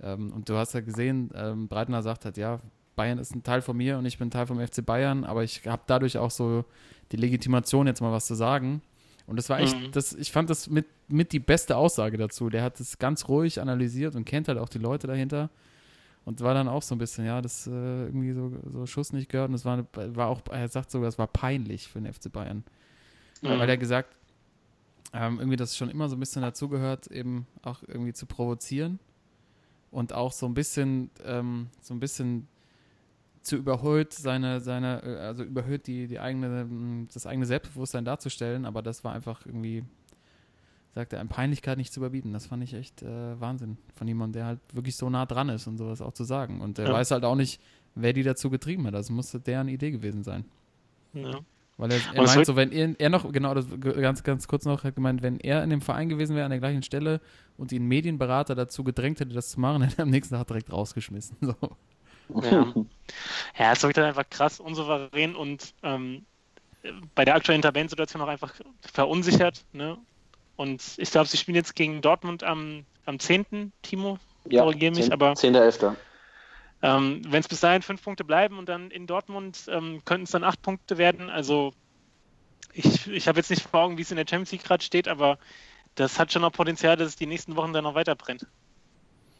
Ähm, 0.00 0.32
und 0.32 0.48
du 0.48 0.56
hast 0.56 0.74
ja 0.74 0.80
gesehen, 0.80 1.30
ähm, 1.34 1.68
Breitner 1.68 2.02
sagt 2.02 2.24
halt, 2.24 2.36
ja, 2.36 2.60
Bayern 2.96 3.18
ist 3.18 3.34
ein 3.34 3.42
Teil 3.42 3.60
von 3.62 3.76
mir 3.76 3.98
und 3.98 4.06
ich 4.06 4.18
bin 4.18 4.30
Teil 4.30 4.46
vom 4.46 4.64
FC 4.64 4.84
Bayern, 4.84 5.24
aber 5.24 5.42
ich 5.42 5.66
habe 5.66 5.82
dadurch 5.86 6.16
auch 6.18 6.30
so 6.30 6.64
die 7.12 7.16
Legitimation, 7.16 7.86
jetzt 7.86 8.00
mal 8.00 8.12
was 8.12 8.26
zu 8.26 8.34
sagen. 8.34 8.82
Und 9.26 9.36
das 9.36 9.48
war 9.48 9.58
echt, 9.58 9.74
Mhm. 9.76 9.90
das, 9.92 10.12
ich 10.12 10.30
fand 10.30 10.50
das 10.50 10.68
mit, 10.68 10.86
mit 11.08 11.32
die 11.32 11.38
beste 11.40 11.76
Aussage 11.76 12.18
dazu. 12.18 12.50
Der 12.50 12.62
hat 12.62 12.78
es 12.78 12.98
ganz 12.98 13.26
ruhig 13.28 13.60
analysiert 13.60 14.14
und 14.14 14.26
kennt 14.26 14.48
halt 14.48 14.58
auch 14.58 14.68
die 14.68 14.78
Leute 14.78 15.06
dahinter. 15.06 15.48
Und 16.24 16.40
war 16.40 16.54
dann 16.54 16.68
auch 16.68 16.82
so 16.82 16.94
ein 16.94 16.98
bisschen, 16.98 17.26
ja, 17.26 17.42
das 17.42 17.66
äh, 17.66 17.70
irgendwie 17.70 18.32
so, 18.32 18.52
so 18.70 18.86
Schuss 18.86 19.12
nicht 19.12 19.28
gehört. 19.28 19.50
Und 19.50 19.54
es 19.54 19.64
war, 19.64 19.84
war 19.92 20.28
auch, 20.28 20.40
er 20.50 20.68
sagt 20.68 20.90
sogar, 20.90 21.08
es 21.08 21.18
war 21.18 21.26
peinlich 21.26 21.88
für 21.88 22.00
den 22.00 22.12
FC 22.12 22.32
Bayern. 22.32 22.64
Mhm. 23.42 23.48
Weil 23.48 23.68
er 23.68 23.76
gesagt, 23.76 24.16
ähm, 25.12 25.38
irgendwie 25.38 25.56
das 25.56 25.76
schon 25.76 25.90
immer 25.90 26.08
so 26.08 26.16
ein 26.16 26.20
bisschen 26.20 26.42
dazugehört, 26.42 27.06
eben 27.08 27.46
auch 27.62 27.82
irgendwie 27.86 28.12
zu 28.12 28.26
provozieren 28.26 28.98
und 29.90 30.12
auch 30.12 30.32
so 30.32 30.46
ein 30.46 30.54
bisschen, 30.54 31.10
ähm, 31.24 31.68
so 31.80 31.94
ein 31.94 32.00
bisschen 32.00 32.48
zu 33.42 33.56
überhöht 33.56 34.12
seine, 34.12 34.60
seine, 34.60 35.02
äh, 35.02 35.18
also 35.18 35.44
überhöht 35.44 35.86
die, 35.86 36.08
die 36.08 36.18
eigene, 36.18 37.06
das 37.12 37.26
eigene 37.26 37.46
Selbstbewusstsein 37.46 38.04
darzustellen, 38.04 38.64
aber 38.64 38.82
das 38.82 39.04
war 39.04 39.12
einfach 39.12 39.46
irgendwie, 39.46 39.84
sagt 40.94 41.12
er, 41.12 41.20
an 41.20 41.28
Peinlichkeit 41.28 41.76
nicht 41.78 41.92
zu 41.92 42.00
überbieten. 42.00 42.32
Das 42.32 42.46
fand 42.46 42.62
ich 42.62 42.74
echt 42.74 43.02
äh, 43.02 43.40
Wahnsinn 43.40 43.76
von 43.94 44.06
jemandem, 44.06 44.32
der 44.40 44.46
halt 44.46 44.60
wirklich 44.72 44.96
so 44.96 45.10
nah 45.10 45.26
dran 45.26 45.48
ist 45.48 45.66
und 45.66 45.76
sowas 45.78 46.00
auch 46.00 46.12
zu 46.12 46.24
sagen. 46.24 46.60
Und 46.60 46.78
er 46.78 46.86
Ja. 46.88 46.92
weiß 46.92 47.10
halt 47.10 47.24
auch 47.24 47.34
nicht, 47.34 47.60
wer 47.94 48.12
die 48.12 48.22
dazu 48.22 48.50
getrieben 48.50 48.86
hat. 48.86 48.94
Das 48.94 49.10
musste 49.10 49.40
deren 49.40 49.68
Idee 49.68 49.90
gewesen 49.90 50.22
sein. 50.22 50.44
Ja. 51.12 51.40
Weil 51.76 51.90
er, 51.90 51.98
er 52.14 52.22
meint 52.22 52.46
so, 52.46 52.54
wenn 52.54 52.70
er, 52.70 52.94
er 53.00 53.08
noch, 53.10 53.30
genau, 53.32 53.52
das 53.52 53.66
ganz, 53.80 54.22
ganz 54.22 54.46
kurz 54.46 54.64
noch, 54.64 54.84
hat 54.84 54.94
gemeint, 54.94 55.22
wenn 55.22 55.40
er 55.40 55.64
in 55.64 55.70
dem 55.70 55.80
Verein 55.80 56.08
gewesen 56.08 56.36
wäre, 56.36 56.44
an 56.44 56.50
der 56.50 56.60
gleichen 56.60 56.84
Stelle 56.84 57.20
und 57.56 57.72
ihn 57.72 57.84
Medienberater 57.86 58.54
dazu 58.54 58.84
gedrängt 58.84 59.18
hätte, 59.18 59.34
das 59.34 59.50
zu 59.50 59.58
machen, 59.60 59.82
hätte 59.82 59.98
er 59.98 60.04
am 60.04 60.10
nächsten 60.10 60.36
Tag 60.36 60.46
direkt 60.46 60.72
rausgeschmissen. 60.72 61.36
So. 61.40 61.54
Ja. 62.42 62.72
ja, 63.58 63.72
es 63.72 63.82
wirkt 63.82 63.98
halt 63.98 64.06
einfach 64.06 64.28
krass, 64.30 64.60
unsouverän 64.60 65.34
und 65.34 65.74
ähm, 65.82 66.24
bei 67.14 67.24
der 67.24 67.34
aktuellen 67.34 67.60
Tabellensituation 67.62 68.22
auch 68.22 68.28
einfach 68.28 68.54
verunsichert. 68.80 69.64
Ne? 69.72 69.98
Und 70.56 70.82
ich 70.98 71.10
glaube, 71.10 71.28
sie 71.28 71.36
spielen 71.36 71.56
jetzt 71.56 71.74
gegen 71.74 72.00
Dortmund 72.02 72.44
am, 72.44 72.86
am 73.06 73.18
10. 73.18 73.72
Timo, 73.82 74.18
korrigiere 74.54 74.92
mich, 74.92 75.12
aber 75.12 75.32
10.11. 75.34 75.96
ähm, 76.82 77.22
wenn 77.26 77.40
es 77.40 77.48
bis 77.48 77.60
dahin 77.60 77.82
fünf 77.82 78.02
Punkte 78.02 78.24
bleiben 78.24 78.58
und 78.58 78.68
dann 78.68 78.90
in 78.90 79.06
Dortmund 79.06 79.64
ähm, 79.68 80.02
könnten 80.04 80.24
es 80.24 80.30
dann 80.30 80.44
acht 80.44 80.62
Punkte 80.62 80.98
werden. 80.98 81.30
Also 81.30 81.72
ich, 82.72 83.06
ich 83.08 83.28
habe 83.28 83.38
jetzt 83.38 83.50
nicht 83.50 83.62
vor 83.62 83.80
Augen, 83.80 83.98
wie 83.98 84.02
es 84.02 84.10
in 84.10 84.16
der 84.16 84.26
Champions 84.28 84.52
League 84.52 84.64
gerade 84.64 84.82
steht, 84.84 85.08
aber 85.08 85.38
das 85.94 86.18
hat 86.18 86.32
schon 86.32 86.42
noch 86.42 86.52
Potenzial, 86.52 86.96
dass 86.96 87.08
es 87.08 87.16
die 87.16 87.26
nächsten 87.26 87.56
Wochen 87.56 87.72
dann 87.72 87.84
noch 87.84 87.94
weiter 87.94 88.14
brennt. 88.16 88.46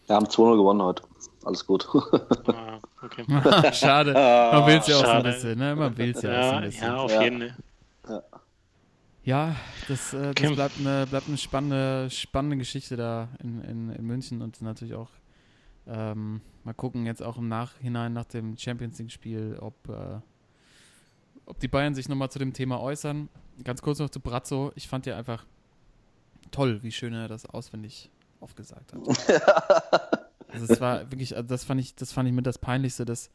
Wir 0.07 0.17
haben 0.17 0.29
2-0 0.29 0.57
gewonnen 0.57 0.83
heute. 0.83 1.03
Alles 1.45 1.67
gut. 1.67 1.89
Ah, 2.47 2.79
okay. 3.03 3.25
Schade. 3.73 4.13
Man 4.15 4.67
will 4.67 4.77
es 4.77 4.87
ja 4.87 4.97
auch 4.97 5.07
so 5.07 5.11
ein 5.13 5.23
bisschen, 5.23 5.59
ne? 5.59 5.75
Man 5.75 5.97
will 5.97 6.11
es 6.11 6.23
ja, 6.23 6.31
auch 6.39 6.43
so 6.43 6.51
Ja, 6.51 6.59
ein 6.59 6.63
bisschen. 6.65 6.83
ja, 6.85 6.97
auf 6.99 7.13
Ja. 7.13 7.23
jeden 7.23 7.41
Fall. 7.41 7.57
Ja, 8.09 8.23
das, 9.89 10.13
äh, 10.13 10.35
das 10.35 10.53
bleibt 10.53 10.79
eine, 10.79 11.07
bleibt 11.07 11.29
eine 11.29 11.39
spannende, 11.39 12.11
spannende 12.11 12.59
Geschichte 12.59 12.97
da 12.97 13.29
in, 13.43 13.63
in, 13.63 13.91
in 13.91 14.05
München 14.07 14.43
und 14.43 14.61
natürlich 14.61 14.95
auch 14.95 15.11
ähm, 15.87 16.41
mal 16.65 16.75
gucken 16.75 17.07
jetzt 17.07 17.23
auch 17.23 17.37
im 17.39 17.49
Nachhinein 17.49 18.13
nach 18.13 18.25
dem 18.27 18.57
Champions 18.57 18.99
League-Spiel, 18.99 19.59
ob, 19.61 19.89
äh, 19.89 20.21
ob 21.47 21.59
die 21.61 21.69
Bayern 21.69 21.95
sich 21.95 22.09
nochmal 22.09 22.31
zu 22.31 22.39
dem 22.39 22.53
Thema 22.53 22.81
äußern. 22.81 23.29
Ganz 23.63 23.83
kurz 23.83 23.99
noch 23.99 24.11
zu 24.11 24.21
Brazzo. 24.21 24.73
Ich 24.75 24.89
fand 24.89 25.07
ja 25.07 25.17
einfach 25.17 25.45
toll, 26.51 26.83
wie 26.83 26.93
schön 26.93 27.15
er 27.15 27.29
das 27.29 27.47
auswendig 27.47 28.11
aufgesagt 28.41 28.93
hat. 28.93 30.21
Also 30.55 30.73
es 30.73 30.81
war 30.81 31.11
wirklich, 31.11 31.37
also 31.37 31.49
das 31.49 31.65
fand 31.65 31.81
ich, 31.81 31.97
das 31.97 32.13
fand 32.13 32.29
ich 32.29 32.35
mit 32.35 32.47
das 32.47 32.59
Peinlichste, 32.59 33.05
dass 33.05 33.29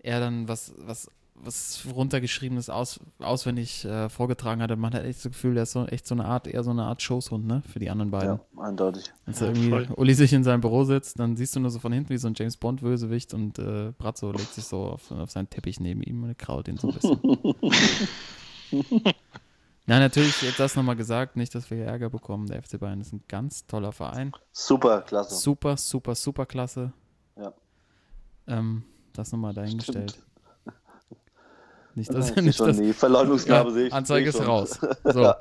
er 0.00 0.18
dann 0.18 0.48
was, 0.48 0.74
was, 0.78 1.08
was 1.34 1.84
runtergeschriebenes 1.94 2.70
aus, 2.70 3.00
auswendig 3.18 3.84
äh, 3.84 4.08
vorgetragen 4.08 4.62
hat. 4.62 4.70
Und 4.70 4.80
man 4.80 4.94
hat 4.94 5.04
echt 5.04 5.18
das 5.24 5.32
Gefühl, 5.32 5.54
der 5.54 5.64
ist 5.64 5.72
so 5.72 5.86
echt 5.86 6.06
so 6.06 6.14
eine 6.14 6.24
Art, 6.24 6.46
eher 6.46 6.62
so 6.62 6.70
eine 6.70 6.84
Art 6.84 7.02
Schoßhund, 7.02 7.46
ne? 7.46 7.62
Für 7.70 7.78
die 7.78 7.90
anderen 7.90 8.10
beiden. 8.10 8.40
ja, 8.56 8.62
eindeutig. 8.62 9.12
Wenn 9.26 9.34
Ja, 9.34 9.42
irgendwie 9.42 9.70
voll. 9.70 9.88
Uli 9.96 10.14
sich 10.14 10.32
in 10.32 10.44
seinem 10.44 10.60
Büro 10.60 10.84
sitzt, 10.84 11.18
dann 11.18 11.36
siehst 11.36 11.56
du 11.56 11.60
nur 11.60 11.70
so 11.70 11.78
von 11.80 11.92
hinten 11.92 12.10
wie 12.10 12.18
so 12.18 12.28
ein 12.28 12.34
James 12.36 12.56
Bond 12.56 12.80
Bösewicht 12.80 13.34
und 13.34 13.58
äh, 13.58 13.92
Brazzo 13.98 14.30
legt 14.32 14.54
sich 14.54 14.64
so 14.64 14.84
auf, 14.84 15.10
auf 15.10 15.30
seinen 15.30 15.50
Teppich 15.50 15.80
neben 15.80 16.02
ihm 16.02 16.22
und 16.22 16.38
kraut 16.38 16.68
ihn 16.68 16.78
so 16.78 16.88
ein 16.88 16.94
bisschen. 16.94 17.20
Ja, 19.86 19.98
natürlich, 19.98 20.40
jetzt 20.40 20.58
das 20.58 20.76
nochmal 20.76 20.96
gesagt, 20.96 21.36
nicht, 21.36 21.54
dass 21.54 21.70
wir 21.70 21.76
hier 21.76 21.86
Ärger 21.86 22.08
bekommen. 22.08 22.46
Der 22.46 22.62
FC 22.62 22.80
Bayern 22.80 23.02
ist 23.02 23.12
ein 23.12 23.22
ganz 23.28 23.66
toller 23.66 23.92
Verein. 23.92 24.32
Super, 24.50 25.02
klasse. 25.02 25.34
Super, 25.34 25.76
super, 25.76 26.14
super 26.14 26.46
klasse. 26.46 26.94
Ja. 27.36 27.52
Ähm, 28.46 28.84
das 29.12 29.30
nochmal 29.30 29.52
dahingestellt. 29.52 30.12
Stimmt. 30.12 30.26
Nicht, 31.94 32.10
Ja, 32.10 32.16
dass, 32.16 32.28
seh 32.28 32.40
nicht, 32.42 32.56
schon, 32.56 32.68
dass 32.68 32.78
die 32.78 32.92
Verleumdungsgabe 32.92 33.70
ja, 33.70 33.74
sehe 33.74 33.86
ich. 33.86 33.92
Anzeige 33.92 34.28
ist 34.28 34.36
schon. 34.36 34.46
raus. 34.46 34.78
So. 35.04 35.32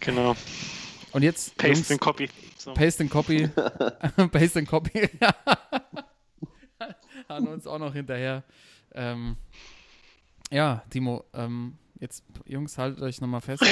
Genau. 0.00 0.36
Und 1.12 1.22
jetzt 1.22 1.56
Paste 1.56 1.74
Jungs, 1.76 1.90
and 1.92 2.00
Copy. 2.00 2.28
So. 2.58 2.74
Paste 2.74 3.02
and 3.02 3.10
Copy. 3.10 3.48
Paste 4.32 4.58
and 4.58 4.68
Copy. 4.68 5.08
An 7.28 7.46
uns 7.46 7.66
auch 7.66 7.78
noch 7.78 7.92
hinterher. 7.94 8.42
Ähm, 8.92 9.36
ja, 10.50 10.82
Timo, 10.90 11.24
ähm, 11.32 11.78
jetzt, 12.00 12.24
Jungs, 12.46 12.76
haltet 12.76 13.02
euch 13.02 13.20
nochmal 13.20 13.40
fest. 13.40 13.64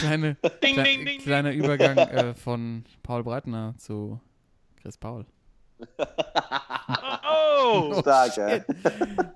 Kleine, 0.00 0.36
Ding, 0.62 0.74
Kle 0.74 0.84
ding, 0.84 1.04
ding, 1.06 1.20
kleiner 1.20 1.52
Übergang 1.52 1.96
äh, 1.98 2.34
von 2.34 2.84
Paul 3.02 3.24
Breitner 3.24 3.74
zu 3.78 4.20
Chris 4.80 4.96
Paul. 4.96 5.26
Oh! 7.58 7.94
Stark, 8.00 8.38
ey. 8.38 8.62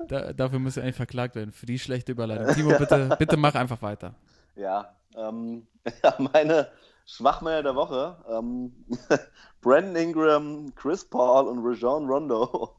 Da, 0.09 0.33
dafür 0.33 0.59
muss 0.59 0.77
er 0.77 0.85
eigentlich 0.85 0.97
verklagt 0.97 1.35
werden, 1.35 1.53
für 1.53 1.67
die 1.67 1.79
schlechte 1.79 2.13
Überleitung. 2.13 2.55
Timo, 2.55 2.77
bitte, 2.79 3.17
bitte 3.19 3.37
mach 3.37 3.55
einfach 3.55 3.81
weiter. 3.83 4.15
Ja, 4.57 4.95
ähm, 5.17 5.67
ja, 6.03 6.15
meine 6.19 6.69
Schwachmänner 7.07 7.63
der 7.63 7.75
Woche. 7.75 8.17
Ähm, 8.29 8.73
Brandon 9.61 9.97
Ingram, 9.97 10.75
Chris 10.75 11.05
Paul 11.05 11.49
und 11.49 11.65
Rajon 11.65 12.09
Rondo. 12.09 12.77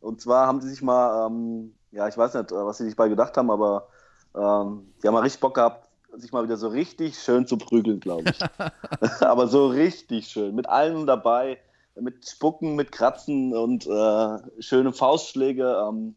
Und 0.00 0.20
zwar 0.20 0.46
haben 0.46 0.60
die 0.60 0.68
sich 0.68 0.82
mal, 0.82 1.26
ähm, 1.26 1.74
ja, 1.90 2.08
ich 2.08 2.16
weiß 2.16 2.34
nicht, 2.34 2.52
äh, 2.52 2.54
was 2.54 2.78
sie 2.78 2.84
sich 2.84 2.96
bei 2.96 3.08
gedacht 3.08 3.36
haben, 3.36 3.50
aber 3.50 3.88
ähm, 4.34 4.92
die 5.02 5.06
haben 5.06 5.14
mal 5.14 5.22
richtig 5.22 5.40
Bock 5.40 5.54
gehabt, 5.54 5.88
sich 6.16 6.32
mal 6.32 6.44
wieder 6.44 6.56
so 6.56 6.68
richtig 6.68 7.18
schön 7.18 7.46
zu 7.46 7.58
prügeln, 7.58 8.00
glaube 8.00 8.30
ich. 8.30 9.22
aber 9.22 9.48
so 9.48 9.66
richtig 9.66 10.28
schön. 10.28 10.54
Mit 10.54 10.68
allem 10.68 11.06
dabei, 11.06 11.58
mit 12.00 12.28
Spucken, 12.28 12.76
mit 12.76 12.92
Kratzen 12.92 13.56
und 13.56 13.86
äh, 13.86 14.62
schöne 14.62 14.92
Faustschläge. 14.92 15.86
Ähm, 15.88 16.16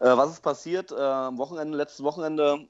Äh, 0.00 0.16
was 0.16 0.30
ist 0.30 0.42
passiert? 0.42 0.92
Äh, 0.92 1.00
am 1.00 1.38
Wochenende, 1.38 1.76
letztes 1.76 2.02
Wochenende, 2.02 2.66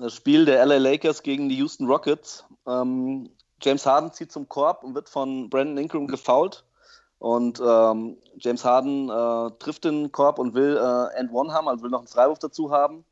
das 0.00 0.14
Spiel 0.14 0.44
der 0.44 0.64
LA 0.66 0.78
Lakers 0.78 1.22
gegen 1.22 1.48
die 1.48 1.56
Houston 1.56 1.86
Rockets. 1.86 2.44
Ähm, 2.66 3.30
James 3.62 3.86
Harden 3.86 4.12
zieht 4.12 4.32
zum 4.32 4.48
Korb 4.48 4.82
und 4.84 4.94
wird 4.94 5.08
von 5.08 5.48
Brandon 5.48 5.78
Ingram 5.78 6.06
gefoult. 6.06 6.64
Und 7.18 7.60
ähm, 7.60 8.16
James 8.38 8.64
Harden 8.64 9.10
äh, 9.10 9.50
trifft 9.58 9.84
den 9.84 10.10
Korb 10.10 10.38
und 10.38 10.54
will 10.54 10.76
äh, 10.76 11.18
End 11.18 11.32
One 11.32 11.52
haben, 11.52 11.68
also 11.68 11.84
will 11.84 11.90
noch 11.90 11.98
einen 12.00 12.08
Freiwurf 12.08 12.38
dazu 12.38 12.70
haben 12.70 13.04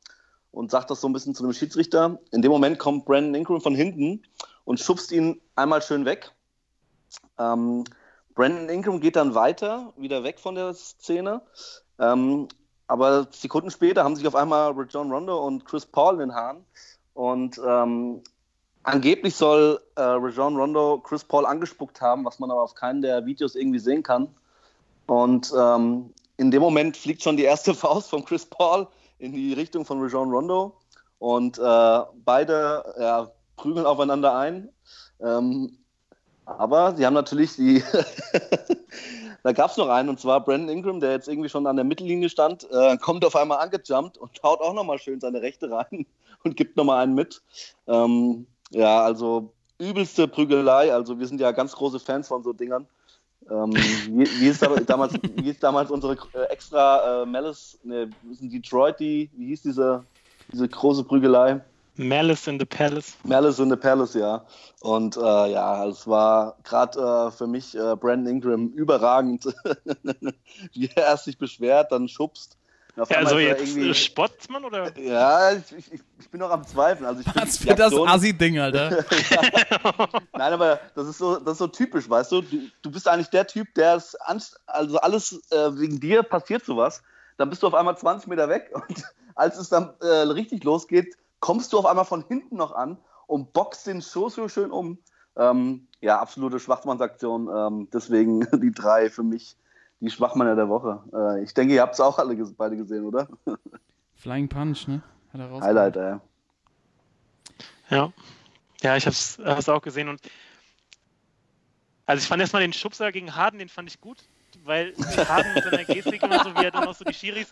und 0.51 0.71
sagt 0.71 0.89
das 0.89 0.99
so 0.99 1.07
ein 1.07 1.13
bisschen 1.13 1.35
zu 1.35 1.43
dem 1.43 1.53
Schiedsrichter. 1.53 2.19
In 2.31 2.41
dem 2.41 2.51
Moment 2.51 2.79
kommt 2.79 3.05
Brandon 3.05 3.35
Ingram 3.35 3.61
von 3.61 3.75
hinten 3.75 4.23
und 4.65 4.79
schubst 4.79 5.11
ihn 5.11 5.39
einmal 5.55 5.81
schön 5.81 6.05
weg. 6.05 6.31
Ähm, 7.37 7.83
Brandon 8.39 8.69
Ingram 8.69 9.01
geht 9.01 9.17
dann 9.17 9.35
weiter, 9.35 9.91
wieder 9.97 10.23
weg 10.23 10.39
von 10.39 10.55
der 10.55 10.73
Szene. 10.73 11.41
Ähm, 11.99 12.47
aber 12.87 13.27
Sekunden 13.31 13.69
später 13.69 14.05
haben 14.05 14.15
sich 14.15 14.25
auf 14.25 14.35
einmal 14.35 14.73
John 14.89 15.11
Rondo 15.11 15.45
und 15.45 15.65
Chris 15.65 15.85
Paul 15.85 16.13
in 16.13 16.19
den 16.29 16.35
Haaren. 16.35 16.63
Und 17.13 17.59
ähm, 17.67 18.21
angeblich 18.83 19.35
soll 19.35 19.81
äh, 19.95 20.01
Rajon 20.03 20.55
Rondo 20.55 20.99
Chris 20.99 21.25
Paul 21.25 21.45
angespuckt 21.45 21.99
haben, 21.99 22.23
was 22.23 22.39
man 22.39 22.49
aber 22.49 22.63
auf 22.63 22.75
keinen 22.75 23.01
der 23.01 23.25
Videos 23.25 23.55
irgendwie 23.55 23.79
sehen 23.79 24.03
kann. 24.03 24.33
Und 25.05 25.53
ähm, 25.59 26.13
in 26.37 26.49
dem 26.49 26.61
Moment 26.61 26.95
fliegt 26.95 27.21
schon 27.21 27.35
die 27.35 27.43
erste 27.43 27.73
Faust 27.75 28.09
von 28.09 28.23
Chris 28.23 28.45
Paul 28.45 28.87
in 29.17 29.33
die 29.33 29.51
Richtung 29.51 29.83
von 29.83 30.01
Rajon 30.01 30.31
Rondo. 30.31 30.77
Und 31.17 31.59
äh, 31.59 31.99
beide 32.23 32.95
ja, 32.97 33.31
prügeln 33.57 33.85
aufeinander 33.85 34.37
ein. 34.37 34.69
Ähm, 35.19 35.78
aber 36.57 36.95
sie 36.95 37.05
haben 37.05 37.13
natürlich 37.13 37.55
die. 37.55 37.83
da 39.43 39.51
gab 39.51 39.71
es 39.71 39.77
noch 39.77 39.89
einen, 39.89 40.09
und 40.09 40.19
zwar 40.19 40.43
Brandon 40.43 40.69
Ingram, 40.69 40.99
der 40.99 41.11
jetzt 41.11 41.27
irgendwie 41.27 41.49
schon 41.49 41.67
an 41.67 41.75
der 41.75 41.85
Mittellinie 41.85 42.29
stand, 42.29 42.67
äh, 42.71 42.97
kommt 42.97 43.23
auf 43.25 43.35
einmal 43.35 43.59
angejumpt 43.59 44.17
und 44.17 44.31
haut 44.43 44.61
auch 44.61 44.73
nochmal 44.73 44.99
schön 44.99 45.19
seine 45.19 45.41
Rechte 45.41 45.69
rein 45.71 46.05
und 46.43 46.57
gibt 46.57 46.77
nochmal 46.77 47.03
einen 47.03 47.15
mit. 47.15 47.41
Ähm, 47.87 48.47
ja, 48.71 49.03
also 49.03 49.51
übelste 49.79 50.27
Prügelei. 50.27 50.93
Also 50.93 51.19
wir 51.19 51.27
sind 51.27 51.39
ja 51.39 51.51
ganz 51.51 51.73
große 51.75 51.99
Fans 51.99 52.27
von 52.27 52.43
so 52.43 52.53
Dingern. 52.53 52.87
Ähm, 53.49 53.73
wie, 53.73 54.27
wie, 54.39 54.47
ist 54.47 54.61
damals, 54.61 55.13
wie 55.35 55.49
ist 55.49 55.63
damals 55.63 55.89
unsere 55.89 56.17
äh, 56.33 56.43
extra 56.51 57.23
äh, 57.23 57.25
Malice, 57.25 57.79
ne, 57.83 58.09
Detroit, 58.23 58.99
die, 58.99 59.29
wie 59.35 59.47
hieß 59.47 59.63
diese, 59.63 60.03
diese 60.51 60.67
große 60.67 61.03
Prügelei? 61.03 61.61
Malice 61.99 62.47
in 62.47 62.59
the 62.59 62.65
Palace. 62.65 63.17
Malice 63.23 63.59
in 63.59 63.69
the 63.69 63.75
Palace, 63.75 64.13
ja. 64.13 64.45
Und 64.81 65.17
äh, 65.17 65.51
ja, 65.51 65.85
es 65.85 66.07
war 66.07 66.57
gerade 66.63 66.99
äh, 66.99 67.31
für 67.31 67.47
mich 67.47 67.75
äh, 67.75 67.95
Brandon 67.95 68.27
Ingram 68.27 68.69
überragend, 68.69 69.45
wie 70.73 70.89
er 70.95 71.03
erst 71.03 71.25
sich 71.25 71.37
beschwert, 71.37 71.91
dann 71.91 72.07
schubst 72.07 72.59
ja, 72.95 73.17
also 73.17 73.37
jetzt 73.37 73.61
irgendwie... 73.61 73.93
Sportsmann 73.93 74.65
oder? 74.65 74.97
Ja, 74.99 75.53
ich, 75.53 75.71
ich, 75.71 76.01
ich, 76.19 76.29
bin 76.29 76.39
noch 76.39 76.49
am 76.49 76.65
Zweifeln. 76.65 77.05
Also 77.05 77.21
ich 77.21 77.35
Was 77.35 77.57
für 77.59 77.75
das 77.75 77.93
Assi-Ding, 77.93 78.59
Alter. 78.59 78.89
Nein, 80.33 80.53
aber 80.53 80.79
das 80.95 81.07
ist 81.07 81.17
so, 81.17 81.37
das 81.37 81.53
ist 81.53 81.57
so 81.59 81.67
typisch, 81.67 82.09
weißt 82.09 82.31
du? 82.31 82.41
Du, 82.41 82.57
du 82.81 82.91
bist 82.91 83.07
eigentlich 83.07 83.29
der 83.29 83.47
Typ, 83.47 83.73
der 83.75 83.95
es, 83.95 84.15
also 84.65 84.97
alles 84.99 85.39
äh, 85.51 85.79
wegen 85.79 85.99
dir 85.99 86.23
passiert 86.23 86.65
sowas. 86.65 87.01
Dann 87.37 87.49
bist 87.49 87.63
du 87.63 87.67
auf 87.67 87.73
einmal 87.73 87.97
20 87.97 88.27
Meter 88.27 88.49
weg 88.49 88.71
und 88.73 89.03
als 89.35 89.57
es 89.57 89.69
dann 89.69 89.93
äh, 90.01 90.05
richtig 90.05 90.63
losgeht, 90.63 91.15
kommst 91.39 91.73
du 91.73 91.79
auf 91.79 91.85
einmal 91.85 92.05
von 92.05 92.23
hinten 92.27 92.57
noch 92.57 92.73
an 92.73 92.97
und 93.27 93.53
boxt 93.53 93.87
den 93.87 94.01
Show 94.01 94.29
so 94.29 94.47
schön 94.47 94.71
um. 94.71 94.99
Ähm, 95.35 95.87
ja, 96.01 96.19
absolute 96.19 96.59
Schwachmannsaktion. 96.59 97.49
Ähm, 97.53 97.87
deswegen 97.93 98.47
die 98.61 98.71
drei 98.71 99.09
für 99.09 99.23
mich 99.23 99.55
die 100.01 100.09
Schwachmänner 100.09 100.55
der 100.55 100.69
Woche. 100.69 101.03
Äh, 101.13 101.43
ich 101.43 101.53
denke, 101.53 101.73
ihr 101.73 101.81
habt 101.81 101.93
es 101.93 101.99
auch 101.99 102.19
alle 102.19 102.35
beide 102.57 102.77
gesehen, 102.77 103.05
oder? 103.05 103.27
Flying 104.15 104.49
Punch, 104.49 104.87
ne? 104.87 105.01
Hat 105.33 105.41
er 105.41 105.61
Highlight, 105.61 105.97
ey. 105.97 106.17
Ja. 107.89 108.13
Ja, 108.81 108.95
ich 108.95 109.05
habe 109.05 109.59
es 109.59 109.69
auch 109.69 109.81
gesehen 109.81 110.07
und 110.07 110.21
also 112.05 112.21
ich 112.23 112.27
fand 112.27 112.41
erstmal 112.41 112.61
den 112.61 112.73
Schubser 112.73 113.11
gegen 113.11 113.35
Harden, 113.35 113.59
den 113.59 113.69
fand 113.69 113.89
ich 113.89 114.01
gut, 114.01 114.23
weil 114.69 114.93
Harden 115.27 115.53
mit 115.55 115.63
seiner 115.65 115.83
Gestik 115.83 116.23
und 116.23 116.31
so, 116.31 116.55
wie 116.55 116.63
er 116.63 116.71
dann 116.71 116.87
auch 116.87 116.95
so 116.95 117.03
die 117.03 117.13
Schiris 117.13 117.51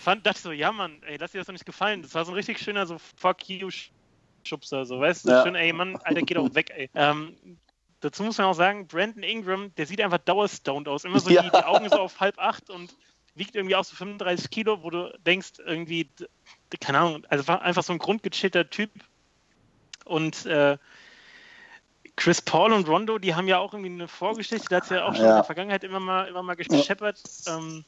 fand, 0.00 0.26
dachte 0.26 0.38
ich 0.38 0.42
so, 0.42 0.52
ja 0.52 0.72
Mann, 0.72 1.00
ey, 1.06 1.18
lass 1.18 1.30
dir 1.30 1.38
das 1.38 1.46
doch 1.46 1.52
nicht 1.52 1.66
gefallen. 1.66 2.02
Das 2.02 2.14
war 2.14 2.24
so 2.24 2.32
ein 2.32 2.34
richtig 2.34 2.58
schöner 2.58 2.86
so 2.86 2.96
Fuck 2.98 3.48
you 3.48 3.70
Schubser, 4.42 4.84
so, 4.84 5.00
weißt 5.00 5.26
du, 5.26 5.30
ja. 5.30 5.42
schön, 5.44 5.54
ey, 5.54 5.72
Mann, 5.72 5.96
Alter, 6.04 6.22
geht 6.22 6.38
auch 6.38 6.54
weg, 6.54 6.72
ey. 6.74 6.88
Ähm, 6.94 7.36
dazu 8.00 8.22
muss 8.22 8.38
man 8.38 8.46
auch 8.46 8.54
sagen, 8.54 8.86
Brandon 8.86 9.22
Ingram, 9.22 9.74
der 9.76 9.86
sieht 9.86 10.00
einfach 10.00 10.18
dauerstoned 10.18 10.88
aus. 10.88 11.04
Immer 11.04 11.20
so 11.20 11.30
ja. 11.30 11.42
die, 11.42 11.50
die, 11.50 11.64
Augen 11.64 11.88
so 11.88 11.98
auf 11.98 12.20
halb 12.20 12.38
acht 12.38 12.70
und 12.70 12.94
wiegt 13.34 13.54
irgendwie 13.54 13.76
auch 13.76 13.84
so 13.84 13.96
35 13.96 14.50
Kilo, 14.50 14.82
wo 14.82 14.90
du 14.90 15.12
denkst, 15.26 15.54
irgendwie, 15.64 16.08
keine 16.80 16.98
Ahnung, 16.98 17.26
also 17.28 17.52
einfach 17.52 17.82
so 17.82 17.92
ein 17.92 17.98
grundgechillter 17.98 18.70
Typ. 18.70 18.90
Und 20.04 20.46
äh, 20.46 20.78
Chris 22.16 22.40
Paul 22.40 22.72
und 22.72 22.88
Rondo, 22.88 23.18
die 23.18 23.34
haben 23.34 23.46
ja 23.46 23.58
auch 23.58 23.74
irgendwie 23.74 23.92
eine 23.92 24.08
Vorgeschichte, 24.08 24.68
da 24.70 24.76
hat 24.76 24.84
es 24.84 24.90
ja 24.90 25.04
auch 25.04 25.14
schon 25.14 25.24
ja. 25.24 25.30
in 25.30 25.36
der 25.36 25.44
Vergangenheit 25.44 25.84
immer 25.84 26.00
mal, 26.00 26.26
immer 26.28 26.42
mal 26.42 26.56
gescheppert. 26.56 27.22
Ähm, 27.46 27.84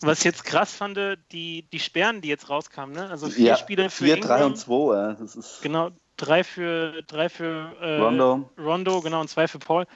was 0.00 0.18
ich 0.18 0.24
jetzt 0.24 0.44
krass 0.44 0.72
fand, 0.74 0.98
die, 1.32 1.62
die 1.72 1.80
Sperren, 1.80 2.20
die 2.20 2.28
jetzt 2.28 2.50
rauskamen, 2.50 2.94
ne? 2.94 3.10
Also 3.10 3.28
vier 3.28 3.46
ja, 3.46 3.56
Spiele 3.56 3.90
für 3.90 4.04
vier, 4.04 4.16
Ingram. 4.16 4.28
drei 4.28 4.44
und 4.44 4.56
zwei, 4.56 4.94
ja. 4.94 5.12
Das 5.14 5.34
ist 5.34 5.62
genau, 5.62 5.90
drei 6.16 6.44
für, 6.44 7.02
drei 7.02 7.28
für 7.28 7.72
äh, 7.80 7.96
Rondo. 7.96 8.50
Rondo, 8.58 9.00
genau, 9.00 9.20
und 9.20 9.28
zwei 9.28 9.48
für 9.48 9.58
Paul. 9.58 9.86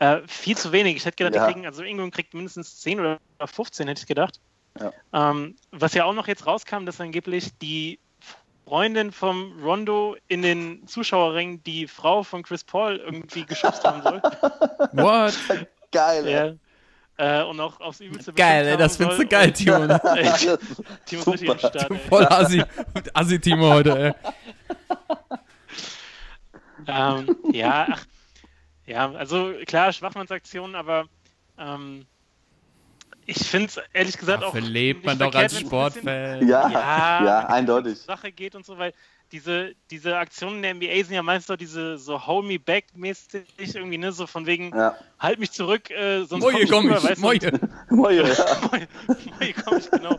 Äh, 0.00 0.20
viel 0.26 0.56
zu 0.56 0.72
wenig. 0.72 0.96
Ich 0.96 1.04
hätte 1.04 1.16
gedacht, 1.16 1.34
ja. 1.34 1.46
die 1.46 1.52
kriegen, 1.52 1.66
also 1.66 1.82
Ingram 1.82 2.10
kriegt 2.10 2.34
mindestens 2.34 2.80
10 2.80 3.00
oder 3.00 3.18
15, 3.44 3.88
hätte 3.88 4.00
ich 4.02 4.06
gedacht. 4.06 4.40
Ja. 4.78 4.92
Ähm, 5.12 5.56
was 5.70 5.94
ja 5.94 6.04
auch 6.04 6.14
noch 6.14 6.28
jetzt 6.28 6.46
rauskam, 6.46 6.84
dass 6.84 7.00
angeblich 7.00 7.56
die 7.58 7.98
Freundin 8.68 9.12
vom 9.12 9.62
Rondo 9.62 10.16
in 10.28 10.42
den 10.42 10.86
Zuschauerringen 10.86 11.62
die 11.64 11.86
Frau 11.86 12.22
von 12.22 12.42
Chris 12.42 12.64
Paul 12.64 12.96
irgendwie 12.96 13.44
geschubst 13.44 13.82
haben 13.84 14.02
soll. 14.02 14.22
What? 14.92 15.34
Geil, 15.90 16.28
ja. 16.28 16.52
Äh, 17.16 17.44
und 17.44 17.58
auch 17.60 17.80
aufs 17.80 18.00
übelste 18.00 18.32
Geil, 18.32 18.66
ey, 18.66 18.76
das 18.76 18.96
findest 18.96 19.20
du 19.20 19.26
geil, 19.26 19.52
Timo. 19.52 19.78
Ne? 19.86 20.00
Timo 21.04 21.22
ist 21.22 21.26
richtig 21.28 21.50
am 21.50 21.58
Start. 21.58 21.92
Voll 22.08 22.26
Assi, 22.26 22.62
Assi-Timo 23.14 23.70
heute, 23.70 23.98
ey 23.98 24.32
ähm, 26.88 27.36
ja, 27.52 27.86
ach, 27.90 28.06
ja, 28.86 29.12
also 29.12 29.52
klar, 29.66 29.92
Schwachmannsaktion, 29.92 30.74
aber 30.74 31.06
ähm, 31.58 32.06
ich 33.28 33.46
finde 33.46 33.66
es 33.66 33.78
ehrlich 33.92 34.16
gesagt 34.16 34.42
Dafür 34.42 34.62
auch. 34.62 34.66
lebt 34.66 35.04
man 35.04 35.18
doch 35.18 35.34
als 35.34 35.60
Sportfan. 35.60 36.48
Ja, 36.48 36.68
ja, 36.70 37.24
ja, 37.24 37.46
eindeutig. 37.46 37.98
Sache 37.98 38.32
geht 38.32 38.54
und 38.54 38.64
so, 38.64 38.78
weil 38.78 38.94
diese, 39.32 39.74
diese 39.90 40.16
Aktionen 40.16 40.62
der 40.62 40.74
NBA 40.74 41.04
sind 41.04 41.12
ja 41.12 41.22
meist 41.22 41.50
doch 41.50 41.56
diese 41.56 41.98
so 41.98 42.26
Hold 42.26 42.46
me 42.46 42.58
back 42.58 42.86
mäßig 42.94 43.44
irgendwie, 43.58 43.98
ne, 43.98 44.12
so 44.12 44.26
von 44.26 44.46
wegen 44.46 44.74
ja. 44.74 44.96
halt 45.18 45.38
mich 45.38 45.52
zurück, 45.52 45.90
äh, 45.90 46.24
sonst 46.24 46.42
Moje 46.42 46.66
komm 46.66 46.90
ich. 46.90 47.18
Moje. 47.18 47.52
Moje, 47.90 48.28
ja. 48.32 48.46
Moje, 48.70 48.88
Moje 49.38 49.54
komm 49.62 49.76
ich, 49.76 49.90
genau. 49.90 50.18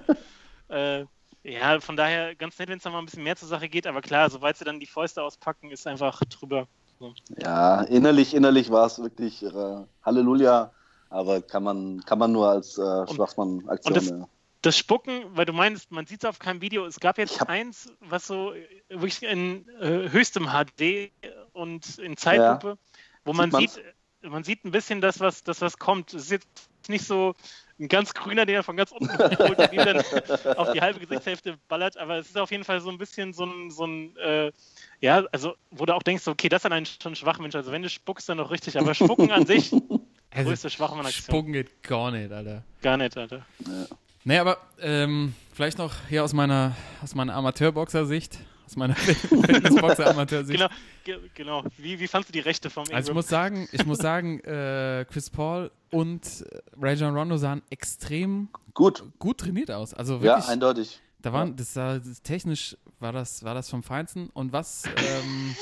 äh, 0.69 1.05
ja, 1.41 1.79
von 1.79 1.97
daher 1.97 2.35
ganz 2.35 2.59
nett, 2.59 2.69
wenn 2.69 2.77
es 2.77 2.83
da 2.83 2.91
mal 2.91 2.99
ein 2.99 3.05
bisschen 3.05 3.23
mehr 3.23 3.35
zur 3.35 3.47
Sache 3.47 3.69
geht, 3.69 3.87
aber 3.87 4.01
klar, 4.01 4.29
sobald 4.29 4.55
sie 4.55 4.65
dann 4.65 4.79
die 4.79 4.85
Fäuste 4.85 5.23
auspacken, 5.23 5.71
ist 5.71 5.87
einfach 5.87 6.23
drüber. 6.25 6.67
So. 6.99 7.15
Ja, 7.41 7.81
innerlich, 7.83 8.35
innerlich 8.35 8.69
war 8.69 8.85
es 8.85 9.01
wirklich 9.01 9.41
äh, 9.41 9.83
Halleluja, 10.03 10.71
aber 11.09 11.41
kann 11.41 11.63
man, 11.63 12.03
kann 12.05 12.19
man 12.19 12.31
nur 12.31 12.49
als 12.49 12.77
äh, 12.77 13.07
Schwachmann-Aktion. 13.07 13.93
Das, 13.93 14.09
ja. 14.09 14.27
das, 14.61 14.77
Spucken, 14.77 15.23
weil 15.31 15.45
du 15.45 15.53
meinst, 15.53 15.91
man 15.91 16.05
sieht 16.05 16.23
es 16.23 16.29
auf 16.29 16.39
keinem 16.39 16.61
Video, 16.61 16.85
es 16.85 16.99
gab 16.99 17.17
jetzt 17.17 17.39
hab... 17.39 17.49
eins, 17.49 17.91
was 17.99 18.27
so 18.27 18.53
wirklich 18.89 19.23
in 19.23 19.67
äh, 19.79 20.09
höchstem 20.09 20.47
HD 20.47 21.11
und 21.53 21.97
in 21.99 22.17
Zeitlupe, 22.17 22.67
ja. 22.69 22.99
wo 23.25 23.33
man 23.33 23.51
sieht, 23.51 23.71
sieht 23.71 23.83
man 24.21 24.43
sieht 24.43 24.65
ein 24.65 24.71
bisschen 24.71 25.01
das, 25.01 25.19
was, 25.19 25.43
das, 25.43 25.61
was 25.61 25.77
kommt. 25.77 26.13
Es 26.13 26.23
ist 26.23 26.31
jetzt 26.31 26.69
nicht 26.87 27.05
so 27.05 27.33
ein 27.79 27.87
ganz 27.87 28.13
grüner, 28.13 28.45
der 28.45 28.63
von 28.63 28.75
ganz 28.75 28.91
unten 28.91 29.17
holt 29.17 29.59
und 29.59 29.73
ihm 29.73 29.85
dann 29.85 29.97
auf 30.57 30.71
die 30.73 30.81
halbe 30.81 30.99
Gesichtshälfte 30.99 31.57
ballert, 31.67 31.97
aber 31.97 32.17
es 32.17 32.27
ist 32.27 32.37
auf 32.37 32.51
jeden 32.51 32.65
Fall 32.65 32.81
so 32.81 32.89
ein 32.89 32.97
bisschen 32.97 33.31
so 33.31 33.45
ein, 33.45 33.71
so 33.71 33.85
ein 33.85 34.17
äh, 34.17 34.51
ja, 34.99 35.23
also 35.31 35.55
wo 35.71 35.85
du 35.85 35.95
auch 35.95 36.03
denkst, 36.03 36.27
okay, 36.27 36.49
das 36.49 36.65
ist 36.65 36.69
dann 36.69 36.85
schon 36.85 37.13
ein 37.13 37.15
Schwachmensch. 37.15 37.55
Also 37.55 37.71
wenn 37.71 37.83
du 37.83 37.89
spuckst, 37.89 38.27
dann 38.27 38.37
noch 38.37 38.51
richtig, 38.51 38.77
aber 38.77 38.93
Spucken 38.93 39.31
an 39.31 39.45
sich, 39.45 39.71
also, 40.31 40.49
größte 40.49 40.69
Schwachmann-Aktion. 40.69 41.23
Spucken 41.23 41.53
geht 41.53 41.83
gar 41.83 42.11
nicht, 42.11 42.31
Alter. 42.31 42.63
Gar 42.81 42.97
nicht, 42.97 43.17
Alter. 43.17 43.45
Ja. 43.65 43.85
Nee, 44.23 44.37
aber 44.37 44.57
ähm, 44.79 45.33
vielleicht 45.53 45.77
noch 45.77 45.93
hier 46.07 46.23
aus 46.23 46.33
meiner, 46.33 46.75
aus 47.01 47.15
meiner 47.15 47.35
Amateurboxer-Sicht 47.35 48.39
aus 48.69 48.75
meiner 48.75 48.95
Fitnessboxer-Amateursicht. 48.95 50.69
Genau, 51.03 51.19
genau. 51.33 51.63
Wie, 51.77 51.99
wie 51.99 52.07
fandst 52.07 52.29
du 52.29 52.33
die 52.33 52.39
Rechte 52.39 52.69
vom 52.69 52.83
Ingram? 52.83 52.97
Also 52.97 53.11
ich 53.11 53.15
muss 53.15 53.27
sagen, 53.27 53.67
ich 53.71 53.85
muss 53.85 53.97
sagen, 53.97 54.39
äh, 54.41 55.05
Chris 55.09 55.31
Paul 55.31 55.71
und 55.89 56.45
äh, 56.51 56.61
Rajon 56.79 57.15
Rondo 57.15 57.37
sahen 57.37 57.63
extrem 57.71 58.49
gut, 58.75 59.03
gut 59.17 59.39
trainiert 59.39 59.71
aus. 59.71 59.95
Also 59.95 60.21
wirklich, 60.21 60.45
ja, 60.45 60.51
eindeutig. 60.51 61.01
Da 61.21 61.33
waren, 61.33 61.55
das, 61.55 61.73
das, 61.73 62.21
technisch 62.21 62.77
war 62.99 63.11
das, 63.11 63.43
war 63.43 63.55
das 63.55 63.69
vom 63.69 63.81
Feinsten. 63.81 64.29
Und 64.33 64.53
was, 64.53 64.83
ähm, 64.85 65.55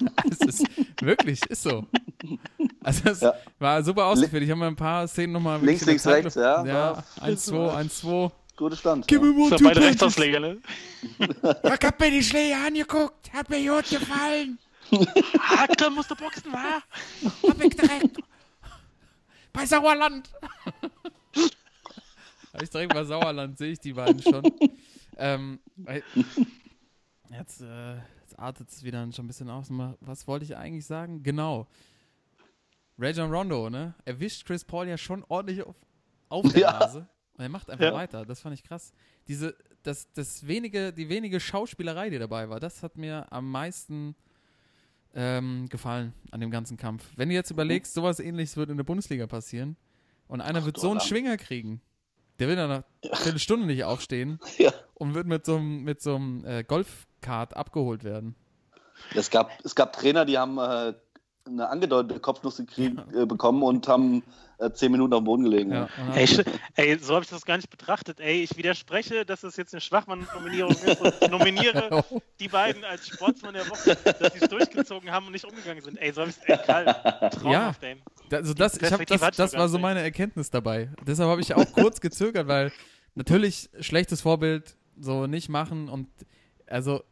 es 0.30 0.38
ist 0.46 0.66
wirklich, 1.00 1.44
ist 1.46 1.62
so. 1.62 1.86
Also 2.82 3.10
es 3.10 3.20
ja. 3.20 3.34
war 3.58 3.82
super 3.82 4.06
ausgeführt. 4.06 4.42
Ich 4.42 4.50
habe 4.50 4.60
mir 4.60 4.66
ein 4.66 4.76
paar 4.76 5.06
Szenen 5.06 5.32
nochmal 5.32 5.60
Links, 5.64 5.84
links, 5.86 6.06
rechts, 6.06 6.34
ja. 6.34 6.64
Ja, 6.64 7.04
1, 7.20 7.44
2, 7.46 7.74
1, 7.74 8.00
2. 8.00 8.30
Gute 8.56 8.76
Stand. 8.76 9.10
Ja. 9.10 9.18
more 9.18 9.50
So 9.50 9.56
two 9.56 9.64
beide. 9.64 9.80
Rechtsausleger, 9.80 10.40
ne? 10.40 10.58
Ich 11.18 11.86
hab 11.86 12.00
mir 12.00 12.10
die 12.10 12.22
Schläge 12.22 12.56
angeguckt, 12.56 13.32
hat 13.32 13.48
mir 13.48 13.58
gut 13.58 13.88
gefallen. 13.88 14.58
Hake 15.40 15.90
musste 15.90 16.14
boxen, 16.14 16.52
wa? 16.52 16.82
Hab 17.48 17.64
ich 17.64 17.74
direkt 17.74 18.18
bei 19.52 19.64
Sauerland. 19.64 20.30
Hab 22.52 22.62
ich 22.62 22.70
direkt 22.70 22.92
bei 22.92 23.04
Sauerland, 23.04 23.56
sehe 23.56 23.72
ich 23.72 23.80
die 23.80 23.94
beiden 23.94 24.22
schon. 24.22 24.42
ähm, 25.16 25.60
jetzt, 27.30 27.62
äh, 27.62 27.94
jetzt 28.20 28.38
artet 28.38 28.68
es 28.68 28.82
wieder 28.84 29.10
schon 29.12 29.24
ein 29.24 29.28
bisschen 29.28 29.48
aus. 29.48 29.68
Was 30.00 30.26
wollte 30.26 30.44
ich 30.44 30.56
eigentlich 30.56 30.86
sagen? 30.86 31.22
Genau. 31.22 31.66
Rajon 32.98 33.32
Rondo, 33.32 33.70
ne? 33.70 33.94
Erwischt 34.04 34.44
Chris 34.46 34.64
Paul 34.64 34.88
ja 34.88 34.96
schon 34.98 35.24
ordentlich 35.28 35.62
auf, 35.64 35.76
auf 36.28 36.50
der 36.52 36.60
Ja. 36.60 36.72
Nase. 36.78 37.08
Und 37.34 37.42
er 37.44 37.48
macht 37.48 37.70
einfach 37.70 37.84
Ja. 37.86 37.94
weiter. 37.94 38.24
Das 38.26 38.40
fand 38.40 38.54
ich 38.54 38.62
krass. 38.62 38.92
Diese, 39.28 39.56
das, 39.82 40.12
das 40.12 40.46
wenige, 40.46 40.92
die 40.92 41.08
wenige 41.08 41.40
Schauspielerei, 41.40 42.10
die 42.10 42.18
dabei 42.18 42.48
war, 42.48 42.60
das 42.60 42.82
hat 42.82 42.96
mir 42.96 43.30
am 43.32 43.50
meisten 43.50 44.14
ähm, 45.14 45.66
gefallen 45.68 46.12
an 46.30 46.40
dem 46.40 46.50
ganzen 46.50 46.76
Kampf. 46.76 47.04
Wenn 47.16 47.28
du 47.28 47.34
jetzt 47.34 47.50
überlegst, 47.50 47.92
sowas 47.94 48.18
ähnliches 48.20 48.56
wird 48.56 48.70
in 48.70 48.76
der 48.76 48.84
Bundesliga 48.84 49.26
passieren 49.26 49.76
und 50.28 50.40
einer 50.40 50.60
Ach, 50.60 50.64
wird 50.66 50.78
so 50.78 50.88
einen 50.88 50.98
Alarm. 50.98 51.08
Schwinger 51.08 51.36
kriegen, 51.36 51.80
der 52.38 52.48
will 52.48 52.56
dann 52.56 52.68
nach 52.70 52.84
einer 53.04 53.16
Viertelstunde 53.16 53.66
nicht 53.66 53.84
aufstehen 53.84 54.38
Ja. 54.58 54.72
und 54.94 55.14
wird 55.14 55.26
mit 55.26 55.44
so 55.44 55.56
einem, 55.56 55.82
mit 55.84 56.00
so 56.00 56.16
einem 56.16 56.44
äh, 56.46 56.64
Golfkart 56.64 57.56
abgeholt 57.56 58.04
werden. 58.04 58.36
Es 59.14 59.30
gab, 59.30 59.50
es 59.64 59.74
gab 59.74 59.92
Trainer, 59.92 60.24
die 60.24 60.38
haben 60.38 60.58
äh, 60.58 60.94
eine 61.46 61.68
angedeutete 61.68 62.20
Kopfnuss 62.20 62.56
gekriegt, 62.56 63.00
äh, 63.14 63.26
bekommen 63.26 63.62
und 63.62 63.88
haben 63.88 64.22
äh, 64.58 64.70
zehn 64.70 64.92
Minuten 64.92 65.12
auf 65.12 65.20
dem 65.20 65.24
Boden 65.24 65.44
gelegen. 65.44 65.72
Ja, 65.72 65.88
Ey, 66.14 66.28
ey, 66.76 66.98
so 66.98 67.14
habe 67.14 67.24
ich 67.24 67.30
das 67.30 67.44
gar 67.44 67.56
nicht 67.56 67.70
betrachtet. 67.70 68.20
Ey, 68.20 68.42
ich 68.42 68.56
widerspreche, 68.56 69.24
dass 69.24 69.42
es 69.42 69.56
jetzt 69.56 69.74
eine 69.74 69.80
Schwachmann-Nominierung 69.80 70.72
ist 70.72 71.00
und 71.00 71.14
ich 71.20 71.30
nominiere 71.30 72.04
die 72.40 72.48
beiden 72.48 72.84
als 72.84 73.08
Sportsmann 73.08 73.54
der 73.54 73.68
Woche, 73.68 73.96
dass 73.96 74.32
sie 74.32 74.40
es 74.40 74.48
durchgezogen 74.48 75.10
haben 75.10 75.26
und 75.26 75.32
nicht 75.32 75.44
umgegangen 75.44 75.82
sind. 75.82 75.96
Ey, 75.98 76.12
so 76.12 76.22
habe 76.22 76.30
ich 76.30 76.36
es 76.36 76.44
ey, 76.44 76.58
Karl, 76.64 77.30
traumhaft, 77.30 77.82
ey. 77.82 77.96
Also 78.30 78.54
das, 78.54 78.76
ich 78.80 78.92
hab, 78.92 79.04
das, 79.06 79.36
das 79.36 79.52
war 79.54 79.68
so 79.68 79.78
meine 79.78 80.00
Erkenntnis 80.00 80.50
dabei. 80.50 80.90
Deshalb 81.06 81.28
habe 81.28 81.40
ich 81.40 81.54
auch 81.54 81.70
kurz 81.72 82.00
gezögert, 82.00 82.48
weil 82.48 82.72
natürlich 83.14 83.68
schlechtes 83.80 84.20
Vorbild 84.22 84.76
so 84.98 85.26
nicht 85.26 85.48
machen 85.48 85.88
und 85.88 86.08
also 86.66 87.02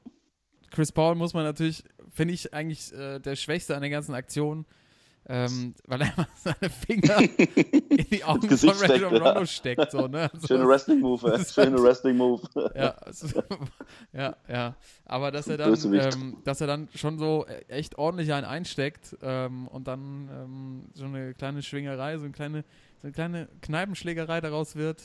Chris 0.71 0.93
Paul 0.93 1.17
muss 1.17 1.35
man 1.35 1.45
natürlich, 1.45 1.85
finde 2.13 2.35
ich 2.35 2.53
eigentlich 2.55 2.93
äh, 2.93 3.19
der 3.19 3.37
Schwächste 3.37 3.75
an 3.75 3.81
der 3.83 3.91
ganzen 3.91 4.15
Aktion, 4.15 4.65
ähm, 5.27 5.75
weil 5.87 6.03
er 6.03 6.13
seine 6.37 6.71
Finger 6.71 7.21
in 7.91 8.07
die 8.11 8.25
Augen 8.25 8.49
von 8.49 8.71
Rajon 8.71 8.77
steckt, 8.79 9.13
ja. 9.13 9.19
Rondo 9.19 9.47
steckt. 9.47 9.91
So, 9.93 10.07
ne? 10.09 10.31
Also, 10.35 10.47
Schöne 10.47 10.67
Wrestling-Move, 10.67 11.31
äh, 11.33 11.41
ist 11.41 11.57
halt 11.57 11.69
schöne 11.69 11.83
Wrestling-Move. 11.83 12.43
ja, 12.75 12.91
also, 12.97 13.43
ja, 14.13 14.37
ja. 14.49 14.77
Aber 15.05 15.31
dass 15.31 15.47
er 15.49 15.59
dann, 15.59 15.75
ähm, 15.95 16.39
dass 16.45 16.61
er 16.61 16.67
dann 16.67 16.89
schon 16.95 17.19
so 17.19 17.47
e- 17.47 17.65
echt 17.69 17.99
ordentlich 17.99 18.33
einen 18.33 18.47
einsteckt 18.47 19.17
ähm, 19.23 19.69
und 19.69 19.87
dann 19.89 20.29
ähm, 20.33 20.85
so 20.95 21.05
eine 21.05 21.35
kleine 21.35 21.63
Schwingerei, 21.63 22.17
so 22.17 22.25
eine 22.25 22.33
kleine, 22.33 22.65
so 23.01 23.07
eine 23.07 23.13
kleine 23.13 23.49
Kneipenschlägerei 23.63 24.41
daraus 24.41 24.75
wird. 24.75 25.03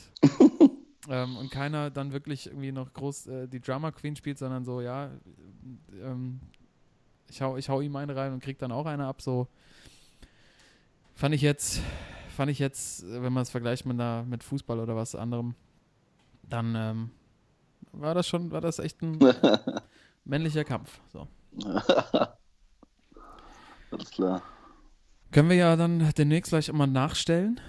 ähm, 1.08 1.36
und 1.36 1.50
keiner 1.50 1.90
dann 1.90 2.12
wirklich 2.12 2.46
irgendwie 2.46 2.72
noch 2.72 2.92
groß 2.92 3.26
äh, 3.28 3.46
die 3.48 3.60
Drama 3.60 3.92
Queen 3.92 4.16
spielt, 4.16 4.38
sondern 4.38 4.64
so, 4.64 4.80
ja, 4.80 5.10
ähm, 6.02 6.40
ich 7.30 7.42
hau, 7.42 7.56
ich 7.56 7.68
hau 7.68 7.80
ihm 7.80 7.96
eine 7.96 8.16
rein 8.16 8.32
und 8.32 8.42
krieg 8.42 8.58
dann 8.58 8.72
auch 8.72 8.86
eine 8.86 9.06
ab, 9.06 9.22
so. 9.22 9.48
Fand 11.14 11.34
ich 11.34 11.42
jetzt, 11.42 11.80
fand 12.28 12.50
ich 12.50 12.58
jetzt, 12.58 13.04
wenn 13.08 13.32
man 13.32 13.42
es 13.42 13.50
vergleicht 13.50 13.86
mit, 13.86 13.94
einer, 13.94 14.24
mit 14.24 14.44
Fußball 14.44 14.78
oder 14.80 14.96
was 14.96 15.14
anderem, 15.14 15.54
dann 16.42 16.74
ähm, 16.76 17.10
war 17.92 18.14
das 18.14 18.28
schon, 18.28 18.50
war 18.50 18.60
das 18.60 18.78
echt 18.78 19.02
ein 19.02 19.18
männlicher 20.24 20.64
Kampf. 20.64 21.00
So. 21.12 21.26
Alles 23.90 24.10
klar. 24.10 24.42
Können 25.32 25.48
wir 25.48 25.56
ja 25.56 25.76
dann 25.76 26.12
demnächst 26.16 26.50
gleich 26.50 26.68
immer 26.68 26.86
nachstellen. 26.86 27.60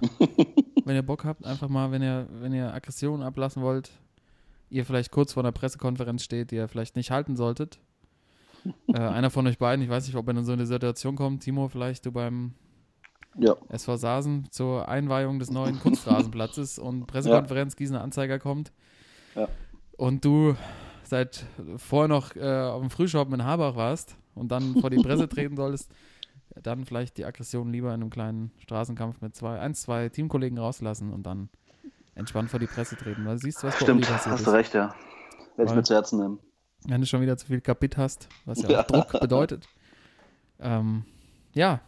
wenn 0.84 0.96
ihr 0.96 1.02
Bock 1.02 1.24
habt, 1.24 1.44
einfach 1.44 1.68
mal, 1.68 1.92
wenn 1.92 2.02
ihr, 2.02 2.26
wenn 2.30 2.52
ihr 2.52 2.72
Aggressionen 2.72 3.26
ablassen 3.26 3.62
wollt, 3.62 3.90
ihr 4.70 4.84
vielleicht 4.86 5.10
kurz 5.10 5.32
vor 5.32 5.42
einer 5.42 5.52
Pressekonferenz 5.52 6.22
steht, 6.24 6.50
die 6.50 6.56
ihr 6.56 6.68
vielleicht 6.68 6.96
nicht 6.96 7.10
halten 7.10 7.36
solltet. 7.36 7.78
Äh, 8.88 8.98
einer 8.98 9.30
von 9.30 9.46
euch 9.46 9.58
beiden, 9.58 9.82
ich 9.84 9.90
weiß 9.90 10.06
nicht, 10.06 10.16
ob 10.16 10.26
er 10.28 10.36
in 10.36 10.44
so 10.44 10.52
eine 10.52 10.66
Situation 10.66 11.16
kommt, 11.16 11.42
Timo, 11.42 11.68
vielleicht 11.68 12.06
du 12.06 12.12
beim 12.12 12.54
Ja. 13.36 13.56
SV 13.68 13.96
Sasen 13.96 14.48
zur 14.50 14.88
Einweihung 14.88 15.38
des 15.38 15.50
neuen 15.50 15.78
Kunstrasenplatzes 15.80 16.78
und 16.78 17.06
Pressekonferenz 17.08 17.76
Gießener 17.76 18.02
Anzeiger 18.02 18.38
kommt. 18.38 18.72
Ja. 19.34 19.48
Und 19.96 20.24
du 20.24 20.56
seit 21.04 21.44
vorher 21.76 22.08
noch 22.08 22.34
äh, 22.36 22.62
auf 22.62 22.80
dem 22.80 22.90
Frühshop 22.90 23.32
in 23.32 23.44
Habach 23.44 23.76
warst 23.76 24.16
und 24.34 24.50
dann 24.50 24.76
vor 24.80 24.90
die 24.90 24.98
Presse 24.98 25.28
treten 25.28 25.56
solltest, 25.56 25.90
dann 26.62 26.84
vielleicht 26.84 27.18
die 27.18 27.24
Aggression 27.24 27.70
lieber 27.70 27.88
in 27.88 28.00
einem 28.00 28.10
kleinen 28.10 28.50
Straßenkampf 28.58 29.20
mit 29.20 29.34
zwei, 29.36 29.58
eins, 29.58 29.82
zwei 29.82 30.08
Teamkollegen 30.08 30.58
rauslassen 30.58 31.12
und 31.12 31.24
dann 31.24 31.48
entspannt 32.14 32.50
vor 32.50 32.60
die 32.60 32.66
Presse 32.66 32.96
treten. 32.96 33.24
Weil 33.24 33.36
du 33.36 33.42
siehst, 33.42 33.62
was 33.62 33.78
bei 33.78 33.92
Uli 33.92 34.02
Stimmt, 34.02 34.08
passiert 34.08 34.34
hast 34.34 34.46
du 34.46 34.50
recht, 34.50 34.74
ja. 34.74 34.94
Werde 35.56 35.70
ich 35.70 35.76
mir 35.76 35.82
zu 35.82 35.94
Herzen 35.94 36.20
nehmen. 36.20 36.38
Wenn 36.86 37.00
du 37.00 37.06
schon 37.06 37.20
wieder 37.20 37.36
zu 37.36 37.46
viel 37.46 37.60
Kapit 37.60 37.96
hast, 37.96 38.28
was 38.46 38.62
ja, 38.62 38.70
Ja. 38.70 38.80
auch 38.80 38.86
Druck 38.86 39.20
bedeutet. 39.20 39.68
Ähm, 40.58 41.04
ja, 41.54 41.80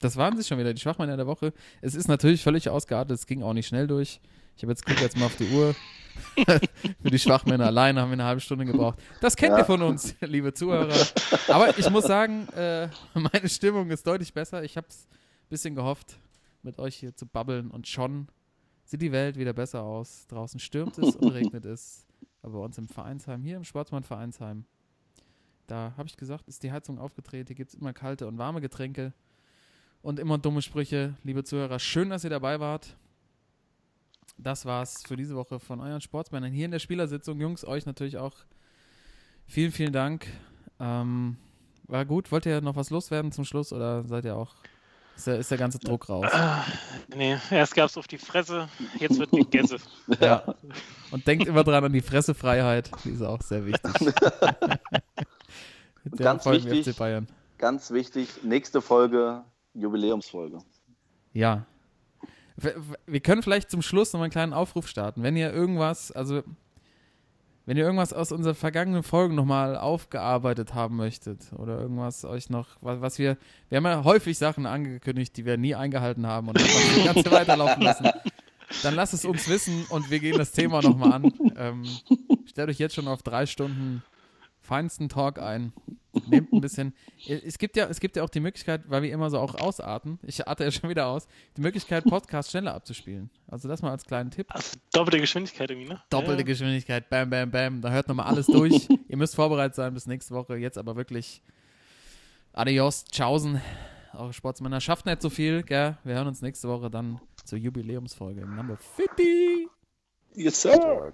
das 0.00 0.16
waren 0.16 0.36
sie 0.36 0.44
schon 0.44 0.58
wieder, 0.58 0.72
die 0.74 0.80
Schwachmänner 0.80 1.16
der 1.16 1.26
Woche. 1.26 1.52
Es 1.80 1.94
ist 1.94 2.08
natürlich 2.08 2.42
völlig 2.42 2.68
ausgeartet, 2.68 3.16
es 3.18 3.26
ging 3.26 3.42
auch 3.42 3.52
nicht 3.52 3.66
schnell 3.66 3.86
durch. 3.86 4.20
Ich 4.56 4.62
habe 4.62 4.72
jetzt 4.72 4.84
gucke 4.84 5.00
jetzt 5.00 5.16
mal 5.16 5.26
auf 5.26 5.36
die 5.36 5.48
Uhr. 5.50 5.74
Für 7.02 7.10
die 7.10 7.18
Schwachmänner 7.18 7.66
alleine 7.66 8.00
haben 8.00 8.10
wir 8.10 8.14
eine 8.14 8.24
halbe 8.24 8.40
Stunde 8.40 8.66
gebraucht. 8.66 8.98
Das 9.20 9.34
kennt 9.34 9.52
Ja. 9.52 9.58
ihr 9.58 9.64
von 9.64 9.80
uns, 9.80 10.14
liebe 10.20 10.52
Zuhörer. 10.52 10.94
Aber 11.48 11.76
ich 11.78 11.88
muss 11.90 12.04
sagen, 12.04 12.48
äh, 12.48 12.88
meine 13.14 13.48
Stimmung 13.48 13.90
ist 13.90 14.06
deutlich 14.06 14.34
besser. 14.34 14.62
Ich 14.62 14.76
habe 14.76 14.86
es 14.90 15.06
ein 15.10 15.48
bisschen 15.48 15.74
gehofft, 15.74 16.18
mit 16.62 16.78
euch 16.78 16.96
hier 16.96 17.16
zu 17.16 17.26
babbeln 17.26 17.70
und 17.70 17.88
schon 17.88 18.28
sieht 18.84 19.00
die 19.00 19.10
Welt 19.12 19.36
wieder 19.38 19.54
besser 19.54 19.82
aus. 19.84 20.26
Draußen 20.28 20.60
stürmt 20.60 20.98
es 20.98 21.16
und 21.16 21.30
regnet 21.30 21.64
es. 21.64 22.04
Aber 22.42 22.58
bei 22.58 22.64
uns 22.64 22.78
im 22.78 22.88
Vereinsheim, 22.88 23.42
hier 23.42 23.56
im 23.56 23.64
Sportsmann 23.64 24.02
Vereinsheim, 24.02 24.64
da 25.66 25.94
habe 25.96 26.08
ich 26.08 26.16
gesagt, 26.16 26.48
ist 26.48 26.62
die 26.62 26.72
Heizung 26.72 26.98
aufgedreht. 26.98 27.48
Hier 27.48 27.56
gibt 27.56 27.70
es 27.70 27.78
immer 27.78 27.92
kalte 27.92 28.26
und 28.26 28.36
warme 28.38 28.60
Getränke 28.60 29.12
und 30.02 30.18
immer 30.18 30.38
dumme 30.38 30.60
Sprüche. 30.60 31.14
Liebe 31.22 31.44
Zuhörer, 31.44 31.78
schön, 31.78 32.10
dass 32.10 32.24
ihr 32.24 32.30
dabei 32.30 32.60
wart. 32.60 32.96
Das 34.36 34.66
war's 34.66 35.04
für 35.06 35.16
diese 35.16 35.36
Woche 35.36 35.60
von 35.60 35.80
euren 35.80 36.00
Sportsmännern 36.00 36.52
hier 36.52 36.64
in 36.64 36.72
der 36.72 36.80
Spielersitzung. 36.80 37.40
Jungs, 37.40 37.64
euch 37.64 37.86
natürlich 37.86 38.18
auch 38.18 38.34
vielen, 39.46 39.70
vielen 39.70 39.92
Dank. 39.92 40.26
Ähm, 40.80 41.36
war 41.84 42.04
gut. 42.04 42.32
Wollt 42.32 42.46
ihr 42.46 42.60
noch 42.60 42.74
was 42.76 42.90
loswerden 42.90 43.30
zum 43.30 43.44
Schluss 43.44 43.72
oder 43.72 44.04
seid 44.04 44.24
ihr 44.24 44.36
auch. 44.36 44.54
Ist 45.16 45.26
der, 45.26 45.38
ist 45.38 45.50
der 45.50 45.58
ganze 45.58 45.78
Druck 45.78 46.08
raus? 46.08 46.26
Ah, 46.32 46.64
nee, 47.14 47.36
erst 47.50 47.74
gab's 47.74 47.96
auf 47.96 48.08
die 48.08 48.18
Fresse, 48.18 48.68
jetzt 48.98 49.18
wird 49.18 49.30
gegessen. 49.30 49.78
Ja. 50.20 50.54
Und 51.10 51.26
denkt 51.26 51.46
immer 51.46 51.64
dran 51.64 51.84
an 51.84 51.92
die 51.92 52.00
Fressefreiheit. 52.00 52.90
Die 53.04 53.10
ist 53.10 53.22
auch 53.22 53.40
sehr 53.42 53.64
wichtig. 53.66 53.92
Der 56.04 56.24
Ganz 56.24 56.42
folgen 56.42 56.64
wir 56.64 56.72
wichtig. 56.72 56.94
FC 56.94 56.98
Bayern. 56.98 57.28
Ganz 57.58 57.90
wichtig, 57.92 58.28
nächste 58.42 58.80
Folge, 58.82 59.44
Jubiläumsfolge. 59.74 60.58
Ja. 61.32 61.66
Wir 63.06 63.20
können 63.20 63.42
vielleicht 63.42 63.70
zum 63.70 63.82
Schluss 63.82 64.12
noch 64.12 64.18
mal 64.18 64.24
einen 64.24 64.32
kleinen 64.32 64.52
Aufruf 64.52 64.88
starten. 64.88 65.22
Wenn 65.22 65.36
ihr 65.36 65.52
irgendwas, 65.52 66.10
also 66.12 66.42
wenn 67.64 67.76
ihr 67.76 67.84
irgendwas 67.84 68.12
aus 68.12 68.32
unseren 68.32 68.54
vergangenen 68.54 69.02
Folgen 69.02 69.34
nochmal 69.34 69.76
aufgearbeitet 69.76 70.74
haben 70.74 70.96
möchtet 70.96 71.52
oder 71.56 71.78
irgendwas 71.78 72.24
euch 72.24 72.50
noch, 72.50 72.68
was, 72.80 73.00
was 73.00 73.18
wir, 73.18 73.36
wir 73.68 73.76
haben 73.76 73.84
ja 73.84 74.04
häufig 74.04 74.36
Sachen 74.38 74.66
angekündigt, 74.66 75.36
die 75.36 75.44
wir 75.44 75.56
nie 75.56 75.74
eingehalten 75.74 76.26
haben 76.26 76.48
und 76.48 76.60
das 76.60 77.04
Ganze 77.04 77.30
weiterlaufen 77.30 77.82
lassen, 77.82 78.08
dann 78.82 78.94
lasst 78.94 79.14
es 79.14 79.24
uns 79.24 79.48
wissen 79.48 79.84
und 79.90 80.10
wir 80.10 80.18
gehen 80.18 80.38
das 80.38 80.52
Thema 80.52 80.82
nochmal 80.82 81.12
an. 81.12 81.32
Ähm, 81.56 81.84
stellt 82.46 82.70
euch 82.70 82.78
jetzt 82.78 82.94
schon 82.94 83.08
auf 83.08 83.22
drei 83.22 83.46
Stunden 83.46 84.02
feinsten 84.72 85.10
Talk 85.10 85.38
ein. 85.38 85.74
Nehmt 86.28 86.50
ein 86.50 86.62
bisschen. 86.62 86.94
Es 87.28 87.58
gibt 87.58 87.76
ja, 87.76 87.88
es 87.88 88.00
gibt 88.00 88.16
ja 88.16 88.22
auch 88.22 88.30
die 88.30 88.40
Möglichkeit, 88.40 88.82
weil 88.86 89.02
wir 89.02 89.12
immer 89.12 89.28
so 89.28 89.38
auch 89.38 89.54
ausarten, 89.54 90.18
ich 90.22 90.48
arte 90.48 90.64
ja 90.64 90.70
schon 90.70 90.88
wieder 90.88 91.08
aus, 91.08 91.28
die 91.58 91.60
Möglichkeit, 91.60 92.04
Podcast 92.04 92.50
schneller 92.50 92.72
abzuspielen. 92.72 93.28
Also 93.48 93.68
das 93.68 93.82
mal 93.82 93.90
als 93.90 94.06
kleinen 94.06 94.30
Tipp. 94.30 94.46
Also 94.48 94.78
doppelte 94.94 95.20
Geschwindigkeit 95.20 95.70
irgendwie, 95.70 95.90
ne? 95.90 96.02
Doppelte 96.08 96.40
ja. 96.40 96.46
Geschwindigkeit, 96.46 97.10
bam, 97.10 97.28
bam, 97.28 97.50
bam. 97.50 97.82
Da 97.82 97.90
hört 97.90 98.08
nochmal 98.08 98.28
alles 98.28 98.46
durch. 98.46 98.88
Ihr 99.08 99.16
müsst 99.18 99.34
vorbereitet 99.34 99.74
sein 99.74 99.92
bis 99.92 100.06
nächste 100.06 100.34
Woche. 100.34 100.56
Jetzt 100.56 100.78
aber 100.78 100.96
wirklich 100.96 101.42
Adios, 102.54 103.04
Tschaußen. 103.04 103.60
Eure 104.14 104.32
Sportsmänner 104.32 104.80
schafft 104.80 105.04
nicht 105.04 105.20
so 105.20 105.28
viel, 105.28 105.62
gell? 105.64 105.98
Wir 106.02 106.14
hören 106.14 106.28
uns 106.28 106.40
nächste 106.40 106.68
Woche 106.68 106.90
dann 106.90 107.20
zur 107.44 107.58
Jubiläumsfolge. 107.58 108.46
Number 108.46 108.78
50. 108.78 109.68
Yes, 110.34 110.62
sir. 110.62 111.12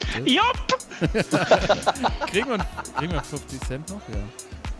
Sportsman. 0.00 0.26
Jopp! 0.26 0.80
Kriegen 2.30 2.48
wir, 2.50 2.66
kriegen 2.96 3.12
wir 3.12 3.22
50 3.22 3.60
Cent 3.60 3.88
noch? 3.88 4.00
Ja. 4.08 4.16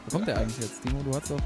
Wo 0.06 0.16
kommt 0.16 0.28
der 0.28 0.38
eigentlich 0.38 0.58
jetzt? 0.58 0.82
Timo, 0.82 1.02
du 1.02 1.16
hast 1.16 1.30
doch 1.30 1.36
ein 1.36 1.44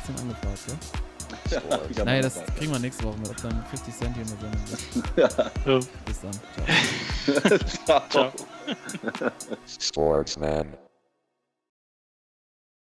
bisschen 0.00 0.16
angefragt, 0.16 0.58
ja? 0.68 1.88
wieder 1.88 2.04
Naja, 2.04 2.22
das 2.22 2.42
kriegen 2.56 2.72
wir 2.72 2.78
nächste 2.78 3.04
Woche 3.04 3.18
mit, 3.18 3.30
ob 3.30 3.36
dann 3.42 3.64
50 3.70 3.94
Cent 3.94 4.16
hier 4.16 4.24
in 4.24 4.28
der 4.28 4.38
Sendung 4.38 4.62
ist. 4.72 5.56
Ja. 5.66 5.80
Bis 6.04 6.20
dann. 6.20 6.32
Ciao. 7.84 8.02
Ciao. 8.08 8.08
ciao. 8.08 9.30
Sportsman. 9.66 10.85